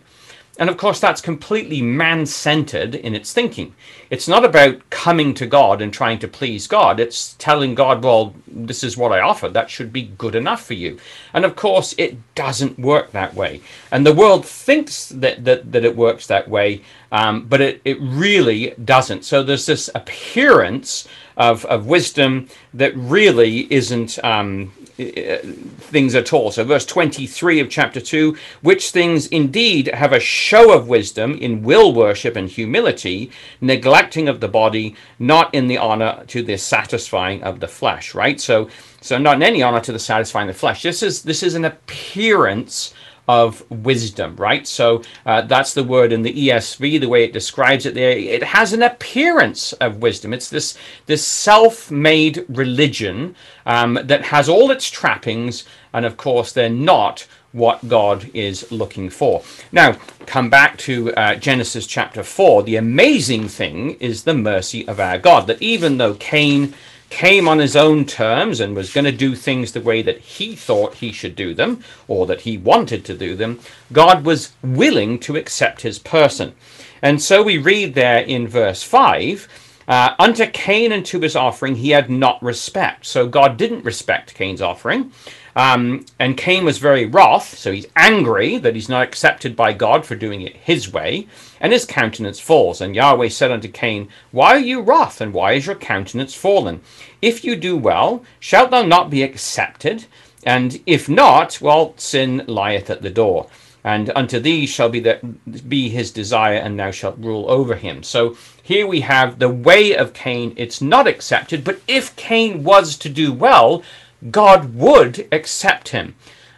And 0.57 0.71
of 0.71 0.77
course, 0.77 1.01
that's 1.01 1.21
completely 1.21 1.83
man 1.83 2.27
centered 2.27 2.95
in 2.95 3.15
its 3.15 3.33
thinking. 3.33 3.75
It's 4.09 4.29
not 4.29 4.45
about 4.45 4.89
coming 4.89 5.35
to 5.35 5.47
God 5.47 5.83
and 5.83 5.93
trying 5.93 6.21
to 6.21 6.29
please 6.29 6.69
God. 6.69 7.01
It's 7.01 7.35
telling 7.35 7.75
God, 7.75 8.05
well, 8.05 8.37
this 8.47 8.85
is 8.85 8.97
what 8.97 9.11
I 9.11 9.21
offer. 9.21 9.49
That 9.49 9.69
should 9.69 9.93
be 9.93 10.13
good 10.17 10.37
enough 10.37 10.65
for 10.65 10.75
you. 10.75 10.99
And 11.33 11.45
of 11.45 11.57
course, 11.57 11.93
it 11.99 12.19
doesn't 12.37 12.79
work 12.79 13.11
that 13.11 13.35
way. 13.35 13.63
And 13.91 14.07
the 14.07 14.15
world 14.15 14.47
thinks 14.47 15.09
that, 15.09 15.45
that, 15.45 15.73
that 15.73 15.85
it 15.85 15.97
works 15.97 16.29
that 16.29 16.49
way, 16.49 16.83
um, 17.11 17.47
but 17.47 17.61
it, 17.61 17.81
it 17.85 17.99
really 18.01 18.75
doesn't. 18.85 19.25
So 19.25 19.43
there's 19.43 19.67
this 19.67 19.91
appearance 19.93 21.09
of, 21.37 21.65
of 21.65 21.87
wisdom 21.87 22.49
that 22.73 22.97
really 22.97 23.73
isn't 23.73 24.23
um, 24.25 24.73
things 24.97 26.15
at 26.15 26.33
all. 26.33 26.53
So, 26.53 26.63
verse 26.65 26.87
23 26.87 27.61
of 27.61 27.69
chapter 27.69 28.01
2 28.01 28.37
which 28.63 28.91
things 28.91 29.27
indeed 29.27 29.89
have 29.89 30.13
a 30.13 30.21
show 30.21 30.73
of 30.73 30.89
wisdom 30.89 31.35
in 31.35 31.63
will 31.63 31.93
worship 31.93 32.37
and 32.37 32.49
humility, 32.49 33.31
neglecting 33.61 34.29
of 34.29 34.41
the 34.41 34.49
body, 34.49 34.95
not 35.19 35.53
in 35.53 35.67
the 35.67 35.79
honor 35.79 36.23
to 36.29 36.43
the 36.43 36.57
satisfying 36.57 37.43
of 37.43 37.59
the 37.59 37.69
flesh, 37.69 38.15
right? 38.15 38.41
So, 38.41 38.69
so 39.01 39.19
not 39.19 39.37
in 39.37 39.43
any 39.43 39.63
honor 39.63 39.81
to 39.81 39.93
the 39.93 39.99
satisfying 39.99 40.49
of 40.49 40.55
the 40.55 40.61
flesh. 40.61 40.83
This 40.83 41.03
is 41.03 41.23
this 41.23 41.43
is 41.43 41.55
an 41.55 41.65
appearance 41.65 42.95
of 43.27 43.69
wisdom, 43.71 44.37
right? 44.37 44.67
So 44.67 45.03
uh, 45.25 45.43
that's 45.43 45.75
the 45.75 45.85
word 45.85 46.13
in 46.13 46.23
the 46.23 46.49
ESV, 46.49 47.01
the 47.01 47.09
way 47.09 47.25
it 47.25 47.33
describes 47.33 47.87
it 47.87 47.95
there. 47.95 48.11
It 48.11 48.43
has 48.43 48.73
an 48.73 48.83
appearance 48.83 49.73
of 49.75 50.03
wisdom. 50.03 50.33
It's 50.33 50.51
this 50.51 50.77
this 51.07 51.27
self-made 51.27 52.45
religion 52.49 53.35
um, 53.67 53.99
that 54.03 54.27
has 54.27 54.49
all 54.49 54.71
its 54.71 54.91
trappings, 54.91 55.65
and 55.93 56.05
of 56.05 56.17
course 56.17 56.53
they're 56.53 56.69
not 56.69 57.27
what 57.53 57.89
God 57.89 58.31
is 58.35 58.71
looking 58.73 59.09
for. 59.09 59.43
Now, 59.71 59.93
come 60.27 60.51
back 60.51 60.77
to 60.79 61.15
uh, 61.15 61.37
Genesis 61.37 61.87
chapter 61.87 62.25
4. 62.25 62.65
The 62.65 62.77
amazing 62.77 63.47
thing 63.47 63.93
is 64.01 64.25
the 64.25 64.35
mercy 64.35 64.87
of 64.89 64.99
our 64.99 65.19
God, 65.19 65.47
that 65.47 65.63
even 65.63 65.99
though 65.99 66.15
Cain 66.15 66.75
came 67.15 67.47
on 67.47 67.61
his 67.61 67.77
own 67.77 68.05
terms 68.05 68.59
and 68.59 68.75
was 68.75 68.93
going 68.93 69.05
to 69.05 69.13
do 69.13 69.37
things 69.37 69.71
the 69.71 69.81
way 69.81 70.03
that 70.03 70.19
he 70.19 70.57
thought 70.57 70.95
he 70.95 71.13
should 71.13 71.37
do 71.37 71.55
them 71.55 71.79
or 72.09 72.27
that 72.27 72.41
he 72.41 72.59
wanted 72.59 73.05
to 73.05 73.17
do 73.17 73.37
them, 73.37 73.61
God 73.93 74.25
was 74.25 74.51
willing 74.65 75.21
to 75.21 75.37
accept 75.37 75.83
his 75.83 76.01
person. 76.01 76.55
And 77.01 77.23
so 77.23 77.41
we 77.41 77.57
read 77.57 77.95
there 77.95 78.19
in 78.19 78.49
verse 78.49 78.83
5 78.83 79.47
uh, 79.87 80.17
unto 80.19 80.45
Cain 80.47 80.91
and 80.91 81.07
to 81.07 81.21
his 81.21 81.37
offering 81.37 81.77
he 81.77 81.91
had 81.91 82.11
not 82.11 82.43
respect. 82.43 83.07
So 83.07 83.29
God 83.29 83.57
didn't 83.57 83.85
respect 83.85 84.35
Cain's 84.35 84.61
offering. 84.61 85.13
Um, 85.57 86.05
and 86.19 86.37
Cain 86.37 86.65
was 86.65 86.79
very 86.79 87.07
wroth, 87.07 87.57
so 87.57 87.71
he's 87.71 87.87
angry 87.95 88.59
that 88.59 88.75
he's 88.75 88.89
not 88.89 89.05
accepted 89.05 89.55
by 89.55 89.73
God 89.73 90.05
for 90.05 90.17
doing 90.17 90.41
it 90.41 90.57
his 90.57 90.93
way, 90.93 91.29
and 91.61 91.73
his 91.73 91.85
countenance 91.85 92.41
falls. 92.41 92.81
And 92.81 92.97
Yahweh 92.97 93.29
said 93.29 93.53
unto 93.53 93.69
Cain, 93.69 94.09
Why 94.33 94.55
are 94.55 94.59
you 94.59 94.81
wroth, 94.81 95.21
and 95.21 95.33
why 95.33 95.53
is 95.53 95.67
your 95.67 95.77
countenance 95.77 96.35
fallen? 96.35 96.81
If 97.23 97.45
you 97.45 97.55
do 97.55 97.77
well, 97.77 98.25
shalt 98.41 98.71
thou 98.71 98.83
not 98.83 99.11
be 99.11 99.23
accepted? 99.23 100.07
And 100.45 100.81
if 100.87 101.09
not, 101.09 101.61
well, 101.61 101.95
sin 101.97 102.45
lieth 102.47 102.91
at 102.91 103.03
the 103.03 103.11
door. 103.11 103.47
And 103.85 104.11
unto 104.17 104.41
thee 104.41 104.67
shall 104.67 104.89
be 104.89 105.01
the, 105.01 105.21
be 105.69 105.91
his 105.91 106.11
desire, 106.11 106.57
and 106.57 106.79
thou 106.79 106.91
shalt 106.91 107.19
rule 107.19 107.51
over 107.51 107.77
him. 107.77 108.03
So 108.03 108.37
here 108.63 108.87
we 108.87 109.03
have 109.03 109.39
the 109.39 109.51
way 109.51 109.95
of 109.95 110.15
Cain. 110.15 110.55
It's 110.57 110.81
not 110.81 111.07
accepted, 111.07 111.65
but 111.65 111.81
if 111.87 112.17
Cain 112.17 112.65
was 112.65 112.97
to 112.97 113.11
do 113.11 113.31
well, 113.33 113.83
God 114.31 114.75
would 114.75 115.29
accept 115.31 115.91
him. 115.91 116.15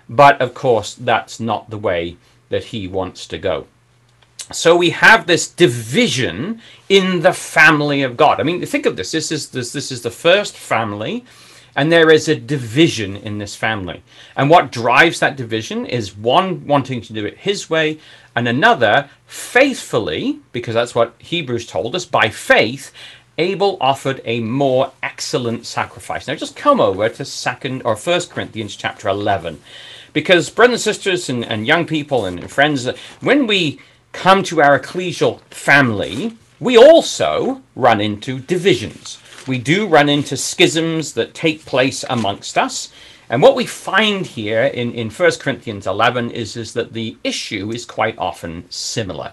But 0.08 0.40
of 0.40 0.54
course, 0.54 0.94
that's 0.94 1.40
not 1.40 1.70
the 1.70 1.78
way 1.78 2.16
that 2.48 2.66
he 2.66 2.86
wants 2.86 3.26
to 3.26 3.38
go. 3.38 3.66
So 4.52 4.76
we 4.76 4.90
have 4.90 5.26
this 5.26 5.48
division 5.48 6.60
in 6.88 7.20
the 7.20 7.32
family 7.32 8.02
of 8.02 8.16
God. 8.16 8.38
I 8.38 8.44
mean, 8.44 8.64
think 8.64 8.86
of 8.86 8.96
this. 8.96 9.10
This 9.10 9.32
is 9.32 9.50
this, 9.50 9.72
this 9.72 9.90
is 9.90 10.02
the 10.02 10.10
first 10.10 10.56
family, 10.56 11.24
and 11.74 11.90
there 11.90 12.12
is 12.12 12.28
a 12.28 12.36
division 12.36 13.16
in 13.16 13.38
this 13.38 13.56
family. 13.56 14.02
And 14.36 14.48
what 14.48 14.70
drives 14.70 15.18
that 15.18 15.36
division 15.36 15.84
is 15.84 16.16
one 16.16 16.64
wanting 16.66 17.00
to 17.00 17.12
do 17.12 17.26
it 17.26 17.38
his 17.38 17.68
way, 17.68 17.98
and 18.36 18.46
another 18.46 19.10
faithfully, 19.26 20.38
because 20.52 20.74
that's 20.74 20.94
what 20.94 21.16
Hebrews 21.18 21.66
told 21.66 21.96
us, 21.96 22.04
by 22.04 22.28
faith, 22.28 22.92
Abel 23.38 23.76
offered 23.80 24.20
a 24.24 24.40
more 24.40 24.92
excellent 25.02 25.66
sacrifice. 25.66 26.26
Now 26.26 26.34
just 26.34 26.56
come 26.56 26.80
over 26.80 27.08
to 27.08 27.24
second 27.24 27.82
or 27.84 27.96
first 27.96 28.30
Corinthians 28.30 28.76
chapter 28.76 29.08
11. 29.08 29.60
Because 30.12 30.48
brothers 30.48 30.86
and 30.86 30.94
sisters 30.94 31.28
and, 31.28 31.44
and 31.44 31.66
young 31.66 31.86
people 31.86 32.24
and 32.24 32.50
friends, 32.50 32.88
when 33.20 33.46
we 33.46 33.78
come 34.12 34.42
to 34.44 34.62
our 34.62 34.80
ecclesial 34.80 35.40
family, 35.50 36.38
we 36.58 36.78
also 36.78 37.60
run 37.74 38.00
into 38.00 38.38
divisions. 38.38 39.18
We 39.46 39.58
do 39.58 39.86
run 39.86 40.08
into 40.08 40.36
schisms 40.36 41.12
that 41.12 41.34
take 41.34 41.66
place 41.66 42.04
amongst 42.08 42.56
us. 42.56 42.90
And 43.28 43.42
what 43.42 43.56
we 43.56 43.66
find 43.66 44.24
here 44.24 44.62
in, 44.62 44.92
in 44.92 45.10
1 45.10 45.30
Corinthians 45.40 45.86
11 45.86 46.30
is, 46.30 46.56
is 46.56 46.74
that 46.74 46.92
the 46.92 47.16
issue 47.24 47.72
is 47.72 47.84
quite 47.84 48.16
often 48.18 48.64
similar. 48.70 49.32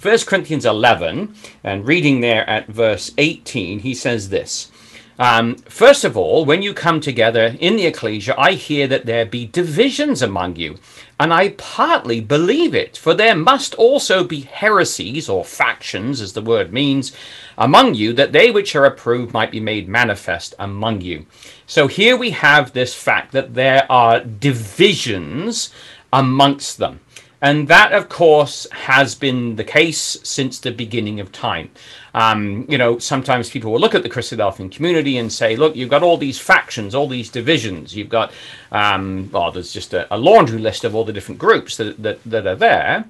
1 0.00 0.18
Corinthians 0.26 0.64
11, 0.64 1.34
and 1.64 1.86
reading 1.86 2.20
there 2.20 2.48
at 2.48 2.68
verse 2.68 3.12
18, 3.18 3.80
he 3.80 3.94
says 3.94 4.28
this 4.28 4.70
um, 5.18 5.56
First 5.56 6.04
of 6.04 6.16
all, 6.16 6.44
when 6.44 6.62
you 6.62 6.72
come 6.72 7.00
together 7.00 7.56
in 7.60 7.76
the 7.76 7.86
ecclesia, 7.86 8.34
I 8.38 8.52
hear 8.52 8.86
that 8.88 9.06
there 9.06 9.26
be 9.26 9.46
divisions 9.46 10.22
among 10.22 10.56
you. 10.56 10.78
And 11.20 11.32
I 11.32 11.50
partly 11.50 12.20
believe 12.20 12.74
it, 12.74 12.96
for 12.96 13.14
there 13.14 13.36
must 13.36 13.74
also 13.74 14.24
be 14.24 14.40
heresies, 14.40 15.28
or 15.28 15.44
factions, 15.44 16.20
as 16.20 16.32
the 16.32 16.42
word 16.42 16.72
means, 16.72 17.12
among 17.56 17.94
you, 17.94 18.12
that 18.14 18.32
they 18.32 18.50
which 18.50 18.74
are 18.74 18.84
approved 18.84 19.32
might 19.32 19.52
be 19.52 19.60
made 19.60 19.88
manifest 19.88 20.54
among 20.58 21.00
you. 21.00 21.26
So 21.72 21.86
here 21.86 22.18
we 22.18 22.32
have 22.32 22.74
this 22.74 22.92
fact 22.92 23.32
that 23.32 23.54
there 23.54 23.90
are 23.90 24.20
divisions 24.20 25.70
amongst 26.12 26.76
them. 26.76 27.00
And 27.40 27.66
that, 27.68 27.92
of 27.92 28.10
course, 28.10 28.66
has 28.72 29.14
been 29.14 29.56
the 29.56 29.64
case 29.64 30.18
since 30.22 30.58
the 30.58 30.70
beginning 30.70 31.18
of 31.18 31.32
time. 31.32 31.70
Um, 32.12 32.66
you 32.68 32.76
know, 32.76 32.98
sometimes 32.98 33.48
people 33.48 33.72
will 33.72 33.80
look 33.80 33.94
at 33.94 34.02
the 34.02 34.10
Christadelphian 34.10 34.70
community 34.70 35.16
and 35.16 35.32
say, 35.32 35.56
look, 35.56 35.74
you've 35.74 35.88
got 35.88 36.02
all 36.02 36.18
these 36.18 36.38
factions, 36.38 36.94
all 36.94 37.08
these 37.08 37.30
divisions. 37.30 37.96
You've 37.96 38.10
got, 38.10 38.34
um, 38.70 39.30
well, 39.32 39.50
there's 39.50 39.72
just 39.72 39.94
a, 39.94 40.14
a, 40.14 40.18
laundry 40.18 40.58
list 40.58 40.84
of 40.84 40.94
all 40.94 41.06
the 41.06 41.12
different 41.14 41.38
groups 41.38 41.78
that, 41.78 42.02
that, 42.02 42.22
that 42.24 42.46
are 42.46 42.54
there. 42.54 43.06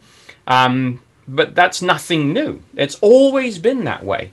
Um, 0.47 1.01
but 1.27 1.57
that's 1.57 1.83
nothing 1.83 2.33
new. 2.33 2.63
It's 2.77 2.95
always 3.01 3.59
been 3.59 3.83
that 3.87 4.05
way. 4.05 4.31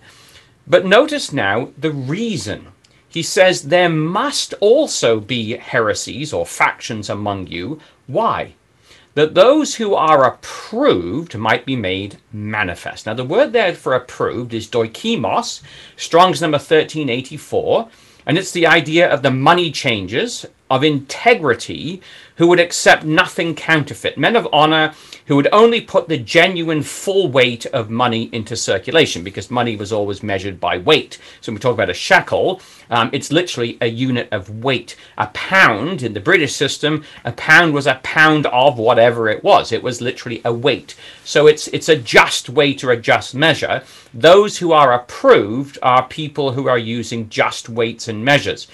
But 0.67 0.85
notice 0.85 1.33
now 1.33 1.71
the 1.79 1.91
reason. 1.91 2.67
He 3.09 3.23
says 3.23 3.63
there 3.63 3.89
must 3.89 4.53
also 4.59 5.19
be 5.19 5.57
heresies 5.57 6.31
or 6.31 6.45
factions 6.45 7.09
among 7.09 7.47
you. 7.47 7.79
Why? 8.07 8.53
that 9.15 9.33
those 9.33 9.75
who 9.75 9.95
are 9.95 10.25
approved 10.25 11.37
might 11.37 11.65
be 11.65 11.75
made 11.75 12.17
manifest. 12.31 13.05
Now, 13.05 13.13
the 13.15 13.25
word 13.25 13.51
there 13.51 13.73
for 13.73 13.93
approved 13.93 14.53
is 14.53 14.67
dokimos, 14.67 15.61
Strong's 15.97 16.41
number 16.41 16.55
1384, 16.55 17.89
and 18.25 18.37
it's 18.37 18.51
the 18.51 18.67
idea 18.67 19.11
of 19.11 19.21
the 19.21 19.31
money 19.31 19.71
changers 19.71 20.45
of 20.69 20.83
integrity 20.83 22.01
who 22.35 22.47
would 22.47 22.59
accept 22.61 23.03
nothing 23.03 23.55
counterfeit, 23.55 24.17
men 24.17 24.35
of 24.35 24.47
honor 24.53 24.93
who 25.29 25.35
would 25.35 25.47
only 25.51 25.79
put 25.79 26.09
the 26.09 26.17
genuine 26.17 26.81
full 26.81 27.29
weight 27.29 27.63
of 27.67 27.87
money 27.87 28.29
into 28.31 28.55
circulation 28.55 29.23
because 29.23 29.51
money 29.51 29.75
was 29.75 29.93
always 29.93 30.23
measured 30.23 30.59
by 30.59 30.75
weight. 30.75 31.19
So 31.39 31.51
when 31.51 31.57
we 31.57 31.61
talk 31.61 31.75
about 31.75 31.91
a 31.91 31.93
shekel, 31.93 32.59
um, 32.89 33.11
it's 33.13 33.31
literally 33.31 33.77
a 33.79 33.85
unit 33.85 34.27
of 34.31 34.63
weight. 34.63 34.95
A 35.19 35.27
pound 35.27 36.01
in 36.01 36.13
the 36.13 36.19
British 36.19 36.55
system, 36.55 37.03
a 37.23 37.31
pound 37.31 37.75
was 37.75 37.85
a 37.85 37.99
pound 38.01 38.47
of 38.47 38.79
whatever 38.79 39.29
it 39.29 39.43
was. 39.43 39.71
It 39.71 39.83
was 39.83 40.01
literally 40.01 40.41
a 40.43 40.51
weight. 40.51 40.95
So 41.23 41.45
it's 41.45 41.67
it's 41.67 41.89
a 41.89 41.95
just 41.95 42.49
weight 42.49 42.83
or 42.83 42.89
a 42.89 42.97
just 42.97 43.35
measure. 43.35 43.83
Those 44.11 44.57
who 44.57 44.71
are 44.71 44.93
approved 44.93 45.77
are 45.83 46.07
people 46.07 46.53
who 46.53 46.67
are 46.67 46.79
using 46.79 47.29
just 47.29 47.69
weights 47.69 48.07
and 48.07 48.25
measures 48.25 48.65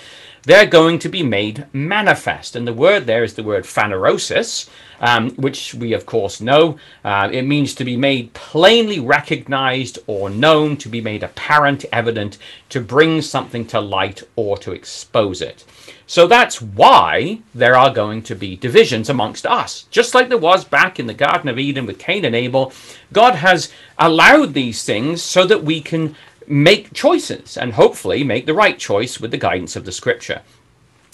they're 0.45 0.67
going 0.67 0.99
to 0.99 1.09
be 1.09 1.23
made 1.23 1.65
manifest. 1.73 2.55
And 2.55 2.67
the 2.67 2.73
word 2.73 3.07
there 3.07 3.23
is 3.23 3.33
the 3.33 3.43
word 3.43 3.63
phanerosis, 3.63 4.69
um, 4.99 5.31
which 5.31 5.73
we 5.73 5.93
of 5.93 6.05
course 6.05 6.41
know. 6.41 6.77
Uh, 7.03 7.29
it 7.31 7.43
means 7.43 7.73
to 7.75 7.85
be 7.85 7.97
made 7.97 8.33
plainly 8.33 8.99
recognized 8.99 9.99
or 10.07 10.29
known, 10.29 10.77
to 10.77 10.89
be 10.89 11.01
made 11.01 11.23
apparent, 11.23 11.85
evident, 11.91 12.37
to 12.69 12.81
bring 12.81 13.21
something 13.21 13.65
to 13.67 13.79
light 13.79 14.23
or 14.35 14.57
to 14.57 14.71
expose 14.71 15.41
it. 15.41 15.63
So 16.07 16.27
that's 16.27 16.61
why 16.61 17.39
there 17.53 17.75
are 17.75 17.91
going 17.91 18.21
to 18.23 18.35
be 18.35 18.55
divisions 18.55 19.09
amongst 19.09 19.45
us. 19.45 19.83
Just 19.89 20.13
like 20.13 20.29
there 20.29 20.37
was 20.37 20.63
back 20.63 20.99
in 20.99 21.07
the 21.07 21.13
Garden 21.13 21.49
of 21.49 21.57
Eden 21.57 21.85
with 21.85 21.97
Cain 21.97 22.25
and 22.25 22.35
Abel, 22.35 22.71
God 23.11 23.35
has 23.35 23.71
allowed 23.97 24.53
these 24.53 24.83
things 24.83 25.23
so 25.23 25.45
that 25.47 25.63
we 25.63 25.81
can 25.81 26.15
make 26.47 26.93
choices 26.93 27.57
and 27.57 27.73
hopefully 27.73 28.23
make 28.23 28.45
the 28.45 28.53
right 28.53 28.77
choice 28.77 29.19
with 29.19 29.31
the 29.31 29.37
guidance 29.37 29.75
of 29.75 29.85
the 29.85 29.91
scripture. 29.91 30.41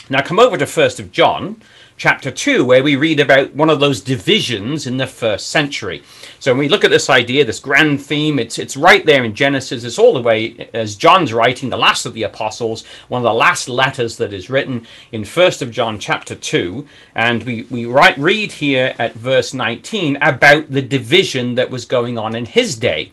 Now 0.10 0.22
come 0.22 0.40
over 0.40 0.58
to 0.58 0.66
1st 0.66 1.00
of 1.00 1.12
John 1.12 1.62
chapter 2.02 2.32
2 2.32 2.66
where 2.66 2.82
we 2.82 2.96
read 2.96 3.20
about 3.20 3.54
one 3.54 3.70
of 3.70 3.80
those 3.80 4.02
divisions 4.02 4.88
in 4.88 4.98
the 4.98 5.06
first 5.06 5.52
century. 5.52 6.02
So 6.40 6.52
when 6.52 6.58
we 6.58 6.68
look 6.68 6.84
at 6.84 6.90
this 6.90 7.12
idea, 7.12 7.46
this 7.46 7.60
grand 7.60 8.02
theme, 8.02 8.40
it's 8.40 8.58
it's 8.58 8.76
right 8.76 9.06
there 9.06 9.24
in 9.24 9.36
Genesis. 9.36 9.84
It's 9.84 10.00
all 10.00 10.16
the 10.16 10.22
way 10.24 10.68
as 10.74 10.96
John's 10.96 11.32
writing, 11.32 11.70
the 11.70 11.78
last 11.78 12.08
of 12.08 12.16
the 12.16 12.24
apostles, 12.24 12.86
one 13.08 13.20
of 13.20 13.32
the 13.32 13.36
last 13.36 13.70
letters 13.70 14.18
that 14.18 14.34
is 14.34 14.50
written 14.50 14.88
in 15.12 15.22
1st 15.22 15.62
of 15.62 15.70
John 15.70 16.00
chapter 16.00 16.34
2, 16.34 16.88
and 17.14 17.44
we 17.44 17.68
we 17.70 17.86
write, 17.86 18.18
read 18.18 18.54
here 18.54 18.96
at 18.98 19.14
verse 19.14 19.54
19 19.54 20.16
about 20.24 20.72
the 20.72 20.82
division 20.82 21.54
that 21.54 21.70
was 21.70 21.86
going 21.86 22.18
on 22.18 22.36
in 22.36 22.48
his 22.48 22.78
day. 22.78 23.12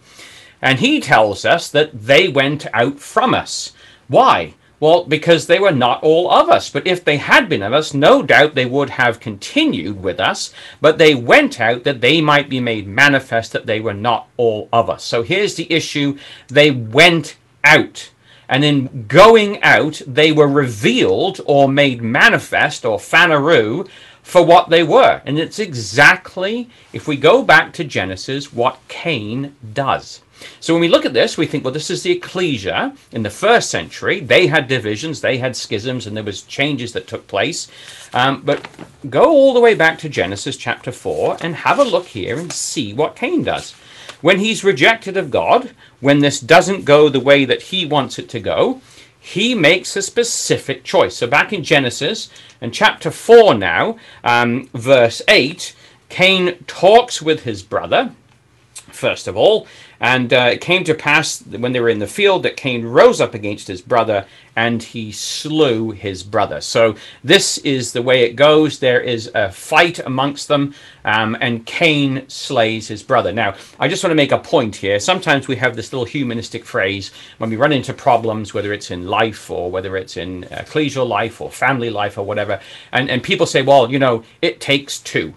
And 0.63 0.79
he 0.79 0.99
tells 0.99 1.45
us 1.45 1.71
that 1.73 1.91
they 1.93 2.29
went 2.29 2.67
out 2.73 3.01
from 3.01 3.35
us. 3.35 3.75
Why? 4.07 4.55
Well, 4.81 5.05
because 5.05 5.47
they 5.47 5.59
were 5.59 5.73
not 5.73 6.03
all 6.03 6.31
of 6.31 6.49
us. 6.49 6.71
But 6.71 6.87
if 6.87 7.05
they 7.05 7.17
had 7.17 7.49
been 7.49 7.63
of 7.63 7.73
us, 7.73 7.95
no 7.95 8.23
doubt 8.23 8.55
they 8.55 8.67
would 8.67 8.91
have 8.91 9.21
continued 9.21 10.03
with 10.03 10.21
us. 10.21 10.53
But 10.81 10.99
they 10.99 11.15
went 11.15 11.61
out 11.61 11.85
that 11.85 12.01
they 12.01 12.21
might 12.21 12.49
be 12.49 12.61
made 12.61 12.87
manifest 12.87 13.53
that 13.53 13.67
they 13.67 13.81
were 13.81 13.95
not 13.95 14.29
all 14.37 14.69
of 14.73 14.89
us. 14.89 15.03
So 15.03 15.23
here's 15.23 15.57
the 15.57 15.71
issue 15.73 16.19
they 16.47 16.71
went 16.71 17.37
out. 17.65 18.11
And 18.49 18.65
in 18.65 19.07
going 19.09 19.63
out, 19.63 20.01
they 20.07 20.33
were 20.33 20.49
revealed 20.49 21.41
or 21.45 21.69
made 21.69 22.01
manifest 22.01 22.85
or 22.85 22.99
phaneroo 22.99 23.89
for 24.23 24.45
what 24.45 24.71
they 24.71 24.83
were. 24.83 25.23
And 25.27 25.39
it's 25.39 25.59
exactly, 25.59 26.71
if 26.93 27.09
we 27.09 27.17
go 27.17 27.43
back 27.43 27.73
to 27.75 27.85
Genesis, 27.85 28.53
what 28.53 28.79
Cain 28.89 29.57
does. 29.75 30.23
So 30.61 30.75
when 30.75 30.81
we 30.81 30.89
look 30.89 31.07
at 31.07 31.15
this, 31.15 31.37
we 31.37 31.47
think, 31.47 31.65
well, 31.65 31.73
this 31.73 31.91
is 31.91 32.03
the 32.03 32.13
ecclesia 32.13 32.95
in 33.13 33.23
the 33.23 33.31
first 33.31 33.71
century. 33.71 34.21
They 34.21 34.47
had 34.47 34.69
divisions, 34.69 35.21
they 35.21 35.39
had 35.39 35.57
schisms, 35.57 36.07
and 36.07 36.17
there 36.17 36.25
was 36.25 36.43
changes 36.43 36.93
that 36.93 37.07
took 37.07 37.27
place. 37.27 37.69
Um, 38.13 38.43
but 38.43 38.69
go 39.09 39.25
all 39.25 39.55
the 39.55 39.61
way 39.61 39.75
back 39.75 39.99
to 40.01 40.09
Genesis 40.09 40.57
chapter 40.57 40.93
4 40.93 41.39
and 41.41 41.55
have 41.55 41.79
a 41.79 41.85
look 41.85 42.07
here 42.07 42.39
and 42.39 42.53
see 42.53 42.93
what 42.93 43.17
Cain 43.17 43.45
does. 43.45 43.75
When 44.21 44.41
he's 44.41 44.65
rejected 44.65 45.17
of 45.17 45.31
God, 45.31 45.73
when 46.01 46.21
this 46.21 46.41
doesn't 46.41 46.85
go 46.85 47.09
the 47.09 47.21
way 47.21 47.45
that 47.45 47.63
he 47.63 47.87
wants 47.87 48.19
it 48.19 48.29
to 48.31 48.41
go, 48.41 48.81
he 49.21 49.55
makes 49.55 49.95
a 49.95 50.03
specific 50.03 50.85
choice. 50.85 51.17
So 51.17 51.27
back 51.27 51.53
in 51.53 51.63
Genesis 51.63 52.31
and 52.61 52.73
chapter 52.73 53.11
4 53.11 53.55
now, 53.55 53.99
um, 54.25 54.69
verse 54.73 55.23
8, 55.29 55.75
Cain 56.09 56.65
talks 56.67 57.21
with 57.21 57.45
his 57.45 57.63
brother, 57.63 58.13
first 58.91 59.29
of 59.29 59.37
all, 59.37 59.67
and 60.01 60.33
uh, 60.33 60.51
it 60.53 60.61
came 60.61 60.85
to 60.85 60.95
pass 60.95 61.41
when 61.43 61.73
they 61.73 61.81
were 61.81 61.89
in 61.89 61.99
the 61.99 62.07
field 62.07 62.43
that 62.45 62.57
Cain 62.57 62.85
rose 62.85 63.21
up 63.21 63.35
against 63.35 63.69
his 63.69 63.83
brother 63.83 64.27
and 64.55 64.83
he 64.83 65.13
slew 65.13 65.93
his 65.93 66.23
brother. 66.25 66.61
So 66.61 66.97
this 67.23 67.59
is 67.59 67.93
the 67.93 68.03
way 68.03 68.25
it 68.25 68.35
goes. 68.35 68.79
There 68.79 69.01
is 69.01 69.31
a 69.35 69.53
fight 69.53 70.01
amongst 70.01 70.49
them, 70.49 70.75
um, 71.05 71.37
and 71.41 71.65
Cain 71.65 72.29
slays 72.29 72.89
his 72.89 73.05
brother. 73.05 73.33
Now, 73.33 73.55
I 73.79 73.87
just 73.87 74.03
want 74.03 74.11
to 74.11 74.17
make 74.17 74.33
a 74.33 74.39
point 74.39 74.75
here. 74.75 74.99
Sometimes 74.99 75.47
we 75.47 75.57
have 75.57 75.77
this 75.77 75.93
little 75.93 76.07
humanistic 76.07 76.65
phrase 76.65 77.13
when 77.39 77.51
we 77.51 77.57
run 77.57 77.73
into 77.73 77.95
problems, 77.95 78.53
whether 78.53 78.73
it's 78.73 78.91
in 78.91 79.07
life 79.07 79.49
or 79.49 79.71
whether 79.71 79.97
it's 79.97 80.17
in 80.17 80.43
ecclesial 80.45 81.09
life 81.09 81.41
or 81.41 81.51
family 81.51 81.91
life 81.91 82.19
or 82.19 82.25
whatever, 82.25 82.61
and, 82.93 83.09
and 83.11 83.23
people 83.23 83.47
say, 83.47 83.63
well, 83.63 83.91
you 83.91 83.99
know, 83.99 84.25
it 84.43 84.61
takes 84.61 84.99
two. 84.99 85.35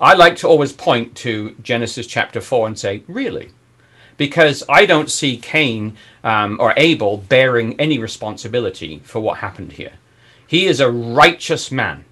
I 0.00 0.14
like 0.14 0.36
to 0.36 0.48
always 0.48 0.72
point 0.72 1.16
to 1.16 1.56
Genesis 1.60 2.06
chapter 2.06 2.40
4 2.40 2.68
and 2.68 2.78
say, 2.78 3.02
really? 3.08 3.50
Because 4.16 4.62
I 4.68 4.86
don't 4.86 5.10
see 5.10 5.36
Cain 5.36 5.96
um, 6.22 6.56
or 6.60 6.72
Abel 6.76 7.16
bearing 7.16 7.78
any 7.80 7.98
responsibility 7.98 9.00
for 9.04 9.20
what 9.20 9.38
happened 9.38 9.72
here. 9.72 9.92
He 10.46 10.66
is 10.66 10.80
a 10.80 10.90
righteous 10.90 11.72
man. 11.72 12.04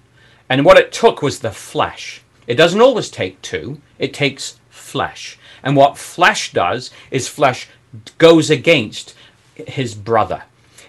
And 0.49 0.65
what 0.65 0.77
it 0.77 0.91
took 0.91 1.21
was 1.21 1.39
the 1.39 1.51
flesh. 1.51 2.21
It 2.45 2.55
doesn't 2.55 2.81
always 2.81 3.09
take 3.09 3.41
two, 3.41 3.81
it 3.99 4.13
takes 4.13 4.59
flesh. 4.69 5.37
And 5.63 5.75
what 5.75 5.97
flesh 5.97 6.51
does 6.51 6.91
is 7.09 7.27
flesh 7.27 7.67
goes 8.17 8.49
against 8.49 9.15
his 9.55 9.95
brother. 9.95 10.43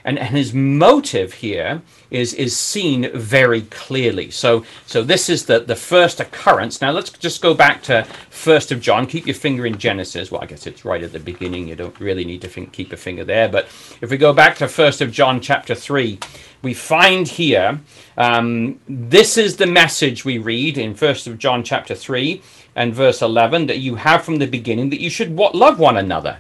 And, 0.09 0.19
and 0.19 0.35
his 0.35 0.55
motive 0.55 1.35
here 1.35 1.83
is 2.11 2.33
is 2.33 2.57
seen 2.57 3.11
very 3.13 3.63
clearly. 3.63 4.31
So 4.31 4.65
so 4.87 5.03
this 5.03 5.29
is 5.29 5.45
the 5.45 5.59
the 5.61 5.77
first 5.77 6.19
occurrence. 6.19 6.81
Now 6.81 6.93
let's 6.93 7.11
just 7.11 7.43
go 7.43 7.53
back 7.53 7.83
to 7.83 8.07
first 8.31 8.73
of 8.73 8.81
John. 8.81 9.07
Keep 9.07 9.27
your 9.27 9.35
finger 9.35 9.67
in 9.67 9.77
Genesis. 9.77 10.31
Well, 10.31 10.41
I 10.41 10.47
guess 10.47 10.67
it's 10.67 10.87
right 10.87 11.03
at 11.03 11.13
the 11.13 11.21
beginning. 11.33 11.69
You 11.69 11.77
don't 11.77 12.01
really 12.01 12.25
need 12.25 12.41
to 12.41 12.49
think, 12.49 12.73
keep 12.73 12.91
a 12.93 12.97
finger 12.97 13.25
there. 13.25 13.51
But 13.51 13.67
if 14.01 14.09
we 14.11 14.17
go 14.17 14.33
back 14.33 14.57
to 14.57 14.67
first 14.69 15.03
of 15.03 15.13
John 15.13 15.43
chapter 15.43 15.75
three, 15.75 16.19
we 16.63 16.73
find 16.73 17.29
here 17.29 17.79
um, 18.17 18.81
this 18.89 19.37
is 19.37 19.57
the 19.57 19.67
message 19.83 20.25
we 20.25 20.39
read 20.39 20.79
in 20.79 20.95
first 20.95 21.27
of 21.27 21.39
John 21.39 21.63
chapter 21.63 21.95
three 21.95 22.41
and 22.75 22.95
verse 22.95 23.21
eleven 23.21 23.67
that 23.67 23.81
you 23.81 23.97
have 23.97 24.25
from 24.25 24.39
the 24.39 24.47
beginning 24.47 24.89
that 24.91 25.03
you 25.03 25.11
should 25.11 25.37
love 25.37 25.79
one 25.79 25.99
another. 25.99 26.39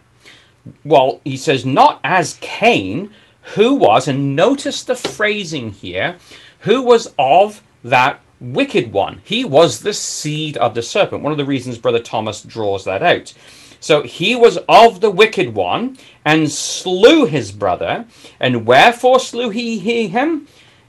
Well, 0.85 1.21
he 1.25 1.37
says 1.37 1.67
not 1.67 2.01
as 2.03 2.39
Cain 2.41 3.11
who 3.55 3.75
was, 3.75 4.09
and 4.09 4.37
notice 4.37 4.83
the 4.83 4.95
phrasing 4.95 5.73
here, 5.73 6.17
who 6.61 6.83
was 6.83 7.13
of 7.19 7.63
that 7.83 8.21
wicked 8.41 8.93
one. 8.93 9.21
He 9.25 9.45
was 9.45 9.81
the 9.81 9.93
seed 9.93 10.57
of 10.57 10.75
the 10.75 10.83
serpent. 10.83 11.23
One 11.23 11.33
of 11.33 11.39
the 11.39 11.45
reasons 11.45 11.79
Brother 11.79 12.01
Thomas 12.01 12.43
draws 12.43 12.85
that 12.85 13.03
out. 13.03 13.33
So 13.81 14.03
he 14.03 14.35
was 14.35 14.59
of 14.69 15.01
the 15.01 15.11
wicked 15.11 15.55
one 15.55 15.99
and 16.25 16.51
slew 16.51 17.27
his 17.27 17.53
brother. 17.53 18.07
And 18.41 18.67
wherefore 18.67 19.21
slew 19.21 19.51
he 19.51 20.09
him? 20.09 20.49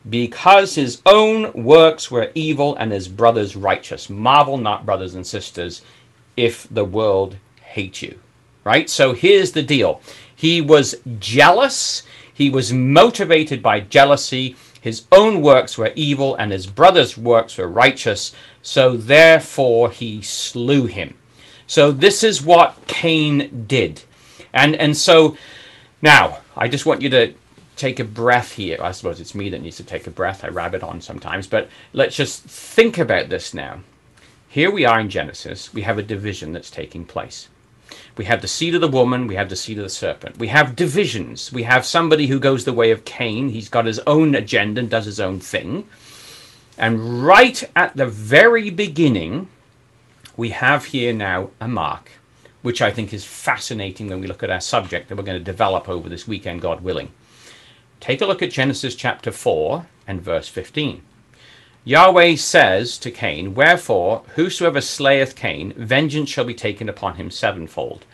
Because 0.09 0.75
his 0.75 1.01
own 1.05 1.51
works 1.53 2.09
were 2.09 2.31
evil 2.33 2.75
and 2.75 2.91
his 2.91 3.07
brother's 3.07 3.55
righteous. 3.55 4.09
Marvel 4.09 4.57
not, 4.57 4.85
brothers 4.85 5.15
and 5.15 5.25
sisters, 5.25 5.81
if 6.35 6.67
the 6.71 6.85
world 6.85 7.35
hate 7.61 8.01
you. 8.01 8.19
Right? 8.63 8.89
So 8.89 9.13
here's 9.13 9.51
the 9.51 9.63
deal. 9.63 10.01
He 10.35 10.61
was 10.61 10.95
jealous 11.19 12.03
he 12.39 12.49
was 12.49 12.71
motivated 12.71 13.61
by 13.61 13.81
jealousy. 13.81 14.55
His 14.79 15.03
own 15.11 15.41
works 15.41 15.77
were 15.77 15.91
evil 15.93 16.35
and 16.35 16.53
his 16.53 16.67
brother's 16.67 17.17
works 17.17 17.57
were 17.57 17.67
righteous. 17.67 18.33
So 18.61 18.95
therefore 18.95 19.91
he 19.91 20.21
slew 20.21 20.85
him. 20.85 21.15
So 21.67 21.91
this 21.91 22.23
is 22.23 22.41
what 22.41 22.77
Cain 22.87 23.65
did. 23.67 24.03
And, 24.53 24.73
and 24.77 24.95
so 24.95 25.35
now 26.01 26.39
I 26.55 26.69
just 26.69 26.85
want 26.85 27.01
you 27.01 27.09
to 27.09 27.33
take 27.75 27.99
a 27.99 28.05
breath 28.05 28.53
here. 28.53 28.77
I 28.81 28.93
suppose 28.93 29.19
it's 29.19 29.35
me 29.35 29.49
that 29.49 29.61
needs 29.61 29.75
to 29.75 29.83
take 29.83 30.07
a 30.07 30.11
breath. 30.11 30.45
I 30.45 30.47
rabbit 30.47 30.81
on 30.81 31.01
sometimes. 31.01 31.45
But 31.45 31.67
let's 31.91 32.15
just 32.15 32.43
think 32.43 32.97
about 32.97 33.27
this 33.27 33.53
now. 33.53 33.81
Here 34.47 34.71
we 34.71 34.85
are 34.85 35.01
in 35.01 35.09
Genesis. 35.09 35.73
We 35.73 35.81
have 35.81 35.97
a 35.97 36.03
division 36.03 36.53
that's 36.53 36.71
taking 36.71 37.03
place. 37.03 37.49
We 38.17 38.25
have 38.25 38.41
the 38.41 38.47
seed 38.47 38.75
of 38.75 38.81
the 38.81 38.87
woman, 38.87 39.27
we 39.27 39.35
have 39.35 39.49
the 39.49 39.55
seed 39.55 39.77
of 39.77 39.83
the 39.83 39.89
serpent. 39.89 40.37
We 40.37 40.49
have 40.49 40.75
divisions. 40.75 41.51
We 41.53 41.63
have 41.63 41.85
somebody 41.85 42.27
who 42.27 42.39
goes 42.39 42.65
the 42.65 42.73
way 42.73 42.91
of 42.91 43.05
Cain. 43.05 43.49
He's 43.49 43.69
got 43.69 43.85
his 43.85 43.99
own 43.99 44.35
agenda 44.35 44.81
and 44.81 44.89
does 44.89 45.05
his 45.05 45.19
own 45.19 45.39
thing. 45.39 45.87
And 46.77 47.25
right 47.25 47.63
at 47.75 47.95
the 47.97 48.05
very 48.05 48.69
beginning, 48.69 49.49
we 50.37 50.49
have 50.49 50.85
here 50.85 51.13
now 51.13 51.51
a 51.59 51.67
mark, 51.67 52.11
which 52.61 52.81
I 52.81 52.91
think 52.91 53.13
is 53.13 53.25
fascinating 53.25 54.07
when 54.07 54.21
we 54.21 54.27
look 54.27 54.43
at 54.43 54.49
our 54.49 54.61
subject 54.61 55.09
that 55.09 55.17
we're 55.17 55.23
going 55.23 55.37
to 55.37 55.43
develop 55.43 55.89
over 55.89 56.07
this 56.07 56.27
weekend, 56.27 56.61
God 56.61 56.81
willing. 56.81 57.11
take 57.99 58.21
a 58.21 58.25
look 58.25 58.41
at 58.41 58.51
Genesis 58.51 58.95
chapter 58.95 59.31
4 59.31 59.85
and 60.07 60.21
verse 60.21 60.47
15. 60.47 61.01
Yahweh 61.89 62.35
says 62.35 62.99
to 62.99 63.09
Cain, 63.09 63.55
Wherefore, 63.55 64.21
whosoever 64.35 64.79
slayeth 64.79 65.35
Cain, 65.35 65.73
vengeance 65.75 66.29
shall 66.29 66.45
be 66.45 66.53
taken 66.53 66.87
upon 66.87 67.15
him 67.15 67.31
sevenfold. 67.31 68.05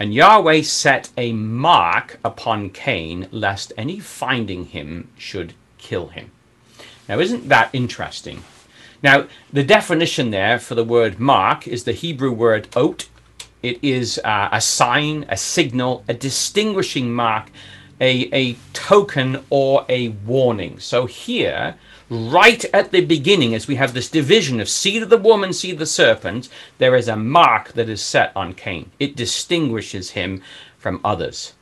And 0.00 0.12
Yahweh 0.12 0.62
set 0.62 1.10
a 1.16 1.32
mark 1.32 2.18
upon 2.24 2.70
Cain, 2.70 3.28
lest 3.30 3.72
any 3.78 4.00
finding 4.00 4.64
him 4.64 5.10
should 5.16 5.52
kill 5.78 6.08
him. 6.08 6.32
Now, 7.08 7.20
isn't 7.20 7.48
that 7.48 7.70
interesting? 7.72 8.42
Now, 9.00 9.28
the 9.52 9.62
definition 9.62 10.32
there 10.32 10.58
for 10.58 10.74
the 10.74 10.82
word 10.82 11.20
mark 11.20 11.68
is 11.68 11.84
the 11.84 11.92
Hebrew 11.92 12.32
word 12.32 12.66
ot. 12.74 13.08
It 13.62 13.78
is 13.80 14.18
uh, 14.24 14.48
a 14.50 14.60
sign, 14.60 15.24
a 15.28 15.36
signal, 15.36 16.02
a 16.08 16.14
distinguishing 16.14 17.14
mark, 17.14 17.52
a, 18.00 18.28
a 18.34 18.56
token, 18.72 19.44
or 19.50 19.86
a 19.88 20.08
warning. 20.08 20.80
So 20.80 21.06
here, 21.06 21.76
right 22.10 22.64
at 22.72 22.90
the 22.90 23.04
beginning, 23.04 23.54
as 23.54 23.68
we 23.68 23.76
have 23.76 23.94
this 23.94 24.10
division 24.10 24.60
of 24.60 24.68
seed 24.68 25.02
of 25.02 25.10
the 25.10 25.18
woman, 25.18 25.52
seed 25.52 25.74
of 25.74 25.78
the 25.78 25.86
serpent, 25.86 26.48
there 26.78 26.96
is 26.96 27.08
a 27.08 27.16
mark 27.16 27.72
that 27.72 27.88
is 27.88 28.02
set 28.02 28.32
on 28.34 28.54
Cain. 28.54 28.90
It 28.98 29.16
distinguishes 29.16 30.10
him 30.10 30.42
from 30.78 31.00
others. 31.04 31.54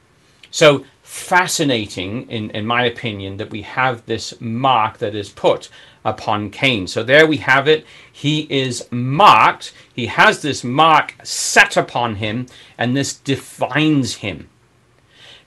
So 0.50 0.84
fascinating, 1.02 2.28
in, 2.30 2.50
in 2.50 2.66
my 2.66 2.84
opinion, 2.84 3.36
that 3.38 3.50
we 3.50 3.62
have 3.62 4.06
this 4.06 4.40
mark 4.40 4.98
that 4.98 5.14
is 5.14 5.28
put 5.28 5.68
upon 6.04 6.50
Cain. 6.50 6.86
So 6.86 7.02
there 7.02 7.26
we 7.26 7.38
have 7.38 7.66
it. 7.66 7.84
He 8.12 8.46
is 8.48 8.86
marked. 8.90 9.72
He 9.92 10.06
has 10.06 10.42
this 10.42 10.62
mark 10.62 11.14
set 11.24 11.76
upon 11.76 12.16
him, 12.16 12.46
and 12.78 12.96
this 12.96 13.14
defines 13.14 14.16
him. 14.16 14.48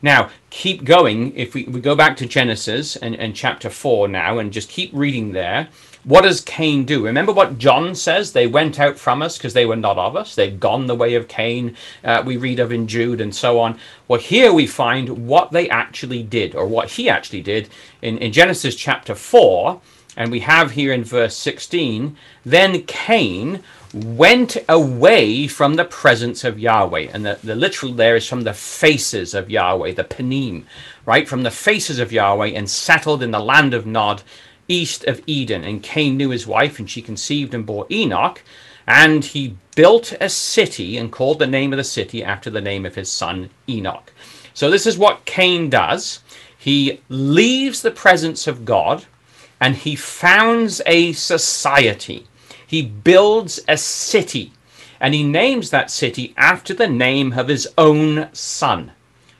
Now, 0.01 0.29
keep 0.49 0.83
going. 0.83 1.35
If 1.35 1.53
we, 1.53 1.63
we 1.63 1.79
go 1.79 1.95
back 1.95 2.17
to 2.17 2.25
Genesis 2.25 2.95
and, 2.95 3.15
and 3.15 3.35
chapter 3.35 3.69
4 3.69 4.07
now 4.07 4.39
and 4.39 4.51
just 4.51 4.69
keep 4.69 4.91
reading 4.93 5.31
there, 5.31 5.69
what 6.03 6.21
does 6.21 6.41
Cain 6.41 6.85
do? 6.85 7.05
Remember 7.05 7.33
what 7.33 7.57
John 7.57 7.93
says? 7.93 8.31
They 8.31 8.47
went 8.47 8.79
out 8.79 8.97
from 8.97 9.21
us 9.21 9.37
because 9.37 9.53
they 9.53 9.65
were 9.65 9.75
not 9.75 9.97
of 9.97 10.15
us. 10.15 10.33
They've 10.33 10.59
gone 10.59 10.87
the 10.87 10.95
way 10.95 11.15
of 11.15 11.27
Cain. 11.27 11.75
Uh, 12.03 12.23
we 12.25 12.37
read 12.37 12.59
of 12.59 12.71
in 12.71 12.87
Jude 12.87 13.19
and 13.21 13.35
so 13.35 13.59
on. 13.59 13.77
Well, 14.07 14.19
here 14.19 14.53
we 14.53 14.65
find 14.65 15.27
what 15.27 15.51
they 15.51 15.69
actually 15.69 16.23
did, 16.23 16.55
or 16.55 16.65
what 16.65 16.91
he 16.91 17.09
actually 17.09 17.41
did 17.41 17.69
in, 18.01 18.17
in 18.19 18.31
Genesis 18.31 18.75
chapter 18.75 19.13
4. 19.13 19.81
And 20.15 20.31
we 20.31 20.39
have 20.41 20.71
here 20.71 20.93
in 20.93 21.03
verse 21.03 21.35
16 21.35 22.17
Then 22.45 22.81
Cain 22.83 23.61
went 23.93 24.57
away 24.67 25.47
from 25.47 25.75
the 25.75 25.85
presence 25.85 26.43
of 26.43 26.59
Yahweh. 26.59 27.09
And 27.11 27.25
the, 27.25 27.39
the 27.43 27.55
literal 27.55 27.93
there 27.93 28.15
is 28.15 28.27
from 28.27 28.41
the 28.41 28.53
faces 28.53 29.33
of 29.33 29.49
Yahweh, 29.49 29.93
the 29.93 30.03
panim, 30.03 30.65
right? 31.05 31.27
From 31.27 31.43
the 31.43 31.51
faces 31.51 31.99
of 31.99 32.11
Yahweh 32.11 32.49
and 32.49 32.69
settled 32.69 33.23
in 33.23 33.31
the 33.31 33.39
land 33.39 33.73
of 33.73 33.85
Nod, 33.85 34.21
east 34.67 35.05
of 35.05 35.21
Eden. 35.25 35.63
And 35.63 35.81
Cain 35.81 36.17
knew 36.17 36.29
his 36.29 36.45
wife, 36.45 36.79
and 36.79 36.89
she 36.89 37.01
conceived 37.01 37.53
and 37.53 37.65
bore 37.65 37.87
Enoch. 37.89 38.43
And 38.85 39.23
he 39.23 39.55
built 39.75 40.13
a 40.19 40.29
city 40.29 40.97
and 40.97 41.11
called 41.11 41.39
the 41.39 41.47
name 41.47 41.73
of 41.73 41.77
the 41.77 41.83
city 41.83 42.23
after 42.23 42.49
the 42.49 42.61
name 42.61 42.85
of 42.85 42.95
his 42.95 43.11
son 43.11 43.49
Enoch. 43.67 44.11
So 44.53 44.69
this 44.69 44.85
is 44.85 44.97
what 44.97 45.25
Cain 45.25 45.69
does. 45.69 46.19
He 46.57 47.01
leaves 47.07 47.81
the 47.81 47.91
presence 47.91 48.45
of 48.45 48.65
God 48.65 49.05
and 49.61 49.75
he 49.75 49.95
founds 49.95 50.81
a 50.85 51.13
society. 51.13 52.27
He 52.69 52.83
builds 52.83 53.59
a 53.67 53.77
city, 53.77 54.53
and 54.99 55.15
he 55.15 55.23
names 55.23 55.71
that 55.71 55.89
city 55.89 56.35
after 56.37 56.71
the 56.71 56.87
name 56.87 57.33
of 57.33 57.47
his 57.47 57.67
own 57.79 58.29
son. 58.31 58.91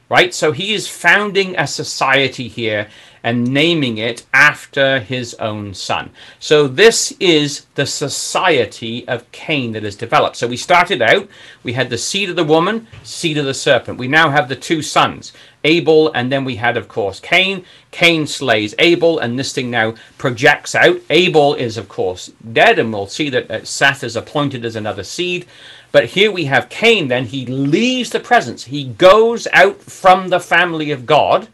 Right? 0.10 0.34
So 0.34 0.52
he 0.52 0.74
is 0.74 0.88
founding 0.88 1.56
a 1.56 1.68
society 1.68 2.48
here 2.48 2.90
and 3.24 3.54
naming 3.54 3.98
it 3.98 4.26
after 4.34 5.00
his 5.00 5.34
own 5.36 5.74
son. 5.74 6.12
So 6.40 6.68
this 6.68 7.12
is 7.20 7.66
the 7.76 7.86
society 7.86 9.08
of 9.08 9.30
Cain 9.32 9.74
that 9.74 9.84
has 9.84 9.96
developed. 9.96 10.38
So 10.38 10.48
we 10.48 10.58
started 10.58 11.02
out, 11.02 11.28
we 11.64 11.74
had 11.74 11.90
the 11.90 11.98
seed 11.98 12.30
of 12.30 12.36
the 12.36 12.44
woman, 12.44 12.88
seed 13.04 13.38
of 13.38 13.46
the 13.46 13.54
serpent. 13.54 14.00
We 14.00 14.08
now 14.08 14.30
have 14.30 14.50
the 14.50 14.56
two 14.56 14.82
sons, 14.82 15.34
Abel, 15.64 16.12
and 16.14 16.32
then 16.32 16.46
we 16.46 16.56
had, 16.56 16.78
of 16.78 16.88
course, 16.88 17.20
Cain. 17.20 17.66
Cain 17.92 18.28
slays 18.28 18.76
Abel, 18.80 19.20
and 19.20 19.38
this 19.38 19.54
thing 19.54 19.70
now 19.70 19.96
projects 20.18 20.74
out. 20.76 21.02
Abel 21.10 21.56
is, 21.56 21.78
of 21.78 21.90
course, 21.90 22.32
dead, 22.54 22.80
and 22.80 22.94
we'll 22.94 23.08
see 23.08 23.30
that 23.30 23.52
uh, 23.52 23.66
Seth 23.66 24.04
is 24.04 24.16
appointed 24.16 24.64
as 24.64 24.76
another 24.76 25.04
seed. 25.04 25.46
But 25.92 26.06
here 26.06 26.32
we 26.32 26.46
have 26.46 26.70
Cain, 26.70 27.08
then 27.08 27.26
he 27.26 27.46
leaves 27.46 28.12
the 28.12 28.20
presence. 28.20 28.66
He 28.66 28.86
goes 28.86 29.48
out 29.52 29.82
from 29.82 30.30
the 30.30 30.40
family 30.40 30.92
of 30.92 31.06
God 31.06 31.48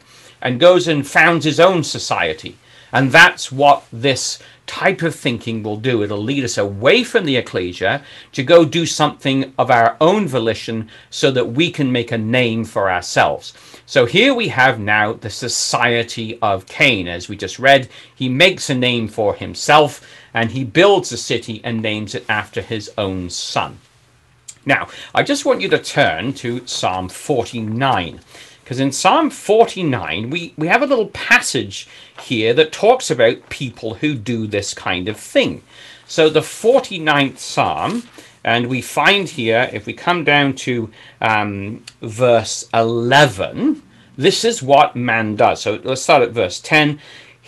and 0.46 0.60
goes 0.60 0.86
and 0.86 1.04
founds 1.04 1.44
his 1.44 1.58
own 1.58 1.82
society. 1.82 2.56
And 2.92 3.10
that's 3.10 3.50
what 3.50 3.82
this 3.92 4.38
type 4.64 5.02
of 5.02 5.12
thinking 5.12 5.64
will 5.64 5.76
do. 5.76 6.04
It'll 6.04 6.22
lead 6.22 6.44
us 6.44 6.56
away 6.56 7.02
from 7.02 7.24
the 7.24 7.36
ecclesia 7.36 8.04
to 8.30 8.44
go 8.44 8.64
do 8.64 8.86
something 8.86 9.52
of 9.58 9.72
our 9.72 9.96
own 10.00 10.28
volition 10.28 10.88
so 11.10 11.32
that 11.32 11.50
we 11.50 11.72
can 11.72 11.90
make 11.90 12.12
a 12.12 12.18
name 12.18 12.64
for 12.64 12.88
ourselves. 12.88 13.54
So 13.86 14.06
here 14.06 14.34
we 14.34 14.46
have 14.46 14.78
now 14.78 15.14
the 15.14 15.30
society 15.30 16.38
of 16.40 16.66
Cain. 16.66 17.08
As 17.08 17.28
we 17.28 17.36
just 17.36 17.58
read, 17.58 17.88
he 18.14 18.28
makes 18.28 18.70
a 18.70 18.74
name 18.76 19.08
for 19.08 19.34
himself 19.34 20.00
and 20.32 20.52
he 20.52 20.62
builds 20.62 21.10
a 21.10 21.16
city 21.16 21.60
and 21.64 21.82
names 21.82 22.14
it 22.14 22.24
after 22.28 22.62
his 22.62 22.92
own 22.96 23.30
son. 23.30 23.80
Now, 24.64 24.86
I 25.12 25.24
just 25.24 25.44
want 25.44 25.60
you 25.60 25.68
to 25.70 25.78
turn 25.78 26.34
to 26.34 26.64
Psalm 26.68 27.08
49. 27.08 28.20
Because 28.66 28.80
in 28.80 28.90
Psalm 28.90 29.30
49, 29.30 30.28
we, 30.28 30.52
we 30.58 30.66
have 30.66 30.82
a 30.82 30.86
little 30.86 31.06
passage 31.10 31.86
here 32.24 32.52
that 32.54 32.72
talks 32.72 33.12
about 33.12 33.48
people 33.48 33.94
who 33.94 34.16
do 34.16 34.48
this 34.48 34.74
kind 34.74 35.08
of 35.08 35.16
thing. 35.16 35.62
So 36.08 36.28
the 36.28 36.40
49th 36.40 37.38
Psalm, 37.38 38.02
and 38.42 38.66
we 38.66 38.82
find 38.82 39.28
here, 39.28 39.70
if 39.72 39.86
we 39.86 39.92
come 39.92 40.24
down 40.24 40.54
to 40.56 40.90
um, 41.20 41.84
verse 42.02 42.68
11, 42.74 43.82
this 44.18 44.44
is 44.44 44.64
what 44.64 44.96
man 44.96 45.36
does. 45.36 45.62
So 45.62 45.80
let's 45.84 46.02
start 46.02 46.22
at 46.22 46.32
verse 46.32 46.58
10. 46.58 46.98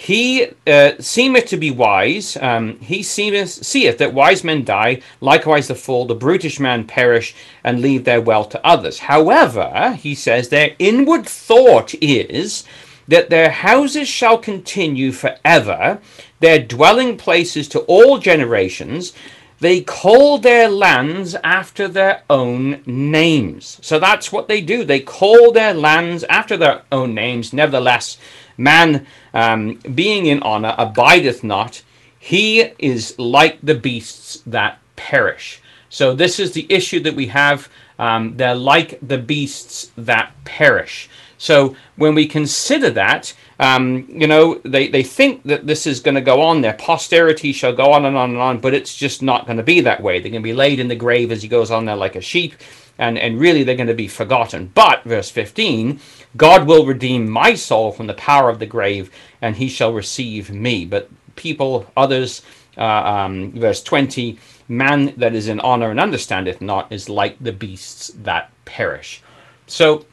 He 0.01 0.47
uh, 0.65 0.93
seemeth 1.01 1.47
to 1.47 1.57
be 1.57 1.73
wise. 1.73 2.37
Um, 2.41 2.79
he 2.79 3.03
seemeth, 3.03 3.51
seeth 3.51 3.99
that 3.99 4.15
wise 4.15 4.45
men 4.45 4.65
die, 4.65 5.03
likewise 5.21 5.67
the 5.67 5.75
fool, 5.75 6.05
the 6.07 6.15
brutish 6.15 6.61
man 6.61 6.87
perish, 6.87 7.35
and 7.65 7.81
leave 7.81 8.05
their 8.05 8.21
wealth 8.21 8.51
to 8.51 8.65
others. 8.65 9.01
However, 9.01 9.99
he 9.99 10.15
says, 10.15 10.49
their 10.51 10.77
inward 10.79 11.27
thought 11.27 11.95
is 11.95 12.63
that 13.09 13.29
their 13.29 13.51
houses 13.51 14.07
shall 14.07 14.39
continue 14.39 15.11
forever, 15.11 16.01
their 16.39 16.61
dwelling 16.61 17.17
places 17.17 17.67
to 17.71 17.81
all 17.81 18.19
generations. 18.19 19.13
They 19.61 19.81
call 19.81 20.39
their 20.39 20.69
lands 20.69 21.35
after 21.43 21.89
their 21.89 22.23
own 22.31 22.83
names. 22.87 23.79
So 23.83 23.99
that's 23.99 24.31
what 24.31 24.47
they 24.47 24.61
do. 24.61 24.85
They 24.85 25.01
call 25.01 25.51
their 25.53 25.75
lands 25.75 26.25
after 26.25 26.57
their 26.57 26.83
own 26.93 27.15
names. 27.15 27.53
Nevertheless, 27.53 28.19
Man, 28.59 29.07
um, 29.33 29.75
being 29.95 30.27
in 30.27 30.43
honor, 30.43 30.75
abideth 30.77 31.45
not. 31.45 31.83
He 32.19 32.61
is 32.79 33.17
like 33.19 33.59
the 33.63 33.77
beasts 33.77 34.43
that 34.47 34.81
perish. 34.97 35.63
So, 35.89 36.13
this 36.13 36.41
is 36.41 36.53
the 36.53 36.67
issue 36.69 37.01
that 37.01 37.15
we 37.15 37.29
have. 37.29 37.69
Um, 38.01 38.37
they're 38.37 38.57
like 38.57 38.99
the 39.01 39.17
beasts 39.17 39.93
that 39.97 40.33
perish. 40.45 41.09
So, 41.39 41.77
when 41.95 42.17
we 42.17 42.27
consider 42.27 42.91
that, 42.91 43.33
um, 43.59 44.07
you 44.09 44.29
know, 44.29 44.61
they, 44.65 44.89
they 44.89 45.03
think 45.03 45.43
that 45.45 45.67
this 45.67 45.87
is 45.87 46.01
going 46.01 46.15
to 46.15 46.21
go 46.21 46.43
on, 46.43 46.61
their 46.61 46.75
posterity 46.75 47.53
shall 47.53 47.73
go 47.73 47.93
on 47.93 48.05
and 48.05 48.17
on 48.17 48.31
and 48.31 48.39
on, 48.39 48.61
but 48.61 48.75
it's 48.75 48.97
just 48.97 49.21
not 49.21 49.47
going 49.47 49.57
to 49.57 49.65
be 49.65 49.81
that 49.81 50.03
way. 50.03 50.21
They're 50.21 50.31
going 50.31 50.43
to 50.43 50.49
be 50.49 50.55
laid 50.55 50.79
in 50.79 50.89
the 50.89 50.95
grave 50.95 51.33
as 51.33 51.43
he 51.43 51.49
goes 51.49 51.71
on 51.71 51.85
there 51.85 51.97
like 51.97 52.15
a 52.15 52.21
sheep, 52.21 52.55
and, 52.99 53.19
and 53.19 53.41
really 53.41 53.65
they're 53.65 53.75
going 53.75 53.89
to 53.89 53.95
be 53.95 54.09
forgotten. 54.09 54.71
But, 54.75 55.03
verse 55.03 55.31
15, 55.31 55.99
God 56.37 56.69
will 56.69 56.87
redeem 56.87 57.29
my 57.29 57.55
soul 57.55 57.91
from 57.91 58.07
the 58.07 58.15
power 58.15 58.49
of 58.49 58.61
the 58.61 58.67
grave, 58.67 59.11
and 59.43 59.57
he 59.57 59.69
shall 59.69 59.93
receive 59.93 60.51
me. 60.51 60.85
But 60.85 61.11
people, 61.35 61.91
others, 61.97 62.43
uh, 62.77 62.83
um, 62.83 63.53
verse 63.53 63.83
20, 63.83 64.39
man 64.69 65.15
that 65.17 65.35
is 65.35 65.49
in 65.49 65.59
honor 65.61 65.91
and 65.91 65.99
understandeth 65.99 66.61
not 66.61 66.93
is 66.93 67.09
like 67.09 67.37
the 67.41 67.53
beasts 67.53 68.09
that 68.23 68.53
perish. 68.67 69.23
So 69.67 70.05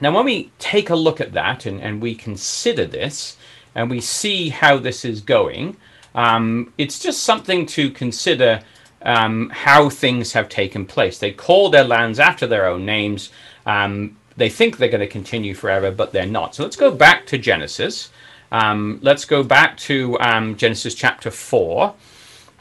now 0.00 0.14
when 0.14 0.24
we 0.24 0.50
take 0.58 0.90
a 0.90 0.96
look 0.96 1.20
at 1.20 1.32
that 1.32 1.66
and, 1.66 1.80
and 1.80 2.00
we 2.00 2.14
consider 2.14 2.86
this 2.86 3.36
and 3.74 3.90
we 3.90 4.00
see 4.00 4.48
how 4.48 4.78
this 4.78 5.04
is 5.04 5.20
going, 5.20 5.76
um, 6.14 6.72
it's 6.78 6.98
just 6.98 7.22
something 7.22 7.66
to 7.66 7.90
consider 7.90 8.62
um, 9.02 9.50
how 9.50 9.88
things 9.88 10.32
have 10.32 10.48
taken 10.48 10.84
place. 10.84 11.18
They 11.18 11.32
call 11.32 11.70
their 11.70 11.84
lands 11.84 12.18
after 12.18 12.46
their 12.46 12.66
own 12.66 12.84
names. 12.84 13.30
Um, 13.66 14.16
they 14.36 14.48
think 14.48 14.76
they're 14.76 14.88
going 14.88 15.00
to 15.00 15.06
continue 15.06 15.54
forever, 15.54 15.90
but 15.90 16.12
they're 16.12 16.26
not. 16.26 16.54
So 16.54 16.62
let's 16.62 16.76
go 16.76 16.90
back 16.90 17.26
to 17.26 17.38
Genesis. 17.38 18.10
Um, 18.52 18.98
let's 19.02 19.24
go 19.24 19.42
back 19.42 19.76
to 19.78 20.18
um, 20.20 20.56
Genesis 20.56 20.94
chapter 20.94 21.30
4. 21.30 21.94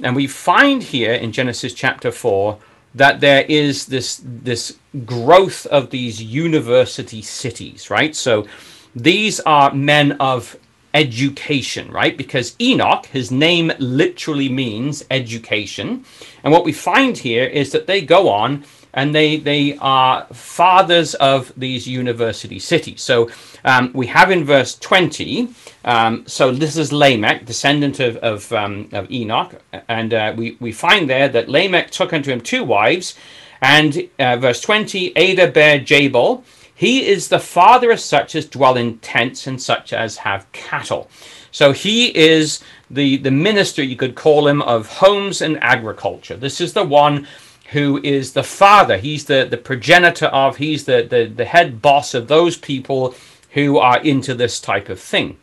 And 0.03 0.15
we 0.15 0.27
find 0.27 0.81
here 0.81 1.13
in 1.13 1.31
Genesis 1.31 1.73
chapter 1.73 2.11
4 2.11 2.57
that 2.95 3.19
there 3.19 3.45
is 3.47 3.85
this, 3.85 4.21
this 4.23 4.77
growth 5.05 5.65
of 5.67 5.89
these 5.89 6.21
university 6.21 7.21
cities, 7.21 7.89
right? 7.89 8.15
So 8.15 8.47
these 8.95 9.39
are 9.41 9.73
men 9.73 10.13
of 10.13 10.57
education, 10.93 11.91
right? 11.91 12.17
Because 12.17 12.55
Enoch, 12.59 13.05
his 13.05 13.31
name 13.31 13.71
literally 13.77 14.49
means 14.49 15.05
education. 15.11 16.03
And 16.43 16.51
what 16.51 16.65
we 16.65 16.73
find 16.73 17.17
here 17.17 17.45
is 17.45 17.71
that 17.71 17.87
they 17.87 18.01
go 18.01 18.29
on 18.29 18.63
and 18.93 19.13
they 19.13 19.37
they 19.37 19.77
are 19.77 20.25
fathers 20.33 21.15
of 21.15 21.53
these 21.55 21.87
university 21.87 22.59
cities. 22.59 23.01
So 23.01 23.29
um, 23.63 23.91
we 23.93 24.07
have 24.07 24.31
in 24.31 24.43
verse 24.43 24.77
20, 24.77 25.49
um, 25.85 26.23
so 26.27 26.51
this 26.51 26.77
is 26.77 26.91
Lamech, 26.91 27.45
descendant 27.45 27.99
of, 27.99 28.17
of, 28.17 28.51
um, 28.53 28.89
of 28.91 29.09
Enoch, 29.11 29.61
and 29.87 30.13
uh, 30.13 30.33
we, 30.35 30.57
we 30.59 30.71
find 30.71 31.09
there 31.09 31.29
that 31.29 31.49
Lamech 31.49 31.91
took 31.91 32.13
unto 32.13 32.31
him 32.31 32.41
two 32.41 32.63
wives, 32.63 33.15
and 33.61 34.09
uh, 34.19 34.37
verse 34.37 34.61
20, 34.61 35.15
Adah 35.15 35.51
bare 35.51 35.79
Jabal, 35.79 36.43
he 36.73 37.05
is 37.05 37.27
the 37.27 37.39
father 37.39 37.91
of 37.91 37.99
such 37.99 38.35
as 38.35 38.45
dwell 38.45 38.77
in 38.77 38.99
tents 38.99 39.47
and 39.47 39.61
such 39.61 39.91
as 39.91 40.17
have 40.17 40.49
cattle. 40.53 41.09
So 41.51 41.73
he 41.73 42.17
is 42.17 42.63
the, 42.89 43.17
the 43.17 43.31
minister, 43.31 43.83
you 43.83 43.97
could 43.97 44.15
call 44.15 44.47
him, 44.47 44.61
of 44.61 44.87
homes 44.87 45.41
and 45.41 45.61
agriculture. 45.61 46.37
This 46.37 46.61
is 46.61 46.71
the 46.71 46.85
one 46.85 47.27
who 47.71 47.99
is 48.03 48.33
the 48.33 48.43
father. 48.43 48.97
He's 48.97 49.25
the, 49.25 49.47
the 49.49 49.57
progenitor 49.57 50.27
of, 50.27 50.57
he's 50.57 50.85
the, 50.85 51.07
the, 51.09 51.25
the 51.25 51.45
head 51.45 51.81
boss 51.81 52.13
of 52.13 52.27
those 52.27 52.57
people 52.57 53.15
who 53.51 53.77
are 53.77 53.99
into 54.01 54.33
this 54.33 54.59
type 54.59 54.89
of 54.89 54.99
thing. 54.99 55.37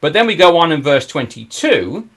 But 0.00 0.12
then 0.12 0.26
we 0.26 0.36
go 0.36 0.56
on 0.56 0.72
in 0.72 0.82
verse 0.82 1.06
22 1.06 2.08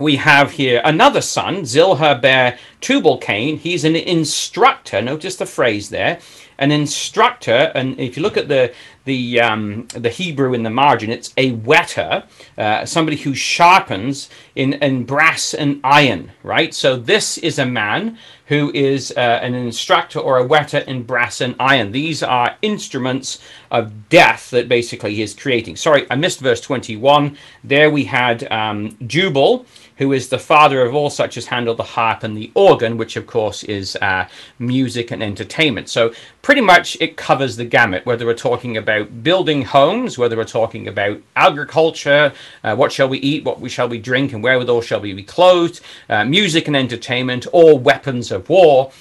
we 0.00 0.16
have 0.16 0.52
here 0.52 0.80
another 0.84 1.20
son, 1.20 1.64
Zillah 1.64 2.20
bare 2.20 2.58
Tubal 2.80 3.18
Cain. 3.18 3.58
He's 3.58 3.84
an 3.84 3.96
instructor. 3.96 5.02
Notice 5.02 5.34
the 5.36 5.46
phrase 5.46 5.88
there 5.88 6.20
an 6.58 6.72
instructor, 6.72 7.70
and 7.74 7.98
if 8.00 8.16
you 8.16 8.22
look 8.22 8.36
at 8.36 8.48
the 8.48 8.74
the 9.08 9.40
um, 9.40 9.88
the 9.94 10.10
Hebrew 10.10 10.52
in 10.52 10.62
the 10.62 10.70
margin, 10.70 11.10
it's 11.10 11.32
a 11.38 11.52
whetter, 11.52 12.24
uh, 12.58 12.84
somebody 12.84 13.16
who 13.16 13.34
sharpens 13.34 14.28
in, 14.54 14.74
in 14.74 15.04
brass 15.04 15.54
and 15.54 15.80
iron, 15.82 16.32
right? 16.42 16.74
So 16.74 16.94
this 16.94 17.38
is 17.38 17.58
a 17.58 17.64
man 17.64 18.18
who 18.48 18.70
is 18.74 19.12
uh, 19.16 19.20
an 19.42 19.54
instructor 19.54 20.18
or 20.18 20.36
a 20.38 20.46
whetter 20.46 20.78
in 20.78 21.04
brass 21.04 21.40
and 21.40 21.56
iron. 21.58 21.92
These 21.92 22.22
are 22.22 22.56
instruments 22.60 23.40
of 23.70 24.08
death 24.10 24.50
that 24.50 24.68
basically 24.68 25.14
he 25.14 25.22
is 25.22 25.34
creating. 25.34 25.76
Sorry, 25.76 26.06
I 26.10 26.16
missed 26.16 26.40
verse 26.40 26.60
21. 26.60 27.36
There 27.64 27.90
we 27.90 28.04
had 28.04 28.50
um, 28.52 28.96
Jubal, 29.06 29.64
who 29.98 30.12
is 30.12 30.28
the 30.28 30.38
father 30.38 30.82
of 30.82 30.94
all 30.94 31.10
such 31.10 31.36
as 31.36 31.46
handle 31.46 31.74
the 31.74 31.82
harp 31.82 32.22
and 32.22 32.36
the 32.36 32.50
organ, 32.54 32.96
which 32.96 33.16
of 33.16 33.26
course 33.26 33.64
is 33.64 33.96
uh, 33.96 34.26
music 34.58 35.10
and 35.10 35.22
entertainment. 35.22 35.88
So 35.88 36.12
pretty 36.42 36.60
much 36.60 36.96
it 37.00 37.16
covers 37.16 37.56
the 37.56 37.64
gamut, 37.64 38.06
whether 38.06 38.24
we're 38.24 38.34
talking 38.34 38.76
about 38.76 39.22
building 39.22 39.62
homes, 39.62 40.16
whether 40.16 40.36
we're 40.36 40.44
talking 40.44 40.88
about 40.88 41.20
agriculture, 41.36 42.32
uh, 42.64 42.74
what 42.76 42.92
shall 42.92 43.08
we 43.08 43.18
eat, 43.18 43.44
what 43.44 43.60
we 43.60 43.68
shall 43.68 43.88
we 43.88 43.98
drink, 43.98 44.32
and 44.32 44.42
wherewithal 44.42 44.80
shall 44.80 45.00
we 45.00 45.12
be 45.12 45.22
clothed, 45.22 45.80
uh, 46.08 46.24
music 46.24 46.68
and 46.68 46.76
entertainment, 46.76 47.46
or 47.52 47.78
weapons 47.78 48.30
of 48.30 48.48
war. 48.48 48.92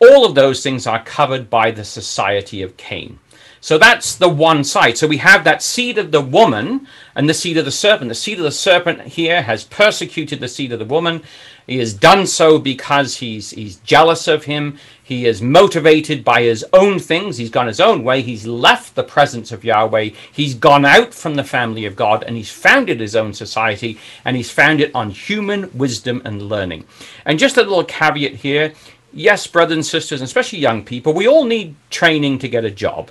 All 0.00 0.24
of 0.24 0.34
those 0.34 0.62
things 0.62 0.86
are 0.86 1.04
covered 1.04 1.48
by 1.48 1.70
the 1.70 1.84
society 1.84 2.62
of 2.62 2.76
Cain. 2.76 3.18
So 3.60 3.76
that's 3.76 4.16
the 4.16 4.28
one 4.28 4.64
side. 4.64 4.96
So 4.96 5.06
we 5.06 5.18
have 5.18 5.44
that 5.44 5.62
seed 5.62 5.98
of 5.98 6.12
the 6.12 6.22
woman 6.22 6.86
and 7.20 7.28
the 7.28 7.34
seed 7.34 7.58
of 7.58 7.66
the 7.66 7.70
serpent. 7.70 8.08
The 8.08 8.14
seed 8.14 8.38
of 8.38 8.44
the 8.44 8.50
serpent 8.50 9.02
here 9.02 9.42
has 9.42 9.64
persecuted 9.64 10.40
the 10.40 10.48
seed 10.48 10.72
of 10.72 10.78
the 10.78 10.86
woman. 10.86 11.22
He 11.66 11.76
has 11.76 11.92
done 11.92 12.26
so 12.26 12.58
because 12.58 13.18
he's 13.18 13.50
he's 13.50 13.76
jealous 13.76 14.26
of 14.26 14.44
him. 14.44 14.78
He 15.02 15.26
is 15.26 15.42
motivated 15.42 16.24
by 16.24 16.40
his 16.40 16.64
own 16.72 16.98
things. 16.98 17.36
He's 17.36 17.50
gone 17.50 17.66
his 17.66 17.78
own 17.78 18.04
way. 18.04 18.22
He's 18.22 18.46
left 18.46 18.94
the 18.94 19.02
presence 19.02 19.52
of 19.52 19.66
Yahweh. 19.66 20.12
He's 20.32 20.54
gone 20.54 20.86
out 20.86 21.12
from 21.12 21.34
the 21.34 21.44
family 21.44 21.84
of 21.84 21.94
God 21.94 22.24
and 22.24 22.38
he's 22.38 22.50
founded 22.50 23.00
his 23.00 23.14
own 23.14 23.34
society 23.34 23.98
and 24.24 24.34
he's 24.34 24.50
founded 24.50 24.90
on 24.94 25.10
human 25.10 25.70
wisdom 25.76 26.22
and 26.24 26.48
learning. 26.48 26.86
And 27.26 27.38
just 27.38 27.58
a 27.58 27.60
little 27.60 27.84
caveat 27.84 28.36
here. 28.36 28.72
Yes, 29.12 29.46
brothers 29.46 29.76
and 29.76 29.84
sisters, 29.84 30.22
especially 30.22 30.60
young 30.60 30.86
people, 30.86 31.12
we 31.12 31.28
all 31.28 31.44
need 31.44 31.74
training 31.90 32.38
to 32.38 32.48
get 32.48 32.64
a 32.64 32.70
job. 32.70 33.10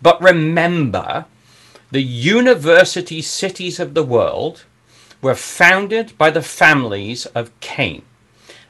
But 0.00 0.22
remember, 0.22 1.26
the 1.92 2.02
university 2.02 3.20
cities 3.20 3.78
of 3.78 3.92
the 3.92 4.02
world 4.02 4.64
were 5.20 5.34
founded 5.34 6.16
by 6.16 6.30
the 6.30 6.40
families 6.40 7.26
of 7.26 7.52
Cain. 7.60 8.02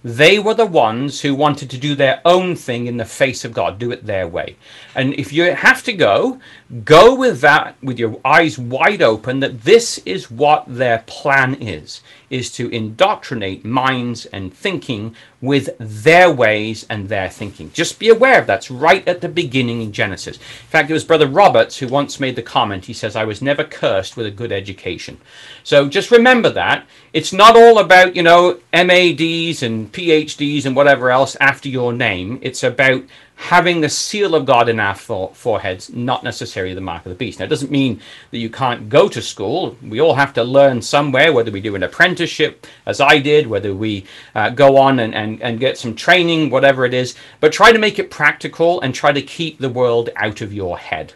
They 0.03 0.41
were 0.41 0.55
the 0.55 0.67
ones 0.67 1.21
who 1.21 1.33
wanted 1.33 1.71
to 1.71 1.79
do 1.79 1.95
their 1.95 2.21
own 2.25 2.57
thing 2.57 2.89
in 2.89 2.97
the 2.97 3.05
face 3.05 3.45
of 3.45 3.53
God, 3.53 3.79
do 3.79 3.93
it 3.93 4.05
their 4.05 4.27
way. 4.27 4.57
And 4.97 5.15
if 5.15 5.33
you 5.33 5.55
have 5.55 5.85
to 5.85 5.93
go, 5.93 6.41
go 6.85 7.15
with 7.15 7.41
that, 7.43 7.77
with 7.81 8.01
your 8.01 8.21
eyes 8.25 8.59
wide 8.59 9.01
open, 9.01 9.39
that 9.39 9.63
this 9.63 9.99
is 9.99 10.29
what 10.29 10.65
their 10.67 11.05
plan 11.07 11.55
is, 11.55 12.01
is 12.33 12.51
to 12.51 12.69
indoctrinate 12.71 13.65
minds 13.65 14.25
and 14.27 14.53
thinking 14.53 15.15
with 15.43 15.69
their 15.79 16.33
ways 16.33 16.87
and 16.89 17.09
their 17.09 17.29
thinking. 17.29 17.71
Just 17.73 17.99
be 17.99 18.09
aware 18.09 18.41
of 18.41 18.47
that's 18.47 18.71
right 18.71 19.07
at 19.07 19.21
the 19.21 19.29
beginning 19.29 19.83
in 19.83 19.93
Genesis. 19.93 20.37
In 20.37 20.69
fact, 20.69 20.89
it 20.89 20.95
was 20.95 21.05
Brother 21.05 21.27
Roberts 21.27 21.77
who 21.77 21.89
once 21.89 22.19
made 22.19 22.35
the 22.35 22.43
comment. 22.43 22.87
He 22.87 22.95
says, 22.95 23.15
I 23.15 23.25
was 23.25 23.43
never 23.43 23.65
cursed 23.65 24.17
with 24.17 24.27
a 24.27 24.31
good 24.31 24.51
education. 24.51 25.21
So 25.63 25.89
just 25.89 26.11
remember 26.11 26.49
that. 26.51 26.87
It's 27.13 27.33
not 27.35 27.55
all 27.55 27.79
about, 27.79 28.17
you 28.17 28.23
know, 28.23 28.61
MADs 28.73 29.63
and 29.63 29.93
PhDs 29.93 30.65
and 30.65 30.75
whatever 30.75 31.11
else 31.11 31.37
after 31.39 31.69
your 31.69 31.93
name. 31.93 32.39
It's 32.41 32.63
about 32.63 33.05
having 33.43 33.81
the 33.81 33.89
seal 33.89 34.37
of 34.37 34.47
God 34.47 34.69
in 34.69 34.79
our 34.79 34.95
foreheads, 34.95 35.91
not 35.91 36.23
necessarily 36.23 36.75
the 36.75 36.81
mark 36.81 37.05
of 37.05 37.11
the 37.11 37.17
beast. 37.17 37.41
Now, 37.41 37.47
it 37.47 37.49
doesn't 37.49 37.73
mean 37.73 38.01
that 38.31 38.39
you 38.39 38.49
can't 38.49 38.89
go 38.89 39.09
to 39.09 39.21
school. 39.21 39.77
We 39.83 40.01
all 40.01 40.15
have 40.15 40.33
to 40.35 40.45
learn 40.45 40.81
somewhere, 40.81 41.33
whether 41.33 41.51
we 41.51 41.61
do 41.61 41.75
an 41.75 41.83
apprenticeship, 41.83 42.69
as 42.87 43.01
I 43.01 43.19
did, 43.19 43.49
whether 43.49 43.75
we 43.75 44.07
uh, 44.37 44.51
go 44.51 44.77
on 44.77 45.01
and, 45.01 45.13
and, 45.13 45.43
and 45.43 45.59
get 45.59 45.77
some 45.77 45.97
training, 45.97 46.51
whatever 46.51 46.85
it 46.85 46.95
is. 46.95 47.17
But 47.41 47.53
try 47.53 47.73
to 47.73 47.81
make 47.81 47.99
it 47.99 48.13
practical 48.13 48.81
and 48.81 48.95
try 48.95 49.11
to 49.11 49.21
keep 49.21 49.59
the 49.59 49.69
world 49.69 50.11
out 50.15 50.41
of 50.41 50.53
your 50.53 50.79
head. 50.79 51.13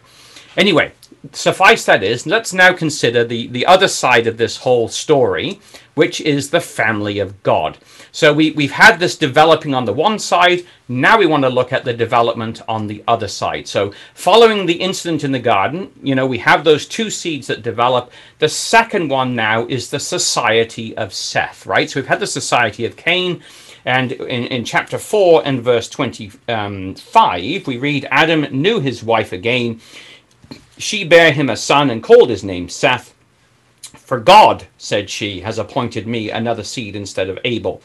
Anyway, 0.57 0.91
suffice 1.31 1.85
that 1.85 2.03
is, 2.03 2.27
let's 2.27 2.51
now 2.51 2.73
consider 2.73 3.23
the, 3.23 3.47
the 3.47 3.65
other 3.65 3.87
side 3.87 4.27
of 4.27 4.37
this 4.37 4.57
whole 4.57 4.89
story, 4.89 5.61
which 5.95 6.19
is 6.19 6.49
the 6.49 6.59
family 6.59 7.19
of 7.19 7.41
God. 7.43 7.77
So 8.17 8.33
we, 8.33 8.49
we've 8.49 8.71
had 8.71 8.99
this 8.99 9.15
developing 9.15 9.75
on 9.75 9.85
the 9.85 9.93
one 9.93 10.17
side. 10.17 10.65
Now 10.87 11.19
we 11.19 11.27
want 11.27 11.43
to 11.43 11.49
look 11.49 11.71
at 11.71 11.85
the 11.85 11.93
development 11.93 12.63
on 12.67 12.87
the 12.87 13.03
other 13.07 13.27
side. 13.27 13.67
So 13.67 13.93
following 14.15 14.65
the 14.65 14.81
incident 14.81 15.23
in 15.23 15.31
the 15.31 15.37
garden, 15.37 15.91
you 16.01 16.15
know, 16.15 16.25
we 16.25 16.39
have 16.39 16.63
those 16.63 16.87
two 16.87 17.11
seeds 17.11 17.45
that 17.45 17.61
develop. 17.61 18.11
The 18.39 18.49
second 18.49 19.09
one 19.09 19.35
now 19.35 19.67
is 19.67 19.91
the 19.91 19.99
society 19.99 20.97
of 20.97 21.13
Seth, 21.13 21.67
right? 21.67 21.87
So 21.87 21.99
we've 21.99 22.07
had 22.07 22.19
the 22.19 22.25
society 22.25 22.85
of 22.85 22.97
Cain. 22.97 23.43
And 23.85 24.13
in, 24.13 24.45
in 24.45 24.65
chapter 24.65 24.97
4 24.97 25.43
and 25.45 25.61
verse 25.61 25.87
25, 25.87 27.67
we 27.67 27.77
read 27.77 28.07
Adam 28.09 28.47
knew 28.49 28.79
his 28.79 29.03
wife 29.03 29.31
again. 29.31 29.79
She 30.79 31.03
bare 31.03 31.31
him 31.31 31.51
a 31.51 31.55
son 31.55 31.91
and 31.91 32.01
called 32.01 32.31
his 32.31 32.43
name 32.43 32.67
Seth. 32.67 33.13
For 33.97 34.19
God, 34.19 34.67
said 34.77 35.09
she, 35.09 35.41
has 35.41 35.59
appointed 35.59 36.07
me 36.07 36.29
another 36.29 36.63
seed 36.63 36.95
instead 36.95 37.29
of 37.29 37.39
Abel, 37.43 37.81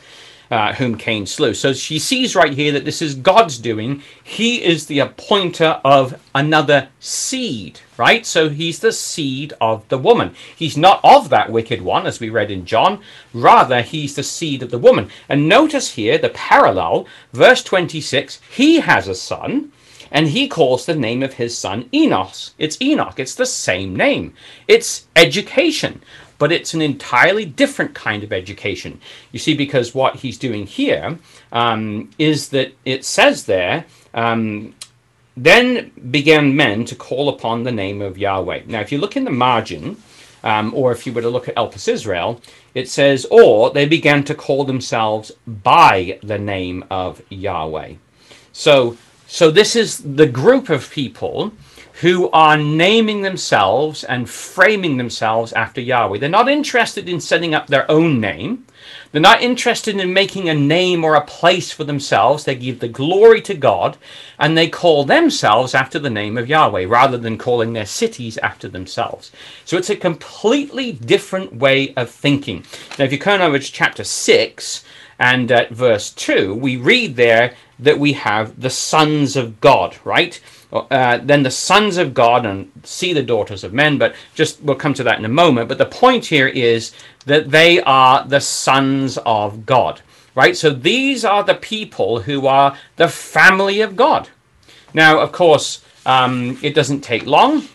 uh, 0.51 0.75
whom 0.75 0.97
Cain 0.97 1.27
slew. 1.27 1.55
So 1.55 1.73
she 1.73 1.99
sees 1.99 2.37
right 2.37 2.53
here 2.53 2.73
that 2.73 2.85
this 2.85 3.03
is 3.03 3.15
God's 3.15 3.59
doing. 3.59 4.03
He 4.23 4.63
is 4.63 4.87
the 4.87 4.99
appointer 5.01 5.81
of 5.85 6.21
another 6.35 6.91
seed, 7.01 7.81
right? 7.97 8.25
So 8.25 8.51
he's 8.51 8.79
the 8.79 8.93
seed 8.93 9.55
of 9.61 9.89
the 9.89 9.99
woman. 9.99 10.35
He's 10.55 10.77
not 10.77 11.01
of 11.03 11.29
that 11.31 11.51
wicked 11.51 11.83
one, 11.83 12.07
as 12.07 12.21
we 12.21 12.31
read 12.31 12.51
in 12.51 12.67
John. 12.67 13.01
Rather, 13.33 13.83
he's 13.83 14.15
the 14.15 14.23
seed 14.23 14.63
of 14.63 14.71
the 14.71 14.79
woman. 14.79 15.11
And 15.29 15.49
notice 15.49 15.95
here 15.95 16.19
the 16.19 16.29
parallel, 16.29 17.07
verse 17.33 17.63
26 17.65 18.41
he 18.55 18.81
has 18.81 19.09
a 19.09 19.15
son 19.15 19.73
and 20.13 20.29
he 20.29 20.47
calls 20.47 20.87
the 20.87 20.95
name 20.95 21.23
of 21.23 21.35
his 21.35 21.59
son 21.59 21.89
Enos. 21.93 22.55
It's 22.59 22.81
Enoch. 22.81 23.19
It's 23.19 23.35
the 23.35 23.47
same 23.47 23.97
name. 23.97 24.35
It's 24.69 25.07
education, 25.17 26.03
but 26.39 26.53
it's 26.53 26.75
an 26.75 26.83
entirely 26.83 27.47
different 27.47 27.95
kind 27.95 28.23
of 28.23 28.33
education. 28.33 29.01
You 29.33 29.39
see, 29.39 29.55
because 29.55 29.95
what 29.95 30.17
he's 30.17 30.39
doing 30.39 30.67
here 30.67 31.19
um, 31.51 32.11
is 32.19 32.51
that 32.51 32.75
it 32.85 33.05
says 33.05 33.47
there, 33.47 33.87
um, 34.13 34.75
then 35.35 35.91
began 36.11 36.55
men 36.55 36.85
to 36.85 36.95
call 36.95 37.31
upon 37.31 37.63
the 37.63 37.73
name 37.73 38.03
of 38.03 38.19
Yahweh. 38.19 38.65
Now, 38.67 38.81
if 38.81 38.93
you 38.93 38.99
look 38.99 39.17
in 39.17 39.25
the 39.25 39.31
margin, 39.31 39.97
um, 40.45 40.75
or 40.75 40.93
if 40.93 41.07
you 41.07 41.13
were 41.15 41.23
to 41.23 41.31
look 41.31 41.49
at 41.49 41.57
Elpis 41.57 41.89
Israel, 41.89 42.43
it 42.75 42.91
says, 42.91 43.27
or 43.31 43.71
they 43.71 43.87
began 43.87 44.25
to 44.25 44.35
call 44.35 44.65
themselves 44.65 45.33
by 45.47 46.19
the 46.23 46.39
name 46.39 46.85
of 46.91 47.23
Yahweh. 47.31 47.95
So 48.53 48.99
so 49.33 49.51
this 49.51 49.77
is 49.77 49.97
the 49.97 50.27
group 50.27 50.69
of 50.69 50.91
people 50.91 51.55
who 52.03 52.29
are 52.33 52.59
naming 52.59 53.23
themselves 53.23 54.05
and 54.05 54.29
framing 54.29 54.99
themselves 54.99 55.55
after 55.55 55.81
Yahweh. 55.81 56.19
They're 56.19 56.29
not 56.29 56.51
interested 56.51 57.09
in 57.09 57.19
setting 57.19 57.55
up 57.55 57.67
their 57.67 57.91
own 57.91 58.21
name. 58.21 58.67
They're 59.11 59.23
not 59.23 59.41
interested 59.41 59.99
in 59.99 60.13
making 60.13 60.51
a 60.51 60.55
name 60.55 61.03
or 61.03 61.15
a 61.15 61.25
place 61.25 61.73
for 61.73 61.85
themselves. 61.85 62.45
They 62.45 62.57
give 62.57 62.81
the 62.81 62.89
glory 62.89 63.41
to 63.43 63.55
God 63.55 63.97
and 64.39 64.55
they 64.55 64.69
call 64.69 65.05
themselves 65.05 65.75
after 65.75 65.99
the 65.99 66.11
name 66.11 66.37
of 66.37 66.47
Yahweh 66.47 66.85
rather 66.85 67.17
than 67.17 67.39
calling 67.39 67.73
their 67.73 67.87
cities 67.87 68.37
after 68.37 68.69
themselves. 68.69 69.33
So 69.65 69.79
it's 69.79 69.89
a 69.89 69.97
completely 69.97 70.93
different 70.93 71.55
way 71.55 71.95
of 71.95 72.11
thinking. 72.11 72.67
Now, 72.99 73.07
if 73.07 73.13
you 73.13 73.19
turn 73.19 73.41
over 73.41 73.59
to 73.59 73.73
chapter 73.73 74.05
6 74.05 74.85
and 75.19 75.51
at 75.51 75.71
verse 75.71 76.11
2, 76.11 76.55
we 76.55 76.77
read 76.77 77.17
there 77.17 77.55
that 77.83 77.99
we 77.99 78.13
have 78.15 78.61
the 78.61 78.71
sons 78.71 79.37
of 79.37 79.61
God, 79.61 79.97
right? 80.05 80.41
Uh, 80.73 81.19
then 81.23 81.43
the 81.43 81.51
sons 81.51 81.99
of 81.99 82.15
God 82.15 82.47
and 82.47 82.71
see 82.83 83.13
the 83.13 83.23
daughters 83.23 83.63
of 83.63 83.75
men, 83.75 83.99
but 83.99 84.15
just 84.35 84.63
we'll 84.63 84.77
come 84.77 84.95
to 84.95 85.03
that 85.03 85.19
in 85.19 85.25
a 85.25 85.29
moment. 85.29 85.69
But 85.69 85.79
the 85.79 85.87
point 85.87 86.25
here 86.27 86.49
is 86.49 86.93
that 87.27 87.51
they 87.51 87.83
are 87.83 88.25
the 88.27 88.41
sons 88.41 89.19
of 89.27 89.67
God, 89.67 90.01
right? 90.35 90.57
So 90.57 90.71
these 90.71 91.25
are 91.25 91.45
the 91.45 91.55
people 91.55 92.21
who 92.21 92.47
are 92.47 92.77
the 92.97 93.09
family 93.09 93.81
of 93.81 93.97
God. 93.97 94.29
Now, 94.95 95.21
of 95.21 95.33
course, 95.33 95.85
um, 96.07 96.59
it 96.63 96.75
doesn't 96.75 97.03
take 97.03 97.27
long, 97.27 97.69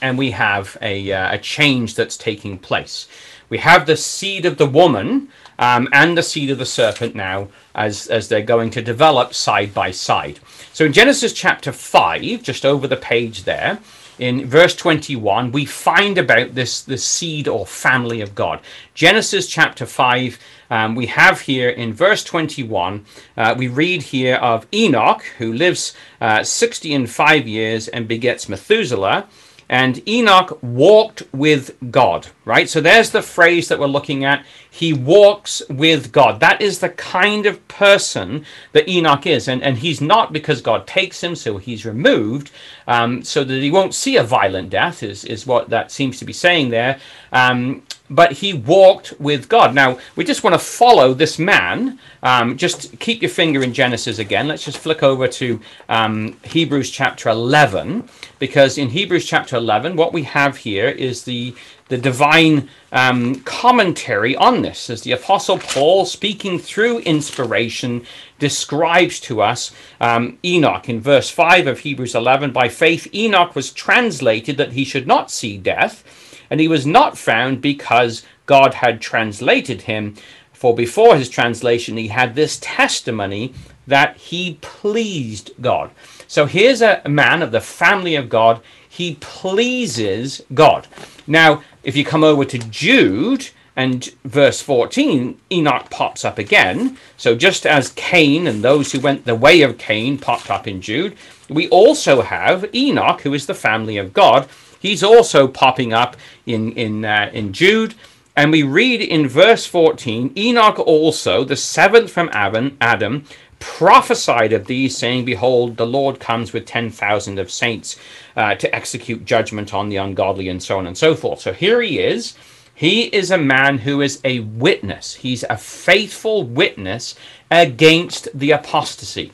and 0.00 0.16
we 0.16 0.30
have 0.32 0.76
a, 0.80 1.12
uh, 1.12 1.34
a 1.34 1.38
change 1.38 1.94
that's 1.94 2.16
taking 2.16 2.58
place. 2.58 3.08
We 3.48 3.58
have 3.58 3.86
the 3.86 3.96
seed 3.96 4.46
of 4.46 4.56
the 4.56 4.66
woman 4.66 5.28
um, 5.62 5.88
and 5.92 6.18
the 6.18 6.24
seed 6.24 6.50
of 6.50 6.58
the 6.58 6.66
serpent 6.66 7.14
now 7.14 7.46
as, 7.72 8.08
as 8.08 8.26
they're 8.26 8.42
going 8.42 8.68
to 8.68 8.82
develop 8.82 9.32
side 9.32 9.72
by 9.72 9.92
side. 9.92 10.40
So 10.72 10.86
in 10.86 10.92
Genesis 10.92 11.32
chapter 11.32 11.70
5, 11.70 12.42
just 12.42 12.66
over 12.66 12.88
the 12.88 12.96
page 12.96 13.44
there, 13.44 13.78
in 14.18 14.44
verse 14.44 14.74
21, 14.74 15.52
we 15.52 15.64
find 15.64 16.18
about 16.18 16.56
this, 16.56 16.82
this 16.82 17.04
seed 17.04 17.46
or 17.46 17.64
family 17.64 18.20
of 18.20 18.34
God. 18.34 18.60
Genesis 18.94 19.46
chapter 19.46 19.86
5, 19.86 20.36
um, 20.70 20.96
we 20.96 21.06
have 21.06 21.42
here 21.42 21.68
in 21.68 21.92
verse 21.92 22.24
21, 22.24 23.04
uh, 23.36 23.54
we 23.56 23.68
read 23.68 24.02
here 24.02 24.36
of 24.36 24.66
Enoch, 24.74 25.22
who 25.38 25.52
lives 25.52 25.94
uh, 26.20 26.42
60 26.42 26.92
and 26.92 27.08
5 27.08 27.46
years 27.46 27.86
and 27.86 28.08
begets 28.08 28.48
Methuselah. 28.48 29.28
And 29.68 30.06
Enoch 30.08 30.58
walked 30.60 31.22
with 31.32 31.76
God, 31.92 32.26
right? 32.44 32.68
So 32.68 32.80
there's 32.80 33.10
the 33.10 33.22
phrase 33.22 33.68
that 33.68 33.78
we're 33.78 33.86
looking 33.86 34.24
at. 34.24 34.44
He 34.70 34.92
walks 34.92 35.62
with 35.68 36.12
God. 36.12 36.40
That 36.40 36.60
is 36.60 36.80
the 36.80 36.88
kind 36.88 37.46
of 37.46 37.66
person 37.68 38.44
that 38.72 38.88
Enoch 38.88 39.26
is. 39.26 39.48
And, 39.48 39.62
and 39.62 39.78
he's 39.78 40.00
not 40.00 40.32
because 40.32 40.60
God 40.60 40.86
takes 40.86 41.22
him, 41.22 41.36
so 41.36 41.58
he's 41.58 41.84
removed, 41.84 42.50
um, 42.86 43.22
so 43.22 43.44
that 43.44 43.62
he 43.62 43.70
won't 43.70 43.94
see 43.94 44.16
a 44.16 44.24
violent 44.24 44.70
death, 44.70 45.02
is, 45.02 45.24
is 45.24 45.46
what 45.46 45.70
that 45.70 45.92
seems 45.92 46.18
to 46.18 46.24
be 46.24 46.32
saying 46.32 46.70
there. 46.70 46.98
Um, 47.32 47.82
but 48.12 48.32
he 48.32 48.52
walked 48.52 49.14
with 49.18 49.48
God. 49.48 49.74
Now, 49.74 49.98
we 50.16 50.24
just 50.24 50.44
want 50.44 50.52
to 50.52 50.58
follow 50.58 51.14
this 51.14 51.38
man. 51.38 51.98
Um, 52.22 52.58
just 52.58 52.98
keep 52.98 53.22
your 53.22 53.30
finger 53.30 53.62
in 53.62 53.72
Genesis 53.72 54.18
again. 54.18 54.48
Let's 54.48 54.64
just 54.64 54.78
flick 54.78 55.02
over 55.02 55.26
to 55.28 55.60
um, 55.88 56.36
Hebrews 56.44 56.90
chapter 56.90 57.30
11, 57.30 58.08
because 58.38 58.76
in 58.76 58.90
Hebrews 58.90 59.24
chapter 59.24 59.56
11, 59.56 59.96
what 59.96 60.12
we 60.12 60.24
have 60.24 60.58
here 60.58 60.88
is 60.88 61.24
the 61.24 61.54
the 61.88 61.98
divine 61.98 62.68
um, 62.90 63.36
commentary 63.40 64.34
on 64.36 64.62
this, 64.62 64.88
as 64.88 65.02
the 65.02 65.12
Apostle 65.12 65.58
Paul, 65.58 66.06
speaking 66.06 66.58
through 66.58 67.00
inspiration, 67.00 68.06
describes 68.38 69.20
to 69.20 69.42
us 69.42 69.72
um, 70.00 70.38
Enoch 70.44 70.88
in 70.88 71.00
verse 71.00 71.30
5 71.30 71.66
of 71.66 71.80
Hebrews 71.80 72.14
11. 72.14 72.52
By 72.52 72.68
faith, 72.68 73.06
Enoch 73.14 73.54
was 73.54 73.72
translated 73.72 74.56
that 74.56 74.72
he 74.72 74.84
should 74.84 75.06
not 75.06 75.30
see 75.30 75.58
death 75.58 76.04
and 76.52 76.60
he 76.60 76.68
was 76.68 76.84
not 76.84 77.16
found 77.16 77.62
because 77.62 78.22
God 78.44 78.74
had 78.74 79.00
translated 79.00 79.82
him. 79.82 80.16
For 80.52 80.74
before 80.74 81.16
his 81.16 81.30
translation, 81.30 81.96
he 81.96 82.08
had 82.08 82.34
this 82.34 82.58
testimony 82.60 83.54
that 83.86 84.18
he 84.18 84.58
pleased 84.60 85.52
God. 85.62 85.92
So 86.28 86.44
here's 86.44 86.82
a 86.82 87.02
man 87.08 87.40
of 87.40 87.52
the 87.52 87.62
family 87.62 88.16
of 88.16 88.28
God. 88.28 88.60
He 88.92 89.14
pleases 89.20 90.42
God. 90.52 90.86
Now, 91.26 91.62
if 91.82 91.96
you 91.96 92.04
come 92.04 92.22
over 92.22 92.44
to 92.44 92.58
Jude 92.58 93.48
and 93.74 94.04
verse 94.22 94.60
14, 94.60 95.40
Enoch 95.50 95.88
pops 95.88 96.26
up 96.26 96.36
again. 96.36 96.98
So 97.16 97.34
just 97.34 97.64
as 97.64 97.94
Cain 97.96 98.46
and 98.46 98.62
those 98.62 98.92
who 98.92 99.00
went 99.00 99.24
the 99.24 99.34
way 99.34 99.62
of 99.62 99.78
Cain 99.78 100.18
popped 100.18 100.50
up 100.50 100.68
in 100.68 100.82
Jude, 100.82 101.16
we 101.48 101.70
also 101.70 102.20
have 102.20 102.66
Enoch, 102.74 103.22
who 103.22 103.32
is 103.32 103.46
the 103.46 103.54
family 103.54 103.96
of 103.96 104.12
God, 104.12 104.46
He's 104.78 105.02
also 105.02 105.48
popping 105.48 105.94
up 105.94 106.16
in 106.44 106.72
in 106.72 107.04
uh, 107.04 107.30
in 107.32 107.54
Jude, 107.54 107.94
and 108.34 108.50
we 108.50 108.62
read 108.62 109.00
in 109.00 109.28
verse 109.28 109.64
14, 109.64 110.32
Enoch 110.36 110.78
also, 110.80 111.44
the 111.44 111.56
seventh 111.56 112.10
from 112.10 112.28
Adam, 112.32 112.76
Adam 112.80 113.24
prophesied 113.62 114.52
of 114.52 114.66
these, 114.66 114.96
saying, 114.96 115.24
Behold, 115.24 115.76
the 115.76 115.86
Lord 115.86 116.20
comes 116.20 116.52
with 116.52 116.66
10,000 116.66 117.38
of 117.38 117.50
saints 117.50 117.96
uh, 118.36 118.54
to 118.56 118.74
execute 118.74 119.24
judgment 119.24 119.72
on 119.72 119.88
the 119.88 119.96
ungodly, 119.96 120.48
and 120.48 120.62
so 120.62 120.78
on 120.78 120.86
and 120.86 120.98
so 120.98 121.14
forth. 121.14 121.40
So 121.40 121.52
here 121.52 121.80
he 121.80 121.98
is. 121.98 122.36
He 122.74 123.04
is 123.04 123.30
a 123.30 123.38
man 123.38 123.78
who 123.78 124.00
is 124.00 124.20
a 124.24 124.40
witness. 124.40 125.14
He's 125.14 125.44
a 125.44 125.56
faithful 125.56 126.42
witness 126.42 127.14
against 127.50 128.28
the 128.36 128.50
apostasy. 128.50 129.32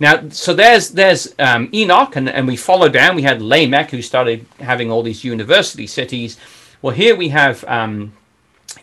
Now, 0.00 0.28
so 0.28 0.54
there's 0.54 0.90
there's 0.90 1.34
um, 1.38 1.68
Enoch, 1.74 2.14
and, 2.16 2.28
and 2.28 2.46
we 2.46 2.56
follow 2.56 2.88
down. 2.88 3.16
We 3.16 3.22
had 3.22 3.42
Lamech, 3.42 3.90
who 3.90 4.00
started 4.00 4.46
having 4.60 4.90
all 4.90 5.02
these 5.02 5.24
university 5.24 5.86
cities. 5.86 6.38
Well, 6.80 6.94
here 6.94 7.16
we 7.16 7.30
have 7.30 7.64
um, 7.64 8.12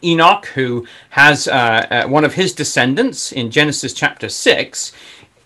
Enoch, 0.03 0.45
who 0.48 0.86
has 1.12 1.48
uh, 1.48 1.88
uh, 1.90 2.07
one 2.07 2.26
of 2.26 2.34
his 2.34 2.53
descendants 2.53 3.32
in 3.32 3.52
Genesis 3.52 3.94
chapter 3.94 4.30
6, 4.30 4.91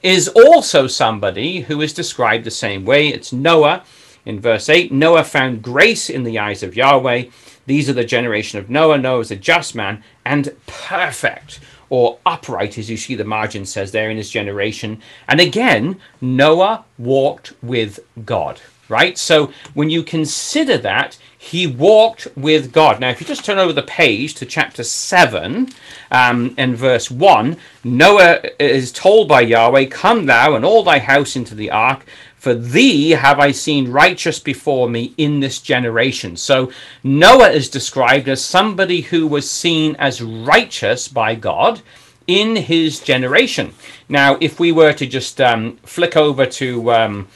is 0.02 0.28
also 0.30 0.88
somebody 0.88 1.62
who 1.62 1.82
is 1.82 1.94
described 1.94 2.46
the 2.46 2.52
same 2.52 2.86
way. 2.86 3.10
It's 3.10 3.34
Noah 3.34 3.84
in 4.26 4.40
verse 4.40 4.70
8. 4.70 4.92
Noah 4.92 5.24
found 5.24 5.62
grace 5.62 6.10
in 6.10 6.24
the 6.24 6.40
eyes 6.40 6.64
of 6.64 6.76
Yahweh. 6.76 7.26
These 7.66 7.90
are 7.90 7.94
the 7.94 8.04
generation 8.04 8.60
of 8.60 8.70
Noah. 8.70 8.98
Noah 8.98 9.20
is 9.20 9.32
a 9.32 9.36
just 9.36 9.76
man 9.76 10.04
and 10.26 10.56
perfect 10.68 11.60
or 11.90 12.20
upright, 12.26 12.78
as 12.78 12.90
you 12.90 12.98
see 12.98 13.16
the 13.16 13.24
margin 13.24 13.66
says 13.66 13.92
there 13.92 14.10
in 14.10 14.18
his 14.18 14.30
generation. 14.30 15.02
And 15.28 15.40
again, 15.40 16.00
Noah 16.22 16.86
walked 16.98 17.54
with 17.62 18.00
God, 18.26 18.62
right? 18.88 19.18
So 19.18 19.52
when 19.74 19.90
you 19.90 20.04
consider 20.04 20.78
that, 20.78 21.18
he 21.42 21.66
walked 21.66 22.28
with 22.36 22.74
God. 22.74 23.00
Now, 23.00 23.12
if 23.12 23.22
you 23.22 23.26
just 23.26 23.46
turn 23.46 23.60
over 23.60 23.72
the 23.72 23.82
page 23.82 24.34
to 24.36 24.46
chapter 24.46 24.84
7 24.84 25.70
um, 26.12 26.54
and 26.58 26.76
verse 26.76 27.10
1, 27.10 27.56
Noah 27.86 28.42
is 28.60 28.92
told 28.92 29.30
by 29.30 29.42
Yahweh, 29.42 29.86
Come 29.86 30.26
thou 30.26 30.54
and 30.54 30.66
all 30.66 30.84
thy 30.84 31.00
house 31.00 31.38
into 31.38 31.56
the 31.56 31.72
ark, 31.72 32.06
for 32.36 32.54
thee 32.54 33.12
have 33.12 33.40
I 33.40 33.52
seen 33.52 33.90
righteous 33.90 34.38
before 34.38 34.90
me 34.90 35.14
in 35.16 35.40
this 35.40 35.60
generation. 35.60 36.36
So 36.36 36.74
Noah 37.04 37.52
is 37.52 37.70
described 37.70 38.28
as 38.28 38.44
somebody 38.44 39.00
who 39.00 39.26
was 39.26 39.50
seen 39.50 39.96
as 39.96 40.22
righteous 40.22 41.08
by 41.08 41.36
God 41.36 41.82
in 42.28 42.58
his 42.58 43.00
generation. 43.00 43.74
Now, 44.10 44.38
if 44.42 44.60
we 44.60 44.74
were 44.74 44.92
to 44.92 45.08
just 45.08 45.40
um, 45.40 45.78
flick 45.84 46.18
over 46.18 46.46
to 46.46 46.92
um, 46.92 47.28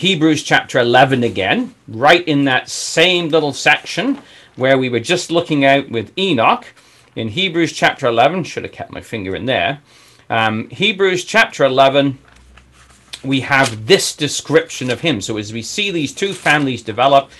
Hebrews 0.00 0.42
chapter 0.42 0.78
11 0.78 1.22
again, 1.22 1.74
right 1.86 2.26
in 2.26 2.44
that 2.44 2.70
same 2.70 3.28
little 3.28 3.52
section 3.52 4.22
where 4.56 4.78
we 4.78 4.88
were 4.88 4.98
just 4.98 5.30
looking 5.30 5.62
out 5.62 5.90
with 5.90 6.18
Enoch, 6.18 6.64
in 7.14 7.28
Hebrews 7.28 7.74
chapter 7.74 8.06
11, 8.06 8.44
should 8.44 8.62
have 8.62 8.72
kept 8.72 8.92
my 8.92 9.02
finger 9.02 9.36
in 9.36 9.44
there. 9.44 9.82
Um, 10.30 10.70
Hebrews 10.70 11.26
chapter 11.26 11.64
11 11.64 12.18
we 13.22 13.40
have 13.40 13.86
this 13.86 14.16
description 14.16 14.90
of 14.90 15.02
him. 15.02 15.20
So 15.20 15.36
as 15.36 15.52
we 15.52 15.60
see 15.60 15.90
these 15.90 16.14
two 16.14 16.32
families 16.32 16.80
develop, 16.80 17.30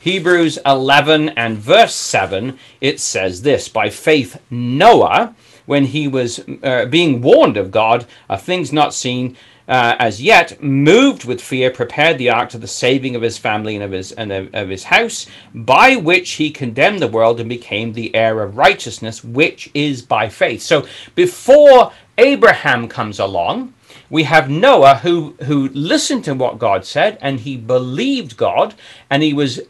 Hebrews 0.00 0.58
11 0.66 1.28
and 1.28 1.56
verse 1.58 1.94
7, 1.94 2.58
it 2.80 2.98
says 2.98 3.42
this 3.42 3.68
By 3.68 3.90
faith, 3.90 4.40
Noah, 4.50 5.36
when 5.66 5.84
he 5.84 6.08
was 6.08 6.40
uh, 6.64 6.86
being 6.86 7.20
warned 7.22 7.56
of 7.56 7.70
God 7.70 8.06
of 8.28 8.42
things 8.42 8.72
not 8.72 8.92
seen 8.92 9.36
uh, 9.68 9.96
as 9.98 10.22
yet, 10.22 10.62
moved 10.62 11.24
with 11.24 11.40
fear, 11.40 11.70
prepared 11.70 12.16
the 12.16 12.30
ark 12.30 12.48
to 12.50 12.58
the 12.58 12.66
saving 12.66 13.14
of 13.14 13.22
his 13.22 13.36
family 13.36 13.74
and 13.74 13.84
of 13.84 13.92
his 13.92 14.12
and 14.12 14.32
of, 14.32 14.54
of 14.54 14.68
his 14.70 14.84
house, 14.84 15.26
by 15.54 15.94
which 15.96 16.32
he 16.32 16.50
condemned 16.50 17.00
the 17.00 17.08
world 17.08 17.38
and 17.38 17.48
became 17.48 17.92
the 17.92 18.14
heir 18.14 18.42
of 18.42 18.56
righteousness, 18.56 19.22
which 19.22 19.70
is 19.74 20.00
by 20.00 20.28
faith. 20.28 20.62
So 20.62 20.86
before 21.14 21.92
Abraham 22.16 22.88
comes 22.88 23.18
along, 23.18 23.74
we 24.10 24.22
have 24.24 24.48
Noah 24.48 24.96
who 24.96 25.34
who 25.44 25.68
listened 25.68 26.24
to 26.24 26.34
what 26.34 26.58
God 26.58 26.84
said 26.84 27.18
and 27.20 27.40
he 27.40 27.56
believed 27.56 28.36
God 28.36 28.74
and 29.10 29.22
he 29.22 29.34
was 29.34 29.60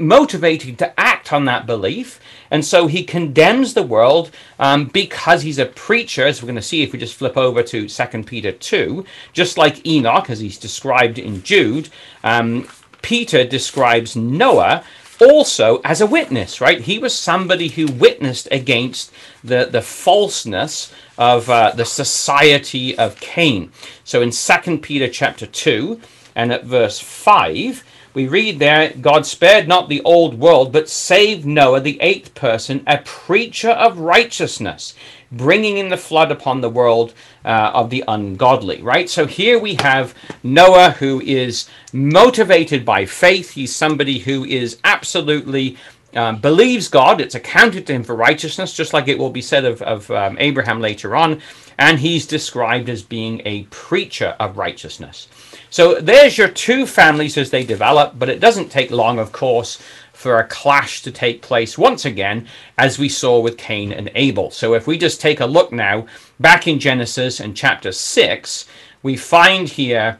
motivated 0.00 0.78
to 0.78 0.98
act 0.98 1.32
on 1.32 1.44
that 1.44 1.66
belief 1.66 2.20
and 2.50 2.64
so 2.64 2.86
he 2.86 3.04
condemns 3.04 3.74
the 3.74 3.82
world 3.82 4.30
um, 4.58 4.86
because 4.86 5.42
he's 5.42 5.58
a 5.58 5.66
preacher 5.66 6.26
as 6.26 6.42
we're 6.42 6.46
going 6.46 6.56
to 6.56 6.62
see 6.62 6.82
if 6.82 6.92
we 6.92 6.98
just 6.98 7.14
flip 7.14 7.36
over 7.36 7.62
to 7.62 7.88
Second 7.88 8.26
peter 8.26 8.52
2 8.52 9.04
just 9.32 9.58
like 9.58 9.86
enoch 9.86 10.30
as 10.30 10.40
he's 10.40 10.58
described 10.58 11.18
in 11.18 11.42
jude 11.42 11.88
um, 12.24 12.66
peter 13.02 13.44
describes 13.44 14.16
noah 14.16 14.84
also 15.20 15.80
as 15.84 16.00
a 16.00 16.06
witness, 16.06 16.60
right? 16.60 16.80
He 16.80 16.98
was 16.98 17.14
somebody 17.14 17.68
who 17.68 17.86
witnessed 17.86 18.48
against 18.50 19.12
the, 19.44 19.68
the 19.70 19.82
falseness 19.82 20.92
of 21.18 21.50
uh, 21.50 21.72
the 21.72 21.84
society 21.84 22.96
of 22.96 23.20
Cain. 23.20 23.70
So 24.04 24.22
in 24.22 24.30
2 24.30 24.78
Peter 24.78 25.08
chapter 25.08 25.46
2 25.46 26.00
and 26.34 26.52
at 26.52 26.64
verse 26.64 26.98
5, 26.98 27.84
we 28.12 28.26
read 28.26 28.58
there, 28.58 28.92
God 29.00 29.24
spared 29.24 29.68
not 29.68 29.88
the 29.88 30.02
old 30.02 30.38
world, 30.38 30.72
but 30.72 30.88
saved 30.88 31.46
Noah, 31.46 31.80
the 31.80 32.00
eighth 32.00 32.34
person, 32.34 32.82
a 32.86 32.98
preacher 32.98 33.70
of 33.70 33.98
righteousness, 33.98 34.94
bringing 35.30 35.78
in 35.78 35.90
the 35.90 35.96
flood 35.96 36.32
upon 36.32 36.60
the 36.60 36.70
world 36.70 37.14
uh, 37.44 37.70
of 37.72 37.88
the 37.90 38.02
ungodly, 38.08 38.82
right? 38.82 39.08
So 39.08 39.26
here 39.26 39.58
we 39.58 39.76
have 39.76 40.14
Noah 40.42 40.90
who 40.90 41.20
is 41.20 41.68
motivated 41.92 42.84
by 42.84 43.06
faith. 43.06 43.50
He's 43.50 43.74
somebody 43.74 44.18
who 44.18 44.44
is 44.44 44.78
absolutely 44.82 45.76
um, 46.14 46.40
believes 46.40 46.88
God, 46.88 47.20
it's 47.20 47.36
accounted 47.36 47.86
to 47.86 47.92
him 47.92 48.02
for 48.02 48.16
righteousness, 48.16 48.72
just 48.72 48.92
like 48.92 49.06
it 49.06 49.18
will 49.18 49.30
be 49.30 49.42
said 49.42 49.64
of, 49.64 49.80
of 49.82 50.10
um, 50.10 50.36
Abraham 50.40 50.80
later 50.80 51.14
on. 51.14 51.40
And 51.78 52.00
he's 52.00 52.26
described 52.26 52.88
as 52.88 53.02
being 53.02 53.40
a 53.44 53.62
preacher 53.64 54.34
of 54.40 54.58
righteousness. 54.58 55.28
So 55.70 55.94
there's 55.94 56.36
your 56.36 56.48
two 56.48 56.84
families 56.84 57.38
as 57.38 57.50
they 57.50 57.64
develop, 57.64 58.14
but 58.18 58.28
it 58.28 58.40
doesn't 58.40 58.70
take 58.70 58.90
long, 58.90 59.20
of 59.20 59.30
course, 59.30 59.80
for 60.12 60.38
a 60.38 60.46
clash 60.46 61.00
to 61.02 61.12
take 61.12 61.40
place 61.40 61.78
once 61.78 62.04
again, 62.04 62.46
as 62.76 62.98
we 62.98 63.08
saw 63.08 63.40
with 63.40 63.56
Cain 63.56 63.92
and 63.92 64.10
Abel. 64.14 64.50
So 64.50 64.74
if 64.74 64.86
we 64.86 64.98
just 64.98 65.20
take 65.20 65.40
a 65.40 65.46
look 65.46 65.72
now 65.72 66.06
back 66.38 66.66
in 66.66 66.80
Genesis 66.80 67.40
and 67.40 67.56
chapter 67.56 67.92
6, 67.92 68.66
we 69.02 69.16
find 69.16 69.68
here 69.68 70.18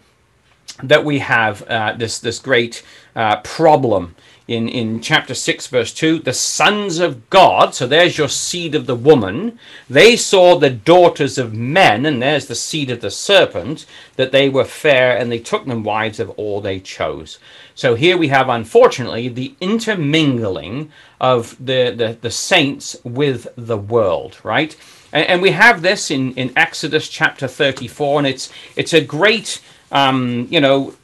that 0.82 1.04
we 1.04 1.18
have 1.18 1.62
uh, 1.62 1.94
this, 1.98 2.20
this 2.20 2.38
great 2.38 2.82
uh, 3.14 3.40
problem 3.40 4.14
in, 4.50 4.68
in 4.68 5.00
chapter 5.00 5.32
6, 5.32 5.68
verse 5.68 5.94
2, 5.94 6.18
the 6.18 6.32
sons 6.32 6.98
of 6.98 7.30
God, 7.30 7.72
so 7.72 7.86
there's 7.86 8.18
your 8.18 8.28
seed 8.28 8.74
of 8.74 8.86
the 8.86 8.96
woman, 8.96 9.60
they 9.88 10.16
saw 10.16 10.58
the 10.58 10.70
daughters 10.70 11.38
of 11.38 11.54
men, 11.54 12.04
and 12.04 12.20
there's 12.20 12.46
the 12.46 12.56
seed 12.56 12.90
of 12.90 13.00
the 13.00 13.12
serpent, 13.12 13.86
that 14.16 14.32
they 14.32 14.48
were 14.48 14.64
fair, 14.64 15.16
and 15.16 15.30
they 15.30 15.38
took 15.38 15.66
them 15.66 15.84
wives 15.84 16.18
of 16.18 16.30
all 16.30 16.60
they 16.60 16.80
chose. 16.80 17.38
So 17.76 17.94
here 17.94 18.16
we 18.16 18.26
have, 18.26 18.48
unfortunately, 18.48 19.28
the 19.28 19.54
intermingling 19.60 20.90
of 21.20 21.56
the, 21.64 21.94
the, 21.96 22.18
the 22.20 22.32
saints 22.32 22.96
with 23.04 23.46
the 23.54 23.78
world, 23.78 24.38
right? 24.42 24.76
And, 25.12 25.26
and 25.28 25.42
we 25.42 25.52
have 25.52 25.80
this 25.80 26.10
in, 26.10 26.34
in 26.34 26.52
Exodus 26.56 27.08
chapter 27.08 27.46
34, 27.46 28.18
and 28.18 28.26
it's, 28.26 28.50
it's 28.74 28.94
a 28.94 29.00
great, 29.00 29.60
um, 29.92 30.48
you 30.50 30.60
know, 30.60 30.96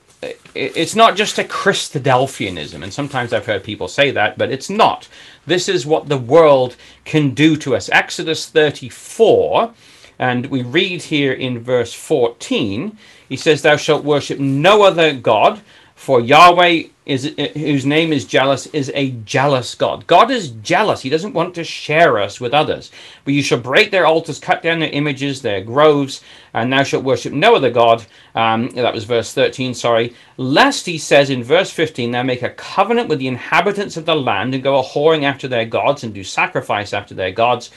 it's 0.57 0.95
not 0.97 1.16
just 1.16 1.39
a 1.39 1.45
Christadelphianism, 1.45 2.83
and 2.83 2.93
sometimes 2.93 3.33
I've 3.33 3.47
heard 3.47 3.62
people 3.62 3.89
say 3.89 4.11
that, 4.12 4.39
but 4.39 4.51
it's 4.51 4.70
not. 4.70 5.09
This 5.47 5.69
is 5.69 5.87
what 5.87 6.09
the 6.09 6.19
world 6.19 6.77
can 7.05 7.35
do 7.35 7.57
to 7.57 7.77
us. 7.77 7.89
Exodus 7.91 8.47
34, 8.47 9.73
and 10.19 10.47
we 10.47 10.62
read 10.62 11.03
here 11.03 11.33
in 11.33 11.61
verse 11.61 11.93
14, 11.93 12.99
he 13.28 13.37
says, 13.37 13.62
Thou 13.62 13.77
shalt 13.77 14.05
worship 14.05 14.39
no 14.39 14.83
other 14.83 15.12
God, 15.12 15.61
for 15.95 16.20
Yahweh 16.20 16.85
is 17.07 17.33
whose 17.55 17.87
name 17.87 18.12
is 18.12 18.24
jealous 18.24 18.66
is 18.66 18.91
a 18.93 19.12
jealous 19.24 19.77
God. 19.77 20.09
God 20.09 20.28
is 20.28 20.51
jealous. 20.51 21.03
He 21.03 21.09
doesn't 21.09 21.35
want 21.35 21.55
to 21.55 21.62
share 21.62 22.19
us 22.19 22.41
with 22.41 22.53
others. 22.53 22.91
But 23.24 23.35
you 23.35 23.43
shall 23.43 23.61
break 23.61 23.93
their 23.93 24.07
altars, 24.07 24.41
cut 24.41 24.61
down 24.61 24.81
their 24.81 24.91
images, 24.91 25.41
their 25.41 25.61
groves, 25.61 26.20
and 26.53 26.73
thou 26.73 26.83
shalt 26.83 27.05
worship 27.05 27.33
no 27.33 27.55
other 27.55 27.70
God. 27.70 28.05
Um, 28.35 28.70
that 28.70 28.93
was 28.93 29.05
verse 29.05 29.33
13, 29.33 29.73
sorry. 29.74 30.16
Lest 30.37 30.85
he 30.87 30.99
says 30.99 31.31
in 31.31 31.45
verse 31.45 31.70
15, 31.70 32.11
thou 32.11 32.24
make 32.24 32.43
a 32.43 32.51
covenant 32.51 33.09
with 33.09 33.20
the 33.20 33.28
inhabitants 33.28 33.97
of 33.97 34.05
the 34.05 34.16
land 34.16 34.53
and 34.53 34.62
go 34.65 34.81
a 34.81 34.85
whoring 34.85 35.23
after 35.23 35.47
their 35.47 35.65
gods 35.65 36.03
and 36.03 36.12
do 36.12 36.24
sacrifice 36.24 36.93
after 36.93 37.15
their 37.15 37.31
gods. 37.31 37.70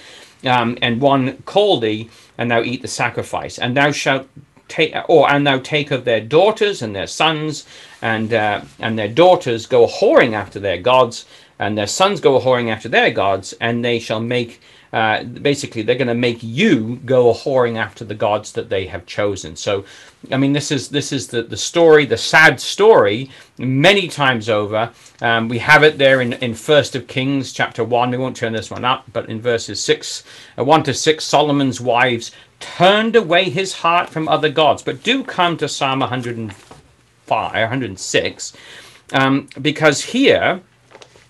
Um, 0.44 0.76
and 0.82 1.02
one 1.02 1.38
call 1.44 1.80
thee, 1.80 2.10
and 2.38 2.50
thou 2.50 2.64
eat 2.64 2.82
the 2.82 2.88
sacrifice. 2.88 3.60
And 3.60 3.78
thou 3.78 3.92
shalt 3.92 4.28
take, 4.70 4.96
or 5.08 5.30
and 5.30 5.46
thou 5.46 5.60
take 5.60 5.92
of 5.92 6.06
their 6.06 6.22
daughters 6.22 6.82
and 6.82 6.96
their 6.96 7.08
sons, 7.08 7.66
and 8.02 8.34
uh, 8.34 8.62
and 8.80 8.98
their 8.98 9.08
daughters 9.08 9.66
go 9.66 9.88
whoring 9.88 10.34
after 10.34 10.60
their 10.60 10.78
gods, 10.78 11.26
and 11.60 11.78
their 11.78 11.88
sons 11.88 12.20
go 12.20 12.40
whoring 12.40 12.70
after 12.70 12.90
their 12.90 13.12
gods, 13.12 13.54
and 13.60 13.84
they 13.84 14.00
shall 14.00 14.20
make. 14.20 14.62
Uh, 14.92 15.24
basically, 15.24 15.84
they're 15.84 15.94
going 15.94 16.08
to 16.08 16.16
make 16.16 16.42
you 16.42 17.00
go 17.06 17.32
whoring 17.32 17.78
after 17.78 18.04
the 18.04 18.16
gods 18.16 18.54
that 18.54 18.70
they 18.70 18.88
have 18.88 19.06
chosen. 19.06 19.56
So, 19.56 19.86
I 20.32 20.38
mean, 20.38 20.52
this 20.52 20.72
is 20.72 20.90
this 20.90 21.12
is 21.12 21.28
the, 21.28 21.44
the 21.44 21.58
story, 21.58 22.06
the 22.06 22.18
sad 22.18 22.60
story, 22.60 23.30
many 23.60 24.08
times 24.08 24.50
over. 24.50 24.92
Um, 25.22 25.48
we 25.48 25.60
have 25.60 25.84
it 25.84 26.00
there 26.00 26.22
in 26.22 26.34
in 26.34 26.56
First 26.56 26.96
of 26.96 27.06
Kings, 27.06 27.54
chapter 27.54 27.84
one. 27.84 28.10
We 28.10 28.18
won't 28.18 28.36
turn 28.36 28.54
this 28.54 28.72
one 28.72 28.84
up, 28.84 29.06
but 29.14 29.30
in 29.30 29.40
verses 29.40 29.80
six, 29.80 30.24
uh, 30.58 30.64
one 30.64 30.82
to 30.84 30.94
six, 30.96 31.24
Solomon's 31.24 31.80
wives 31.80 32.32
turned 32.60 33.16
away 33.16 33.50
his 33.50 33.74
heart 33.74 34.10
from 34.10 34.28
other 34.28 34.50
gods. 34.50 34.84
But 34.84 35.04
do 35.04 35.24
come 35.24 35.58
to 35.58 35.68
Psalm 35.68 36.00
105, 36.00 36.79
106, 37.30 38.54
um, 39.14 39.48
because 39.62 40.04
here 40.04 40.62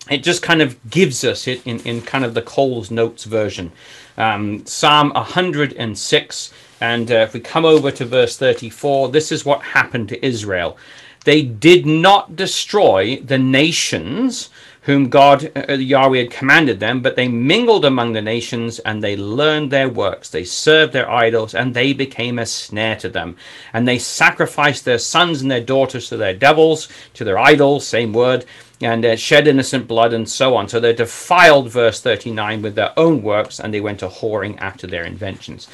it 0.09 0.23
just 0.23 0.41
kind 0.41 0.61
of 0.61 0.77
gives 0.89 1.23
us 1.23 1.47
it 1.47 1.65
in, 1.65 1.80
in 1.81 2.01
kind 2.01 2.26
of 2.26 2.34
the 2.34 2.41
Coles 2.41 2.89
Notes 2.89 3.26
version. 3.26 3.71
Um, 4.17 4.65
Psalm 4.65 5.11
106, 5.11 6.53
and 6.81 7.11
uh, 7.11 7.15
if 7.15 7.34
we 7.34 7.39
come 7.39 7.65
over 7.65 7.91
to 7.91 8.05
verse 8.05 8.38
34, 8.38 9.09
this 9.09 9.31
is 9.31 9.45
what 9.45 9.61
happened 9.61 10.09
to 10.09 10.26
Israel. 10.26 10.77
They 11.26 11.41
did 11.41 11.85
not 11.85 12.35
destroy 12.35 13.17
the 13.17 13.38
nations 13.38 14.49
whom 14.89 15.07
God, 15.07 15.51
uh, 15.55 15.73
Yahweh, 15.73 16.17
had 16.17 16.31
commanded 16.31 16.79
them, 16.79 16.99
but 17.01 17.15
they 17.15 17.27
mingled 17.27 17.85
among 17.85 18.13
the 18.13 18.23
nations 18.23 18.79
and 18.79 19.03
they 19.03 19.15
learned 19.15 19.69
their 19.69 19.87
works. 19.87 20.31
They 20.31 20.43
served 20.43 20.93
their 20.93 21.07
idols 21.07 21.53
and 21.53 21.75
they 21.75 21.93
became 21.93 22.39
a 22.39 22.45
snare 22.47 22.95
to 22.95 23.07
them. 23.07 23.37
And 23.71 23.87
they 23.87 23.99
sacrificed 23.99 24.85
their 24.85 24.97
sons 24.97 25.43
and 25.43 25.51
their 25.51 25.61
daughters 25.61 26.09
to 26.09 26.17
their 26.17 26.33
devils, 26.33 26.87
to 27.13 27.23
their 27.23 27.37
idols, 27.37 27.85
same 27.85 28.13
word, 28.13 28.45
and 28.81 29.05
uh, 29.05 29.15
shed 29.15 29.47
innocent 29.47 29.87
blood 29.87 30.11
and 30.11 30.27
so 30.27 30.55
on. 30.55 30.67
So 30.67 30.79
they 30.79 30.93
defiled, 30.93 31.69
verse 31.69 32.01
39, 32.01 32.63
with 32.63 32.73
their 32.73 32.97
own 32.97 33.21
works 33.21 33.59
and 33.59 33.71
they 33.71 33.81
went 33.81 33.99
to 33.99 34.07
whoring 34.07 34.57
after 34.59 34.87
their 34.87 35.03
inventions. 35.03 35.67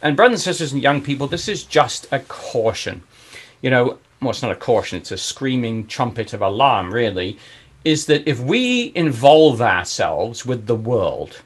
And, 0.00 0.16
brothers 0.16 0.38
and 0.38 0.44
sisters 0.44 0.72
and 0.72 0.82
young 0.82 1.02
people, 1.02 1.26
this 1.26 1.48
is 1.48 1.64
just 1.64 2.06
a 2.10 2.20
caution. 2.20 3.02
You 3.60 3.68
know, 3.68 3.98
well, 4.22 4.30
it's 4.30 4.40
not 4.40 4.52
a 4.52 4.56
caution, 4.56 4.96
it's 4.96 5.12
a 5.12 5.18
screaming 5.18 5.86
trumpet 5.86 6.32
of 6.32 6.40
alarm, 6.40 6.94
really 6.94 7.38
is 7.84 8.06
that 8.06 8.26
if 8.28 8.40
we 8.40 8.92
involve 8.94 9.60
ourselves 9.60 10.46
with 10.46 10.66
the 10.66 10.74
world 10.74 11.42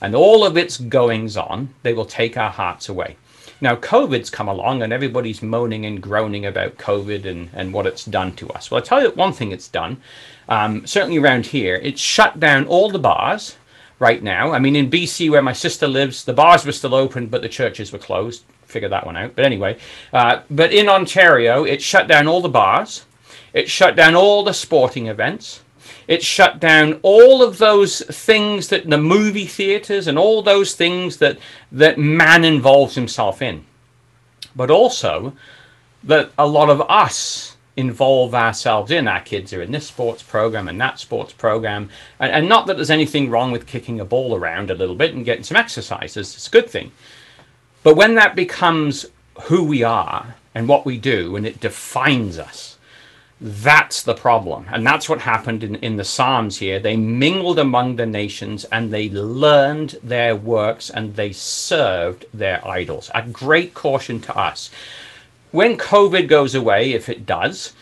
and 0.00 0.14
all 0.14 0.44
of 0.44 0.56
its 0.56 0.78
goings 0.78 1.36
on, 1.36 1.74
they 1.82 1.92
will 1.92 2.04
take 2.04 2.36
our 2.36 2.50
hearts 2.50 2.88
away. 2.88 3.16
Now, 3.60 3.76
COVID's 3.76 4.30
come 4.30 4.48
along 4.48 4.82
and 4.82 4.92
everybody's 4.92 5.42
moaning 5.42 5.84
and 5.84 6.00
groaning 6.00 6.46
about 6.46 6.78
COVID 6.78 7.26
and, 7.26 7.50
and 7.52 7.74
what 7.74 7.86
it's 7.86 8.06
done 8.06 8.34
to 8.36 8.48
us. 8.50 8.70
Well, 8.70 8.78
I'll 8.78 8.86
tell 8.86 9.02
you 9.02 9.10
one 9.10 9.34
thing 9.34 9.52
it's 9.52 9.68
done, 9.68 10.00
um, 10.48 10.86
certainly 10.86 11.18
around 11.18 11.46
here, 11.46 11.76
it's 11.76 12.00
shut 12.00 12.40
down 12.40 12.66
all 12.66 12.90
the 12.90 12.98
bars 12.98 13.56
right 13.98 14.22
now. 14.22 14.52
I 14.52 14.58
mean, 14.58 14.76
in 14.76 14.90
BC, 14.90 15.30
where 15.30 15.42
my 15.42 15.52
sister 15.52 15.86
lives, 15.86 16.24
the 16.24 16.32
bars 16.32 16.64
were 16.64 16.72
still 16.72 16.94
open, 16.94 17.26
but 17.26 17.42
the 17.42 17.48
churches 17.48 17.92
were 17.92 17.98
closed. 17.98 18.44
Figure 18.64 18.88
that 18.88 19.04
one 19.04 19.16
out. 19.16 19.36
But 19.36 19.44
anyway, 19.44 19.78
uh, 20.12 20.40
but 20.50 20.72
in 20.72 20.88
Ontario, 20.88 21.64
it 21.64 21.82
shut 21.82 22.08
down 22.08 22.26
all 22.26 22.40
the 22.40 22.48
bars, 22.48 23.04
it 23.52 23.68
shut 23.68 23.94
down 23.94 24.14
all 24.14 24.42
the 24.42 24.54
sporting 24.54 25.08
events. 25.08 25.60
It 26.10 26.24
shut 26.24 26.58
down 26.58 26.98
all 27.02 27.40
of 27.40 27.58
those 27.58 28.00
things 28.00 28.66
that 28.68 28.90
the 28.90 28.98
movie 28.98 29.46
theaters 29.46 30.08
and 30.08 30.18
all 30.18 30.42
those 30.42 30.74
things 30.74 31.18
that 31.18 31.38
that 31.70 31.98
man 31.98 32.44
involves 32.44 32.96
himself 32.96 33.40
in. 33.40 33.64
But 34.56 34.72
also 34.72 35.34
that 36.02 36.32
a 36.36 36.48
lot 36.48 36.68
of 36.68 36.80
us 36.90 37.56
involve 37.76 38.34
ourselves 38.34 38.90
in. 38.90 39.06
Our 39.06 39.20
kids 39.20 39.52
are 39.52 39.62
in 39.62 39.70
this 39.70 39.86
sports 39.86 40.24
program 40.24 40.66
and 40.66 40.80
that 40.80 40.98
sports 40.98 41.32
program. 41.32 41.90
And, 42.18 42.32
and 42.32 42.48
not 42.48 42.66
that 42.66 42.74
there's 42.74 42.90
anything 42.90 43.30
wrong 43.30 43.52
with 43.52 43.68
kicking 43.68 44.00
a 44.00 44.04
ball 44.04 44.34
around 44.34 44.72
a 44.72 44.74
little 44.74 44.96
bit 44.96 45.14
and 45.14 45.24
getting 45.24 45.44
some 45.44 45.56
exercises. 45.56 46.34
It's 46.34 46.48
a 46.48 46.50
good 46.50 46.68
thing. 46.68 46.90
But 47.84 47.94
when 47.94 48.16
that 48.16 48.34
becomes 48.34 49.06
who 49.42 49.62
we 49.62 49.84
are 49.84 50.34
and 50.56 50.66
what 50.66 50.84
we 50.84 50.98
do 50.98 51.36
and 51.36 51.46
it 51.46 51.60
defines 51.60 52.36
us, 52.36 52.69
that's 53.40 54.02
the 54.02 54.14
problem. 54.14 54.66
And 54.70 54.86
that's 54.86 55.08
what 55.08 55.20
happened 55.20 55.64
in, 55.64 55.76
in 55.76 55.96
the 55.96 56.04
Psalms 56.04 56.58
here. 56.58 56.78
They 56.78 56.96
mingled 56.96 57.58
among 57.58 57.96
the 57.96 58.04
nations 58.04 58.64
and 58.66 58.92
they 58.92 59.08
learned 59.08 59.96
their 60.02 60.36
works 60.36 60.90
and 60.90 61.16
they 61.16 61.32
served 61.32 62.26
their 62.34 62.66
idols. 62.66 63.10
A 63.14 63.22
great 63.22 63.72
caution 63.72 64.20
to 64.22 64.36
us. 64.36 64.70
When 65.52 65.78
COVID 65.78 66.28
goes 66.28 66.54
away, 66.54 66.92
if 66.92 67.08
it 67.08 67.24
does, 67.24 67.72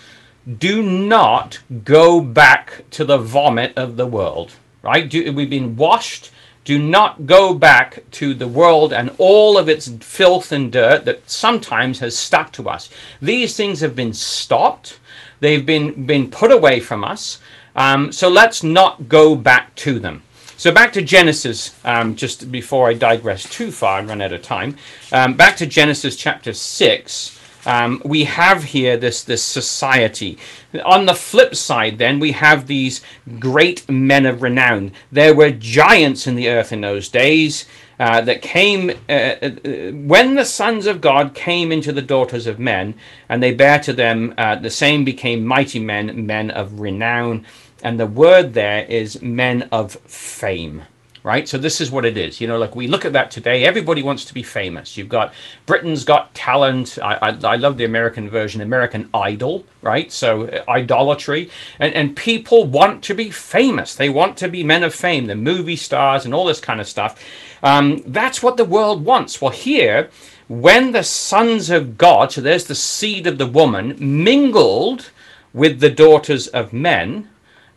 do 0.58 0.82
not 0.82 1.58
go 1.84 2.20
back 2.20 2.84
to 2.92 3.04
the 3.04 3.18
vomit 3.18 3.76
of 3.76 3.96
the 3.96 4.06
world. 4.06 4.52
Right? 4.82 5.10
Do, 5.10 5.32
we've 5.32 5.50
been 5.50 5.74
washed. 5.76 6.30
Do 6.64 6.78
not 6.78 7.26
go 7.26 7.52
back 7.52 8.04
to 8.12 8.32
the 8.32 8.46
world 8.46 8.92
and 8.92 9.10
all 9.18 9.58
of 9.58 9.68
its 9.68 9.88
filth 9.88 10.52
and 10.52 10.70
dirt 10.70 11.04
that 11.06 11.28
sometimes 11.28 11.98
has 11.98 12.16
stuck 12.16 12.52
to 12.52 12.68
us. 12.68 12.90
These 13.20 13.56
things 13.56 13.80
have 13.80 13.96
been 13.96 14.12
stopped 14.12 15.00
They've 15.40 15.64
been, 15.64 16.06
been 16.06 16.30
put 16.30 16.52
away 16.52 16.80
from 16.80 17.04
us. 17.04 17.38
Um, 17.76 18.10
so 18.12 18.28
let's 18.28 18.62
not 18.62 19.08
go 19.08 19.36
back 19.36 19.74
to 19.76 19.98
them. 19.98 20.22
So 20.56 20.72
back 20.72 20.92
to 20.94 21.02
Genesis, 21.02 21.78
um, 21.84 22.16
just 22.16 22.50
before 22.50 22.88
I 22.88 22.94
digress 22.94 23.48
too 23.48 23.70
far 23.70 24.00
and 24.00 24.08
run 24.08 24.20
out 24.20 24.32
of 24.32 24.42
time. 24.42 24.76
Um, 25.12 25.34
back 25.34 25.56
to 25.58 25.66
Genesis 25.66 26.16
chapter 26.16 26.52
6. 26.52 27.38
Um, 27.64 28.02
we 28.04 28.24
have 28.24 28.64
here 28.64 28.96
this 28.96 29.22
this 29.22 29.42
society. 29.42 30.38
On 30.84 31.06
the 31.06 31.14
flip 31.14 31.54
side, 31.54 31.98
then 31.98 32.18
we 32.18 32.32
have 32.32 32.66
these 32.66 33.02
great 33.38 33.88
men 33.88 34.26
of 34.26 34.42
renown. 34.42 34.92
There 35.12 35.34
were 35.34 35.50
giants 35.50 36.26
in 36.26 36.34
the 36.34 36.48
earth 36.48 36.72
in 36.72 36.80
those 36.80 37.08
days 37.08 37.66
uh, 37.98 38.20
that 38.20 38.42
came 38.42 38.90
uh, 39.08 39.12
uh, 39.12 39.50
when 39.92 40.34
the 40.34 40.44
sons 40.44 40.86
of 40.86 41.00
God 41.00 41.34
came 41.34 41.72
into 41.72 41.92
the 41.92 42.02
daughters 42.02 42.46
of 42.46 42.58
men, 42.58 42.94
and 43.28 43.42
they 43.42 43.52
bare 43.52 43.80
to 43.80 43.92
them 43.92 44.34
uh, 44.38 44.54
the 44.56 44.70
same 44.70 45.04
became 45.04 45.44
mighty 45.44 45.80
men, 45.80 46.26
men 46.26 46.50
of 46.50 46.80
renown. 46.80 47.44
And 47.82 47.98
the 47.98 48.06
word 48.06 48.54
there 48.54 48.84
is 48.84 49.22
men 49.22 49.68
of 49.70 49.92
fame 49.92 50.82
right? 51.22 51.48
So 51.48 51.58
this 51.58 51.80
is 51.80 51.90
what 51.90 52.04
it 52.04 52.16
is. 52.16 52.40
You 52.40 52.46
know, 52.46 52.58
like 52.58 52.76
we 52.76 52.86
look 52.86 53.04
at 53.04 53.12
that 53.12 53.30
today, 53.30 53.64
everybody 53.64 54.02
wants 54.02 54.24
to 54.26 54.34
be 54.34 54.42
famous. 54.42 54.96
You've 54.96 55.08
got 55.08 55.32
Britain's 55.66 56.04
Got 56.04 56.34
Talent. 56.34 56.98
I, 57.02 57.14
I, 57.14 57.52
I 57.52 57.56
love 57.56 57.76
the 57.76 57.84
American 57.84 58.28
version, 58.28 58.60
American 58.60 59.08
Idol, 59.12 59.64
right? 59.82 60.10
So 60.10 60.46
uh, 60.46 60.64
idolatry. 60.68 61.50
And, 61.78 61.92
and 61.94 62.16
people 62.16 62.64
want 62.64 63.02
to 63.04 63.14
be 63.14 63.30
famous. 63.30 63.94
They 63.94 64.08
want 64.08 64.36
to 64.38 64.48
be 64.48 64.62
men 64.64 64.84
of 64.84 64.94
fame, 64.94 65.26
the 65.26 65.34
movie 65.34 65.76
stars 65.76 66.24
and 66.24 66.34
all 66.34 66.44
this 66.44 66.60
kind 66.60 66.80
of 66.80 66.88
stuff. 66.88 67.22
Um, 67.62 68.02
that's 68.06 68.42
what 68.42 68.56
the 68.56 68.64
world 68.64 69.04
wants. 69.04 69.40
Well, 69.40 69.50
here, 69.50 70.10
when 70.48 70.92
the 70.92 71.04
sons 71.04 71.68
of 71.70 71.98
God, 71.98 72.32
so 72.32 72.40
there's 72.40 72.64
the 72.66 72.74
seed 72.74 73.26
of 73.26 73.38
the 73.38 73.46
woman, 73.46 73.96
mingled 73.98 75.10
with 75.52 75.80
the 75.80 75.90
daughters 75.90 76.46
of 76.48 76.72
men, 76.72 77.28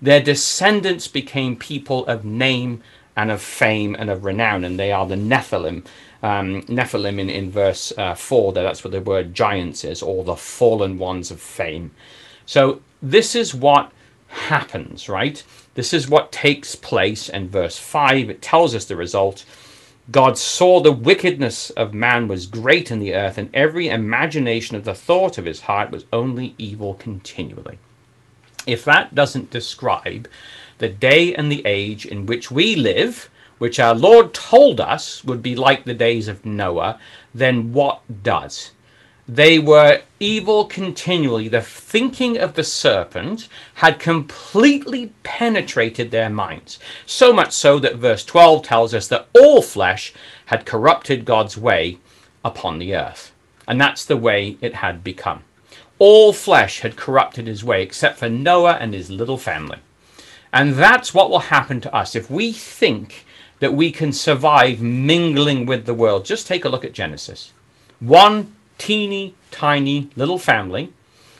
their 0.01 0.21
descendants 0.21 1.07
became 1.07 1.55
people 1.55 2.05
of 2.07 2.25
name 2.25 2.81
and 3.15 3.31
of 3.31 3.41
fame 3.41 3.95
and 3.97 4.09
of 4.09 4.25
renown, 4.25 4.63
and 4.63 4.79
they 4.79 4.91
are 4.91 5.05
the 5.05 5.15
Nephilim. 5.15 5.85
Um, 6.23 6.61
Nephilim 6.63 7.19
in, 7.19 7.29
in 7.29 7.51
verse 7.51 7.91
uh, 7.97 8.15
4, 8.15 8.53
there, 8.53 8.63
that's 8.63 8.83
what 8.83 8.91
the 8.91 9.01
word 9.01 9.33
giants 9.33 9.83
is, 9.83 10.01
or 10.01 10.23
the 10.23 10.35
fallen 10.35 10.97
ones 10.97 11.31
of 11.31 11.41
fame. 11.41 11.91
So 12.45 12.81
this 13.01 13.35
is 13.35 13.53
what 13.53 13.91
happens, 14.27 15.09
right? 15.09 15.43
This 15.73 15.93
is 15.93 16.09
what 16.09 16.31
takes 16.31 16.75
place 16.75 17.29
in 17.29 17.49
verse 17.49 17.77
5. 17.77 18.29
It 18.29 18.41
tells 18.41 18.75
us 18.75 18.85
the 18.85 18.95
result. 18.95 19.45
God 20.09 20.37
saw 20.37 20.79
the 20.79 20.91
wickedness 20.91 21.69
of 21.71 21.93
man 21.93 22.27
was 22.27 22.45
great 22.47 22.91
in 22.91 22.99
the 22.99 23.13
earth, 23.13 23.37
and 23.37 23.49
every 23.53 23.87
imagination 23.87 24.75
of 24.75 24.83
the 24.83 24.95
thought 24.95 25.37
of 25.37 25.45
his 25.45 25.61
heart 25.61 25.91
was 25.91 26.05
only 26.11 26.55
evil 26.57 26.95
continually. 26.95 27.77
If 28.67 28.83
that 28.85 29.15
doesn't 29.15 29.51
describe 29.51 30.27
the 30.81 30.89
day 30.89 31.33
and 31.35 31.51
the 31.51 31.61
age 31.63 32.07
in 32.07 32.25
which 32.25 32.49
we 32.49 32.75
live, 32.75 33.29
which 33.59 33.79
our 33.79 33.93
Lord 33.93 34.33
told 34.33 34.81
us 34.81 35.23
would 35.23 35.43
be 35.43 35.55
like 35.55 35.85
the 35.85 35.93
days 35.93 36.27
of 36.27 36.43
Noah, 36.43 36.99
then 37.35 37.71
what 37.71 38.01
does? 38.23 38.71
They 39.27 39.59
were 39.59 40.01
evil 40.19 40.65
continually. 40.65 41.47
The 41.47 41.61
thinking 41.61 42.39
of 42.39 42.55
the 42.55 42.63
serpent 42.63 43.47
had 43.75 43.99
completely 43.99 45.13
penetrated 45.21 46.09
their 46.09 46.31
minds. 46.31 46.79
So 47.05 47.31
much 47.31 47.51
so 47.53 47.77
that 47.77 47.97
verse 47.97 48.25
12 48.25 48.63
tells 48.63 48.95
us 48.95 49.07
that 49.09 49.27
all 49.39 49.61
flesh 49.61 50.11
had 50.47 50.65
corrupted 50.65 51.25
God's 51.25 51.55
way 51.55 51.99
upon 52.43 52.79
the 52.79 52.95
earth. 52.95 53.31
And 53.67 53.79
that's 53.79 54.03
the 54.03 54.17
way 54.17 54.57
it 54.61 54.73
had 54.73 55.03
become. 55.03 55.43
All 55.99 56.33
flesh 56.33 56.79
had 56.79 56.95
corrupted 56.95 57.45
his 57.45 57.63
way 57.63 57.83
except 57.83 58.17
for 58.17 58.29
Noah 58.29 58.79
and 58.81 58.95
his 58.95 59.11
little 59.11 59.37
family. 59.37 59.77
And 60.53 60.73
that's 60.73 61.13
what 61.13 61.29
will 61.29 61.39
happen 61.39 61.79
to 61.81 61.95
us 61.95 62.15
if 62.15 62.29
we 62.29 62.51
think 62.51 63.25
that 63.59 63.73
we 63.73 63.91
can 63.91 64.11
survive 64.11 64.81
mingling 64.81 65.65
with 65.65 65.85
the 65.85 65.93
world. 65.93 66.25
Just 66.25 66.47
take 66.47 66.65
a 66.65 66.69
look 66.69 66.83
at 66.83 66.93
Genesis. 66.93 67.53
One 67.99 68.55
teeny 68.77 69.35
tiny 69.51 70.09
little 70.15 70.39
family 70.39 70.91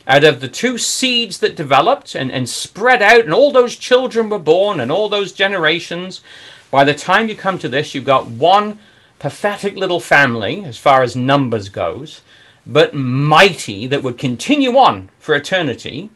out 0.07 0.23
of 0.23 0.39
the 0.39 0.47
two 0.47 0.77
seeds 0.77 1.39
that 1.39 1.55
developed 1.55 2.15
and, 2.15 2.31
and 2.31 2.47
spread 2.47 3.01
out, 3.01 3.21
and 3.21 3.33
all 3.33 3.51
those 3.51 3.75
children 3.75 4.29
were 4.29 4.39
born, 4.39 4.79
and 4.79 4.91
all 4.91 5.09
those 5.09 5.31
generations. 5.31 6.21
By 6.69 6.83
the 6.83 6.93
time 6.93 7.27
you 7.29 7.35
come 7.35 7.59
to 7.59 7.69
this, 7.69 7.93
you've 7.93 8.05
got 8.05 8.27
one 8.27 8.79
pathetic 9.19 9.75
little 9.75 9.99
family 9.99 10.63
as 10.65 10.77
far 10.77 11.03
as 11.03 11.15
numbers 11.15 11.69
goes, 11.69 12.21
but 12.65 12.93
mighty 12.93 13.87
that 13.87 14.03
would 14.03 14.17
continue 14.17 14.77
on 14.77 15.09
for 15.19 15.35
eternity. 15.35 16.09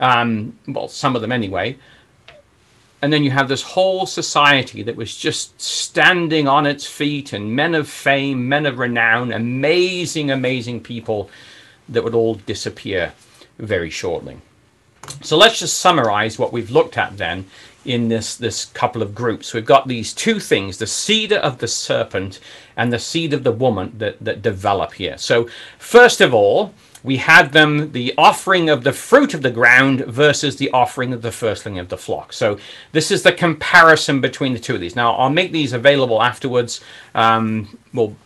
Um, 0.00 0.56
well, 0.66 0.88
some 0.88 1.16
of 1.16 1.22
them 1.22 1.32
anyway 1.32 1.76
and 3.00 3.12
then 3.12 3.22
you 3.22 3.30
have 3.30 3.48
this 3.48 3.62
whole 3.62 4.06
society 4.06 4.82
that 4.82 4.96
was 4.96 5.16
just 5.16 5.60
standing 5.60 6.48
on 6.48 6.66
its 6.66 6.86
feet 6.86 7.32
and 7.32 7.54
men 7.54 7.74
of 7.74 7.88
fame, 7.88 8.48
men 8.48 8.66
of 8.66 8.78
renown, 8.78 9.32
amazing, 9.32 10.30
amazing 10.30 10.80
people 10.80 11.30
that 11.88 12.02
would 12.02 12.14
all 12.14 12.34
disappear 12.34 13.12
very 13.58 13.90
shortly. 13.90 14.38
So 15.22 15.36
let's 15.36 15.60
just 15.60 15.78
summarize 15.78 16.38
what 16.38 16.52
we've 16.52 16.70
looked 16.70 16.98
at 16.98 17.16
then 17.16 17.46
in 17.84 18.08
this, 18.08 18.36
this 18.36 18.66
couple 18.66 19.00
of 19.00 19.14
groups. 19.14 19.54
We've 19.54 19.64
got 19.64 19.88
these 19.88 20.12
two 20.12 20.40
things, 20.40 20.78
the 20.78 20.86
seed 20.86 21.32
of 21.32 21.58
the 21.58 21.68
serpent 21.68 22.40
and 22.76 22.92
the 22.92 22.98
seed 22.98 23.32
of 23.32 23.44
the 23.44 23.52
woman 23.52 23.94
that, 23.98 24.18
that 24.20 24.42
develop 24.42 24.92
here. 24.92 25.16
So 25.18 25.48
first 25.78 26.20
of 26.20 26.34
all, 26.34 26.74
we 27.02 27.16
had 27.18 27.52
them 27.52 27.92
the 27.92 28.14
offering 28.18 28.68
of 28.68 28.84
the 28.84 28.92
fruit 28.92 29.34
of 29.34 29.42
the 29.42 29.50
ground 29.50 30.00
versus 30.06 30.56
the 30.56 30.70
offering 30.70 31.12
of 31.12 31.22
the 31.22 31.32
firstling 31.32 31.78
of 31.78 31.88
the 31.88 31.98
flock. 31.98 32.32
So 32.32 32.58
this 32.92 33.10
is 33.10 33.22
the 33.22 33.32
comparison 33.32 34.20
between 34.20 34.52
the 34.52 34.58
two 34.58 34.74
of 34.74 34.80
these. 34.80 34.96
Now 34.96 35.14
I'll 35.14 35.30
make 35.30 35.52
these 35.52 35.72
available 35.72 36.22
afterwards. 36.22 36.80
Um, 37.14 37.78
we'll 37.92 38.16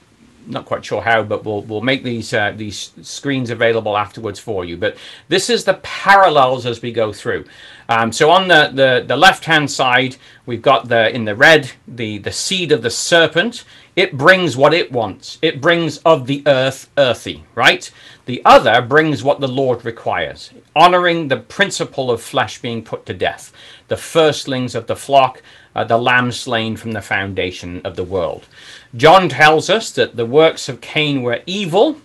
not 0.47 0.65
quite 0.65 0.85
sure 0.85 1.03
how, 1.03 1.23
but 1.23 1.45
we'll 1.45 1.63
we'll 1.63 1.81
make 1.81 2.03
these 2.03 2.33
uh, 2.35 2.53
these 2.57 2.93
screens 3.03 3.51
available 3.51 3.97
afterwards 3.97 4.39
for 4.39 4.65
you. 4.65 4.77
But 4.77 4.97
this 5.29 5.49
is 5.51 5.65
the 5.65 5.75
parallels 5.83 6.67
as 6.67 6.83
we 6.83 6.93
go 6.93 7.13
through. 7.13 7.45
Um, 7.89 8.13
so 8.13 8.31
on 8.31 8.49
the, 8.49 8.71
the, 8.73 9.05
the 9.07 9.17
left 9.17 9.45
hand 9.45 9.71
side, 9.71 10.17
we've 10.47 10.63
got 10.63 10.89
the 10.89 11.15
in 11.15 11.25
the 11.25 11.37
red 11.37 11.73
the 11.87 12.19
the 12.19 12.33
seed 12.33 12.73
of 12.73 12.83
the 12.83 12.91
serpent. 12.91 13.65
It 13.95 14.17
brings 14.17 14.57
what 14.57 14.73
it 14.73 14.91
wants. 14.91 15.39
It 15.43 15.61
brings 15.61 15.99
of 15.99 16.27
the 16.27 16.43
earth 16.47 16.89
earthy, 16.97 17.45
right? 17.55 17.91
The 18.25 18.41
other 18.45 18.81
brings 18.81 19.23
what 19.23 19.41
the 19.41 19.49
Lord 19.49 19.85
requires, 19.85 20.51
honoring 20.75 21.29
the 21.29 21.37
principle 21.37 22.11
of 22.11 22.23
flesh 22.23 22.59
being 22.59 22.83
put 22.83 23.05
to 23.07 23.15
death, 23.15 23.53
the 23.89 23.97
firstlings 23.97 24.75
of 24.75 24.87
the 24.87 24.97
flock, 24.97 25.43
uh, 25.75 25.85
the 25.85 25.99
lamb 25.99 26.33
slain 26.33 26.77
from 26.77 26.93
the 26.93 27.03
foundation 27.03 27.83
of 27.85 27.97
the 27.97 28.05
world. 28.05 28.47
John 28.97 29.29
tells 29.29 29.69
us 29.69 29.91
that 29.93 30.17
the 30.17 30.27
works 30.27 30.71
of 30.71 30.81
Cain 30.81 31.23
were 31.23 31.43
evil, 31.45 31.99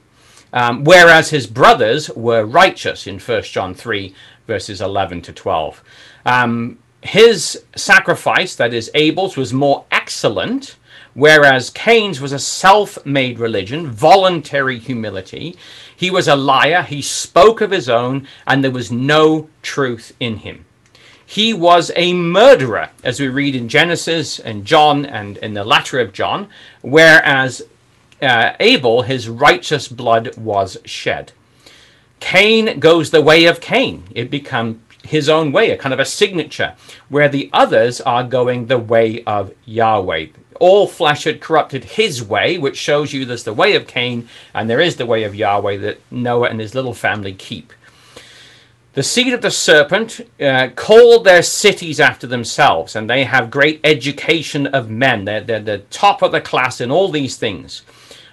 um, 0.52 0.84
whereas 0.84 1.30
his 1.30 1.48
brothers 1.48 2.10
were 2.10 2.46
righteous 2.46 3.08
in 3.08 3.20
1 3.20 3.44
John 3.44 3.74
3, 3.74 4.14
verses 4.46 4.82
11 4.82 5.22
to 5.24 5.34
12. 5.34 5.84
Um, 6.26 6.80
his 7.02 7.64
sacrifice, 7.76 8.56
that 8.56 8.74
is 8.74 8.92
Abel's, 8.94 9.38
was 9.38 9.54
more 9.54 9.86
excellent, 9.92 10.76
whereas 11.18 11.72
Cain's 11.72 12.22
was 12.22 12.32
a 12.32 12.38
self 12.38 13.04
made 13.04 13.40
religion, 13.40 13.90
voluntary 13.90 14.78
humility. 14.78 15.58
He 15.96 16.12
was 16.12 16.28
a 16.28 16.36
liar, 16.36 16.84
he 16.84 17.02
spoke 17.02 17.60
of 17.60 17.72
his 17.72 17.90
own, 17.90 18.28
and 18.46 18.64
there 18.64 18.70
was 18.70 18.92
no 18.92 19.50
truth 19.64 20.16
in 20.20 20.38
him. 20.38 20.66
He 21.26 21.56
was 21.56 21.92
a 21.96 22.14
murderer, 22.14 22.92
as 23.04 23.20
we 23.20 23.30
read 23.30 23.56
in 23.56 23.68
Genesis 23.68 24.38
and 24.38 24.64
John 24.64 25.08
and 25.08 25.38
in 25.38 25.56
the 25.56 25.64
letter 25.64 26.00
of 26.00 26.14
John, 26.14 26.50
whereas 26.82 27.64
uh, 28.22 28.54
Abel, 28.60 29.02
his 29.02 29.28
righteous 29.28 29.88
blood 29.88 30.38
was 30.38 30.78
shed. 30.86 31.32
Cain 32.20 32.80
goes 32.80 33.10
the 33.10 33.24
way 33.24 33.46
of 33.46 33.60
Cain. 33.60 34.04
It 34.14 34.30
becomes 34.30 34.78
his 35.04 35.30
own 35.30 35.52
way, 35.52 35.72
a 35.72 35.78
kind 35.78 35.94
of 35.94 36.00
a 36.00 36.06
signature, 36.06 36.76
where 37.10 37.30
the 37.30 37.50
others 37.54 38.02
are 38.02 38.24
going 38.24 38.68
the 38.68 38.78
way 38.78 39.24
of 39.24 39.52
Yahweh. 39.66 40.28
All 40.60 40.88
flesh 40.88 41.24
had 41.26 41.42
corrupted 41.42 41.84
his 41.84 42.24
way, 42.24 42.58
which 42.58 42.78
shows 42.78 43.14
you 43.14 43.26
there's 43.26 43.44
the 43.44 43.54
way 43.54 43.76
of 43.76 43.88
Cain 43.88 44.28
and 44.54 44.70
there 44.70 44.82
is 44.82 44.96
the 44.96 45.06
way 45.06 45.24
of 45.24 45.36
Yahweh 45.36 45.78
that 45.78 46.02
Noah 46.12 46.50
and 46.50 46.60
his 46.60 46.76
little 46.76 46.94
family 46.94 47.34
keep. 47.34 47.74
The 48.94 49.04
seed 49.04 49.32
of 49.32 49.44
the 49.44 49.52
serpent 49.52 50.22
uh, 50.42 50.70
called 50.76 51.24
their 51.24 51.44
cities 51.44 52.00
after 52.00 52.26
themselves, 52.26 52.96
and 52.96 53.08
they 53.08 53.26
have 53.26 53.52
great 53.52 53.80
education 53.84 54.66
of 54.66 54.90
men. 54.90 55.26
They're, 55.26 55.42
they're 55.42 55.60
the 55.60 55.78
top 55.92 56.24
of 56.24 56.32
the 56.32 56.42
class 56.42 56.82
in 56.82 56.90
all 56.90 57.10
these 57.10 57.38
things. 57.38 57.84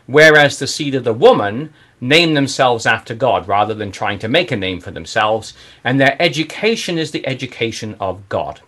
Whereas 0.07 0.59
the 0.59 0.67
seed 0.67 0.95
of 0.95 1.05
the 1.05 1.13
woman 1.13 1.75
name 2.01 2.33
themselves 2.33 2.87
after 2.87 3.15
God 3.15 3.47
rather 3.47 3.75
than 3.75 3.93
trying 3.93 4.19
to 4.21 4.29
make 4.29 4.51
a 4.53 4.57
name 4.57 4.81
for 4.81 4.91
themselves, 4.91 5.53
and 5.85 6.01
their 6.01 6.17
education 6.19 6.97
is 6.97 7.11
the 7.11 7.27
education 7.27 7.95
of 8.01 8.27
God. 8.31 8.61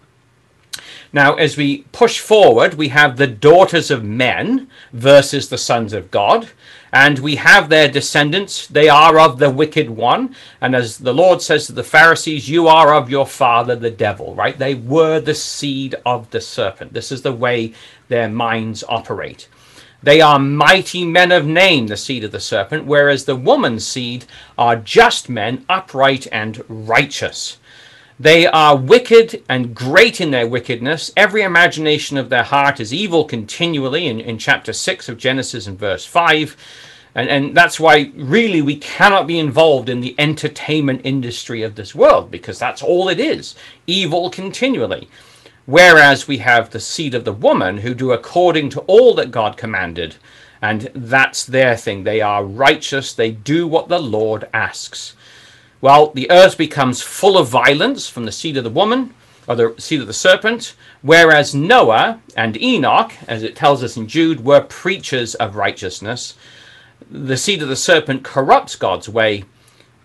Now, 1.17 1.37
as 1.37 1.57
we 1.57 1.79
push 1.93 2.21
forward, 2.21 2.75
we 2.75 2.89
have 2.89 3.17
the 3.17 3.27
daughters 3.27 3.91
of 3.91 4.05
men 4.05 4.69
versus 4.93 5.49
the 5.49 5.57
sons 5.57 5.95
of 5.95 6.11
God. 6.11 6.51
And 6.93 7.21
we 7.21 7.37
have 7.37 7.71
their 7.71 7.89
descendants. 7.89 8.67
They 8.67 8.91
are 8.91 9.19
of 9.19 9.39
the 9.39 9.49
wicked 9.49 9.89
one. 9.89 10.37
And 10.61 10.77
as 10.77 10.99
the 10.99 11.15
Lord 11.15 11.41
says 11.41 11.65
to 11.67 11.73
the 11.73 11.83
Pharisees, 11.83 12.51
you 12.51 12.69
are 12.69 12.93
of 12.93 13.09
your 13.09 13.27
father, 13.27 13.75
the 13.75 13.91
devil, 13.91 14.35
right? 14.35 14.59
They 14.59 14.75
were 14.75 15.19
the 15.19 15.35
seed 15.35 15.95
of 16.05 16.29
the 16.33 16.41
serpent. 16.43 16.93
This 16.93 17.11
is 17.11 17.23
the 17.23 17.33
way 17.33 17.73
their 18.09 18.29
minds 18.29 18.85
operate. 18.87 19.49
They 20.03 20.21
are 20.21 20.39
mighty 20.39 21.07
men 21.07 21.33
of 21.33 21.47
name, 21.47 21.87
the 21.87 21.97
seed 21.97 22.25
of 22.25 22.33
the 22.33 22.41
serpent, 22.41 22.85
whereas 22.85 23.25
the 23.25 23.37
woman's 23.37 23.87
seed 23.87 24.27
are 24.59 24.77
just 24.77 25.31
men, 25.31 25.65
upright 25.67 26.27
and 26.31 26.63
righteous. 26.69 27.57
They 28.19 28.47
are 28.47 28.77
wicked 28.77 29.45
and 29.47 29.75
great 29.75 30.23
in 30.23 30.31
their 30.31 30.47
wickedness. 30.47 31.13
Every 31.17 31.43
imagination 31.43 32.17
of 32.17 32.31
their 32.31 32.45
heart 32.45 32.81
is 32.81 32.95
evil 32.95 33.25
continually 33.25 34.07
in, 34.07 34.21
in 34.21 34.39
chapter 34.39 34.73
6 34.73 35.09
of 35.11 35.19
Genesis 35.19 35.67
and 35.67 35.79
verse 35.79 36.07
5. 36.07 36.57
And, 37.15 37.29
and 37.29 37.55
that's 37.55 37.79
why 37.79 38.13
really 38.15 38.63
we 38.63 38.77
cannot 38.77 39.27
be 39.27 39.39
involved 39.39 39.91
in 39.91 40.01
the 40.01 40.15
entertainment 40.19 41.03
industry 41.05 41.63
of 41.63 41.75
this 41.75 41.95
world 41.95 42.31
because 42.31 42.59
that's 42.59 42.83
all 42.83 43.09
it 43.09 43.21
is 43.21 43.55
evil 43.87 44.31
continually. 44.31 45.09
Whereas 45.67 46.29
we 46.29 46.39
have 46.39 46.71
the 46.71 46.81
seed 46.81 47.15
of 47.15 47.25
the 47.25 47.33
woman 47.33 47.79
who 47.79 47.93
do 47.93 48.13
according 48.13 48.71
to 48.71 48.81
all 48.83 49.15
that 49.17 49.31
God 49.31 49.57
commanded. 49.57 50.17
And 50.63 50.91
that's 50.95 51.45
their 51.45 51.77
thing. 51.77 52.05
They 52.05 52.23
are 52.23 52.45
righteous. 52.45 53.13
They 53.13 53.31
do 53.31 53.67
what 53.67 53.89
the 53.89 53.99
Lord 53.99 54.49
asks. 54.55 55.16
Well, 55.81 56.11
the 56.11 56.31
earth 56.31 56.57
becomes 56.57 57.03
full 57.03 57.37
of 57.37 57.49
violence 57.49 58.09
from 58.09 58.25
the 58.25 58.33
seed 58.33 58.57
of 58.57 58.65
the 58.65 58.71
woman, 58.71 59.15
or 59.47 59.55
the 59.55 59.75
seed 59.79 60.01
of 60.01 60.07
the 60.07 60.13
serpent, 60.13 60.75
whereas 61.03 61.55
Noah 61.55 62.21
and 62.37 62.61
Enoch, 62.61 63.13
as 63.29 63.43
it 63.43 63.55
tells 63.55 63.85
us 63.85 63.97
in 63.97 64.09
Jude, 64.09 64.45
were 64.45 64.61
preachers 64.61 65.35
of 65.35 65.55
righteousness. 65.55 66.35
The 67.11 67.37
seed 67.37 67.63
of 67.63 67.69
the 67.69 67.77
serpent 67.77 68.25
corrupts 68.25 68.75
God's 68.75 69.09
way, 69.09 69.45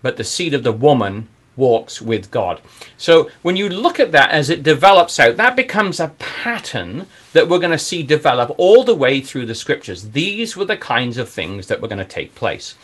but 0.02 0.16
the 0.16 0.24
seed 0.24 0.54
of 0.54 0.62
the 0.62 0.72
woman 0.72 1.28
walks 1.56 2.00
with 2.00 2.30
God. 2.30 2.60
So 2.96 3.30
when 3.42 3.56
you 3.56 3.68
look 3.68 4.00
at 4.00 4.12
that 4.12 4.30
as 4.30 4.48
it 4.50 4.62
develops 4.62 5.18
out, 5.18 5.36
that 5.36 5.56
becomes 5.56 6.00
a 6.00 6.14
pattern 6.18 7.06
that 7.32 7.48
we're 7.48 7.58
going 7.58 7.72
to 7.72 7.78
see 7.78 8.02
develop 8.02 8.54
all 8.58 8.84
the 8.84 8.94
way 8.94 9.20
through 9.20 9.46
the 9.46 9.54
scriptures. 9.54 10.10
These 10.10 10.56
were 10.56 10.64
the 10.64 10.76
kinds 10.76 11.18
of 11.18 11.28
things 11.28 11.66
that 11.66 11.80
were 11.80 11.88
going 11.88 11.98
to 11.98 12.04
take 12.04 12.34
place. 12.34 12.74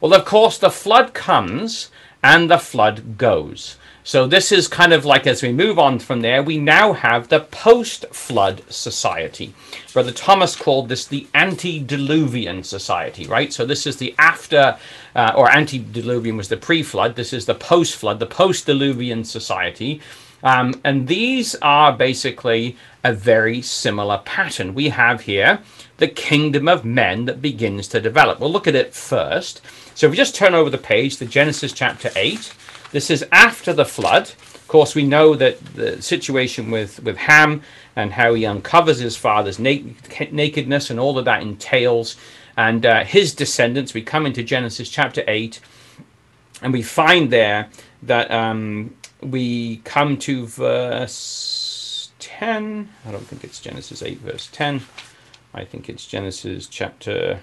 Well, 0.00 0.14
of 0.14 0.24
course, 0.24 0.58
the 0.58 0.70
flood 0.70 1.12
comes 1.14 1.90
and 2.22 2.50
the 2.50 2.58
flood 2.58 3.18
goes. 3.18 3.76
So 4.08 4.26
this 4.26 4.52
is 4.52 4.68
kind 4.68 4.94
of 4.94 5.04
like 5.04 5.26
as 5.26 5.42
we 5.42 5.52
move 5.52 5.78
on 5.78 5.98
from 5.98 6.22
there, 6.22 6.42
we 6.42 6.56
now 6.56 6.94
have 6.94 7.28
the 7.28 7.40
post-flood 7.40 8.62
society. 8.70 9.52
Brother 9.92 10.12
Thomas 10.12 10.56
called 10.56 10.88
this 10.88 11.04
the 11.04 11.26
antediluvian 11.34 12.62
society, 12.62 13.26
right? 13.26 13.52
So 13.52 13.66
this 13.66 13.86
is 13.86 13.98
the 13.98 14.14
after, 14.18 14.78
uh, 15.14 15.32
or 15.36 15.50
antediluvian 15.50 16.38
was 16.38 16.48
the 16.48 16.56
pre-flood. 16.56 17.16
This 17.16 17.34
is 17.34 17.44
the 17.44 17.54
post-flood, 17.54 18.18
the 18.18 18.24
post-diluvian 18.24 19.26
society. 19.26 20.00
Um, 20.42 20.80
and 20.84 21.06
these 21.06 21.54
are 21.56 21.92
basically 21.92 22.78
a 23.04 23.12
very 23.12 23.60
similar 23.60 24.22
pattern. 24.24 24.74
We 24.74 24.88
have 24.88 25.22
here 25.22 25.60
the 25.98 26.08
kingdom 26.08 26.66
of 26.66 26.84
men 26.84 27.26
that 27.26 27.42
begins 27.42 27.88
to 27.88 28.00
develop. 28.00 28.40
We'll 28.40 28.52
look 28.52 28.66
at 28.66 28.74
it 28.74 28.94
first. 28.94 29.60
So 29.98 30.06
if 30.06 30.12
we 30.12 30.16
just 30.16 30.36
turn 30.36 30.54
over 30.54 30.70
the 30.70 30.78
page 30.78 31.16
to 31.16 31.26
Genesis 31.26 31.72
chapter 31.72 32.08
8, 32.14 32.54
this 32.92 33.10
is 33.10 33.26
after 33.32 33.72
the 33.72 33.84
flood. 33.84 34.30
Of 34.54 34.68
course, 34.68 34.94
we 34.94 35.04
know 35.04 35.34
that 35.34 35.58
the 35.74 36.00
situation 36.00 36.70
with, 36.70 37.02
with 37.02 37.16
Ham 37.16 37.62
and 37.96 38.12
how 38.12 38.34
he 38.34 38.46
uncovers 38.46 39.00
his 39.00 39.16
father's 39.16 39.58
nakedness 39.58 40.90
and 40.90 41.00
all 41.00 41.18
of 41.18 41.24
that 41.24 41.42
entails. 41.42 42.14
And 42.56 42.86
uh, 42.86 43.02
his 43.02 43.34
descendants, 43.34 43.92
we 43.92 44.02
come 44.02 44.24
into 44.24 44.44
Genesis 44.44 44.88
chapter 44.88 45.24
8, 45.26 45.58
and 46.62 46.72
we 46.72 46.82
find 46.82 47.32
there 47.32 47.68
that 48.04 48.30
um, 48.30 48.94
we 49.20 49.78
come 49.78 50.16
to 50.18 50.46
verse 50.46 52.12
10. 52.20 52.88
I 53.04 53.10
don't 53.10 53.26
think 53.26 53.42
it's 53.42 53.58
Genesis 53.58 54.04
8, 54.04 54.18
verse 54.18 54.48
10. 54.52 54.80
I 55.52 55.64
think 55.64 55.88
it's 55.88 56.06
Genesis 56.06 56.68
chapter 56.68 57.40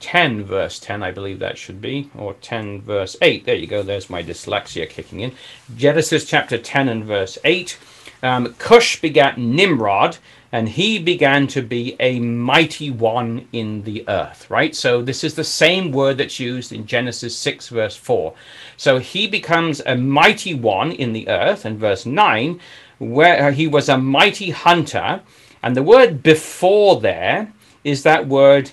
10 0.00 0.44
verse 0.44 0.78
10 0.78 1.02
I 1.02 1.10
believe 1.10 1.38
that 1.38 1.58
should 1.58 1.80
be 1.80 2.10
or 2.16 2.34
10 2.34 2.82
verse 2.82 3.16
8 3.22 3.44
there 3.44 3.54
you 3.54 3.66
go 3.66 3.82
there's 3.82 4.10
my 4.10 4.22
dyslexia 4.22 4.88
kicking 4.88 5.20
in. 5.20 5.32
Genesis 5.76 6.24
chapter 6.24 6.58
10 6.58 6.88
and 6.88 7.04
verse 7.04 7.38
8 7.44 7.78
um, 8.22 8.54
Cush 8.54 9.00
begat 9.00 9.38
Nimrod 9.38 10.18
and 10.52 10.68
he 10.68 10.98
began 10.98 11.46
to 11.48 11.60
be 11.60 11.96
a 11.98 12.20
mighty 12.20 12.90
one 12.90 13.48
in 13.52 13.82
the 13.82 14.08
earth 14.08 14.48
right? 14.50 14.74
So 14.74 15.02
this 15.02 15.24
is 15.24 15.34
the 15.34 15.44
same 15.44 15.92
word 15.92 16.18
that's 16.18 16.40
used 16.40 16.72
in 16.72 16.86
Genesis 16.86 17.36
6 17.36 17.68
verse 17.68 17.96
4 17.96 18.34
so 18.76 18.98
he 18.98 19.26
becomes 19.26 19.80
a 19.86 19.96
mighty 19.96 20.54
one 20.54 20.92
in 20.92 21.12
the 21.12 21.28
earth 21.28 21.64
and 21.64 21.78
verse 21.78 22.06
9 22.06 22.60
where 22.98 23.52
he 23.52 23.66
was 23.66 23.88
a 23.88 23.98
mighty 23.98 24.50
hunter. 24.50 25.20
And 25.62 25.76
the 25.76 25.82
word 25.82 26.22
before 26.22 27.00
there 27.00 27.52
is 27.84 28.02
that 28.02 28.26
word 28.26 28.70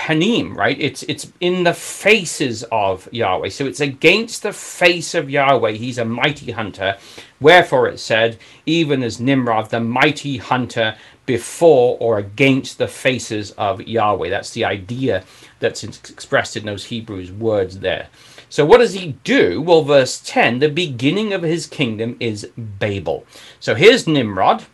panim, 0.00 0.56
right? 0.56 0.80
It's 0.80 1.02
it's 1.02 1.30
in 1.40 1.64
the 1.64 1.74
faces 1.74 2.64
of 2.72 3.06
Yahweh. 3.12 3.50
So 3.50 3.66
it's 3.66 3.80
against 3.80 4.42
the 4.42 4.52
face 4.52 5.14
of 5.14 5.28
Yahweh. 5.28 5.72
He's 5.72 5.98
a 5.98 6.06
mighty 6.06 6.52
hunter. 6.52 6.96
Wherefore 7.38 7.86
it 7.86 8.00
said, 8.00 8.38
even 8.64 9.02
as 9.02 9.20
Nimrod, 9.20 9.68
the 9.68 9.80
mighty 9.80 10.38
hunter 10.38 10.96
before 11.26 11.98
or 12.00 12.18
against 12.18 12.78
the 12.78 12.88
faces 12.88 13.50
of 13.52 13.82
Yahweh. 13.82 14.30
That's 14.30 14.52
the 14.52 14.64
idea 14.64 15.22
that's 15.58 15.84
expressed 15.84 16.56
in 16.56 16.64
those 16.64 16.86
Hebrews 16.86 17.30
words 17.30 17.80
there. 17.80 18.08
So 18.48 18.64
what 18.64 18.78
does 18.78 18.94
he 18.94 19.18
do? 19.22 19.60
Well, 19.60 19.82
verse 19.82 20.20
10, 20.24 20.58
the 20.60 20.70
beginning 20.70 21.32
of 21.34 21.42
his 21.42 21.66
kingdom 21.66 22.16
is 22.18 22.48
Babel. 22.56 23.26
So 23.60 23.74
here's 23.74 24.08
Nimrod, 24.08 24.64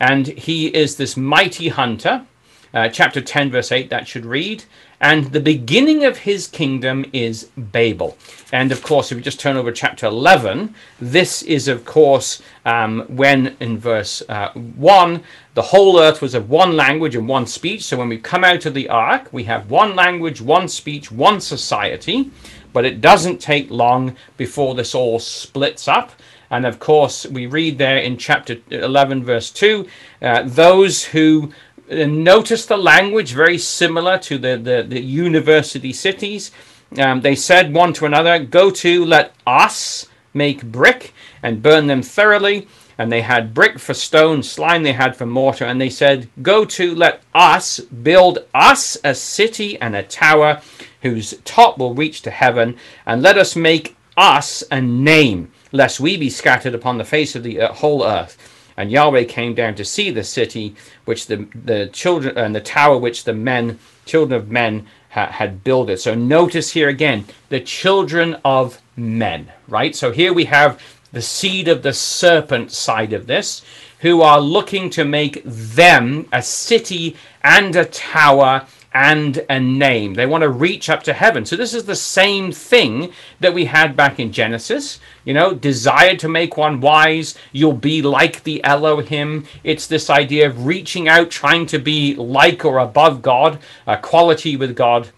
and 0.00 0.26
he 0.26 0.68
is 0.68 0.96
this 0.96 1.16
mighty 1.16 1.68
hunter 1.68 2.26
uh, 2.72 2.88
chapter 2.88 3.20
10, 3.20 3.50
verse 3.50 3.72
8, 3.72 3.90
that 3.90 4.06
should 4.06 4.24
read. 4.24 4.64
And 5.00 5.32
the 5.32 5.40
beginning 5.40 6.04
of 6.04 6.18
his 6.18 6.46
kingdom 6.46 7.06
is 7.12 7.44
Babel. 7.56 8.18
And 8.52 8.70
of 8.70 8.82
course, 8.82 9.10
if 9.10 9.16
we 9.16 9.22
just 9.22 9.40
turn 9.40 9.56
over 9.56 9.72
chapter 9.72 10.06
11, 10.06 10.74
this 11.00 11.42
is, 11.42 11.68
of 11.68 11.84
course, 11.84 12.42
um, 12.66 13.06
when 13.08 13.56
in 13.60 13.78
verse 13.78 14.22
uh, 14.28 14.52
1, 14.52 15.22
the 15.54 15.62
whole 15.62 15.98
earth 15.98 16.20
was 16.20 16.34
of 16.34 16.50
one 16.50 16.76
language 16.76 17.16
and 17.16 17.26
one 17.26 17.46
speech. 17.46 17.84
So 17.84 17.96
when 17.96 18.08
we 18.10 18.18
come 18.18 18.44
out 18.44 18.66
of 18.66 18.74
the 18.74 18.88
ark, 18.88 19.28
we 19.32 19.44
have 19.44 19.70
one 19.70 19.96
language, 19.96 20.40
one 20.40 20.68
speech, 20.68 21.10
one 21.10 21.40
society. 21.40 22.30
But 22.72 22.84
it 22.84 23.00
doesn't 23.00 23.40
take 23.40 23.70
long 23.70 24.16
before 24.36 24.74
this 24.74 24.94
all 24.94 25.18
splits 25.18 25.88
up. 25.88 26.12
And 26.50 26.66
of 26.66 26.80
course, 26.80 27.26
we 27.26 27.46
read 27.46 27.78
there 27.78 27.98
in 27.98 28.16
chapter 28.16 28.56
11, 28.70 29.24
verse 29.24 29.50
2 29.50 29.86
uh, 30.22 30.42
those 30.44 31.04
who 31.04 31.52
notice 31.90 32.66
the 32.66 32.76
language 32.76 33.32
very 33.32 33.58
similar 33.58 34.18
to 34.18 34.38
the, 34.38 34.56
the, 34.56 34.84
the 34.86 35.00
university 35.00 35.92
cities. 35.92 36.52
Um, 36.98 37.20
they 37.20 37.34
said 37.34 37.74
one 37.74 37.92
to 37.94 38.06
another, 38.06 38.38
Go 38.38 38.70
to, 38.70 39.04
let 39.04 39.34
us 39.46 40.06
make 40.32 40.64
brick 40.64 41.12
and 41.42 41.62
burn 41.62 41.86
them 41.86 42.02
thoroughly. 42.02 42.68
And 42.98 43.10
they 43.10 43.22
had 43.22 43.54
brick 43.54 43.78
for 43.78 43.94
stone, 43.94 44.42
slime 44.42 44.82
they 44.82 44.92
had 44.92 45.16
for 45.16 45.24
mortar. 45.24 45.64
And 45.64 45.80
they 45.80 45.88
said, 45.88 46.28
Go 46.42 46.64
to, 46.66 46.94
let 46.94 47.22
us 47.34 47.80
build 47.80 48.40
us 48.54 48.98
a 49.02 49.14
city 49.14 49.80
and 49.80 49.96
a 49.96 50.02
tower 50.02 50.60
whose 51.02 51.38
top 51.44 51.78
will 51.78 51.94
reach 51.94 52.22
to 52.22 52.30
heaven. 52.30 52.76
And 53.06 53.22
let 53.22 53.38
us 53.38 53.56
make 53.56 53.96
us 54.16 54.62
a 54.70 54.80
name, 54.80 55.50
lest 55.72 55.98
we 55.98 56.16
be 56.18 56.28
scattered 56.28 56.74
upon 56.74 56.98
the 56.98 57.04
face 57.04 57.34
of 57.34 57.42
the 57.42 57.60
uh, 57.60 57.72
whole 57.72 58.04
earth. 58.04 58.36
And 58.80 58.90
Yahweh 58.90 59.24
came 59.24 59.54
down 59.54 59.74
to 59.74 59.84
see 59.84 60.10
the 60.10 60.24
city 60.24 60.74
which 61.04 61.26
the, 61.26 61.46
the 61.64 61.88
children 61.92 62.38
and 62.38 62.54
the 62.54 62.62
tower 62.62 62.96
which 62.96 63.24
the 63.24 63.34
men, 63.34 63.78
children 64.06 64.40
of 64.40 64.50
men, 64.50 64.86
ha, 65.10 65.26
had 65.26 65.62
builded. 65.62 66.00
So 66.00 66.14
notice 66.14 66.72
here 66.72 66.88
again, 66.88 67.26
the 67.50 67.60
children 67.60 68.38
of 68.42 68.80
men, 68.96 69.52
right? 69.68 69.94
So 69.94 70.12
here 70.12 70.32
we 70.32 70.46
have 70.46 70.80
the 71.12 71.20
seed 71.20 71.68
of 71.68 71.82
the 71.82 71.92
serpent 71.92 72.72
side 72.72 73.12
of 73.12 73.26
this, 73.26 73.62
who 73.98 74.22
are 74.22 74.40
looking 74.40 74.88
to 74.90 75.04
make 75.04 75.42
them 75.44 76.26
a 76.32 76.42
city 76.42 77.16
and 77.42 77.76
a 77.76 77.84
tower 77.84 78.66
and 78.92 79.44
a 79.48 79.60
name. 79.60 80.14
They 80.14 80.26
want 80.26 80.42
to 80.42 80.48
reach 80.48 80.90
up 80.90 81.02
to 81.04 81.12
heaven. 81.12 81.44
So 81.44 81.56
this 81.56 81.74
is 81.74 81.84
the 81.84 81.94
same 81.94 82.50
thing 82.50 83.12
that 83.38 83.54
we 83.54 83.66
had 83.66 83.96
back 83.96 84.18
in 84.18 84.32
Genesis. 84.32 84.98
You 85.24 85.34
know, 85.34 85.54
desired 85.54 86.18
to 86.20 86.28
make 86.28 86.56
one 86.56 86.80
wise, 86.80 87.36
you'll 87.52 87.72
be 87.72 88.02
like 88.02 88.42
the 88.42 88.62
Elohim. 88.64 89.46
It's 89.62 89.86
this 89.86 90.10
idea 90.10 90.46
of 90.48 90.66
reaching 90.66 91.08
out, 91.08 91.30
trying 91.30 91.66
to 91.66 91.78
be 91.78 92.14
like 92.16 92.64
or 92.64 92.78
above 92.78 93.22
God, 93.22 93.60
a 93.86 93.96
quality 93.96 94.56
with 94.56 94.74
God. 94.74 95.10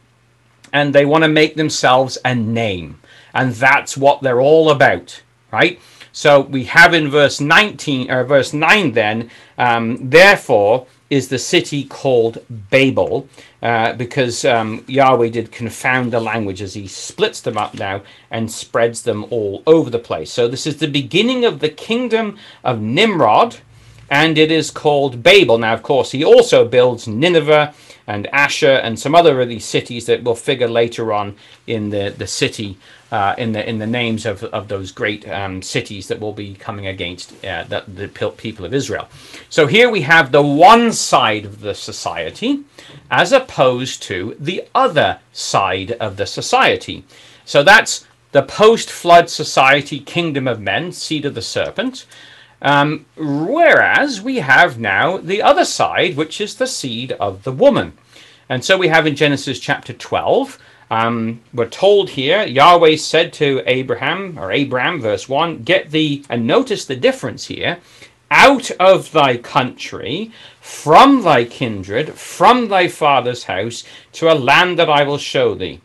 And 0.72 0.94
they 0.94 1.06
want 1.06 1.24
to 1.24 1.28
make 1.28 1.54
themselves 1.54 2.18
a 2.24 2.34
name. 2.34 3.00
And 3.34 3.54
that's 3.54 3.96
what 3.96 4.22
they're 4.22 4.40
all 4.40 4.70
about, 4.70 5.22
right? 5.50 5.80
So 6.12 6.40
we 6.40 6.64
have 6.64 6.92
in 6.92 7.08
verse 7.08 7.40
19 7.40 8.10
or 8.10 8.24
verse 8.24 8.52
9 8.52 8.92
then, 8.92 9.30
um, 9.56 10.10
therefore 10.10 10.86
is 11.12 11.28
the 11.28 11.38
city 11.38 11.84
called 11.84 12.42
Babel, 12.70 13.28
uh, 13.60 13.92
because 13.92 14.46
um, 14.46 14.82
Yahweh 14.88 15.28
did 15.28 15.52
confound 15.52 16.10
the 16.10 16.18
languages. 16.20 16.72
He 16.72 16.88
splits 16.88 17.42
them 17.42 17.58
up 17.58 17.74
now 17.74 18.00
and 18.30 18.50
spreads 18.50 19.02
them 19.02 19.26
all 19.28 19.62
over 19.66 19.90
the 19.90 19.98
place. 19.98 20.32
So 20.32 20.48
this 20.48 20.66
is 20.66 20.78
the 20.78 20.88
beginning 20.88 21.44
of 21.44 21.60
the 21.60 21.68
kingdom 21.68 22.38
of 22.64 22.80
Nimrod, 22.80 23.58
and 24.08 24.38
it 24.38 24.50
is 24.50 24.70
called 24.70 25.22
Babel. 25.22 25.58
Now, 25.58 25.74
of 25.74 25.82
course, 25.82 26.12
he 26.12 26.24
also 26.24 26.66
builds 26.66 27.06
Nineveh 27.06 27.74
and 28.06 28.28
Asshur 28.32 28.80
and 28.82 28.98
some 28.98 29.14
other 29.14 29.40
of 29.40 29.48
these 29.48 29.64
cities 29.64 30.06
that 30.06 30.22
will 30.22 30.34
figure 30.34 30.68
later 30.68 31.12
on 31.12 31.36
in 31.66 31.90
the, 31.90 32.14
the 32.16 32.26
city 32.26 32.78
uh, 33.10 33.34
in 33.36 33.52
the 33.52 33.68
in 33.68 33.78
the 33.78 33.86
names 33.86 34.24
of, 34.24 34.42
of 34.44 34.68
those 34.68 34.90
great 34.90 35.28
um, 35.28 35.60
cities 35.60 36.08
that 36.08 36.18
will 36.18 36.32
be 36.32 36.54
coming 36.54 36.86
against 36.86 37.32
uh, 37.44 37.64
the, 37.64 37.84
the 37.86 38.08
people 38.08 38.64
of 38.64 38.72
Israel. 38.72 39.08
So 39.50 39.66
here 39.66 39.90
we 39.90 40.00
have 40.02 40.32
the 40.32 40.42
one 40.42 40.92
side 40.92 41.44
of 41.44 41.60
the 41.60 41.74
society 41.74 42.64
as 43.10 43.32
opposed 43.32 44.02
to 44.04 44.34
the 44.40 44.64
other 44.74 45.20
side 45.32 45.92
of 45.92 46.16
the 46.16 46.26
society. 46.26 47.04
So 47.44 47.62
that's 47.62 48.06
the 48.32 48.42
post 48.42 48.90
flood 48.90 49.28
society, 49.28 50.00
kingdom 50.00 50.48
of 50.48 50.58
men, 50.60 50.90
seed 50.92 51.26
of 51.26 51.34
the 51.34 51.42
serpent. 51.42 52.06
Um, 52.62 53.06
whereas 53.16 54.22
we 54.22 54.36
have 54.36 54.78
now 54.78 55.18
the 55.18 55.42
other 55.42 55.64
side, 55.64 56.16
which 56.16 56.40
is 56.40 56.54
the 56.54 56.66
seed 56.66 57.12
of 57.12 57.42
the 57.42 57.52
woman. 57.52 57.92
And 58.48 58.64
so 58.64 58.78
we 58.78 58.88
have 58.88 59.06
in 59.06 59.16
Genesis 59.16 59.58
chapter 59.58 59.92
12 59.92 60.58
um, 60.92 61.40
we're 61.54 61.70
told 61.70 62.10
here, 62.10 62.42
Yahweh 62.42 62.96
said 62.96 63.32
to 63.34 63.62
Abraham, 63.64 64.38
or 64.38 64.52
Abram, 64.52 65.00
verse 65.00 65.26
1, 65.26 65.62
Get 65.62 65.90
thee, 65.90 66.22
and 66.28 66.46
notice 66.46 66.84
the 66.84 66.96
difference 66.96 67.46
here, 67.46 67.78
out 68.30 68.70
of 68.72 69.10
thy 69.10 69.38
country, 69.38 70.32
from 70.60 71.22
thy 71.22 71.44
kindred, 71.46 72.12
from 72.12 72.68
thy 72.68 72.88
father's 72.88 73.44
house, 73.44 73.84
to 74.12 74.30
a 74.30 74.36
land 74.36 74.78
that 74.78 74.90
I 74.90 75.02
will 75.02 75.16
show 75.16 75.54
thee. 75.54 75.80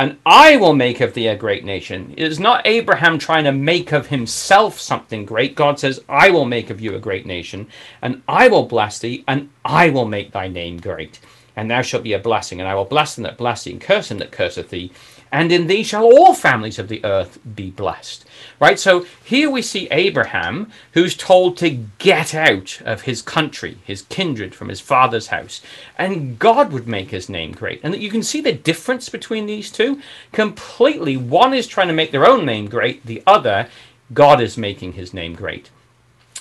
And 0.00 0.16
I 0.24 0.56
will 0.56 0.72
make 0.72 1.02
of 1.02 1.12
thee 1.12 1.26
a 1.26 1.36
great 1.36 1.62
nation. 1.62 2.14
It 2.16 2.26
is 2.26 2.40
not 2.40 2.66
Abraham 2.66 3.18
trying 3.18 3.44
to 3.44 3.52
make 3.52 3.92
of 3.92 4.06
himself 4.06 4.80
something 4.80 5.26
great. 5.26 5.54
God 5.54 5.78
says, 5.78 6.00
I 6.08 6.30
will 6.30 6.46
make 6.46 6.70
of 6.70 6.80
you 6.80 6.94
a 6.94 6.98
great 6.98 7.26
nation, 7.26 7.66
and 8.00 8.22
I 8.26 8.48
will 8.48 8.64
bless 8.64 8.98
thee, 8.98 9.24
and 9.28 9.50
I 9.62 9.90
will 9.90 10.06
make 10.06 10.32
thy 10.32 10.48
name 10.48 10.78
great 10.80 11.20
and 11.56 11.70
thou 11.70 11.82
shalt 11.82 12.02
be 12.02 12.14
a 12.14 12.18
blessing. 12.18 12.60
And 12.60 12.68
I 12.68 12.74
will 12.74 12.86
bless 12.86 13.14
them 13.14 13.24
that 13.24 13.36
bless 13.36 13.64
thee, 13.64 13.72
and 13.72 13.80
curse 13.80 14.10
him 14.10 14.18
that 14.18 14.32
curseth 14.32 14.70
thee. 14.70 14.92
And 15.32 15.52
in 15.52 15.68
thee 15.68 15.84
shall 15.84 16.04
all 16.04 16.34
families 16.34 16.78
of 16.78 16.88
the 16.88 17.04
earth 17.04 17.38
be 17.54 17.70
blessed. 17.70 18.24
Right? 18.58 18.78
So 18.78 19.06
here 19.24 19.48
we 19.48 19.62
see 19.62 19.88
Abraham, 19.90 20.70
who's 20.92 21.16
told 21.16 21.56
to 21.58 21.70
get 21.98 22.34
out 22.34 22.80
of 22.84 23.02
his 23.02 23.22
country, 23.22 23.78
his 23.84 24.02
kindred, 24.02 24.54
from 24.54 24.68
his 24.68 24.80
father's 24.80 25.28
house. 25.28 25.62
And 25.96 26.38
God 26.38 26.72
would 26.72 26.88
make 26.88 27.10
his 27.10 27.28
name 27.28 27.52
great. 27.52 27.80
And 27.82 27.94
you 27.96 28.10
can 28.10 28.22
see 28.22 28.40
the 28.40 28.52
difference 28.52 29.08
between 29.08 29.46
these 29.46 29.70
two 29.70 30.00
completely. 30.32 31.16
One 31.16 31.54
is 31.54 31.66
trying 31.66 31.88
to 31.88 31.94
make 31.94 32.10
their 32.10 32.26
own 32.26 32.44
name 32.44 32.68
great, 32.68 33.06
the 33.06 33.22
other, 33.26 33.68
God 34.12 34.40
is 34.40 34.58
making 34.58 34.94
his 34.94 35.14
name 35.14 35.34
great. 35.34 35.70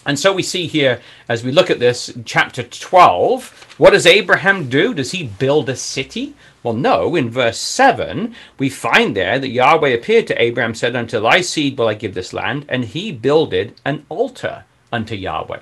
And 0.05 0.17
so 0.17 0.33
we 0.33 0.43
see 0.43 0.65
here, 0.65 1.01
as 1.27 1.43
we 1.43 1.51
look 1.51 1.69
at 1.69 1.79
this, 1.79 2.11
chapter 2.25 2.63
12, 2.63 3.75
what 3.77 3.91
does 3.91 4.05
Abraham 4.05 4.69
do? 4.69 4.93
Does 4.93 5.11
he 5.11 5.27
build 5.27 5.69
a 5.69 5.75
city? 5.75 6.35
Well, 6.63 6.73
no. 6.73 7.15
In 7.15 7.29
verse 7.29 7.57
7, 7.57 8.35
we 8.57 8.69
find 8.69 9.15
there 9.15 9.39
that 9.39 9.49
Yahweh 9.49 9.89
appeared 9.89 10.27
to 10.27 10.41
Abraham, 10.41 10.75
said, 10.75 10.95
Unto 10.95 11.19
thy 11.19 11.41
seed 11.41 11.77
will 11.77 11.87
I 11.87 11.93
give 11.93 12.13
this 12.13 12.33
land, 12.33 12.65
and 12.67 12.85
he 12.85 13.11
builded 13.11 13.75
an 13.85 14.05
altar 14.09 14.65
unto 14.91 15.15
Yahweh. 15.15 15.59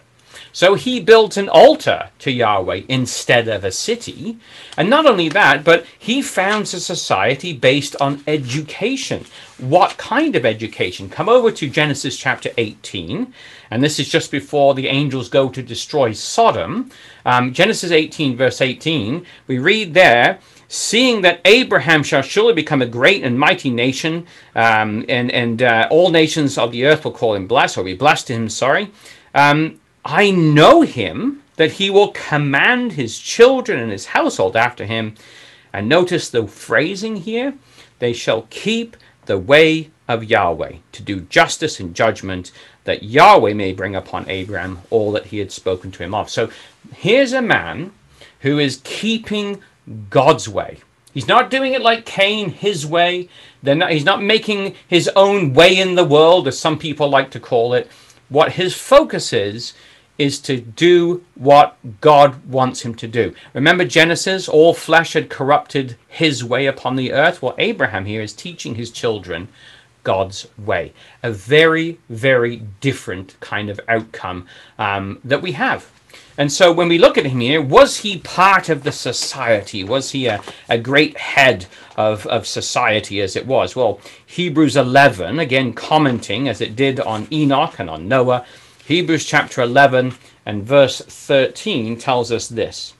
So 0.51 0.73
he 0.73 0.99
built 0.99 1.37
an 1.37 1.49
altar 1.49 2.09
to 2.19 2.31
Yahweh 2.31 2.83
instead 2.87 3.47
of 3.47 3.63
a 3.63 3.71
city. 3.71 4.37
And 4.75 4.89
not 4.89 5.05
only 5.05 5.29
that, 5.29 5.63
but 5.63 5.85
he 5.97 6.21
founds 6.21 6.73
a 6.73 6.79
society 6.79 7.53
based 7.53 7.95
on 8.01 8.23
education. 8.27 9.25
What 9.59 9.97
kind 9.97 10.35
of 10.35 10.45
education? 10.45 11.09
Come 11.09 11.29
over 11.29 11.51
to 11.51 11.69
Genesis 11.69 12.17
chapter 12.17 12.49
18, 12.57 13.33
and 13.69 13.83
this 13.83 13.99
is 13.99 14.09
just 14.09 14.31
before 14.31 14.73
the 14.73 14.87
angels 14.87 15.29
go 15.29 15.49
to 15.49 15.61
destroy 15.61 16.13
Sodom. 16.13 16.91
Um, 17.25 17.53
Genesis 17.53 17.91
18, 17.91 18.37
verse 18.37 18.61
18, 18.61 19.25
we 19.47 19.59
read 19.59 19.93
there 19.93 20.39
seeing 20.67 21.21
that 21.21 21.41
Abraham 21.45 22.03
shall 22.03 22.21
surely 22.21 22.53
become 22.53 22.81
a 22.81 22.85
great 22.85 23.23
and 23.23 23.39
mighty 23.39 23.69
nation, 23.69 24.27
um, 24.55 25.05
and 25.07 25.31
and 25.31 25.61
uh, 25.61 25.87
all 25.89 26.09
nations 26.09 26.57
of 26.57 26.71
the 26.71 26.85
earth 26.85 27.05
will 27.05 27.11
call 27.11 27.35
him 27.35 27.47
blessed, 27.47 27.77
or 27.77 27.83
be 27.83 27.93
blessed 27.93 28.27
to 28.27 28.33
him. 28.33 28.49
Sorry, 28.49 28.91
um, 29.33 29.79
I 30.03 30.31
know 30.31 30.81
him, 30.81 31.43
that 31.57 31.73
he 31.73 31.89
will 31.89 32.09
command 32.09 32.93
his 32.93 33.19
children 33.19 33.79
and 33.79 33.91
his 33.91 34.07
household 34.07 34.55
after 34.55 34.85
him. 34.85 35.15
And 35.73 35.89
notice 35.89 36.29
the 36.29 36.47
phrasing 36.47 37.17
here 37.17 37.55
they 37.99 38.13
shall 38.13 38.47
keep 38.49 38.95
the 39.25 39.37
way 39.37 39.89
of 40.07 40.23
Yahweh 40.23 40.77
to 40.93 41.03
do 41.03 41.21
justice 41.21 41.79
and 41.79 41.93
judgment, 41.93 42.51
that 42.85 43.03
Yahweh 43.03 43.53
may 43.53 43.73
bring 43.73 43.95
upon 43.95 44.29
Abraham 44.29 44.79
all 44.89 45.11
that 45.11 45.25
he 45.27 45.39
had 45.39 45.51
spoken 45.51 45.91
to 45.91 46.03
him 46.03 46.13
of. 46.13 46.29
So 46.29 46.49
here's 46.95 47.33
a 47.33 47.41
man 47.41 47.91
who 48.41 48.59
is 48.59 48.81
keeping 48.83 49.61
God's 50.09 50.47
way. 50.49 50.79
He's 51.13 51.27
not 51.27 51.49
doing 51.49 51.73
it 51.73 51.81
like 51.81 52.05
Cain, 52.05 52.49
his 52.51 52.85
way. 52.85 53.29
Not, 53.63 53.91
he's 53.91 54.05
not 54.05 54.21
making 54.21 54.75
his 54.87 55.09
own 55.15 55.53
way 55.53 55.75
in 55.77 55.95
the 55.95 56.03
world, 56.03 56.47
as 56.47 56.59
some 56.59 56.77
people 56.77 57.09
like 57.09 57.31
to 57.31 57.39
call 57.39 57.73
it. 57.73 57.89
What 58.29 58.53
his 58.53 58.75
focus 58.75 59.33
is, 59.33 59.73
is 60.17 60.39
to 60.39 60.59
do 60.59 61.23
what 61.35 61.77
God 62.01 62.45
wants 62.45 62.81
him 62.81 62.95
to 62.95 63.07
do. 63.07 63.33
Remember 63.53 63.85
Genesis, 63.85 64.49
all 64.49 64.73
flesh 64.73 65.13
had 65.13 65.29
corrupted 65.29 65.95
his 66.07 66.43
way 66.43 66.65
upon 66.65 66.95
the 66.95 67.13
earth. 67.13 67.41
Well, 67.41 67.55
Abraham 67.57 68.05
here 68.05 68.21
is 68.21 68.33
teaching 68.33 68.75
his 68.75 68.91
children 68.91 69.47
God's 70.03 70.47
way. 70.57 70.93
A 71.21 71.31
very, 71.31 71.99
very 72.09 72.63
different 72.81 73.39
kind 73.39 73.69
of 73.69 73.79
outcome 73.87 74.47
um, 74.79 75.19
that 75.23 75.41
we 75.41 75.51
have. 75.53 75.91
And 76.37 76.51
so 76.51 76.71
when 76.71 76.87
we 76.87 76.99
look 76.99 77.17
at 77.17 77.25
him 77.25 77.39
here, 77.39 77.61
was 77.61 77.97
he 77.97 78.19
part 78.19 78.69
of 78.69 78.83
the 78.83 78.91
society? 78.91 79.83
Was 79.83 80.11
he 80.11 80.27
a, 80.27 80.39
a 80.69 80.77
great 80.77 81.17
head 81.17 81.65
of, 81.95 82.27
of 82.27 82.45
society 82.45 83.21
as 83.21 83.35
it 83.35 83.47
was? 83.47 83.75
Well, 83.75 83.99
Hebrews 84.25 84.75
11, 84.75 85.39
again 85.39 85.73
commenting 85.73 86.47
as 86.47 86.61
it 86.61 86.75
did 86.75 86.99
on 86.99 87.27
Enoch 87.31 87.79
and 87.79 87.89
on 87.89 88.07
Noah, 88.07 88.45
Hebrews 88.85 89.25
chapter 89.25 89.61
11 89.61 90.13
and 90.45 90.63
verse 90.63 91.01
13 91.01 91.97
tells 91.97 92.31
us 92.31 92.47
this. 92.47 92.93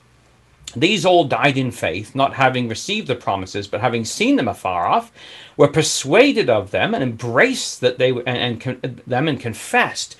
These 0.76 1.06
all 1.06 1.24
died 1.24 1.56
in 1.56 1.70
faith, 1.70 2.14
not 2.14 2.34
having 2.34 2.68
received 2.68 3.06
the 3.06 3.14
promises, 3.14 3.66
but 3.66 3.80
having 3.80 4.04
seen 4.04 4.36
them 4.36 4.48
afar 4.48 4.86
off, 4.86 5.10
were 5.56 5.68
persuaded 5.68 6.50
of 6.50 6.72
them 6.72 6.92
and 6.92 7.02
embraced 7.02 7.80
that 7.80 7.98
they 7.98 8.10
and, 8.10 8.62
and 8.66 9.00
them 9.06 9.28
and 9.28 9.40
confessed 9.40 10.16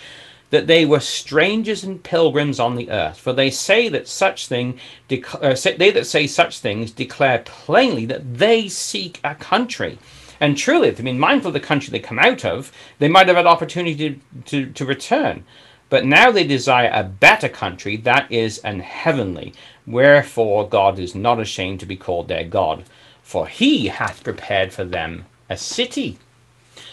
that 0.51 0.67
they 0.67 0.87
were 0.87 1.01
strangers 1.01 1.85
and 1.85 2.03
pilgrims 2.03 2.59
on 2.59 2.77
the 2.77 2.91
earth. 2.91 3.19
For 3.19 3.33
they 3.33 3.51
say 3.51 3.89
that 3.89 4.09
such 4.09 4.47
thing, 4.47 4.79
uh, 5.11 5.55
they 5.77 5.91
that 5.91 6.07
say 6.07 6.27
such 6.27 6.61
things 6.61 6.91
declare 6.91 7.41
plainly 7.45 8.07
that 8.07 8.39
they 8.39 8.69
seek 8.69 9.21
a 9.23 9.35
country. 9.35 9.99
And 10.41 10.57
truly, 10.57 10.95
to 10.95 11.03
be 11.03 11.13
mindful 11.13 11.49
of 11.49 11.55
the 11.55 11.61
country 11.61 11.91
they 11.91 11.99
come 11.99 12.19
out 12.19 12.45
of, 12.45 12.73
they 12.99 13.09
might 13.09 13.27
have 13.27 13.37
had 13.37 13.47
opportunity 13.47 13.97
to, 13.97 14.21
to, 14.45 14.73
to 14.73 14.87
return. 14.87 15.45
But 15.91 16.05
now 16.05 16.31
they 16.31 16.47
desire 16.47 16.91
a 16.93 17.03
better 17.03 17.49
country, 17.49 17.97
that 17.99 18.31
is 18.31 18.59
an 18.59 18.81
heavenly. 18.81 19.55
Wherefore 19.87 20.69
God 20.69 20.99
is 20.99 21.15
not 21.15 21.41
ashamed 21.41 21.81
to 21.81 21.87
be 21.87 21.97
called 21.97 22.29
their 22.29 22.45
God, 22.45 22.85
for 23.23 23.49
he 23.49 23.89
hath 23.89 24.23
prepared 24.23 24.73
for 24.73 24.85
them 24.85 25.25
a 25.49 25.57
city. 25.57 26.19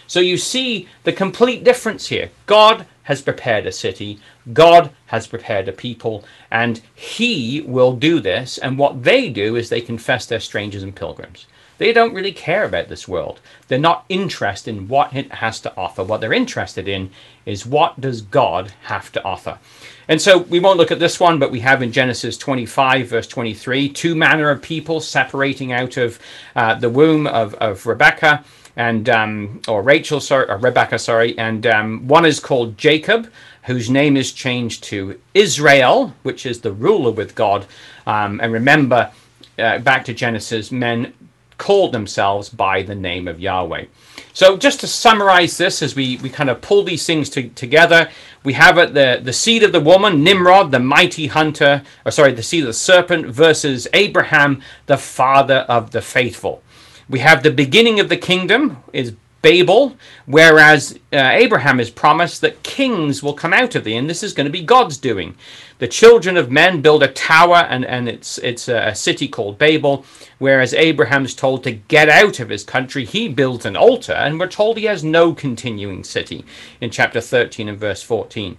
So 0.08 0.20
you 0.20 0.38
see 0.38 0.88
the 1.04 1.14
complete 1.14 1.64
difference 1.64 2.08
here. 2.08 2.32
God 2.46 2.86
has 3.06 3.22
prepared 3.22 3.66
a 3.66 3.72
city, 3.72 4.20
God 4.54 4.92
has 5.08 5.28
prepared 5.28 5.68
a 5.68 5.72
people, 5.72 6.26
and 6.52 6.82
he 6.94 7.64
will 7.66 7.94
do 7.94 8.20
this. 8.20 8.58
And 8.58 8.78
what 8.78 9.04
they 9.04 9.30
do 9.30 9.56
is 9.56 9.70
they 9.70 9.82
confess 9.82 10.26
they're 10.26 10.40
strangers 10.40 10.84
and 10.84 10.96
pilgrims. 10.96 11.46
They 11.78 11.92
don't 11.92 12.14
really 12.14 12.32
care 12.32 12.64
about 12.64 12.88
this 12.88 13.08
world. 13.08 13.42
They're 13.68 13.78
not 13.78 14.06
interested 14.08 14.76
in 14.76 14.88
what 14.88 15.14
it 15.14 15.34
has 15.34 15.60
to 15.62 15.76
offer. 15.76 16.04
What 16.04 16.22
they're 16.22 16.34
interested 16.34 16.88
in 16.88 17.12
is 17.46 17.66
what 17.66 18.00
does 18.00 18.22
God 18.22 18.74
have 18.84 19.12
to 19.12 19.24
offer. 19.24 19.60
And 20.08 20.22
so 20.22 20.40
we 20.40 20.60
won't 20.60 20.78
look 20.78 20.92
at 20.92 21.00
this 21.00 21.20
one, 21.20 21.38
but 21.38 21.52
we 21.52 21.60
have 21.62 21.82
in 21.82 21.92
Genesis 21.92 22.38
25, 22.38 23.08
verse 23.08 23.28
23, 23.28 23.90
two 23.90 24.16
manner 24.16 24.50
of 24.50 24.62
people 24.62 25.02
separating 25.02 25.74
out 25.74 25.98
of 25.98 26.20
uh, 26.56 26.76
the 26.76 26.90
womb 26.90 27.28
of, 27.28 27.54
of 27.56 27.86
Rebecca 27.86 28.44
and 28.76 29.10
um, 29.10 29.62
or 29.68 29.82
Rachel, 29.82 30.20
sorry, 30.20 30.48
or 30.50 30.58
Rebecca, 30.58 31.00
sorry, 31.00 31.38
and 31.38 31.66
um, 31.66 32.08
one 32.08 32.26
is 32.26 32.40
called 32.40 32.78
Jacob, 32.78 33.32
whose 33.64 33.90
name 33.90 34.18
is 34.18 34.32
changed 34.32 34.84
to 34.86 35.20
Israel, 35.34 36.14
which 36.24 36.46
is 36.46 36.62
the 36.62 36.72
ruler 36.72 37.12
with 37.12 37.36
God. 37.36 37.66
Um, 38.06 38.40
and 38.42 38.54
remember, 38.54 39.12
uh, 39.58 39.80
back 39.80 40.06
to 40.06 40.14
Genesis, 40.14 40.72
men 40.72 41.14
called 41.58 41.94
themselves 41.94 42.50
by 42.50 42.82
the 42.84 42.96
name 42.96 43.28
of 43.28 43.40
Yahweh. 43.40 43.86
So 44.34 44.58
just 44.58 44.82
to 44.82 44.88
summarize 44.88 45.58
this 45.58 45.82
as 45.82 45.96
we, 45.96 46.18
we 46.18 46.30
kind 46.30 46.50
of 46.50 46.62
pull 46.62 46.84
these 46.84 47.06
things 47.06 47.30
to, 47.32 47.48
together, 47.50 48.10
we 48.44 48.54
have 48.54 48.78
it 48.78 48.94
the, 48.94 49.22
the 49.24 49.32
seed 49.32 49.64
of 49.64 49.72
the 49.72 49.80
woman, 49.80 50.24
Nimrod, 50.24 50.72
the 50.72 50.80
mighty 50.80 51.28
hunter, 51.28 51.84
or 52.06 52.12
sorry, 52.12 52.34
the 52.34 52.44
seed 52.44 52.64
of 52.64 52.68
the 52.68 52.74
serpent 52.74 53.28
versus 53.28 53.88
Abraham, 53.94 54.62
the 54.88 54.98
father 54.98 55.66
of 55.70 55.92
the 55.92 56.02
faithful. 56.02 56.62
We 57.08 57.20
have 57.20 57.44
the 57.44 57.52
beginning 57.52 58.00
of 58.00 58.10
the 58.10 58.18
kingdom 58.18 58.78
is 58.92 59.14
Babel, 59.46 59.96
whereas 60.26 60.98
uh, 61.14 61.30
Abraham 61.34 61.80
is 61.80 61.92
promised 61.92 62.42
that 62.42 62.64
kings 62.64 63.22
will 63.22 63.36
come 63.36 63.54
out 63.54 63.76
of 63.76 63.84
thee, 63.84 63.96
and 63.96 64.10
this 64.10 64.24
is 64.24 64.34
going 64.34 64.48
to 64.48 64.52
be 64.52 64.64
God's 64.64 64.98
doing. 64.98 65.36
The 65.78 65.88
children 65.88 66.36
of 66.36 66.50
men 66.50 66.82
build 66.82 67.04
a 67.04 67.08
tower, 67.08 67.58
and, 67.58 67.86
and 67.86 68.10
it's, 68.10 68.40
it's 68.40 68.68
a 68.68 68.96
city 68.96 69.28
called 69.28 69.60
Babel, 69.60 70.04
whereas 70.40 70.74
Abraham's 70.74 71.36
told 71.36 71.64
to 71.64 71.74
get 71.74 72.10
out 72.10 72.40
of 72.40 72.50
his 72.50 72.64
country. 72.64 73.06
He 73.06 73.28
builds 73.28 73.68
an 73.68 73.76
altar, 73.76 74.14
and 74.14 74.40
we're 74.40 74.48
told 74.48 74.78
he 74.78 74.86
has 74.86 75.04
no 75.04 75.36
continuing 75.36 76.04
city 76.04 76.44
in 76.82 76.90
chapter 76.90 77.22
13 77.22 77.70
and 77.70 77.78
verse 77.78 78.02
14. 78.02 78.58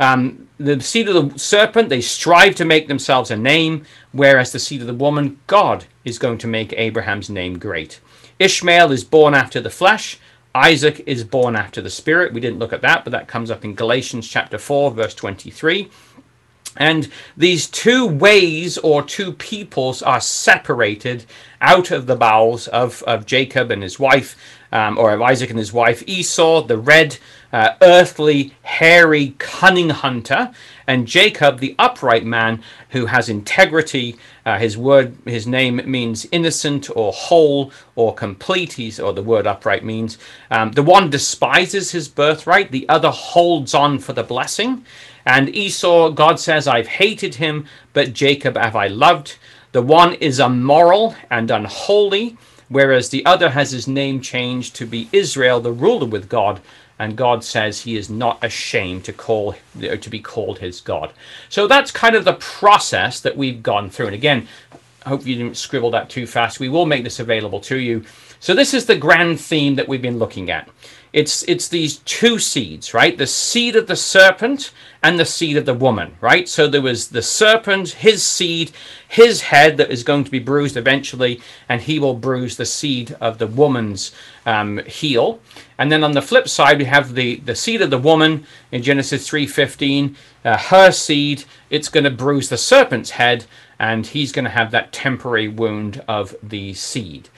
Um, 0.00 0.48
the 0.58 0.80
seed 0.80 1.08
of 1.08 1.32
the 1.32 1.38
serpent, 1.38 1.88
they 1.88 2.00
strive 2.00 2.54
to 2.56 2.64
make 2.64 2.88
themselves 2.88 3.30
a 3.30 3.36
name, 3.36 3.84
whereas 4.12 4.52
the 4.52 4.58
seed 4.58 4.80
of 4.80 4.86
the 4.86 4.94
woman, 4.94 5.38
God 5.46 5.84
is 6.04 6.18
going 6.18 6.38
to 6.38 6.46
make 6.46 6.72
Abraham's 6.72 7.30
name 7.30 7.58
great. 7.58 8.00
Ishmael 8.38 8.92
is 8.92 9.04
born 9.04 9.34
after 9.34 9.60
the 9.60 9.70
flesh, 9.70 10.18
Isaac 10.54 11.02
is 11.06 11.24
born 11.24 11.56
after 11.56 11.80
the 11.80 11.90
Spirit. 11.90 12.32
We 12.32 12.40
didn't 12.40 12.60
look 12.60 12.72
at 12.72 12.82
that, 12.82 13.04
but 13.04 13.10
that 13.10 13.26
comes 13.26 13.50
up 13.50 13.64
in 13.64 13.74
Galatians 13.74 14.28
chapter 14.28 14.56
4, 14.56 14.92
verse 14.92 15.14
23. 15.14 15.90
And 16.76 17.08
these 17.36 17.66
two 17.66 18.06
ways 18.06 18.78
or 18.78 19.02
two 19.02 19.32
peoples 19.32 20.02
are 20.02 20.20
separated 20.20 21.24
out 21.60 21.90
of 21.90 22.06
the 22.06 22.16
bowels 22.16 22.68
of, 22.68 23.02
of 23.04 23.26
Jacob 23.26 23.70
and 23.70 23.82
his 23.82 23.98
wife, 23.98 24.36
um, 24.72 24.98
or 24.98 25.12
of 25.12 25.22
Isaac 25.22 25.50
and 25.50 25.58
his 25.58 25.72
wife 25.72 26.02
Esau, 26.06 26.62
the 26.62 26.78
red, 26.78 27.18
uh, 27.54 27.76
earthly, 27.82 28.52
hairy, 28.62 29.36
cunning 29.38 29.90
hunter, 29.90 30.50
and 30.88 31.06
Jacob, 31.06 31.60
the 31.60 31.76
upright 31.78 32.26
man 32.26 32.60
who 32.90 33.06
has 33.06 33.28
integrity. 33.28 34.16
Uh, 34.44 34.58
his 34.58 34.76
word, 34.76 35.16
his 35.24 35.46
name 35.46 35.80
means 35.86 36.26
innocent 36.32 36.90
or 36.96 37.12
whole 37.12 37.70
or 37.94 38.12
complete. 38.12 38.72
He's, 38.72 38.98
or 38.98 39.12
the 39.12 39.22
word 39.22 39.46
upright 39.46 39.84
means 39.84 40.18
um, 40.50 40.72
the 40.72 40.82
one 40.82 41.10
despises 41.10 41.92
his 41.92 42.08
birthright, 42.08 42.72
the 42.72 42.88
other 42.88 43.10
holds 43.10 43.72
on 43.72 44.00
for 44.00 44.12
the 44.12 44.24
blessing. 44.24 44.84
And 45.24 45.48
Esau, 45.48 46.10
God 46.10 46.40
says, 46.40 46.66
I've 46.66 46.88
hated 46.88 47.36
him, 47.36 47.66
but 47.92 48.14
Jacob 48.14 48.56
have 48.56 48.74
I 48.74 48.88
loved. 48.88 49.38
The 49.70 49.80
one 49.80 50.14
is 50.14 50.40
immoral 50.40 51.14
and 51.30 51.52
unholy, 51.52 52.36
whereas 52.68 53.10
the 53.10 53.24
other 53.24 53.50
has 53.50 53.70
his 53.70 53.86
name 53.86 54.20
changed 54.20 54.74
to 54.74 54.86
be 54.86 55.08
Israel, 55.12 55.60
the 55.60 55.72
ruler 55.72 56.06
with 56.06 56.28
God. 56.28 56.60
And 56.98 57.16
God 57.16 57.42
says 57.42 57.80
he 57.80 57.96
is 57.96 58.08
not 58.08 58.42
ashamed 58.42 59.04
to 59.04 59.12
call 59.12 59.56
to 59.80 60.10
be 60.10 60.20
called 60.20 60.58
his 60.60 60.80
God. 60.80 61.12
So 61.48 61.66
that's 61.66 61.90
kind 61.90 62.14
of 62.14 62.24
the 62.24 62.34
process 62.34 63.20
that 63.20 63.36
we've 63.36 63.62
gone 63.62 63.90
through. 63.90 64.06
And 64.06 64.14
again, 64.14 64.46
I 65.04 65.08
hope 65.08 65.26
you 65.26 65.34
didn't 65.34 65.56
scribble 65.56 65.90
that 65.90 66.08
too 66.08 66.26
fast. 66.26 66.60
We 66.60 66.68
will 66.68 66.86
make 66.86 67.04
this 67.04 67.20
available 67.20 67.60
to 67.60 67.76
you. 67.78 68.04
So 68.40 68.54
this 68.54 68.74
is 68.74 68.86
the 68.86 68.96
grand 68.96 69.40
theme 69.40 69.74
that 69.74 69.88
we've 69.88 70.02
been 70.02 70.18
looking 70.18 70.50
at 70.50 70.68
it's 71.14 71.44
it's 71.44 71.68
these 71.68 71.98
two 71.98 72.40
seeds, 72.40 72.92
right? 72.92 73.16
The 73.16 73.28
seed 73.28 73.76
of 73.76 73.86
the 73.86 73.94
serpent 73.94 74.72
and 75.00 75.16
the 75.16 75.24
seed 75.24 75.56
of 75.56 75.64
the 75.64 75.72
woman, 75.72 76.16
right? 76.20 76.48
So 76.48 76.66
there 76.66 76.82
was 76.82 77.10
the 77.10 77.22
serpent, 77.22 77.90
his 77.90 78.24
seed, 78.26 78.72
his 79.06 79.42
head 79.42 79.76
that 79.76 79.92
is 79.92 80.02
going 80.02 80.24
to 80.24 80.30
be 80.30 80.40
bruised 80.40 80.76
eventually, 80.76 81.40
and 81.68 81.80
he 81.80 82.00
will 82.00 82.14
bruise 82.14 82.56
the 82.56 82.66
seed 82.66 83.16
of 83.20 83.38
the 83.38 83.46
woman's 83.46 84.10
um, 84.44 84.78
heel. 84.86 85.38
And 85.78 85.92
then 85.92 86.02
on 86.02 86.12
the 86.12 86.22
flip 86.22 86.48
side, 86.48 86.78
we 86.78 86.86
have 86.86 87.14
the 87.14 87.36
the 87.36 87.54
seed 87.54 87.80
of 87.80 87.90
the 87.90 87.98
woman 87.98 88.44
in 88.72 88.82
Genesis 88.82 89.28
three 89.28 89.46
fifteen. 89.46 90.16
Uh, 90.44 90.58
her 90.58 90.90
seed, 90.90 91.44
it's 91.70 91.88
going 91.88 92.04
to 92.04 92.10
bruise 92.10 92.48
the 92.48 92.58
serpent's 92.58 93.10
head, 93.10 93.44
and 93.78 94.08
he's 94.08 94.32
going 94.32 94.46
to 94.46 94.50
have 94.50 94.72
that 94.72 94.92
temporary 94.92 95.46
wound 95.46 96.02
of 96.08 96.34
the 96.42 96.74
seed 96.74 97.28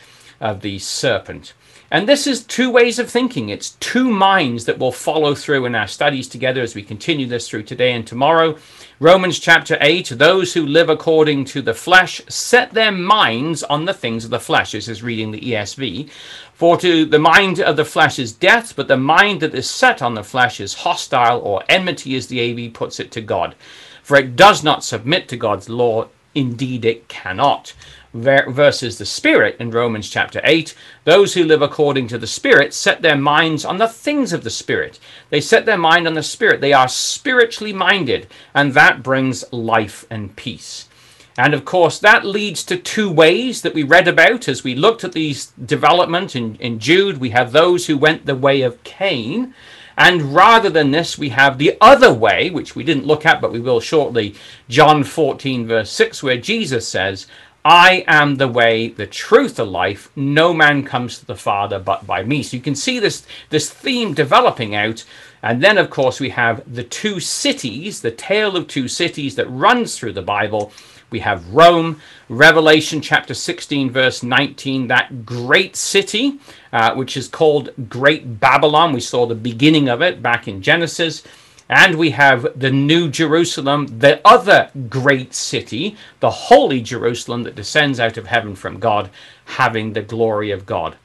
of 0.41 0.61
the 0.61 0.79
serpent. 0.79 1.55
And 1.91 2.09
this 2.09 2.27
is 2.27 2.43
two 2.43 2.69
ways 2.69 2.99
of 2.99 3.09
thinking. 3.09 3.49
It's 3.49 3.71
two 3.79 4.11
minds 4.11 4.65
that 4.65 4.79
will 4.79 4.91
follow 4.91 5.37
through 5.37 5.67
in 5.67 5.77
our 5.77 5.87
studies 5.87 6.27
together 6.27 6.61
as 6.61 6.75
we 6.75 6.83
continue 6.83 7.27
this 7.27 7.49
through 7.49 7.63
today 7.63 7.93
and 7.93 8.05
tomorrow. 8.05 8.57
Romans 8.99 9.39
chapter 9.39 9.79
8 9.81 10.15
Those 10.17 10.53
who 10.55 10.67
live 10.67 10.89
according 10.89 11.45
to 11.47 11.63
the 11.63 11.75
flesh 11.75 12.21
set 12.29 12.73
their 12.73 12.91
minds 12.91 13.63
on 13.63 13.85
the 13.85 13.95
things 13.95 14.25
of 14.25 14.31
the 14.31 14.41
flesh. 14.41 14.73
This 14.73 14.89
is 14.89 15.03
reading 15.03 15.31
the 15.31 15.41
ESV. 15.41 16.11
For 16.55 16.77
to 16.79 17.05
the 17.05 17.21
mind 17.21 17.61
of 17.61 17.77
the 17.77 17.85
flesh 17.85 18.19
is 18.19 18.33
death, 18.33 18.75
but 18.75 18.89
the 18.89 18.97
mind 18.97 19.41
that 19.43 19.55
is 19.55 19.71
set 19.71 20.03
on 20.03 20.15
the 20.15 20.25
flesh 20.25 20.59
is 20.59 20.75
hostile 20.75 21.39
or 21.39 21.63
enmity, 21.69 22.17
as 22.17 22.27
the 22.27 22.67
AV 22.67 22.73
puts 22.73 22.99
it, 22.99 23.13
to 23.13 23.21
God. 23.21 23.55
For 24.03 24.17
it 24.17 24.35
does 24.35 24.65
not 24.65 24.83
submit 24.83 25.29
to 25.29 25.37
God's 25.37 25.69
law, 25.69 26.09
indeed 26.35 26.85
it 26.85 27.07
cannot 27.07 27.75
versus 28.17 28.99
the 28.99 29.07
Spirit 29.07 29.57
in 29.61 29.71
Romans 29.71 30.09
chapter 30.09 30.41
8. 30.45 30.75
Those 31.05 31.35
who 31.35 31.45
live 31.45 31.63
according 31.63 32.09
to 32.09 32.19
the 32.19 32.27
Spirit 32.27 32.75
set 32.75 33.03
their 33.03 33.17
minds 33.17 33.65
on 33.65 33.79
the 33.79 33.89
things 33.89 34.33
of 34.33 34.45
the 34.45 34.51
Spirit. 34.51 34.99
They 35.31 35.41
set 35.41 35.67
their 35.67 35.79
mind 35.79 36.07
on 36.07 36.15
the 36.15 36.23
Spirit. 36.23 36.61
They 36.61 36.73
are 36.73 36.89
spiritually 36.89 37.73
minded, 37.73 38.27
and 38.55 38.75
that 38.75 39.03
brings 39.03 39.45
life 39.53 40.07
and 40.11 40.35
peace. 40.37 40.89
And 41.39 41.53
of 41.53 41.65
course, 41.67 41.99
that 41.99 42.25
leads 42.25 42.65
to 42.65 42.79
two 42.79 43.11
ways 43.11 43.61
that 43.63 43.75
we 43.75 43.83
read 43.83 44.09
about 44.09 44.49
as 44.49 44.65
we 44.65 44.75
looked 44.75 45.05
at 45.05 45.13
these 45.13 45.47
development 45.63 46.35
in, 46.35 46.57
in 46.57 46.79
Jude. 46.79 47.19
We 47.19 47.31
have 47.31 47.53
those 47.53 47.87
who 47.87 47.99
went 47.99 48.25
the 48.25 48.35
way 48.35 48.63
of 48.63 48.83
Cain. 48.85 49.55
And 49.99 50.35
rather 50.35 50.69
than 50.69 50.91
this, 50.91 51.17
we 51.17 51.31
have 51.31 51.57
the 51.57 51.77
other 51.81 52.13
way, 52.13 52.51
which 52.51 52.77
we 52.77 52.85
didn't 52.85 53.07
look 53.07 53.25
at, 53.25 53.41
but 53.41 53.53
we 53.53 53.61
will 53.61 53.81
shortly, 53.81 54.35
John 54.69 55.05
14, 55.05 55.67
verse 55.67 55.91
6, 55.91 56.23
where 56.23 56.37
Jesus 56.37 56.87
says, 56.87 57.27
I 57.69 58.05
am 58.07 58.37
the 58.37 58.47
way, 58.47 58.91
the 58.91 59.09
truth, 59.09 59.57
the 59.57 59.67
life. 59.67 60.09
No 60.15 60.55
man 60.55 60.85
comes 60.85 61.19
to 61.19 61.27
the 61.27 61.35
Father 61.35 61.81
but 61.81 62.07
by 62.07 62.23
me. 62.23 62.45
So 62.45 62.57
you 62.57 62.63
can 62.63 62.77
see 62.77 63.01
this, 63.01 63.27
this 63.51 63.69
theme 63.69 64.15
developing 64.15 64.77
out. 64.77 65.05
And 65.43 65.61
then, 65.61 65.77
of 65.77 65.91
course, 65.91 66.21
we 66.21 66.31
have 66.31 66.63
the 66.73 66.85
two 66.85 67.19
cities, 67.19 68.03
the 68.03 68.13
tale 68.13 68.57
of 68.57 68.69
two 68.69 68.87
cities 68.87 69.35
that 69.35 69.51
runs 69.51 69.99
through 69.99 70.13
the 70.13 70.23
Bible. 70.23 70.71
We 71.11 71.19
have 71.21 71.53
Rome, 71.53 72.01
Revelation 72.29 73.01
chapter 73.01 73.35
16, 73.35 73.91
verse 73.91 74.23
19, 74.23 74.87
that 74.87 75.27
great 75.27 75.75
city, 75.75 76.39
uh, 76.73 76.95
which 76.95 77.17
is 77.17 77.27
called 77.27 77.71
Great 77.89 78.39
Babylon. 78.39 78.93
We 78.93 79.01
saw 79.01 79.27
the 79.27 79.35
beginning 79.35 79.89
of 79.89 80.03
it 80.03 80.23
back 80.23 80.47
in 80.47 80.63
Genesis. 80.63 81.25
And 81.69 81.97
we 81.97 82.11
have 82.11 82.47
the 82.59 82.71
New 82.71 83.09
Jerusalem, 83.11 83.99
the 83.99 84.21
other 84.25 84.71
great 84.89 85.35
city, 85.35 85.97
the 86.21 86.31
holy 86.31 86.81
Jerusalem 86.81 87.43
that 87.43 87.57
descends 87.57 87.99
out 87.99 88.17
of 88.17 88.29
heaven 88.29 88.55
from 88.55 88.79
God, 88.79 89.11
having 89.47 89.93
the 89.93 90.03
glory 90.03 90.53
of 90.53 90.65
God. 90.65 90.97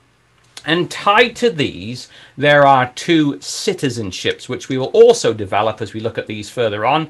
And 0.63 0.91
tied 0.91 1.35
to 1.37 1.49
these, 1.49 2.07
there 2.37 2.67
are 2.67 2.91
two 2.93 3.33
citizenships, 3.37 4.47
which 4.47 4.69
we 4.69 4.77
will 4.77 4.87
also 4.87 5.33
develop 5.33 5.81
as 5.81 5.93
we 5.93 5.99
look 5.99 6.19
at 6.19 6.27
these 6.27 6.51
further 6.51 6.85
on. 6.85 7.09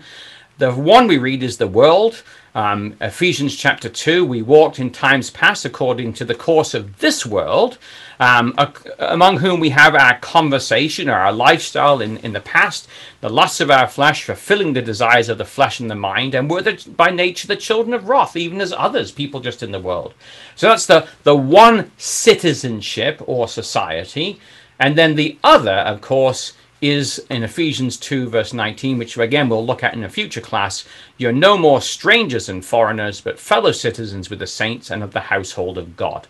The 0.57 0.71
one 0.71 1.07
we 1.07 1.17
read 1.17 1.43
is 1.43 1.57
the 1.57 1.67
world. 1.67 2.23
Um, 2.53 2.97
Ephesians 2.99 3.55
chapter 3.55 3.87
2, 3.87 4.25
we 4.25 4.41
walked 4.41 4.77
in 4.77 4.89
times 4.89 5.29
past 5.29 5.63
according 5.63 6.11
to 6.13 6.25
the 6.25 6.35
course 6.35 6.73
of 6.73 6.99
this 6.99 7.25
world, 7.25 7.77
um, 8.19 8.53
among 8.99 9.37
whom 9.37 9.61
we 9.61 9.69
have 9.69 9.95
our 9.95 10.19
conversation 10.19 11.09
or 11.09 11.13
our 11.13 11.31
lifestyle 11.31 12.01
in, 12.01 12.17
in 12.17 12.33
the 12.33 12.41
past, 12.41 12.89
the 13.21 13.29
lusts 13.29 13.61
of 13.61 13.71
our 13.71 13.87
flesh, 13.87 14.25
fulfilling 14.25 14.73
the 14.73 14.81
desires 14.81 15.29
of 15.29 15.37
the 15.37 15.45
flesh 15.45 15.79
and 15.79 15.89
the 15.89 15.95
mind, 15.95 16.35
and 16.35 16.49
we're 16.49 16.61
the, 16.61 16.83
by 16.97 17.09
nature 17.09 17.47
the 17.47 17.55
children 17.55 17.93
of 17.93 18.09
wrath, 18.09 18.35
even 18.35 18.59
as 18.59 18.73
others, 18.73 19.13
people 19.13 19.39
just 19.39 19.63
in 19.63 19.71
the 19.71 19.79
world. 19.79 20.13
So 20.55 20.67
that's 20.67 20.85
the, 20.85 21.07
the 21.23 21.35
one 21.35 21.91
citizenship 21.97 23.21
or 23.25 23.47
society. 23.47 24.39
And 24.77 24.97
then 24.97 25.15
the 25.15 25.37
other, 25.43 25.71
of 25.71 26.01
course, 26.01 26.53
is 26.81 27.19
in 27.29 27.43
Ephesians 27.43 27.95
2, 27.97 28.29
verse 28.29 28.53
19, 28.53 28.97
which 28.97 29.17
again 29.17 29.47
we'll 29.47 29.65
look 29.65 29.83
at 29.83 29.93
in 29.93 30.03
a 30.03 30.09
future 30.09 30.41
class. 30.41 30.85
You're 31.17 31.31
no 31.31 31.57
more 31.57 31.81
strangers 31.81 32.49
and 32.49 32.65
foreigners, 32.65 33.21
but 33.21 33.39
fellow 33.39 33.71
citizens 33.71 34.29
with 34.29 34.39
the 34.39 34.47
saints 34.47 34.89
and 34.89 35.03
of 35.03 35.13
the 35.13 35.19
household 35.19 35.77
of 35.77 35.95
God. 35.95 36.27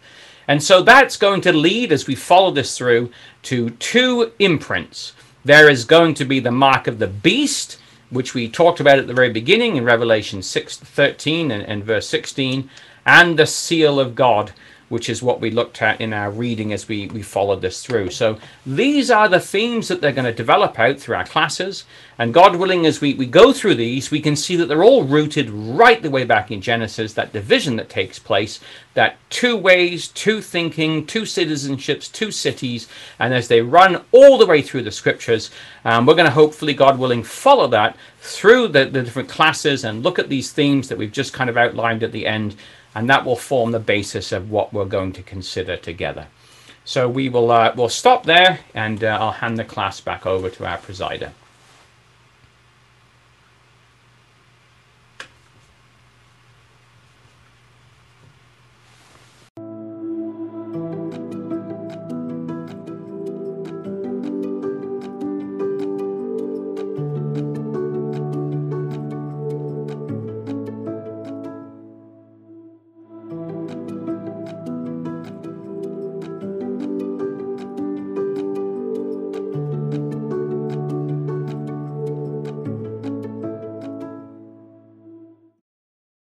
And 0.48 0.62
so 0.62 0.82
that's 0.82 1.16
going 1.18 1.42
to 1.42 1.54
lead, 1.54 1.92
as 1.92 2.08
we 2.08 2.16
follow 2.16 2.52
this 2.52 2.78
through, 2.78 3.12
to 3.44 3.70
two 3.72 4.34
imprints. 4.40 5.14
There 5.46 5.70
is 5.70 5.86
going 5.86 6.14
to 6.16 6.26
be 6.26 6.40
the 6.40 6.52
mark 6.52 6.88
of 6.88 7.00
the 7.00 7.08
beast, 7.08 7.80
which 8.10 8.34
we 8.34 8.50
talked 8.50 8.80
about 8.80 9.00
at 9.00 9.08
the 9.08 9.14
very 9.14 9.32
beginning 9.32 9.78
in 9.78 9.86
Revelation 9.86 10.42
6, 10.42 10.78
13 10.78 11.52
and, 11.52 11.64
and 11.64 11.84
verse 11.84 12.08
16, 12.08 12.70
and 13.06 13.40
the 13.40 13.46
seal 13.46 14.00
of 14.00 14.16
God, 14.16 14.52
which 14.92 15.10
is 15.10 15.24
what 15.24 15.40
we 15.40 15.50
looked 15.50 15.82
at 15.82 16.02
in 16.02 16.12
our 16.12 16.30
reading 16.30 16.74
as 16.74 16.88
we, 16.90 17.08
we 17.08 17.22
followed 17.22 17.62
this 17.62 17.82
through. 17.82 18.10
So 18.10 18.38
these 18.66 19.10
are 19.10 19.30
the 19.30 19.40
themes 19.40 19.88
that 19.88 20.02
they're 20.02 20.12
going 20.12 20.26
to 20.26 20.34
develop 20.34 20.78
out 20.78 21.00
through 21.00 21.16
our 21.16 21.26
classes. 21.26 21.86
And 22.20 22.34
God 22.34 22.58
willing, 22.58 22.86
as 22.86 23.00
we, 23.00 23.14
we 23.14 23.26
go 23.26 23.54
through 23.54 23.76
these, 23.76 24.12
we 24.12 24.20
can 24.20 24.36
see 24.36 24.58
that 24.58 24.66
they're 24.66 24.84
all 24.84 25.06
rooted 25.06 25.50
right 25.50 26.02
the 26.02 26.12
way 26.12 26.26
back 26.26 26.52
in 26.52 26.60
Genesis, 26.60 27.14
that 27.14 27.32
division 27.32 27.78
that 27.78 27.90
takes 27.90 28.20
place, 28.20 28.60
that 28.94 29.18
two 29.30 29.56
ways, 29.56 30.10
two 30.10 30.42
thinking, 30.42 31.06
two 31.06 31.22
citizenships, 31.22 32.12
two 32.12 32.30
cities. 32.30 32.90
And 33.18 33.34
as 33.34 33.48
they 33.48 33.62
run 33.62 34.04
all 34.12 34.38
the 34.38 34.46
way 34.46 34.62
through 34.62 34.84
the 34.84 34.92
scriptures, 34.92 35.52
um, 35.86 36.06
we're 36.06 36.16
going 36.16 36.26
to 36.26 36.32
hopefully, 36.32 36.74
God 36.74 37.00
willing, 37.00 37.24
follow 37.24 37.68
that 37.68 37.96
through 38.20 38.68
the, 38.68 38.86
the 38.86 39.04
different 39.04 39.30
classes 39.30 39.86
and 39.86 40.04
look 40.04 40.20
at 40.20 40.28
these 40.28 40.52
themes 40.52 40.90
that 40.90 40.98
we've 40.98 41.14
just 41.14 41.32
kind 41.32 41.50
of 41.50 41.56
outlined 41.56 42.04
at 42.04 42.12
the 42.12 42.28
end 42.28 42.56
and 42.94 43.10
that 43.10 43.26
will 43.26 43.36
form 43.36 43.72
the 43.72 43.80
basis 43.80 44.32
of 44.32 44.52
what 44.52 44.74
we're 44.74 44.86
going 44.86 45.14
to 45.14 45.24
consider 45.24 45.78
together. 45.78 46.28
So 46.84 47.08
we 47.08 47.30
will 47.30 47.52
uh, 47.52 47.74
we'll 47.76 47.90
stop 47.90 48.26
there, 48.26 48.60
and 48.74 49.04
uh, 49.04 49.18
I'll 49.20 49.32
hand 49.32 49.58
the 49.58 49.64
class 49.64 50.02
back 50.02 50.26
over 50.26 50.50
to 50.50 50.66
our 50.66 50.78
presider. 50.78 51.32